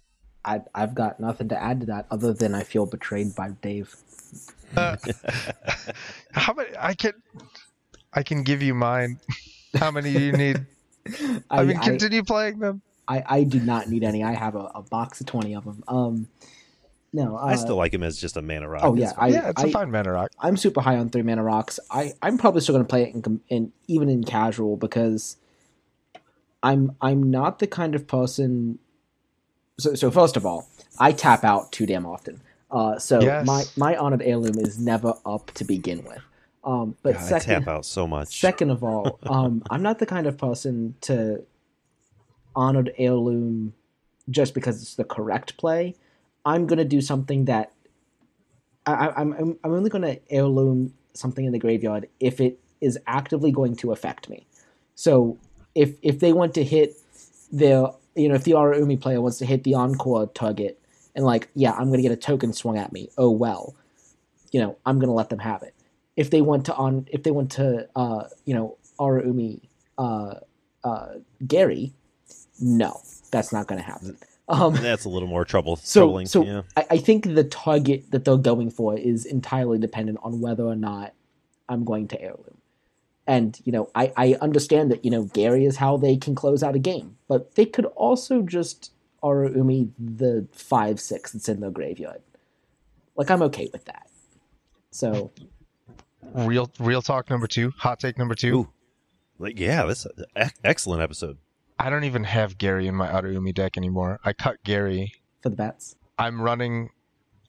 I, 0.45 0.63
I've 0.75 0.95
got 0.95 1.19
nothing 1.19 1.49
to 1.49 1.61
add 1.61 1.81
to 1.81 1.87
that 1.87 2.07
other 2.11 2.33
than 2.33 2.55
I 2.55 2.63
feel 2.63 2.87
betrayed 2.87 3.35
by 3.35 3.51
Dave. 3.51 3.95
Uh, 4.77 4.97
how 6.33 6.55
many? 6.55 6.71
I 6.79 6.95
can 6.95 7.15
I 8.13 8.23
can 8.23 8.43
give 8.43 8.63
you 8.63 8.75
mine. 8.75 9.19
How 9.75 9.91
many 9.91 10.13
do 10.13 10.21
you 10.21 10.33
need? 10.33 10.67
I, 11.51 11.61
I, 11.61 11.65
mean, 11.65 11.77
I, 11.77 11.85
continue 11.85 12.25
playing 12.25 12.61
them. 12.61 12.81
I, 13.07 13.23
I 13.27 13.45
do 13.45 13.61
not 13.61 13.91
need 13.91 14.05
any. 14.05 14.25
I 14.25 14.33
have 14.33 14.55
a, 14.55 14.71
a 14.75 14.83
box 14.83 15.21
of 15.21 15.27
20 15.27 15.55
of 15.55 15.65
them. 15.65 15.85
Um, 15.87 16.29
no, 17.13 17.37
uh, 17.37 17.47
I 17.47 17.57
still 17.57 17.77
like 17.77 17.95
him 17.95 18.03
as 18.03 18.19
just 18.19 18.37
a 18.37 18.43
mana 18.43 18.69
rock. 18.69 18.83
Oh, 18.85 18.95
yeah, 18.95 19.13
I- 19.17 19.29
yeah, 19.29 19.49
it's 19.51 19.63
a 19.63 19.71
fine 19.71 19.91
mana 19.91 20.13
rock. 20.13 20.31
I'm 20.39 20.57
super 20.57 20.81
high 20.81 20.97
on 20.97 21.09
three 21.11 21.23
mana 21.23 21.43
rocks. 21.43 21.79
I 21.91 22.13
I'm 22.23 22.37
probably 22.39 22.61
still 22.61 22.75
going 22.75 22.85
to 22.85 22.89
play 22.89 23.05
it 23.05 23.15
in, 23.15 23.41
in 23.49 23.73
even 23.89 24.09
in 24.09 24.25
casual 24.25 24.77
because 24.77 25.37
I'm 26.63 26.97
I'm 27.01 27.31
not 27.31 27.59
the 27.59 27.67
kind 27.67 27.95
of 27.95 28.07
person. 28.07 28.79
So 29.79 29.95
so 29.95 30.11
first 30.11 30.37
of 30.37 30.45
all, 30.45 30.69
I 30.99 31.13
tap 31.13 31.45
out 31.45 31.73
too 31.73 31.87
damn 31.87 32.07
often. 32.07 32.41
Uh, 32.71 32.99
so 32.99 33.21
Yes. 33.21 33.47
my 33.47 33.65
my 33.77 33.97
honored 33.97 34.23
heirloom 34.23 34.59
is 34.59 34.79
never 34.79 35.15
up 35.25 35.53
to 35.55 35.65
begin 35.65 36.05
with. 36.05 36.21
Um, 36.65 36.97
but 37.03 37.15
God, 37.15 37.23
I 37.23 37.29
second, 37.29 37.61
tap 37.65 37.69
out 37.69 37.87
so 37.87 38.09
much. 38.09 38.41
Second 38.41 38.71
of 38.71 38.83
all, 38.83 39.21
um, 39.29 39.63
I'm 39.71 39.83
not 39.83 40.01
the 40.01 40.07
kind 40.07 40.27
of 40.27 40.37
person 40.37 40.97
to 41.03 41.45
honored 42.55 42.93
heirloom 42.99 43.75
just 44.31 44.55
because 44.55 44.83
it's 44.83 44.95
the 44.97 45.05
correct 45.05 45.57
play. 45.57 45.95
I'm 46.47 46.67
gonna 46.67 46.87
do 46.87 47.03
something 47.03 47.47
that 47.47 47.73
I, 48.87 48.93
I- 49.09 49.21
I'm 49.21 49.35
I'm 49.65 49.73
only 49.73 49.91
gonna 49.91 50.19
heirloom 50.31 50.95
something 51.15 51.45
in 51.45 51.53
the 51.53 51.59
graveyard 51.61 52.09
if 52.21 52.41
it 52.41 52.61
is 52.81 52.99
actively 53.07 53.53
going 53.53 53.77
to 53.77 53.93
affect 53.93 54.31
me. 54.31 54.47
So 54.95 55.39
if 55.75 55.97
if 56.03 56.21
they 56.21 56.33
want 56.33 56.55
to 56.55 56.65
hit 56.65 56.95
their 57.53 57.89
you 58.17 58.29
know 58.29 58.37
if 58.37 58.45
the 58.45 58.53
Araumi 58.53 59.01
player 59.01 59.21
wants 59.21 59.39
to 59.39 59.47
hit 59.47 59.65
the 59.65 59.75
encore 59.75 60.29
target 60.29 60.81
and 61.17 61.25
like 61.27 61.49
yeah 61.55 61.73
I'm 61.73 61.91
gonna 61.91 62.03
get 62.03 62.13
a 62.13 62.17
token 62.17 62.53
swung 62.55 62.79
at 62.79 62.93
me 62.93 63.11
oh 63.19 63.31
well. 63.31 63.75
You 64.53 64.61
know 64.61 64.79
I'm 64.87 64.99
gonna 65.01 65.15
let 65.15 65.31
them 65.31 65.41
have 65.41 65.63
it. 65.63 65.75
If 66.17 66.31
they 66.31 66.43
want 66.43 66.67
to 66.67 66.75
on 66.77 67.09
if 67.13 67.25
they 67.25 67.33
want 67.33 67.51
to 67.53 67.89
uh 67.97 68.25
you 68.47 68.55
know 68.55 68.79
Araumi 69.01 69.63
uh 69.99 70.37
uh 70.85 71.15
Gary 71.47 71.93
no 72.61 73.01
that's 73.31 73.53
not 73.53 73.67
gonna 73.67 73.83
happen 73.83 74.17
um 74.49 74.75
That's 74.81 75.05
a 75.05 75.09
little 75.09 75.29
more 75.29 75.45
trouble. 75.45 75.77
so 75.77 76.01
troubling. 76.01 76.27
so 76.27 76.45
yeah. 76.45 76.63
I, 76.77 76.87
I 76.93 76.99
think 76.99 77.35
the 77.35 77.45
target 77.45 78.11
that 78.11 78.25
they're 78.25 78.37
going 78.37 78.71
for 78.71 78.97
is 78.97 79.25
entirely 79.25 79.79
dependent 79.79 80.19
on 80.23 80.41
whether 80.41 80.65
or 80.65 80.77
not 80.77 81.15
I'm 81.69 81.85
going 81.85 82.09
to 82.09 82.21
heirloom. 82.21 82.59
And 83.27 83.61
you 83.65 83.73
know, 83.73 83.91
I, 83.95 84.13
I 84.17 84.37
understand 84.41 84.91
that 84.93 85.05
you 85.05 85.11
know 85.11 85.25
Gary 85.25 85.65
is 85.65 85.77
how 85.77 85.97
they 85.97 86.17
can 86.17 86.35
close 86.35 86.63
out 86.63 86.75
a 86.77 86.79
game, 86.79 87.17
but 87.29 87.55
they 87.57 87.67
could 87.67 87.87
also 87.87 88.43
just 88.43 88.93
Araumi 89.23 89.91
the 89.99 90.47
five 90.53 91.01
six 91.01 91.33
that's 91.33 91.49
in 91.49 91.61
the 91.61 91.71
graveyard. 91.71 92.23
Like 93.17 93.31
I'm 93.31 93.43
okay 93.43 93.69
with 93.73 93.85
that. 93.87 94.09
So 94.91 95.33
Real 96.35 96.71
real 96.79 97.03
talk 97.03 97.31
number 97.31 97.47
two. 97.47 97.73
Hot 97.79 97.99
take 97.99 98.19
number 98.19 98.35
two. 98.35 98.59
Ooh. 98.59 98.69
Like, 99.39 99.59
yeah, 99.59 99.85
this 99.85 100.07
is 100.07 100.25
an 100.35 100.51
excellent 100.65 101.03
episode. 101.03 101.39
I 101.79 101.91
don't 101.91 102.05
even 102.05 102.25
have 102.25 102.59
Gary 102.59 102.87
in 102.87 102.95
my 102.95 103.09
Araumi 103.09 103.55
deck 103.55 103.77
anymore. 103.77 104.19
I 104.25 104.33
cut 104.33 104.63
Gary. 104.65 105.13
for 105.43 105.51
the 105.51 105.57
bats, 105.57 105.97
I'm 106.19 106.41
running. 106.41 106.91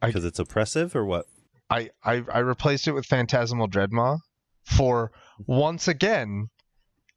Because 0.02 0.26
it's 0.26 0.40
oppressive 0.40 0.95
or 0.95 1.06
what? 1.06 1.26
I, 1.70 1.90
I 2.04 2.24
I 2.32 2.40
replaced 2.40 2.88
it 2.88 2.94
with 2.94 3.06
Phantasmal 3.06 3.68
Dreadmaw 3.68 4.20
for 4.64 5.12
once 5.45 5.88
again 5.88 6.49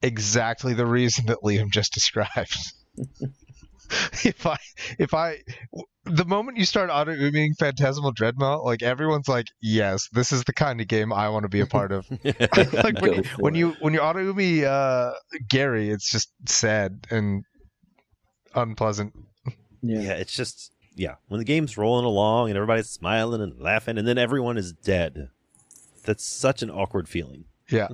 exactly 0.03 0.75
the 0.75 0.87
reason 0.87 1.27
that 1.27 1.39
Liam 1.45 1.71
just 1.71 1.93
described. 1.95 2.57
if 4.25 4.47
I 4.47 4.57
if 4.99 5.15
I 5.15 5.39
the 6.05 6.25
moment 6.25 6.59
you 6.59 6.65
start 6.65 6.91
auto 6.91 7.13
ooming 7.13 7.53
Phantasmal 7.59 8.15
Dreadmaw, 8.15 8.65
like 8.65 8.83
everyone's 8.83 9.29
like, 9.29 9.47
yes, 9.61 10.09
this 10.13 10.33
is 10.33 10.45
the 10.45 10.53
kind 10.53 10.81
of 10.81 10.89
game 10.89 11.13
I 11.13 11.29
want 11.29 11.45
to 11.45 11.49
be 11.49 11.61
a 11.61 11.67
part 11.67 11.93
of. 11.93 12.07
like 12.25 13.01
when 13.01 13.15
you, 13.15 13.23
when 13.39 13.55
you 13.55 13.77
when 13.81 13.95
you 13.95 14.01
Araumi 14.01 14.65
uh, 14.65 15.13
Gary, 15.49 15.91
it's 15.91 16.11
just 16.11 16.31
sad 16.47 17.07
and 17.11 17.45
unpleasant. 18.55 19.13
yeah, 19.83 20.01
Yeah, 20.01 20.13
it's 20.13 20.35
just 20.35 20.73
yeah. 20.95 21.15
When 21.29 21.39
the 21.39 21.45
game's 21.45 21.77
rolling 21.77 22.05
along 22.05 22.49
and 22.49 22.57
everybody's 22.57 22.91
smiling 22.91 23.41
and 23.43 23.61
laughing, 23.61 23.99
and 23.99 24.07
then 24.07 24.19
everyone 24.19 24.57
is 24.57 24.73
dead, 24.73 25.29
that's 26.05 26.25
such 26.25 26.63
an 26.63 26.71
awkward 26.71 27.09
feeling. 27.09 27.45
Yeah. 27.71 27.89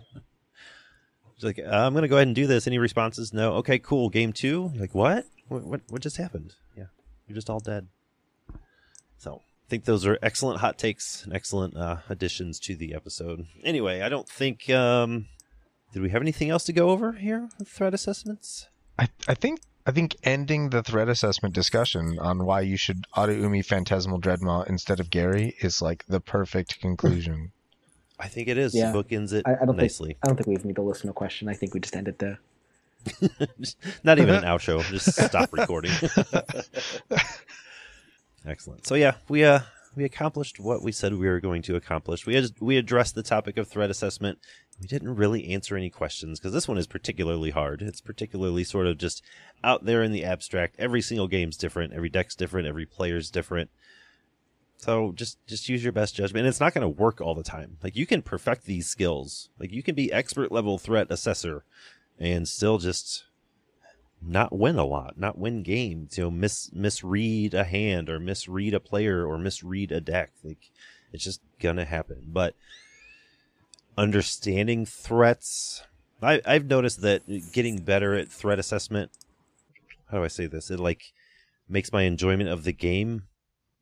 Like 1.43 1.59
I'm 1.59 1.95
gonna 1.95 2.09
go 2.09 2.17
ahead 2.17 2.29
and 2.29 2.35
do 2.35 2.47
this. 2.47 2.67
Any 2.67 2.79
responses? 2.79 3.33
No. 3.33 3.55
Okay, 3.55 3.79
cool. 3.79 4.09
Game 4.09 4.33
two. 4.33 4.73
Like 4.77 4.95
what? 4.95 5.27
What? 5.49 5.65
What, 5.65 5.81
what 5.89 6.03
just 6.03 6.17
happened? 6.17 6.55
Yeah, 6.77 6.87
you're 7.27 7.35
just 7.35 7.51
all 7.51 7.61
dead. 7.61 7.89
So 9.19 9.37
I 9.37 9.69
think 9.69 9.85
those 9.85 10.07
are 10.07 10.19
excellent 10.23 10.61
hot 10.61 10.79
takes 10.79 11.25
and 11.25 11.35
excellent 11.35 11.77
uh, 11.77 11.99
additions 12.09 12.59
to 12.61 12.77
the 12.77 12.95
episode. 12.95 13.47
Anyway, 13.65 14.01
I 14.01 14.09
don't 14.09 14.29
think. 14.29 14.71
um 14.71 15.27
Did 15.93 16.03
we 16.03 16.11
have 16.11 16.23
anything 16.23 16.51
else 16.51 16.65
to 16.65 16.73
go 16.73 16.91
over 16.91 17.13
here 17.13 17.49
with 17.59 17.69
threat 17.69 17.95
assessments? 17.95 18.69
I, 18.99 19.09
I 19.29 19.35
think 19.35 19.61
I 19.87 19.93
think 19.93 20.17
ending 20.25 20.71
the 20.71 20.83
threat 20.83 21.09
assessment 21.09 21.55
discussion 21.55 22.19
on 22.19 22.45
why 22.45 22.63
you 22.63 22.77
should 22.77 23.05
Araumi 23.15 23.65
Phantasmal 23.65 24.21
Dreadmaw 24.21 24.69
instead 24.69 25.01
of 25.01 25.11
Gary 25.11 25.55
is 25.61 25.81
like 25.81 26.05
the 26.09 26.21
perfect 26.21 26.81
conclusion. 26.81 27.53
I 28.19 28.29
think 28.29 28.49
it 28.49 28.59
is. 28.59 28.75
Yeah. 28.75 28.93
Bookends 28.93 29.33
it 29.33 29.43
I, 29.47 29.57
I 29.63 29.65
don't 29.67 29.77
nicely. 29.77 30.09
think 30.09 30.19
I 30.23 30.27
don't 30.29 30.37
think 30.37 30.47
we 30.47 30.55
even 30.55 30.69
need 30.69 30.77
to 30.77 30.83
listen 30.83 31.07
to 31.07 31.11
a 31.11 31.15
question. 31.15 31.49
I 31.49 31.55
think 31.55 31.75
we 31.75 31.81
just 31.81 31.95
end 31.95 32.09
it 32.09 32.19
there. 32.19 32.39
Not 34.05 34.19
even 34.19 34.35
an 34.35 34.43
outro. 34.45 34.83
Just 34.91 35.13
stop 35.13 35.53
recording. 35.53 35.93
Excellent. 38.47 38.87
So 38.87 38.95
yeah, 38.95 39.15
we 39.29 39.45
uh 39.45 39.61
we 39.97 40.05
accomplished 40.05 40.61
what 40.61 40.83
we 40.83 40.93
said 40.93 41.15
we 41.15 41.27
were 41.27 41.41
going 41.41 41.63
to 41.63 41.75
accomplish. 41.75 42.27
We 42.27 42.35
had, 42.35 42.51
we 42.61 42.77
addressed 42.77 43.15
the 43.15 43.23
topic 43.23 43.57
of 43.57 43.67
threat 43.67 43.91
assessment. 43.91 44.39
We 44.79 44.87
didn't 44.87 45.17
really 45.17 45.49
answer 45.55 45.75
any 45.75 45.89
questions 45.89 46.39
because 46.39 46.53
this 46.53 46.69
one 46.69 46.77
is 46.77 46.87
particularly 46.87 47.51
hard. 47.51 47.81
It's 47.81 48.03
particularly 48.03 48.63
sort 48.63 48.87
of 48.87 48.99
just 48.99 49.23
out 49.65 49.87
there 49.87 50.03
in 50.03 50.13
the 50.13 50.23
abstract. 50.23 50.77
Every 50.79 51.01
single 51.01 51.29
game's 51.29 51.57
different. 51.57 51.95
Every 51.95 52.11
deck's 52.11 52.35
different. 52.35 52.69
Every 52.69 52.85
player's 52.85 53.31
different. 53.31 53.71
So 54.79 55.13
just 55.13 55.39
just 55.47 55.69
use 55.69 55.83
your 55.83 55.93
best 55.93 56.15
judgment. 56.15 56.41
And 56.45 56.49
it's 56.49 56.61
not 56.61 56.75
going 56.75 56.83
to 56.83 56.89
work 56.89 57.21
all 57.21 57.35
the 57.35 57.43
time. 57.43 57.79
Like 57.83 57.97
you 57.97 58.07
can 58.07 58.23
perfect 58.23 58.65
these 58.65 58.89
skills. 58.89 59.49
Like 59.59 59.73
you 59.73 59.83
can 59.83 59.95
be 59.95 60.13
expert 60.13 60.53
level 60.53 60.79
threat 60.79 61.09
assessor 61.11 61.65
and 62.19 62.47
still 62.47 62.79
just 62.79 63.25
not 64.23 64.53
win 64.53 64.77
a 64.77 64.85
lot, 64.85 65.19
not 65.19 65.39
win 65.39 65.63
games, 65.63 66.19
you 66.19 66.25
know, 66.25 66.31
miss 66.31 66.71
misread 66.73 67.55
a 67.55 67.65
hand 67.65 68.09
or 68.09 68.19
misread 68.19 68.75
a 68.75 68.81
player 68.81 69.27
or 69.27 69.39
misread 69.39 69.93
a 69.93 70.01
deck. 70.01 70.33
Like 70.43 70.71
it's 71.13 71.25
just 71.25 71.41
gonna 71.61 71.85
happen. 71.85 72.27
But 72.29 72.55
understanding 73.97 74.85
threats, 74.85 75.83
I, 76.23 76.41
I've 76.45 76.67
noticed 76.67 77.03
that 77.03 77.53
getting 77.53 77.79
better 77.79 78.15
at 78.15 78.29
threat 78.29 78.59
assessment. 78.59 79.11
How 80.11 80.19
do 80.19 80.25
I 80.25 80.29
say 80.29 80.47
this? 80.47 80.71
It 80.71 80.81
like 80.81 81.13
makes 81.69 81.93
my 81.93 82.03
enjoyment 82.03 82.49
of 82.49 82.65
the 82.65 82.73
game 82.73 83.25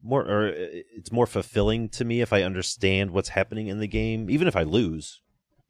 more, 0.05 0.23
or 0.23 0.49
it's 0.49 1.11
more 1.11 1.27
fulfilling 1.27 1.89
to 1.89 2.05
me 2.05 2.21
if 2.21 2.33
I 2.33 2.43
understand 2.43 3.11
what's 3.11 3.31
happening 3.31 3.69
in 3.69 3.81
the 3.81 3.89
game, 3.89 4.29
even 4.31 4.47
if 4.47 4.55
I 4.55 4.63
lose. 4.63 5.21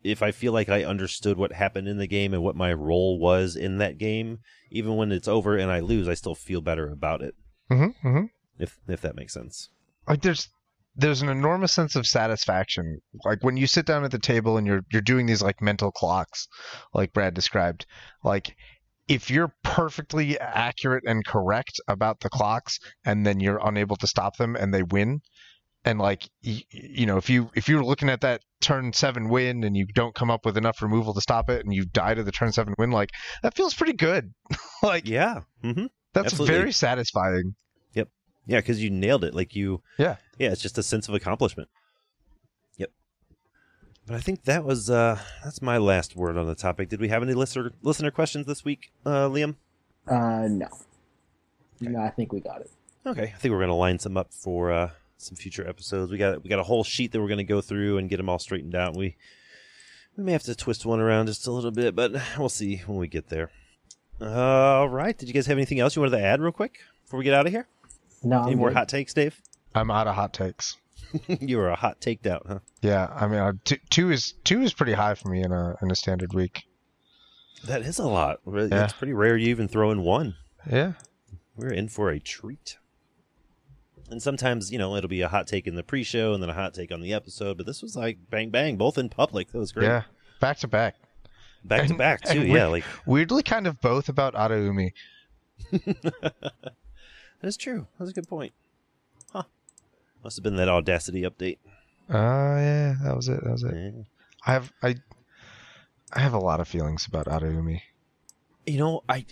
if 0.04 0.22
I 0.22 0.30
feel 0.30 0.52
like 0.52 0.68
I 0.68 0.84
understood 0.84 1.38
what 1.38 1.52
happened 1.52 1.88
in 1.88 1.96
the 1.96 2.06
game 2.06 2.34
and 2.34 2.42
what 2.42 2.54
my 2.54 2.72
role 2.72 3.18
was 3.18 3.56
in 3.56 3.78
that 3.78 3.96
game, 3.98 4.40
even 4.70 4.96
when 4.96 5.10
it's 5.10 5.26
over 5.26 5.56
and 5.56 5.72
I 5.72 5.80
lose, 5.80 6.06
I 6.06 6.14
still 6.14 6.34
feel 6.34 6.60
better 6.60 6.90
about 6.90 7.22
it. 7.22 7.34
Mm-hmm, 7.70 8.08
mm-hmm. 8.08 8.24
If 8.58 8.78
if 8.86 9.00
that 9.00 9.16
makes 9.16 9.32
sense. 9.32 9.70
Like 10.06 10.20
there's 10.20 10.48
there's 10.94 11.22
an 11.22 11.30
enormous 11.30 11.72
sense 11.72 11.96
of 11.96 12.06
satisfaction. 12.06 13.00
Like 13.24 13.42
when 13.42 13.56
you 13.56 13.66
sit 13.66 13.86
down 13.86 14.04
at 14.04 14.10
the 14.10 14.18
table 14.18 14.58
and 14.58 14.66
you're 14.66 14.84
you're 14.92 15.02
doing 15.02 15.24
these 15.24 15.42
like 15.42 15.62
mental 15.62 15.90
clocks, 15.90 16.46
like 16.92 17.14
Brad 17.14 17.32
described. 17.32 17.86
Like 18.22 18.54
if 19.08 19.30
you're 19.30 19.52
perfectly 19.62 20.38
accurate 20.38 21.04
and 21.06 21.24
correct 21.24 21.80
about 21.88 22.20
the 22.20 22.30
clocks, 22.30 22.78
and 23.04 23.26
then 23.26 23.40
you're 23.40 23.60
unable 23.62 23.96
to 23.96 24.06
stop 24.06 24.36
them, 24.36 24.56
and 24.56 24.72
they 24.72 24.82
win, 24.82 25.20
and 25.84 25.98
like 25.98 26.28
you, 26.40 26.62
you 26.70 27.06
know 27.06 27.16
if 27.16 27.28
you 27.28 27.50
if 27.54 27.68
you're 27.68 27.84
looking 27.84 28.08
at 28.08 28.22
that 28.22 28.42
turn 28.60 28.92
seven 28.92 29.28
win 29.28 29.62
and 29.64 29.76
you 29.76 29.86
don't 29.94 30.14
come 30.14 30.30
up 30.30 30.46
with 30.46 30.56
enough 30.56 30.80
removal 30.80 31.14
to 31.14 31.20
stop 31.20 31.50
it, 31.50 31.64
and 31.64 31.74
you 31.74 31.84
die 31.84 32.14
to 32.14 32.22
the 32.22 32.32
turn 32.32 32.52
seven 32.52 32.74
win, 32.78 32.90
like 32.90 33.10
that 33.42 33.54
feels 33.54 33.74
pretty 33.74 33.92
good. 33.92 34.32
like 34.82 35.06
Yeah. 35.06 35.40
Mm-hmm. 35.62 35.86
that's 36.12 36.32
absolutely. 36.32 36.56
very 36.56 36.72
satisfying. 36.72 37.54
Yep 37.94 38.08
yeah, 38.46 38.58
because 38.58 38.82
you 38.82 38.90
nailed 38.90 39.24
it. 39.24 39.34
Like 39.34 39.54
you. 39.54 39.82
Yeah. 39.98 40.16
Yeah, 40.38 40.50
it's 40.50 40.62
just 40.62 40.78
a 40.78 40.82
sense 40.82 41.08
of 41.08 41.14
accomplishment. 41.14 41.68
Yep. 44.04 44.06
But 44.06 44.16
I 44.16 44.20
think 44.20 44.44
that 44.44 44.64
was 44.64 44.90
uh 44.90 45.18
that's 45.42 45.62
my 45.62 45.78
last 45.78 46.14
word 46.16 46.36
on 46.36 46.46
the 46.46 46.54
topic. 46.54 46.88
Did 46.88 47.00
we 47.00 47.08
have 47.08 47.22
any 47.22 47.34
listener 47.34 47.72
listener 47.82 48.10
questions 48.10 48.46
this 48.46 48.64
week, 48.64 48.92
uh, 49.06 49.28
Liam? 49.28 49.56
Uh, 50.06 50.46
no. 50.50 50.68
No, 51.80 52.00
I 52.00 52.10
think 52.10 52.32
we 52.32 52.40
got 52.40 52.60
it. 52.60 52.70
Okay, 53.06 53.32
I 53.34 53.38
think 53.38 53.52
we're 53.52 53.60
gonna 53.60 53.74
line 53.74 53.98
some 53.98 54.16
up 54.16 54.32
for 54.32 54.70
uh, 54.72 54.90
some 55.18 55.36
future 55.36 55.66
episodes. 55.68 56.12
We 56.12 56.18
got 56.18 56.42
we 56.42 56.50
got 56.50 56.58
a 56.58 56.64
whole 56.64 56.84
sheet 56.84 57.12
that 57.12 57.20
we're 57.20 57.28
gonna 57.28 57.44
go 57.44 57.60
through 57.60 57.98
and 57.98 58.08
get 58.08 58.18
them 58.18 58.28
all 58.28 58.38
straightened 58.38 58.74
out. 58.74 58.94
We 58.96 59.16
we 60.16 60.24
may 60.24 60.32
have 60.32 60.42
to 60.44 60.54
twist 60.54 60.84
one 60.86 61.00
around 61.00 61.26
just 61.26 61.46
a 61.46 61.50
little 61.52 61.70
bit, 61.70 61.94
but 61.96 62.12
we'll 62.38 62.48
see 62.48 62.82
when 62.86 62.98
we 62.98 63.08
get 63.08 63.28
there. 63.28 63.50
All 64.20 64.88
right. 64.88 65.16
Did 65.16 65.28
you 65.28 65.34
guys 65.34 65.46
have 65.46 65.56
anything 65.58 65.80
else 65.80 65.96
you 65.96 66.02
wanted 66.02 66.16
to 66.18 66.24
add 66.24 66.40
real 66.40 66.52
quick 66.52 66.78
before 67.04 67.18
we 67.18 67.24
get 67.24 67.34
out 67.34 67.46
of 67.46 67.52
here? 67.52 67.66
No, 68.22 68.42
Any 68.42 68.52
I'm 68.52 68.58
more 68.58 68.68
good. 68.68 68.76
hot 68.76 68.88
takes, 68.88 69.12
Dave? 69.12 69.40
I'm 69.74 69.90
out 69.90 70.06
of 70.06 70.14
hot 70.14 70.32
takes. 70.32 70.76
you 71.40 71.58
were 71.58 71.68
a 71.68 71.76
hot 71.76 72.00
taked 72.00 72.26
out, 72.26 72.44
huh? 72.46 72.58
Yeah, 72.82 73.08
I 73.14 73.26
mean, 73.26 73.40
uh, 73.40 73.52
two, 73.64 73.78
two 73.90 74.10
is 74.10 74.32
two 74.44 74.62
is 74.62 74.72
pretty 74.72 74.94
high 74.94 75.14
for 75.14 75.28
me 75.28 75.42
in 75.42 75.52
a 75.52 75.76
in 75.82 75.90
a 75.90 75.94
standard 75.94 76.32
week. 76.34 76.64
That 77.64 77.82
is 77.82 77.98
a 77.98 78.06
lot. 78.06 78.40
Really, 78.44 78.68
Yeah. 78.70 78.84
It's 78.84 78.92
pretty 78.92 79.14
rare 79.14 79.36
you 79.36 79.48
even 79.48 79.68
throw 79.68 79.90
in 79.90 80.02
one. 80.02 80.36
Yeah, 80.70 80.92
We're 81.56 81.72
in 81.72 81.88
for 81.88 82.10
a 82.10 82.18
treat. 82.18 82.78
And 84.10 84.22
sometimes, 84.22 84.70
you 84.70 84.78
know, 84.78 84.96
it'll 84.96 85.08
be 85.08 85.22
a 85.22 85.28
hot 85.28 85.46
take 85.46 85.66
in 85.66 85.76
the 85.76 85.82
pre-show 85.82 86.34
and 86.34 86.42
then 86.42 86.50
a 86.50 86.54
hot 86.54 86.74
take 86.74 86.92
on 86.92 87.00
the 87.00 87.14
episode. 87.14 87.56
But 87.56 87.66
this 87.66 87.80
was 87.82 87.96
like 87.96 88.18
bang 88.30 88.50
bang, 88.50 88.76
both 88.76 88.98
in 88.98 89.08
public. 89.08 89.50
That 89.52 89.58
was 89.58 89.72
great. 89.72 89.86
yeah, 89.86 90.02
back 90.40 90.58
to 90.58 90.68
back. 90.68 90.96
Back 91.64 91.88
to 91.88 91.94
back 91.94 92.22
too. 92.22 92.40
and 92.40 92.48
Yeah, 92.48 92.66
like 92.66 92.84
Weirdly, 93.06 93.42
kind 93.42 93.66
of 93.66 93.80
both 93.80 94.10
about 94.10 94.34
Araumi. 94.34 94.92
that's 97.40 97.56
true. 97.56 97.86
That's 97.98 98.10
a 98.10 98.14
good 98.14 98.28
point. 98.28 98.52
Must 100.24 100.36
have 100.38 100.42
been 100.42 100.56
that 100.56 100.70
Audacity 100.70 101.22
update. 101.22 101.58
Oh 102.08 102.56
yeah, 102.56 102.94
that 103.02 103.14
was 103.14 103.28
it. 103.28 103.44
That 103.44 103.52
was 103.52 103.62
it. 103.62 103.74
Yeah. 103.74 104.02
I 104.46 104.52
have 104.54 104.72
I 104.82 104.96
I 106.12 106.20
have 106.20 106.32
a 106.32 106.38
lot 106.38 106.60
of 106.60 106.66
feelings 106.66 107.06
about 107.06 107.26
Araumi. 107.26 107.82
You 108.66 108.78
know, 108.78 109.04
I 109.06 109.26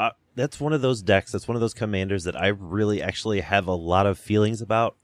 uh, 0.00 0.10
that's 0.34 0.58
one 0.58 0.72
of 0.72 0.80
those 0.80 1.02
decks. 1.02 1.32
That's 1.32 1.46
one 1.46 1.54
of 1.54 1.60
those 1.60 1.74
commanders 1.74 2.24
that 2.24 2.34
I 2.34 2.48
really 2.48 3.02
actually 3.02 3.40
have 3.40 3.66
a 3.66 3.74
lot 3.74 4.06
of 4.06 4.18
feelings 4.18 4.62
about, 4.62 4.96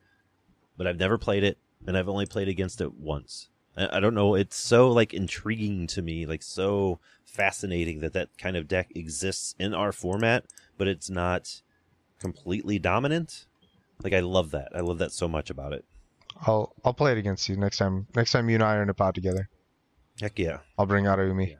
but 0.78 0.86
I've 0.86 0.98
never 0.98 1.18
played 1.18 1.44
it, 1.44 1.59
and 1.86 1.97
I've 1.97 2.09
only 2.09 2.26
played 2.26 2.48
against 2.48 2.80
it 2.80 2.94
once. 2.94 3.48
I, 3.76 3.98
I 3.98 4.01
don't 4.01 4.14
know. 4.14 4.34
It's 4.34 4.56
so 4.56 4.90
like 4.90 5.12
intriguing 5.12 5.86
to 5.89 6.01
me, 6.01 6.24
like 6.24 6.43
so 6.43 7.01
fascinating 7.26 8.01
that 8.01 8.14
that 8.14 8.30
kind 8.39 8.56
of 8.56 8.66
deck 8.66 8.93
exists 8.94 9.55
in 9.59 9.74
our 9.74 9.93
format, 9.93 10.47
but 10.78 10.89
it's 10.89 11.10
not 11.10 11.60
completely 12.18 12.78
dominant. 12.78 13.47
Like 14.05 14.12
I 14.12 14.20
love 14.20 14.51
that. 14.53 14.69
I 14.74 14.81
love 14.81 14.99
that 14.99 15.12
so 15.12 15.29
much 15.29 15.51
about 15.51 15.73
it. 15.73 15.85
I'll 16.47 16.74
I'll 16.85 16.95
play 16.95 17.12
it 17.12 17.19
against 17.19 17.49
you 17.49 17.57
next 17.57 17.79
time. 17.79 18.07
Next 18.15 18.33
time 18.33 18.49
you 18.49 18.57
and 18.57 18.65
I 18.65 18.77
are 18.77 18.83
in 18.83 18.89
a 18.89 18.95
pod 18.95 19.15
together, 19.15 19.49
Heck 20.20 20.39
yeah. 20.39 20.59
I'll 20.79 20.87
bring 20.87 21.05
Araumi. 21.05 21.57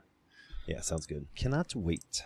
Yeah, 0.66 0.81
sounds 0.81 1.06
good. 1.06 1.27
Cannot 1.35 1.74
wait. 1.74 2.23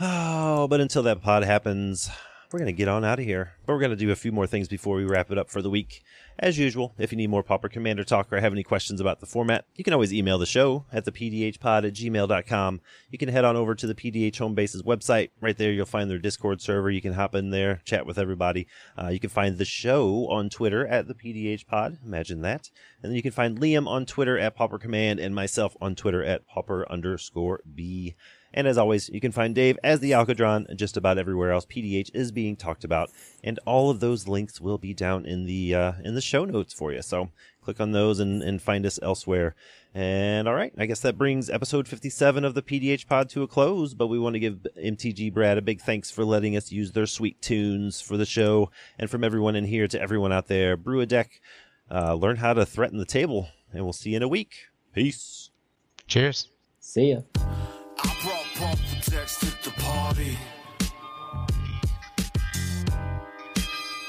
Oh, 0.00 0.66
but 0.68 0.80
until 0.80 1.02
that 1.02 1.20
pod 1.20 1.44
happens, 1.44 2.10
we're 2.50 2.58
going 2.58 2.74
to 2.74 2.76
get 2.76 2.88
on 2.88 3.04
out 3.04 3.18
of 3.18 3.24
here. 3.24 3.52
But 3.66 3.74
we're 3.74 3.80
going 3.80 3.90
to 3.90 3.96
do 3.96 4.10
a 4.10 4.16
few 4.16 4.32
more 4.32 4.46
things 4.46 4.68
before 4.68 4.96
we 4.96 5.04
wrap 5.04 5.30
it 5.30 5.38
up 5.38 5.50
for 5.50 5.60
the 5.60 5.70
week. 5.70 6.02
As 6.42 6.56
usual, 6.56 6.94
if 6.96 7.12
you 7.12 7.18
need 7.18 7.28
more 7.28 7.42
Pauper 7.42 7.68
Commander 7.68 8.02
talk 8.02 8.32
or 8.32 8.40
have 8.40 8.54
any 8.54 8.62
questions 8.62 8.98
about 8.98 9.20
the 9.20 9.26
format, 9.26 9.66
you 9.76 9.84
can 9.84 9.92
always 9.92 10.10
email 10.10 10.38
the 10.38 10.46
show 10.46 10.86
at 10.90 11.04
the 11.04 11.12
pdhpod 11.12 11.86
at 11.86 11.92
gmail.com. 11.92 12.80
You 13.10 13.18
can 13.18 13.28
head 13.28 13.44
on 13.44 13.56
over 13.56 13.74
to 13.74 13.86
the 13.86 13.94
PDH 13.94 14.36
Homebase's 14.36 14.82
website. 14.82 15.32
Right 15.42 15.58
there, 15.58 15.70
you'll 15.70 15.84
find 15.84 16.10
their 16.10 16.18
Discord 16.18 16.62
server. 16.62 16.90
You 16.90 17.02
can 17.02 17.12
hop 17.12 17.34
in 17.34 17.50
there, 17.50 17.82
chat 17.84 18.06
with 18.06 18.16
everybody. 18.16 18.66
Uh, 18.98 19.08
you 19.08 19.20
can 19.20 19.28
find 19.28 19.58
the 19.58 19.66
show 19.66 20.28
on 20.30 20.48
Twitter 20.48 20.86
at 20.86 21.08
the 21.08 21.14
PDH 21.14 21.66
Pod. 21.66 21.98
Imagine 22.02 22.40
that. 22.40 22.70
And 23.02 23.10
then 23.10 23.16
you 23.16 23.22
can 23.22 23.32
find 23.32 23.60
Liam 23.60 23.86
on 23.86 24.06
Twitter 24.06 24.38
at 24.38 24.56
Pauper 24.56 24.78
Command 24.78 25.20
and 25.20 25.34
myself 25.34 25.76
on 25.78 25.94
Twitter 25.94 26.24
at 26.24 26.46
Popper 26.46 26.90
underscore 26.90 27.60
B. 27.74 28.16
And 28.52 28.66
as 28.66 28.78
always, 28.78 29.08
you 29.08 29.20
can 29.20 29.32
find 29.32 29.54
Dave 29.54 29.78
as 29.84 30.00
the 30.00 30.12
Alcadron 30.12 30.74
just 30.76 30.96
about 30.96 31.18
everywhere 31.18 31.52
else 31.52 31.66
PDH 31.66 32.10
is 32.14 32.32
being 32.32 32.56
talked 32.56 32.84
about. 32.84 33.10
And 33.44 33.58
all 33.64 33.90
of 33.90 34.00
those 34.00 34.26
links 34.26 34.60
will 34.60 34.78
be 34.78 34.92
down 34.92 35.24
in 35.24 35.46
the 35.46 35.74
uh, 35.74 35.92
in 36.04 36.14
the 36.14 36.20
show 36.20 36.44
notes 36.44 36.72
for 36.72 36.92
you. 36.92 37.02
So 37.02 37.30
click 37.62 37.80
on 37.80 37.92
those 37.92 38.18
and, 38.18 38.42
and 38.42 38.60
find 38.60 38.84
us 38.84 38.98
elsewhere. 39.02 39.54
And 39.94 40.48
all 40.48 40.54
right, 40.54 40.72
I 40.78 40.86
guess 40.86 41.00
that 41.00 41.18
brings 41.18 41.50
episode 41.50 41.88
57 41.88 42.44
of 42.44 42.54
the 42.54 42.62
PDH 42.62 43.06
pod 43.06 43.28
to 43.30 43.42
a 43.42 43.48
close. 43.48 43.94
But 43.94 44.08
we 44.08 44.18
want 44.18 44.34
to 44.34 44.40
give 44.40 44.66
MTG 44.76 45.32
Brad 45.32 45.58
a 45.58 45.62
big 45.62 45.80
thanks 45.80 46.10
for 46.10 46.24
letting 46.24 46.56
us 46.56 46.72
use 46.72 46.92
their 46.92 47.06
sweet 47.06 47.40
tunes 47.40 48.00
for 48.00 48.16
the 48.16 48.26
show. 48.26 48.70
And 48.98 49.08
from 49.08 49.24
everyone 49.24 49.56
in 49.56 49.64
here 49.64 49.86
to 49.88 50.00
everyone 50.00 50.32
out 50.32 50.48
there, 50.48 50.76
brew 50.76 51.00
a 51.00 51.06
deck, 51.06 51.40
uh, 51.90 52.14
learn 52.14 52.36
how 52.36 52.52
to 52.52 52.66
threaten 52.66 52.98
the 52.98 53.04
table. 53.04 53.48
And 53.72 53.84
we'll 53.84 53.92
see 53.92 54.10
you 54.10 54.16
in 54.16 54.22
a 54.22 54.28
week. 54.28 54.66
Peace. 54.92 55.50
Cheers. 56.08 56.48
See 56.80 57.12
ya. 57.12 57.20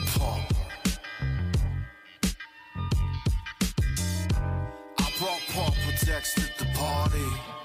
Pump. 0.07 0.53
I 4.97 5.11
brought 5.19 5.41
bumper 5.55 6.05
decks 6.05 6.33
to 6.35 6.41
the 6.59 6.65
party. 6.73 7.60